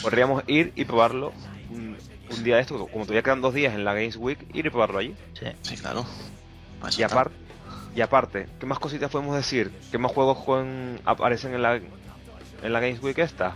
Podríamos 0.01 0.43
ir 0.47 0.73
y 0.75 0.85
probarlo 0.85 1.33
un, 1.69 1.97
un 2.29 2.43
día 2.43 2.55
de 2.55 2.61
esto, 2.61 2.87
como 2.87 3.05
todavía 3.05 3.21
quedan 3.23 3.41
dos 3.41 3.53
días 3.53 3.73
en 3.73 3.85
la 3.85 3.93
Games 3.93 4.15
Week, 4.17 4.39
ir 4.53 4.65
y 4.65 4.69
probarlo 4.69 4.99
allí. 4.99 5.15
Sí. 5.39 5.45
Sí, 5.61 5.77
claro. 5.77 6.05
Eso 6.87 6.99
Y, 6.99 7.01
y 7.95 8.01
aparte, 8.01 8.47
¿qué 8.59 8.65
más 8.65 8.79
cositas 8.79 9.09
podemos 9.11 9.35
decir? 9.35 9.71
¿Qué 9.91 9.97
más 9.97 10.11
juegos 10.11 10.37
juegan- 10.37 10.99
aparecen 11.05 11.53
en 11.55 11.61
la, 11.63 11.79
en 12.61 12.73
la 12.73 12.79
Games 12.79 13.01
Week 13.01 13.17
esta? 13.17 13.55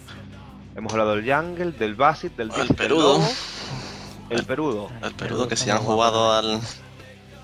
Hemos 0.75 0.91
hablado 0.93 1.15
del 1.15 1.31
Jungle, 1.31 1.71
del 1.73 1.95
Basit, 1.95 2.35
del 2.35 2.51
El 2.51 2.67
del 2.67 2.75
Perudo. 2.75 3.13
Lobo, 3.13 3.29
el 4.29 4.45
Perudo. 4.45 4.91
El 5.03 5.13
Perudo 5.13 5.47
que 5.47 5.55
si 5.55 5.69
han 5.69 5.79
jugado 5.79 6.33
al, 6.33 6.61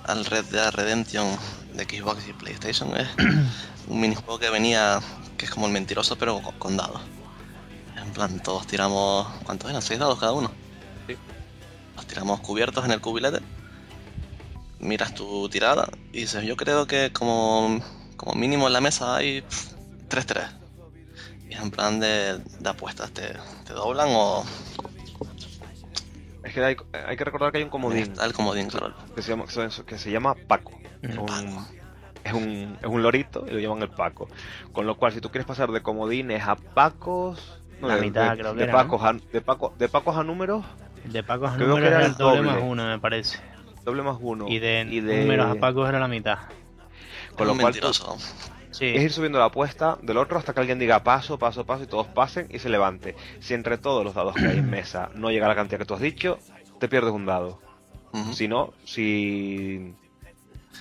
al 0.04 0.26
Red 0.26 0.46
Dead 0.46 0.72
Redemption 0.72 1.28
de 1.74 1.84
Xbox 1.84 2.28
y 2.28 2.34
PlayStation 2.34 2.96
es 2.96 3.08
un 3.88 4.00
minijuego 4.00 4.40
que 4.40 4.50
venía, 4.50 5.00
que 5.38 5.46
es 5.46 5.52
como 5.52 5.68
el 5.68 5.74
mentiroso 5.74 6.18
pero 6.18 6.42
con, 6.42 6.56
con 6.58 6.78
dados. 6.78 7.02
En 7.98 8.12
plan, 8.14 8.40
todos 8.42 8.66
tiramos, 8.68 9.28
¿cuántos 9.44 9.70
eran? 9.70 9.82
¿Seis 9.82 10.00
dados 10.00 10.20
cada 10.20 10.32
uno? 10.32 10.52
Sí. 11.08 11.16
Los 11.96 12.06
tiramos 12.08 12.40
cubiertos 12.40 12.86
en 12.86 12.92
el 12.92 13.02
cubilete, 13.02 13.40
miras 14.80 15.14
tu 15.14 15.50
tirada 15.50 15.90
y 16.14 16.22
dices, 16.22 16.44
yo 16.46 16.56
creo 16.56 16.88
que 16.88 17.12
como, 17.12 17.82
como 18.16 18.36
mínimo 18.36 18.68
en 18.68 18.74
la 18.74 18.82
mesa 18.82 19.18
hay 19.18 19.44
3-3. 20.10 20.48
Y 21.50 21.54
es 21.54 21.60
en 21.62 21.72
plan 21.72 22.00
de, 22.00 22.40
de 22.60 22.70
apuestas, 22.70 23.12
¿te, 23.12 23.34
te 23.66 23.74
doblan 23.74 24.10
o 24.12 24.44
Es 26.44 26.54
que 26.54 26.64
hay, 26.64 26.76
hay 27.08 27.18
que 27.18 27.24
recordar 27.24 27.52
que 27.52 27.58
hay 27.60 27.64
un 27.64 27.70
comodín 27.70 28.04
está 28.04 28.26
el 28.26 28.34
comodín, 28.34 28.68
claro? 28.70 28.94
que 29.16 29.22
se 29.22 29.30
llama, 29.32 29.46
que 29.86 29.98
se 29.98 30.12
llama 30.12 30.36
Paco. 30.48 30.72
El 31.02 31.12
Es 31.12 31.18
un- 31.18 31.26
Paco. 31.26 31.68
es 32.24 32.34
un, 32.34 32.78
es 32.82 32.86
un 32.88 33.02
lorito 33.02 33.46
y 33.48 33.52
lo 33.52 33.60
llaman 33.60 33.82
el 33.84 33.90
Paco. 33.90 34.28
Con 34.74 34.86
lo 34.86 34.96
cual, 34.96 35.14
si 35.14 35.22
tú 35.22 35.30
quieres 35.30 35.46
pasar 35.46 35.72
de 35.72 35.82
comodines 35.82 36.44
a 36.46 36.56
Pacos. 36.56 37.60
La 37.82 37.96
de, 37.96 38.02
mitad, 38.02 38.32
de- 38.32 38.38
creo 38.40 38.52
que 38.54 38.58
de 38.60 38.64
era, 38.66 38.74
Pacos 38.74 39.04
a, 39.04 39.14
de, 39.14 39.42
Paco, 39.42 39.74
de 39.78 39.88
Pacos 39.90 40.18
a 40.18 40.24
números, 40.24 40.66
de 41.06 41.24
Pacos 41.24 41.52
a 41.52 41.56
Creo 41.56 41.68
que 41.68 41.82
números 41.82 41.92
era 41.92 42.06
el 42.06 42.16
doble 42.16 42.38
doble. 42.38 42.52
más 42.52 42.62
uno, 42.64 42.88
me 42.88 43.00
parece. 43.00 43.40
doble 43.86 44.02
más 44.04 44.18
uno. 44.20 44.48
Y 44.50 44.60
de, 44.60 44.84
números 44.86 45.56
a 45.56 45.60
Pacos 45.60 45.88
era 45.88 46.00
la 46.00 46.08
mitad. 46.08 46.40
Con 47.36 47.48
Es 47.50 47.56
lo 47.56 47.62
cual, 47.62 47.74
tú- 47.74 47.82
mentiroso. 47.86 48.18
Sí. 48.78 48.86
es 48.96 49.02
ir 49.02 49.12
subiendo 49.12 49.40
la 49.40 49.46
apuesta 49.46 49.98
del 50.04 50.18
otro 50.18 50.38
hasta 50.38 50.54
que 50.54 50.60
alguien 50.60 50.78
diga 50.78 51.04
paso, 51.04 51.40
paso, 51.40 51.66
paso 51.66 51.84
y 51.84 51.88
todos 51.88 52.06
pasen 52.08 52.48
y 52.52 52.60
se 52.60 52.70
levante. 52.70 53.16
Si 53.40 53.54
entre 53.56 53.78
todos 53.80 54.04
los 54.06 54.14
dados 54.14 54.36
que 54.36 54.46
hay 54.46 54.58
en 54.60 54.70
mesa 54.70 55.10
no 55.16 55.32
llega 55.32 55.48
la 55.48 55.56
cantidad 55.56 55.80
que 55.80 55.86
tú 55.86 55.96
has 55.96 56.02
dicho, 56.02 56.38
te 56.80 56.88
pierdes 56.88 57.12
un 57.12 57.26
dado. 57.26 57.60
Si 58.34 58.48
no, 58.48 58.74
si. 58.86 59.94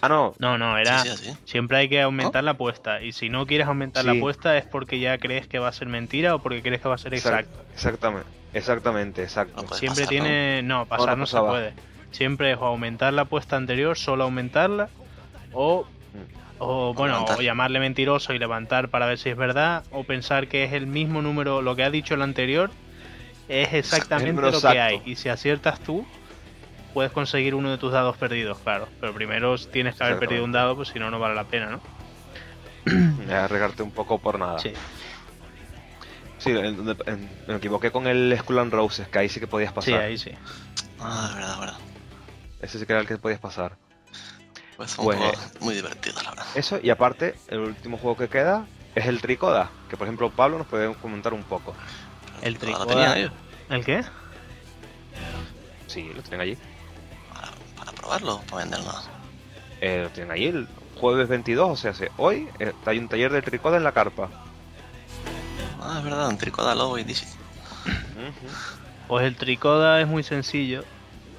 Ah, 0.02 0.08
no. 0.08 0.34
No, 0.38 0.58
no, 0.58 0.76
era. 0.78 1.00
Sí, 1.02 1.08
sí, 1.08 1.14
así. 1.30 1.38
Siempre 1.44 1.78
hay 1.78 1.88
que 1.88 2.00
aumentar 2.02 2.44
la 2.44 2.52
apuesta. 2.52 3.02
Y 3.02 3.12
si 3.12 3.28
no 3.30 3.46
quieres 3.46 3.66
aumentar 3.66 4.04
la 4.04 4.12
apuesta 4.12 4.56
es 4.58 4.64
porque 4.66 4.98
ya 4.98 5.16
crees 5.18 5.46
que 5.46 5.58
va 5.58 5.68
a 5.68 5.72
ser 5.72 5.88
mentira 5.88 6.34
o 6.34 6.38
porque 6.40 6.62
crees 6.62 6.80
que 6.82 6.88
va 6.88 6.94
a 6.94 6.98
ser 6.98 7.12
exact- 7.14 7.40
exacto. 7.46 7.64
Exactamente, 7.74 8.28
exactamente, 8.54 9.22
exacto. 9.22 9.62
No 9.62 9.68
Siempre 9.74 10.04
pasar, 10.04 10.08
tiene. 10.08 10.62
No, 10.62 10.86
pasar 10.86 11.08
no 11.10 11.16
no, 11.16 11.26
se 11.26 11.32
pasaba. 11.32 11.50
puede. 11.50 11.72
Siempre 12.10 12.52
es 12.52 12.58
o 12.58 12.64
aumentar 12.66 13.12
la 13.12 13.22
apuesta 13.22 13.56
anterior, 13.56 13.96
solo 13.98 14.24
aumentarla, 14.24 14.88
o. 15.52 15.86
O 16.58 16.94
bueno, 16.94 17.14
levantar. 17.14 17.38
o 17.38 17.42
llamarle 17.42 17.80
mentiroso 17.80 18.32
y 18.32 18.38
levantar 18.38 18.88
para 18.88 19.06
ver 19.06 19.18
si 19.18 19.28
es 19.30 19.36
verdad, 19.36 19.84
o 19.90 20.04
pensar 20.04 20.48
que 20.48 20.64
es 20.64 20.72
el 20.72 20.86
mismo 20.86 21.20
número, 21.22 21.60
lo 21.62 21.76
que 21.76 21.84
ha 21.84 21.90
dicho 21.90 22.14
el 22.14 22.22
anterior, 22.22 22.70
es 23.48 23.72
exactamente 23.74 24.40
lo 24.50 24.60
que 24.60 24.80
hay. 24.80 25.02
Y 25.04 25.16
si 25.16 25.28
aciertas 25.28 25.80
tú, 25.80 26.06
puedes 26.94 27.12
conseguir 27.12 27.54
uno 27.54 27.70
de 27.70 27.78
tus 27.78 27.92
dados 27.92 28.16
perdidos, 28.16 28.58
claro. 28.60 28.88
Pero 29.00 29.12
primero 29.12 29.54
tienes 29.70 29.96
que 29.96 30.04
haber 30.04 30.18
perdido 30.18 30.44
un 30.44 30.52
dado, 30.52 30.76
pues 30.76 30.88
si 30.88 30.98
no, 30.98 31.10
no 31.10 31.18
vale 31.18 31.34
la 31.34 31.44
pena, 31.44 31.70
¿no? 31.70 31.80
Arregarte 33.34 33.82
un 33.82 33.90
poco 33.90 34.18
por 34.18 34.38
nada. 34.38 34.58
Sí. 34.60 34.72
Sí, 36.38 36.50
en- 36.50 36.76
donde- 36.76 36.96
en- 37.06 37.28
me 37.46 37.56
equivoqué 37.56 37.90
con 37.90 38.06
el 38.06 38.34
Skull 38.38 38.58
and 38.58 38.72
Roses, 38.72 39.08
que 39.08 39.18
ahí 39.18 39.28
sí 39.28 39.40
que 39.40 39.46
podías 39.46 39.72
pasar. 39.72 39.92
Sí, 39.92 39.94
ahí 39.98 40.18
sí. 40.18 40.30
Ah, 41.00 41.26
es 41.30 41.34
verdad, 41.34 41.52
es 41.54 41.60
verdad. 41.60 41.76
Ese 42.60 42.78
sí 42.78 42.86
que 42.86 42.92
era 42.92 43.00
el 43.00 43.08
que 43.08 43.16
podías 43.18 43.40
pasar. 43.40 43.76
Pues 44.76 44.90
son 44.90 45.04
Pues, 45.06 45.18
juegos 45.18 45.38
muy 45.60 45.74
divertidos, 45.74 46.22
la 46.24 46.30
verdad. 46.30 46.46
Eso, 46.54 46.78
y 46.82 46.90
aparte, 46.90 47.34
el 47.48 47.60
último 47.60 47.96
juego 47.98 48.16
que 48.16 48.28
queda 48.28 48.66
es 48.94 49.06
el 49.06 49.20
Tricoda, 49.20 49.70
que 49.88 49.96
por 49.96 50.06
ejemplo 50.06 50.30
Pablo 50.30 50.58
nos 50.58 50.66
puede 50.66 50.94
comentar 50.96 51.32
un 51.34 51.42
poco. 51.44 51.74
El 52.42 52.58
tricoda- 52.58 53.30
¿El 53.68 53.84
qué? 53.84 54.04
Sí, 55.86 56.10
lo 56.14 56.22
tienen 56.22 56.40
allí. 56.40 56.58
para, 57.32 57.50
para 57.78 57.92
probarlo, 57.92 58.40
para 58.50 58.62
venderlo. 58.64 58.92
Eh, 59.80 60.02
lo 60.04 60.10
tienen 60.10 60.32
allí 60.32 60.46
el 60.46 60.68
jueves 60.96 61.28
22, 61.28 61.70
o 61.70 61.76
sea, 61.76 61.92
se- 61.94 62.10
hoy 62.16 62.48
eh, 62.58 62.72
hay 62.86 62.98
un 62.98 63.08
taller 63.08 63.30
de 63.32 63.42
Tricoda 63.42 63.76
en 63.76 63.84
la 63.84 63.92
carpa. 63.92 64.30
Ah, 65.80 65.96
es 65.98 66.04
verdad, 66.04 66.28
un 66.28 66.38
tricoda 66.38 66.74
lobo 66.74 66.98
y 66.98 67.04
DC. 67.04 67.26
Pues 69.08 69.24
el 69.26 69.36
tricoda 69.36 70.00
es 70.00 70.06
muy 70.08 70.22
sencillo. 70.22 70.84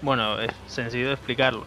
Bueno, 0.02 0.40
es 0.40 0.52
sencillo 0.68 1.08
de 1.08 1.14
explicarlo. 1.14 1.66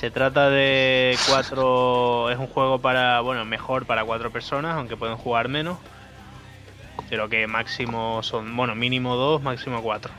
Se 0.00 0.10
trata 0.10 0.48
de 0.48 1.14
cuatro. 1.28 2.30
Es 2.30 2.38
un 2.38 2.46
juego 2.46 2.80
para. 2.80 3.20
Bueno, 3.20 3.44
mejor 3.44 3.84
para 3.84 4.02
cuatro 4.02 4.30
personas, 4.30 4.76
aunque 4.76 4.96
pueden 4.96 5.18
jugar 5.18 5.48
menos. 5.48 5.76
Pero 7.10 7.28
que 7.28 7.46
máximo 7.46 8.22
son. 8.22 8.56
Bueno, 8.56 8.74
mínimo 8.74 9.16
dos, 9.16 9.42
máximo 9.42 9.82
cuatro. 9.82 10.10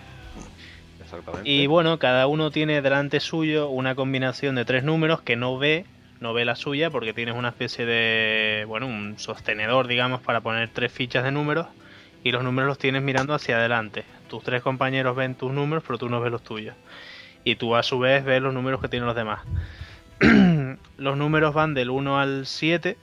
Exactamente. 1.01 1.49
Y 1.49 1.65
bueno, 1.65 1.97
cada 1.97 2.27
uno 2.27 2.51
tiene 2.51 2.83
delante 2.83 3.19
suyo 3.19 3.69
una 3.69 3.95
combinación 3.95 4.53
de 4.53 4.65
tres 4.65 4.83
números 4.83 5.23
que 5.23 5.35
no 5.35 5.57
ve, 5.57 5.87
no 6.19 6.35
ve 6.35 6.45
la 6.45 6.55
suya 6.55 6.91
porque 6.91 7.15
tienes 7.15 7.33
una 7.33 7.49
especie 7.49 7.83
de, 7.87 8.65
bueno, 8.67 8.85
un 8.85 9.17
sostenedor, 9.17 9.87
digamos, 9.87 10.21
para 10.21 10.41
poner 10.41 10.69
tres 10.69 10.91
fichas 10.91 11.23
de 11.23 11.31
números 11.31 11.65
y 12.23 12.31
los 12.31 12.43
números 12.43 12.67
los 12.67 12.77
tienes 12.77 13.01
mirando 13.01 13.33
hacia 13.33 13.57
adelante. 13.57 14.03
Tus 14.29 14.43
tres 14.43 14.61
compañeros 14.61 15.15
ven 15.15 15.33
tus 15.33 15.51
números, 15.51 15.83
pero 15.87 15.97
tú 15.97 16.07
no 16.07 16.21
ves 16.21 16.31
los 16.31 16.43
tuyos. 16.43 16.75
Y 17.43 17.55
tú 17.55 17.75
a 17.75 17.83
su 17.83 17.99
vez 17.99 18.23
ves 18.23 18.41
los 18.41 18.53
números 18.53 18.81
que 18.81 18.87
tienen 18.87 19.07
los 19.07 19.15
demás. 19.15 19.41
los 20.97 21.17
números 21.17 21.53
van 21.53 21.73
del 21.73 21.89
1 21.89 22.19
al 22.19 22.45
7 22.45 22.97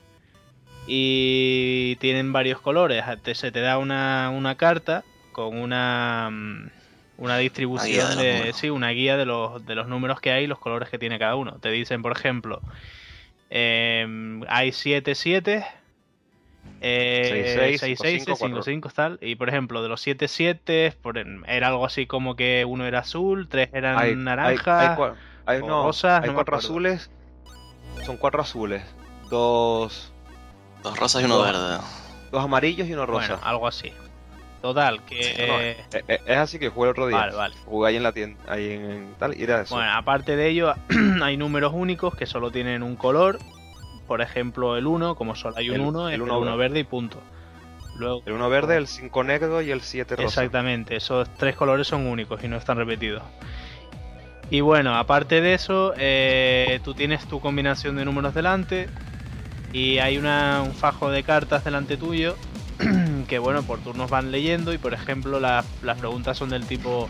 y 0.87 1.97
tienen 1.97 2.33
varios 2.33 2.61
colores. 2.61 3.05
Te- 3.23 3.35
se 3.35 3.51
te 3.53 3.61
da 3.61 3.79
una, 3.79 4.31
una 4.31 4.55
carta 4.57 5.05
con 5.33 5.57
una, 5.59 6.29
mm, 6.31 6.71
una 7.19 7.37
distribución 7.39 8.17
de 8.17 8.53
sí, 8.55 8.71
una 8.71 8.91
guía 8.91 9.17
de 9.17 9.27
los, 9.27 9.65
de 9.67 9.75
los 9.75 9.89
números 9.89 10.21
que 10.21 10.31
hay 10.33 10.45
y 10.45 10.47
los 10.47 10.59
colores 10.59 10.89
que 10.89 10.99
tiene 10.99 11.19
cada 11.19 11.35
uno. 11.37 11.59
Te 11.61 11.71
dicen, 11.71 12.01
por 12.03 12.13
ejemplo, 12.13 12.63
em, 13.51 14.43
hay 14.49 14.73
7 14.73 15.15
7 15.15 15.65
eh, 16.81 17.77
6, 17.79 17.81
6 17.81 17.99
5, 18.01 18.03
6 18.03 18.25
4. 18.39 18.49
5 18.49 18.63
5 18.63 18.89
tal 18.95 19.19
y 19.21 19.35
por 19.37 19.49
ejemplo 19.49 19.83
de 19.83 19.89
los 19.89 20.01
7 20.01 20.29
7 20.29 20.95
por 21.03 21.19
en- 21.19 21.45
era 21.49 21.69
algo 21.69 21.85
así 21.85 22.07
como 22.07 22.37
que 22.37 22.65
uno 22.67 22.87
era 22.87 23.01
azul 23.01 23.49
tres 23.49 23.69
eran 23.73 23.99
hay, 23.99 24.15
naranjas 24.17 24.99
hay, 24.99 25.05
hay 25.47 25.57
hay- 25.57 25.63
no, 25.67 25.83
rosas, 25.85 26.23
hay 26.23 26.29
no 26.29 26.35
cuatro 26.35 26.57
azules. 26.57 27.11
Son 28.05 28.17
cuatro 28.17 28.41
azules. 28.43 28.83
Dos, 29.29 30.13
Dos 30.83 30.97
rosas 30.99 31.23
y 31.23 31.25
uno 31.25 31.37
Dos. 31.39 31.47
verde. 31.47 31.79
dos 32.31 32.45
amarillos 32.45 32.87
y 32.89 32.93
uno 32.95 33.07
rosa. 33.07 33.35
bueno 33.37 33.47
algo 33.47 33.67
así 33.67 33.93
total 34.63 35.05
que 35.05 35.23
Sí, 35.23 35.35
No, 35.47 35.61
eh, 35.61 35.77
eh, 35.93 36.03
eh, 36.09 36.21
es 36.27 36.37
así 36.37 36.59
que 36.59 36.69
jugué 36.69 36.89
el 36.89 36.91
otro 36.93 37.07
día. 37.07 37.19
vale 37.19 37.35
vale 37.37 37.55
Jugué 37.65 37.89
ahí 37.91 37.97
en 37.97 38.03
la 38.03 38.13
tienda, 38.13 38.41
ahí 38.49 38.73
en, 38.73 39.15
tal, 39.19 39.39
y 39.39 39.45
era 39.45 39.61
eso. 39.63 39.75
Bueno, 39.77 39.93
aparte 39.93 40.35
de 40.37 40.49
ello, 40.49 40.75
hay 41.23 41.37
números 41.37 41.73
únicos 41.75 42.15
que 42.17 42.27
solo 42.27 42.51
tienen 42.51 42.83
un 42.83 42.97
color. 42.97 43.39
Por 44.09 44.21
ejemplo 44.23 44.77
el 44.77 44.89
1, 44.89 45.15
como 45.15 45.37
solo 45.37 45.57
hay 45.57 45.71
un 45.71 45.77
El- 45.77 45.83
1, 45.83 46.09
el 46.09 46.15
es 46.15 46.15
el 46.17 46.23
uno 46.23 46.41
1 46.41 46.57
verde 46.57 46.81
y 46.81 46.85
punto. 46.85 47.23
Luego, 47.97 48.23
El 48.27 48.33
1 48.33 48.49
verde, 48.49 48.77
el 48.77 48.87
5 48.89 49.23
negro 49.23 49.63
y 49.63 49.71
el 49.71 49.81
7 49.83 50.17
rosa. 50.17 50.25
Exactamente, 50.43 50.97
esos 50.97 51.29
tres 51.37 51.55
colores 51.55 51.87
son 51.87 52.07
únicos 52.07 52.43
y 52.43 52.49
no 52.49 52.57
están 52.57 52.77
repetidos. 52.79 53.23
Y 54.51 54.61
bueno, 54.63 54.97
aparte 54.97 55.41
de 55.41 55.55
eso, 55.55 55.93
eh, 55.99 56.81
tú 56.83 56.95
tienes 56.95 57.27
tu 57.27 57.39
combinación 57.41 57.97
de 57.97 58.05
números 58.05 58.35
delante 58.35 58.89
y 59.73 59.99
hay 59.99 60.17
una- 60.17 60.63
un 60.63 60.73
fajo 60.73 61.11
de 61.11 61.23
cartas 61.23 61.65
delante 61.65 61.97
tuyo 61.99 62.35
que 63.29 63.39
bueno, 63.39 63.63
por 63.65 63.81
turnos 63.81 64.09
van 64.09 64.31
leyendo 64.31 64.73
y 64.73 64.79
por 64.79 64.95
ejemplo 64.95 65.39
las, 65.41 65.67
las 65.83 65.99
preguntas 65.99 66.39
son 66.39 66.49
del 66.51 66.65
tipo, 66.67 67.09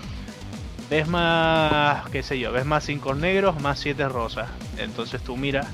¿ves 0.91 1.07
más, 1.07 2.09
qué 2.11 2.23
sé 2.23 2.39
yo, 2.39 2.51
ves 2.51 2.65
más 2.65 2.85
5 2.85 3.15
negros 3.15 3.61
más 3.61 3.79
7 3.79 4.09
rosas? 4.09 4.49
Entonces 4.79 5.23
tú 5.23 5.37
miras 5.37 5.67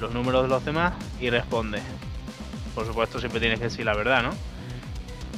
los 0.00 0.12
números 0.12 0.42
de 0.42 0.48
los 0.48 0.64
demás 0.64 0.94
y 1.20 1.30
respondes. 1.30 1.82
Por 2.74 2.86
supuesto 2.86 3.18
siempre 3.18 3.40
tienes 3.40 3.58
que 3.58 3.64
decir 3.66 3.84
la 3.84 3.94
verdad, 3.94 4.22
¿no? 4.22 4.30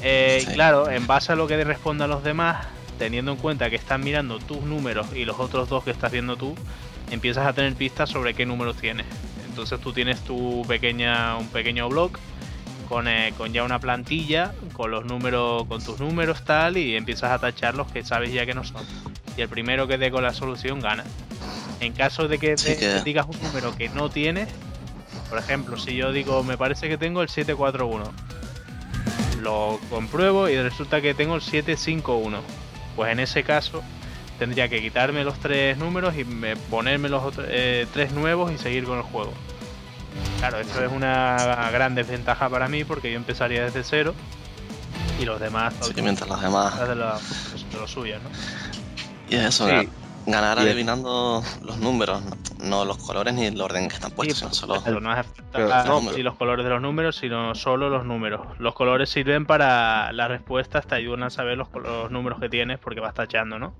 Eh, 0.02 0.42
Sí. 0.46 0.54
Claro, 0.54 0.90
en 0.90 1.06
base 1.06 1.32
a 1.32 1.36
lo 1.36 1.46
que 1.46 1.62
respondan 1.64 2.10
los 2.10 2.22
demás, 2.22 2.66
teniendo 2.98 3.32
en 3.32 3.38
cuenta 3.38 3.70
que 3.70 3.76
están 3.76 4.02
mirando 4.02 4.38
tus 4.38 4.62
números 4.62 5.06
y 5.14 5.24
los 5.24 5.38
otros 5.38 5.68
dos 5.68 5.84
que 5.84 5.90
estás 5.90 6.12
viendo 6.12 6.36
tú, 6.36 6.54
empiezas 7.10 7.46
a 7.46 7.52
tener 7.52 7.74
pistas 7.74 8.10
sobre 8.10 8.34
qué 8.34 8.46
números 8.46 8.76
tienes. 8.76 9.06
Entonces 9.48 9.80
tú 9.80 9.92
tienes 9.92 10.20
tu 10.20 10.64
pequeña, 10.68 11.36
un 11.36 11.48
pequeño 11.48 11.88
blog 11.88 12.12
con, 12.88 13.08
eh, 13.08 13.32
con 13.36 13.52
ya 13.52 13.62
una 13.64 13.78
plantilla, 13.78 14.52
con 14.72 14.90
los 14.90 15.04
números, 15.04 15.66
con 15.66 15.82
tus 15.82 16.00
números 16.00 16.44
tal, 16.44 16.76
y 16.76 16.96
empiezas 16.96 17.30
a 17.30 17.38
tachar 17.38 17.74
los 17.74 17.90
que 17.90 18.04
sabes 18.04 18.32
ya 18.32 18.44
que 18.46 18.54
no 18.54 18.64
son. 18.64 18.84
Y 19.36 19.42
el 19.42 19.48
primero 19.48 19.86
que 19.86 19.96
dé 19.96 20.10
con 20.10 20.22
la 20.22 20.32
solución 20.34 20.80
gana. 20.80 21.04
En 21.80 21.92
caso 21.94 22.28
de 22.28 22.38
que, 22.38 22.56
Sí, 22.58 22.66
te- 22.68 22.76
que- 22.76 23.02
digas 23.02 23.26
un 23.26 23.40
número 23.42 23.74
que 23.76 23.88
no 23.88 24.10
tienes, 24.10 24.48
por 25.28 25.38
ejemplo, 25.38 25.78
si 25.78 25.96
yo 25.96 26.12
digo, 26.12 26.42
me 26.42 26.58
parece 26.58 26.88
que 26.88 26.98
tengo 26.98 27.22
el 27.22 27.28
741, 27.28 28.12
lo 29.40 29.80
compruebo 29.88 30.48
y 30.48 30.60
resulta 30.60 31.00
que 31.00 31.14
tengo 31.14 31.34
el 31.36 31.40
751. 31.40 32.40
Pues 32.96 33.12
en 33.12 33.20
ese 33.20 33.42
caso 33.44 33.82
tendría 34.38 34.68
que 34.68 34.80
quitarme 34.82 35.24
los 35.24 35.38
tres 35.38 35.78
números 35.78 36.14
y 36.16 36.24
me- 36.24 36.56
ponerme 36.56 37.08
los 37.08 37.22
otros, 37.22 37.46
eh, 37.48 37.86
tres 37.92 38.12
nuevos 38.12 38.52
y 38.52 38.58
seguir 38.58 38.84
con 38.84 38.98
el 38.98 39.04
juego. 39.04 39.32
Claro, 40.38 40.58
esto 40.60 40.84
es 40.84 40.90
una 40.90 41.68
gran 41.72 41.94
desventaja 41.94 42.48
para 42.48 42.68
mí 42.68 42.84
porque 42.84 43.10
yo 43.10 43.16
empezaría 43.16 43.64
desde 43.64 43.84
cero 43.84 44.14
y 45.20 45.24
los 45.24 45.38
demás 45.40 45.74
mientras 46.02 46.28
los 46.28 46.40
demás. 46.40 46.78
de 46.88 46.94
lo, 46.94 47.06
de 47.14 47.78
lo 47.78 47.86
suyo, 47.88 48.16
¿no? 48.22 48.30
Y 49.30 49.36
es 49.36 49.44
eso, 49.46 49.68
Sí. 49.68 49.88
Ga- 50.30 50.40
ganar 50.40 50.58
Y 50.58 50.60
es- 50.62 50.66
adivinando 50.72 51.42
los 51.62 51.78
números, 51.78 52.22
no, 52.58 52.84
los 52.84 52.98
colores 52.98 53.34
ni 53.34 53.46
el 53.46 53.60
orden 53.60 53.88
que 53.88 53.94
están 53.94 54.10
puestos, 54.12 54.38
Sí, 54.38 54.44
sino 54.44 54.54
solo. 54.54 55.00
no 55.00 55.12
si 56.14 56.22
los 56.22 56.34
colores 56.36 56.64
de 56.64 56.70
los 56.70 56.80
números, 56.82 57.16
sino 57.16 57.54
solo 57.54 57.88
los 57.90 58.04
números. 58.04 58.46
Los 58.58 58.74
colores 58.74 59.08
sirven 59.10 59.46
para 59.46 60.12
las 60.12 60.28
respuestas, 60.28 60.86
te 60.86 60.94
ayudan 60.94 61.24
a 61.24 61.30
saber 61.30 61.58
los, 61.58 61.68
números 62.10 62.40
que 62.40 62.48
tienes 62.48 62.78
porque 62.78 63.00
vas 63.00 63.14
tachando, 63.14 63.58
¿no? 63.58 63.74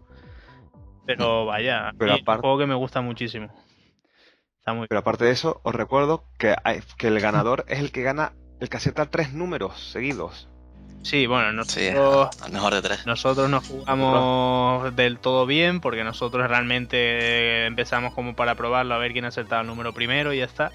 Pero 1.07 1.47
vaya, 1.47 1.89
a 1.89 1.93
Pero 1.93 2.13
mí 2.13 2.19
es 2.19 2.23
un 2.23 2.23
aparte- 2.23 2.41
juego 2.43 2.59
que 2.59 2.67
me 2.67 2.75
gusta 2.75 3.01
muchísimo. 3.01 3.49
Está 4.59 4.75
muy 4.75 4.87
Pero 4.89 5.01
aparte 5.01 5.25
de 5.25 5.31
eso, 5.31 5.61
os 5.65 5.75
recuerdo 5.75 6.25
que, 6.39 6.55
hay- 6.65 6.81
que 6.99 7.09
el 7.09 7.19
ganador 7.21 7.65
es 7.67 7.79
el 7.81 7.91
que 7.93 8.03
gana, 8.03 8.33
el 8.61 8.69
que 8.69 8.77
acierta 8.77 9.07
tres 9.07 9.33
números 9.33 9.81
seguidos. 9.91 10.50
Sí, 11.03 11.27
bueno, 11.27 11.53
nosotros, 11.53 12.29
al 12.43 12.53
mejor 12.53 12.75
de 12.75 12.83
tres. 12.83 13.07
nosotros 13.07 13.49
nos 13.49 13.67
jugamos 13.67 14.95
del 14.95 15.19
todo 15.19 15.47
bien 15.47 15.81
porque 15.81 16.05
nosotros 16.05 16.47
realmente 16.47 17.67
empezamos 17.67 18.13
como 18.15 18.37
para 18.37 18.55
probarlo 18.55 18.95
a 18.95 18.99
ver 18.99 19.13
quién 19.13 19.25
acertaba 19.25 19.63
el 19.63 19.67
número 19.67 19.95
primero 19.95 20.33
y 20.33 20.39
ya 20.39 20.45
está. 20.45 20.71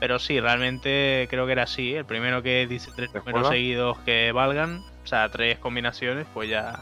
Pero 0.00 0.18
sí, 0.18 0.40
realmente 0.40 1.28
creo 1.30 1.46
que 1.46 1.52
era 1.52 1.62
así. 1.62 1.94
El 1.94 2.04
primero 2.04 2.42
que 2.42 2.66
dice 2.66 2.90
tres 2.96 3.12
¿De 3.12 3.20
números 3.20 3.48
seguidos 3.48 3.98
que 4.00 4.32
valgan, 4.32 4.82
o 5.04 5.06
sea, 5.06 5.28
tres 5.28 5.58
combinaciones, 5.58 6.26
pues 6.34 6.50
ya, 6.50 6.80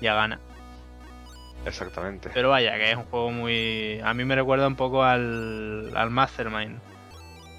ya 0.00 0.14
gana. 0.14 0.40
Exactamente. 1.64 2.30
Pero 2.34 2.50
vaya, 2.50 2.76
que 2.78 2.90
es 2.90 2.96
un 2.96 3.04
juego 3.04 3.30
muy... 3.30 4.00
A 4.02 4.12
mí 4.12 4.24
me 4.24 4.34
recuerda 4.34 4.66
un 4.66 4.74
poco 4.74 5.04
al, 5.04 5.92
al 5.94 6.10
Mastermind. 6.10 6.80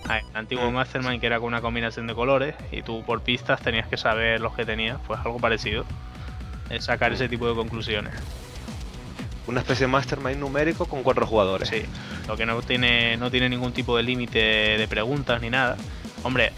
Al 0.07 0.21
antiguo 0.33 0.69
Mm. 0.69 0.73
Mastermind 0.73 1.19
que 1.19 1.27
era 1.27 1.37
con 1.39 1.47
una 1.47 1.61
combinación 1.61 2.07
de 2.07 2.15
colores 2.15 2.55
y 2.71 2.81
tú 2.81 3.03
por 3.05 3.21
pistas 3.21 3.61
tenías 3.61 3.87
que 3.87 3.97
saber 3.97 4.41
los 4.41 4.55
que 4.55 4.65
tenías. 4.65 4.97
Pues 5.05 5.19
algo 5.19 5.37
parecido. 5.39 5.85
Es 6.69 6.85
sacar 6.85 7.11
ese 7.13 7.27
tipo 7.27 7.47
de 7.47 7.55
conclusiones. 7.55 8.13
Una 9.47 9.61
especie 9.61 9.87
de 9.87 9.91
mastermind 9.91 10.37
numérico 10.37 10.85
con 10.85 11.01
cuatro 11.03 11.25
jugadores. 11.25 11.69
Sí. 11.69 11.83
Lo 12.27 12.37
que 12.37 12.45
no 12.45 12.61
tiene, 12.61 13.17
no 13.17 13.31
tiene 13.31 13.49
ningún 13.49 13.73
tipo 13.73 13.97
de 13.97 14.03
límite 14.03 14.39
de 14.77 14.87
preguntas 14.87 15.41
ni 15.41 15.49
nada. 15.49 15.75
Hombre, 16.23 16.51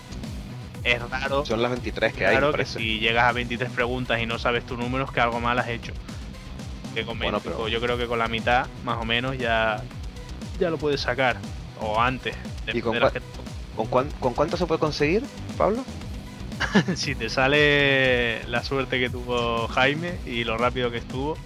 es 0.83 1.01
raro, 1.09 1.45
Son 1.45 1.61
las 1.61 1.71
23 1.71 2.13
que 2.13 2.25
hay, 2.25 2.31
claro 2.31 2.47
que 2.47 2.51
parece. 2.53 2.79
si 2.79 2.99
llegas 2.99 3.25
a 3.25 3.31
23 3.31 3.69
preguntas 3.71 4.19
y 4.19 4.25
no 4.25 4.37
sabes 4.39 4.65
tu 4.65 4.75
número 4.75 5.05
es 5.05 5.11
que 5.11 5.21
algo 5.21 5.39
mal 5.39 5.57
has 5.59 5.69
hecho. 5.69 5.93
Que 6.93 7.05
con 7.05 7.17
Bueno, 7.17 7.37
25, 7.39 7.57
pero- 7.57 7.67
yo 7.69 7.79
creo 7.79 7.97
que 7.97 8.07
con 8.07 8.19
la 8.19 8.27
mitad, 8.27 8.65
más 8.83 8.97
o 8.97 9.05
menos, 9.05 9.37
ya, 9.37 9.81
ya 10.59 10.69
lo 10.69 10.77
puedes 10.77 10.99
sacar. 10.99 11.37
O 11.82 11.99
antes. 11.99 12.36
¿Y 12.71 12.82
con 12.82 12.93
de 12.93 13.21
¿Con, 13.75 13.88
cuán- 13.88 14.11
¿Con 14.19 14.34
cuánto 14.34 14.55
se 14.57 14.65
puede 14.65 14.79
conseguir, 14.79 15.23
Pablo? 15.57 15.84
si 16.95 17.15
te 17.15 17.29
sale 17.29 18.43
la 18.47 18.63
suerte 18.63 18.99
que 18.99 19.09
tuvo 19.09 19.67
Jaime 19.69 20.19
y 20.25 20.43
lo 20.43 20.57
rápido 20.57 20.91
que 20.91 20.97
estuvo, 20.97 21.38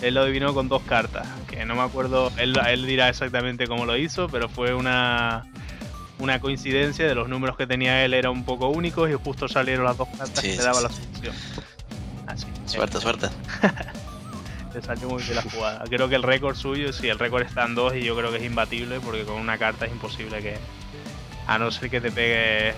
él 0.00 0.14
lo 0.14 0.22
adivinó 0.22 0.54
con 0.54 0.68
dos 0.68 0.82
cartas. 0.82 1.26
Que 1.48 1.64
no 1.66 1.74
me 1.74 1.82
acuerdo, 1.82 2.32
él, 2.38 2.58
él 2.68 2.86
dirá 2.86 3.08
exactamente 3.08 3.66
cómo 3.68 3.84
lo 3.84 3.96
hizo, 3.96 4.28
pero 4.28 4.48
fue 4.48 4.74
una, 4.74 5.44
una 6.18 6.40
coincidencia 6.40 7.06
de 7.06 7.14
los 7.14 7.28
números 7.28 7.56
que 7.56 7.66
tenía 7.66 8.04
él 8.04 8.14
eran 8.14 8.32
un 8.32 8.44
poco 8.44 8.68
únicos 8.68 9.10
y 9.10 9.14
justo 9.14 9.46
salieron 9.48 9.84
las 9.84 9.96
dos 9.98 10.08
cartas 10.16 10.40
Sí, 10.40 10.48
que 10.48 10.52
sí, 10.52 10.58
le 10.58 10.64
daba 10.64 10.78
sí. 10.78 10.82
la 10.84 10.88
solución. 10.90 11.34
Así. 12.26 12.46
Suerte, 12.66 13.00
suerte. 13.00 13.28
Le 14.74 14.80
salió 14.82 15.08
muy 15.08 15.22
bien 15.22 15.36
la 15.36 15.42
jugada. 15.42 15.84
Creo 15.88 16.08
que 16.08 16.14
el 16.14 16.22
récord 16.22 16.56
suyo, 16.56 16.92
sí, 16.92 17.08
el 17.08 17.18
récord 17.18 17.42
está 17.42 17.64
en 17.64 17.74
dos 17.74 17.94
y 17.94 18.02
yo 18.02 18.16
creo 18.16 18.30
que 18.30 18.38
es 18.38 18.44
imbatible 18.44 19.00
porque 19.00 19.24
con 19.24 19.36
una 19.36 19.58
carta 19.58 19.84
es 19.86 19.92
imposible 19.92 20.40
que. 20.42 20.56
A 21.46 21.58
no 21.58 21.70
ser 21.70 21.90
que 21.90 22.00
te 22.00 22.10
pegue 22.12 22.70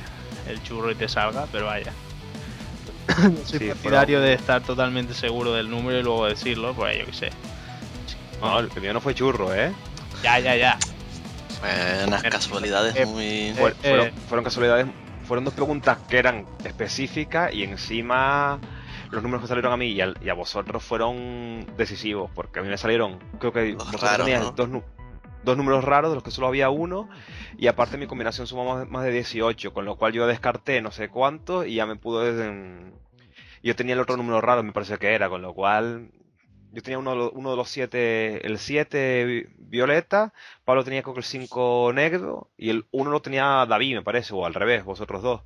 el 0.49 0.63
churro 0.63 0.91
y 0.91 0.95
te 0.95 1.09
salga, 1.09 1.47
pero 1.53 1.67
vaya. 1.67 1.93
No 3.19 3.37
soy 3.45 3.59
Sí, 3.59 3.67
partidario 3.69 4.21
de 4.21 4.33
estar 4.33 4.63
totalmente 4.63 5.15
seguro 5.15 5.53
del 5.53 5.71
número 5.71 5.99
y 5.99 6.03
luego 6.03 6.27
decirlo, 6.27 6.73
pues 6.75 6.99
yo 6.99 7.05
qué 7.07 7.13
sé. 7.13 7.31
No, 8.41 8.59
el 8.59 8.71
mío 8.81 8.93
no 8.93 9.01
fue 9.01 9.15
churro, 9.15 9.55
¿eh? 9.55 9.73
Ya, 10.23 10.39
ya, 10.41 10.57
ya. 10.57 10.79
Fue 11.61 12.05
unas 12.07 12.25
Eh, 12.25 12.29
casualidades 12.31 12.97
eh, 12.97 13.07
muy. 13.07 13.25
Eh, 13.25 13.55
fueron, 13.83 14.07
eh. 14.09 14.13
fueron 14.29 14.45
casualidades. 14.45 14.87
Fueron 15.29 15.45
dos 15.45 15.55
preguntas 15.55 15.99
que 16.09 16.19
eran 16.19 16.45
específicas 16.65 17.53
y 17.55 17.63
encima 17.63 18.59
los 19.15 19.23
números 19.23 19.43
que 19.43 19.49
salieron 19.49 19.73
a 19.73 19.77
mí 19.77 19.87
y, 19.89 20.01
al- 20.01 20.17
y 20.21 20.29
a 20.29 20.35
vosotros 20.35 20.83
fueron 20.83 21.67
decisivos. 21.77 22.31
Porque 22.35 22.59
a 22.59 22.63
mí 22.63 22.69
me 22.69 22.77
salieron, 22.79 23.19
creo 23.39 23.53
que 23.53 23.73
vosotros 23.75 24.01
raros, 24.11 24.27
¿no? 24.45 24.53
dos, 24.57 24.83
dos 25.45 25.57
números 25.57 25.85
raros 25.85 26.11
de 26.11 26.15
los 26.17 26.25
que 26.25 26.31
solo 26.31 26.47
había 26.49 26.71
uno. 26.71 27.09
Y 27.57 27.67
aparte 27.69 27.97
mi 27.99 28.07
combinación 28.07 28.47
sumó 28.47 28.65
más, 28.75 28.89
más 28.89 29.05
de 29.05 29.11
18, 29.13 29.73
con 29.73 29.85
lo 29.85 29.97
cual 29.97 30.13
yo 30.13 30.27
descarté 30.27 30.81
no 30.83 30.91
sé 30.91 31.09
cuánto 31.09 31.65
y 31.65 31.75
ya 31.77 31.87
me 31.87 31.97
pudo... 31.97 32.23
Yo 33.63 33.75
tenía 33.77 33.95
el 33.95 34.01
otro 34.01 34.17
número 34.17 34.41
raro, 34.41 34.63
me 34.63 34.73
parece 34.73 34.99
que 34.99 35.15
era, 35.15 35.29
con 35.29 35.43
lo 35.43 35.55
cual... 35.55 36.11
Yo 36.73 36.83
tenía 36.83 36.99
uno 36.99 37.13
de 37.13 37.17
los, 37.17 37.31
uno 37.35 37.51
de 37.53 37.57
los 37.57 37.69
siete, 37.71 38.45
el 38.45 38.59
7 38.59 39.25
vi- 39.25 39.47
violeta, 39.59 40.33
Pablo 40.65 40.83
tenía 40.83 41.03
creo 41.03 41.15
que 41.15 41.21
el 41.21 41.25
5 41.25 41.93
negro 41.95 42.51
y 42.57 42.71
el 42.71 42.87
1 42.91 43.13
lo 43.13 43.23
tenía 43.23 43.65
David, 43.65 43.95
me 43.95 44.03
parece, 44.03 44.35
o 44.35 44.45
al 44.45 44.55
revés, 44.55 44.85
vosotros 44.85 45.23
dos. 45.23 45.43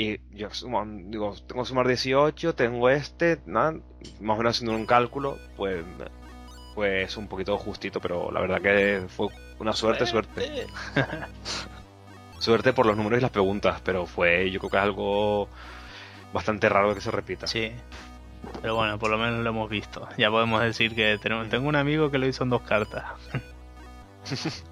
Y 0.00 0.18
yo 0.30 0.48
sumo, 0.48 0.82
digo, 0.86 1.36
tengo 1.46 1.60
que 1.60 1.68
sumar 1.68 1.86
18, 1.86 2.54
tengo 2.54 2.88
este, 2.88 3.38
nada, 3.44 3.72
más 4.22 4.34
o 4.34 4.38
menos 4.38 4.56
haciendo 4.56 4.74
un 4.74 4.86
cálculo, 4.86 5.36
pues, 5.58 5.84
pues 6.74 7.18
un 7.18 7.28
poquito 7.28 7.58
justito, 7.58 8.00
pero 8.00 8.30
la 8.30 8.40
verdad 8.40 8.62
que 8.62 9.02
fue 9.08 9.28
una 9.58 9.74
suerte, 9.74 10.06
suerte. 10.06 10.66
Suerte 12.38 12.72
por 12.72 12.86
los 12.86 12.96
números 12.96 13.18
y 13.18 13.20
las 13.20 13.30
preguntas, 13.30 13.82
pero 13.84 14.06
fue, 14.06 14.50
yo 14.50 14.58
creo 14.60 14.70
que 14.70 14.76
es 14.78 14.82
algo 14.82 15.50
bastante 16.32 16.70
raro 16.70 16.94
que 16.94 17.02
se 17.02 17.10
repita. 17.10 17.46
Sí. 17.46 17.70
Pero 18.62 18.76
bueno, 18.76 18.98
por 18.98 19.10
lo 19.10 19.18
menos 19.18 19.44
lo 19.44 19.50
hemos 19.50 19.68
visto. 19.68 20.08
Ya 20.16 20.30
podemos 20.30 20.62
decir 20.62 20.94
que 20.94 21.18
tenemos, 21.18 21.50
tengo 21.50 21.68
un 21.68 21.76
amigo 21.76 22.10
que 22.10 22.16
lo 22.16 22.26
hizo 22.26 22.44
en 22.44 22.48
dos 22.48 22.62
cartas. 22.62 23.04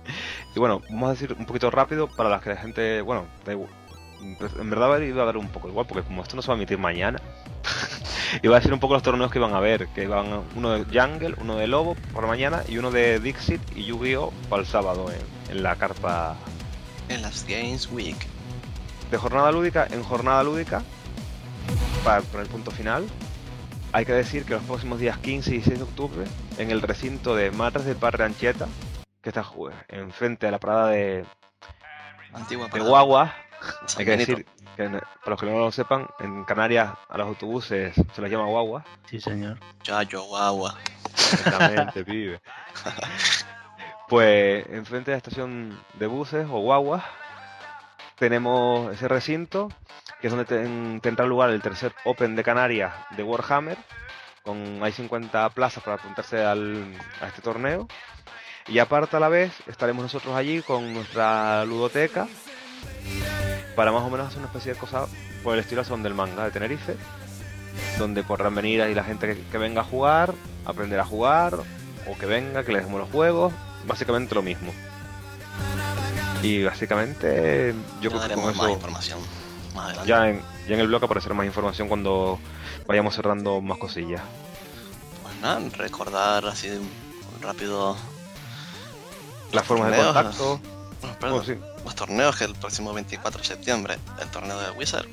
Y 0.55 0.59
bueno, 0.59 0.83
vamos 0.91 1.09
a 1.09 1.13
decir 1.13 1.35
un 1.39 1.47
poquito 1.47 1.71
rápido 1.71 2.07
para 2.07 2.29
la 2.31 2.41
que 2.41 2.51
la 2.51 2.57
gente, 2.57 3.01
bueno, 3.03 3.27
da 3.45 3.53
igual. 3.53 3.71
En 4.21 4.71
verdad 4.71 5.01
iba 5.01 5.23
a 5.23 5.27
dar 5.27 5.37
un 5.37 5.49
poco 5.49 5.69
igual, 5.69 5.87
porque 5.87 6.03
como 6.03 6.23
esto 6.23 6.37
no 6.37 6.43
se 6.43 6.49
va 6.49 6.55
a 6.55 6.57
emitir 6.57 6.79
mañana, 6.79 7.21
iba 8.43 8.57
a 8.57 8.59
decir 8.61 8.73
un 8.73 8.81
poco 8.81 8.95
los 8.95 9.03
torneos 9.03 9.31
que 9.31 9.39
iban 9.39 9.55
a 9.55 9.61
ver, 9.61 9.89
que 9.89 10.05
iban 10.05 10.45
uno 10.55 10.71
de 10.71 10.85
Jungle, 10.85 11.35
uno 11.41 11.57
de 11.57 11.67
Lobo 11.67 11.97
por 12.13 12.23
la 12.23 12.29
mañana 12.29 12.63
y 12.69 12.79
uno 12.79 12.91
de 12.91 13.21
Dixit 13.21 13.61
y 13.77 13.85
Yu-Gi-Oh 13.85 14.33
para 14.49 14.63
el 14.63 14.69
sábado 14.69 15.11
en, 15.11 15.57
en 15.57 15.63
la 15.63 15.77
carpa 15.77 16.37
En 17.09 17.23
las 17.23 17.47
Games 17.47 17.89
Week. 17.91 18.17
de 19.11 19.17
jornada 19.17 19.51
lúdica 19.53 19.87
en 19.91 20.03
jornada 20.03 20.43
lúdica 20.43 20.83
para 22.05 22.21
poner 22.23 22.47
punto 22.49 22.71
final. 22.71 23.07
Hay 23.93 24.05
que 24.05 24.13
decir 24.13 24.45
que 24.45 24.53
los 24.53 24.63
próximos 24.65 25.01
días 25.01 25.17
15 25.19 25.51
y 25.51 25.53
16 25.55 25.79
de 25.79 25.85
octubre, 25.85 26.25
en 26.59 26.71
el 26.71 26.83
recinto 26.83 27.35
de 27.35 27.51
Matres 27.51 27.87
del 27.87 27.97
Parque 27.97 28.23
Anchieta, 28.23 28.69
que 29.23 29.31
está 29.31 29.45
enfrente 29.89 30.47
a 30.47 30.51
la 30.51 30.59
parada 30.59 30.89
de, 30.89 31.25
Antigua 32.33 32.67
de 32.67 32.71
parada. 32.71 32.91
guaguas. 32.91 33.31
San 33.31 33.48
Hay 33.99 34.05
que 34.05 34.17
decir 34.17 34.47
que, 34.77 34.85
en- 34.85 34.93
para 35.01 35.31
los 35.31 35.41
que 35.41 35.47
no 35.47 35.59
lo 35.59 35.73
sepan, 35.73 36.07
en 36.21 36.45
Canarias 36.45 36.91
a 37.09 37.19
los 37.19 37.27
autobuses 37.29 37.95
se 38.13 38.23
les 38.23 38.31
llama 38.31 38.47
guaguas. 38.47 38.85
Sí, 39.07 39.21
señor. 39.21 39.59
Yayo, 39.85 40.23
guagua. 40.23 40.75
Exactamente, 41.15 42.05
pibe. 42.05 42.41
Pues 44.09 44.65
enfrente 44.71 45.11
de 45.11 45.15
la 45.17 45.19
estación 45.19 45.79
de 45.95 46.07
buses 46.07 46.47
o 46.51 46.61
guaguas 46.61 47.05
tenemos 48.19 48.93
ese 48.93 49.07
recinto 49.07 49.69
que 50.21 50.27
es 50.29 50.33
donde 50.33 50.47
ten- 50.47 51.01
tendrá 51.01 51.27
lugar 51.27 51.51
el 51.51 51.63
tercer 51.63 51.93
Open 52.05 52.35
de 52.35 52.43
Canarias 52.43 52.93
de 53.17 53.23
Warhammer. 53.23 53.77
Con, 54.43 54.81
hay 54.83 54.93
50 54.93 55.51
plazas 55.51 55.83
para 55.85 55.97
apuntarse 55.97 56.43
al- 56.45 56.93
a 57.21 57.27
este 57.29 57.43
torneo. 57.43 57.87
Y 58.67 58.79
aparte 58.81 59.17
a 59.17 59.21
la 59.21 59.29
vez 59.29 59.53
estaremos 59.67 60.03
nosotros 60.03 60.35
allí 60.35 60.63
con 60.63 60.93
nuestra 60.93 61.65
ludoteca 61.67 62.27
para 63.77 63.93
más 63.93 64.03
o 64.03 64.11
menos 64.11 64.27
hacer 64.27 64.39
una 64.39 64.49
especie 64.49 64.75
de 64.75 64.79
cosa 64.79 65.07
por 65.43 65.55
el 65.55 65.61
estilo 65.61 65.85
son 65.85 66.03
del 66.03 66.15
manga 66.15 66.45
de 66.45 66.51
Tenerife, 66.51 66.97
donde 67.99 68.23
podrán 68.23 68.55
venir 68.55 68.83
ahí 68.83 68.95
la 68.95 69.05
gente 69.05 69.27
que, 69.35 69.43
que 69.45 69.59
venga 69.59 69.83
a 69.83 69.85
jugar, 69.85 70.35
aprender 70.65 70.99
a 71.01 71.05
jugar, 71.05 71.55
o 72.07 72.19
que 72.19 72.27
venga, 72.27 72.65
que 72.65 72.73
les 72.73 72.85
demos 72.85 73.01
los 73.01 73.11
juegos, 73.11 73.53
básicamente 73.87 74.35
lo 74.35 74.43
mismo. 74.43 74.73
Y 76.43 76.63
básicamente 76.65 77.75
yo 78.01 78.11
Ya 78.11 78.17
creo 78.17 78.29
que 78.29 78.35
con 78.35 78.45
más 78.45 78.55
eso 78.57 78.69
información 78.71 79.19
más 79.75 79.87
adelante. 79.87 80.09
ya 80.09 80.29
en, 80.29 80.43
ya 80.69 80.75
en 80.75 80.81
el 80.81 80.87
blog 80.89 81.05
aparecerá 81.05 81.35
más 81.35 81.47
información 81.47 81.89
cuando 81.89 82.39
vayamos 82.87 83.15
cerrando 83.15 83.61
más 83.61 83.79
cosillas. 83.79 84.23
Pues 85.23 85.35
nada, 85.41 85.61
recordar 85.77 86.47
así 86.47 86.69
rápido 87.41 87.97
Las 89.53 89.65
formas 89.67 89.91
de 89.91 89.97
contacto, 89.99 90.61
bueno, 91.01 91.17
perdón, 91.21 91.43
bueno, 91.45 91.45
sí, 91.45 91.55
los 91.89 91.95
torneos 91.95 92.37
que 92.37 92.45
el 92.45 92.55
próximo 92.55 92.93
24 92.93 93.41
de 93.41 93.47
septiembre 93.47 93.97
el 94.21 94.29
torneo 94.29 94.61
de 94.61 94.71
Wizard 94.73 95.07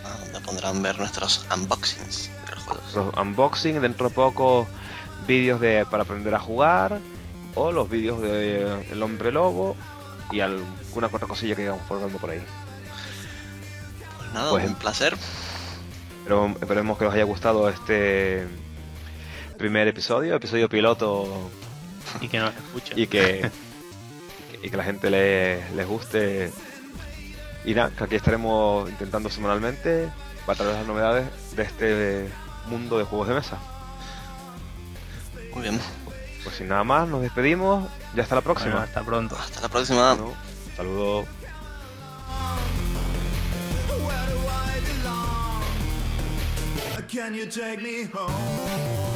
Ah, 0.06 0.18
donde 0.24 0.40
podrán 0.42 0.84
ver 0.84 1.00
nuestros 1.00 1.46
unboxings 1.56 2.30
los 2.96 3.14
unboxing, 3.18 3.82
dentro 3.82 4.10
de 4.10 4.16
poco 4.16 4.68
vídeos 5.28 5.60
de 5.60 5.86
para 5.90 6.04
aprender 6.04 6.34
a 6.34 6.40
jugar 6.40 7.00
o 7.56 7.72
los 7.72 7.90
vídeos 7.90 8.22
de 8.22 8.84
El 8.92 9.02
Hombre 9.04 9.32
Lobo 9.32 9.76
y 10.32 10.40
alguna 10.42 11.08
otra 11.08 11.28
cosilla 11.28 11.56
que 11.56 11.64
digamos 11.64 11.84
por 11.88 12.00
por 12.10 12.30
ahí. 12.30 12.42
Pues 14.18 14.34
nada, 14.34 14.50
Pues- 14.52 14.68
un 14.68 14.76
placer. 14.76 15.16
Pero 16.24 16.54
esperemos 16.62 16.98
que 16.98 17.06
os 17.06 17.14
haya 17.14 17.24
gustado 17.24 17.68
este 17.70 18.48
primer 19.58 19.88
episodio, 19.88 20.36
episodio 20.36 20.70
piloto, 20.70 21.50
Y 22.22 22.28
que 22.28 22.38
nos 22.40 22.54
escuchen. 22.56 23.00
y 23.00 23.08
que, 23.08 23.50
y 24.64 24.70
que 24.70 24.78
la 24.78 24.84
gente 24.84 25.10
le, 25.10 25.70
les 25.74 25.88
guste. 25.88 26.52
Y 27.66 27.74
nada, 27.74 27.90
que 27.90 28.04
aquí 28.04 28.16
estaremos 28.16 28.90
intentando 28.90 29.30
semanalmente 29.30 30.10
para 30.46 30.60
traer 30.60 30.76
las 30.78 30.88
novedades 30.88 31.28
de 31.56 31.64
este 31.64 32.30
mundo 32.70 32.98
de 32.98 33.04
juegos 33.06 33.28
de 33.28 33.34
mesa. 33.36 33.58
Muy 35.54 35.64
bien. 35.64 35.80
Pues 36.44 36.56
sin 36.56 36.68
nada 36.70 36.84
más, 36.84 37.08
nos 37.08 37.22
despedimos. 37.22 37.90
Ya 38.16 38.24
hasta 38.24 38.36
la 38.36 38.42
Bueno, 38.42 38.54
próxima. 38.54 38.84
hasta 38.84 39.04
pronto. 39.04 39.36
Hasta 39.38 39.62
la 39.62 39.70
próxima. 39.70 40.14
Bueno, 40.16 40.34
saludos. 40.76 41.26
Can 47.08 47.34
you 47.34 47.48
take 47.48 47.82
me 47.82 48.04
home? 48.14 49.09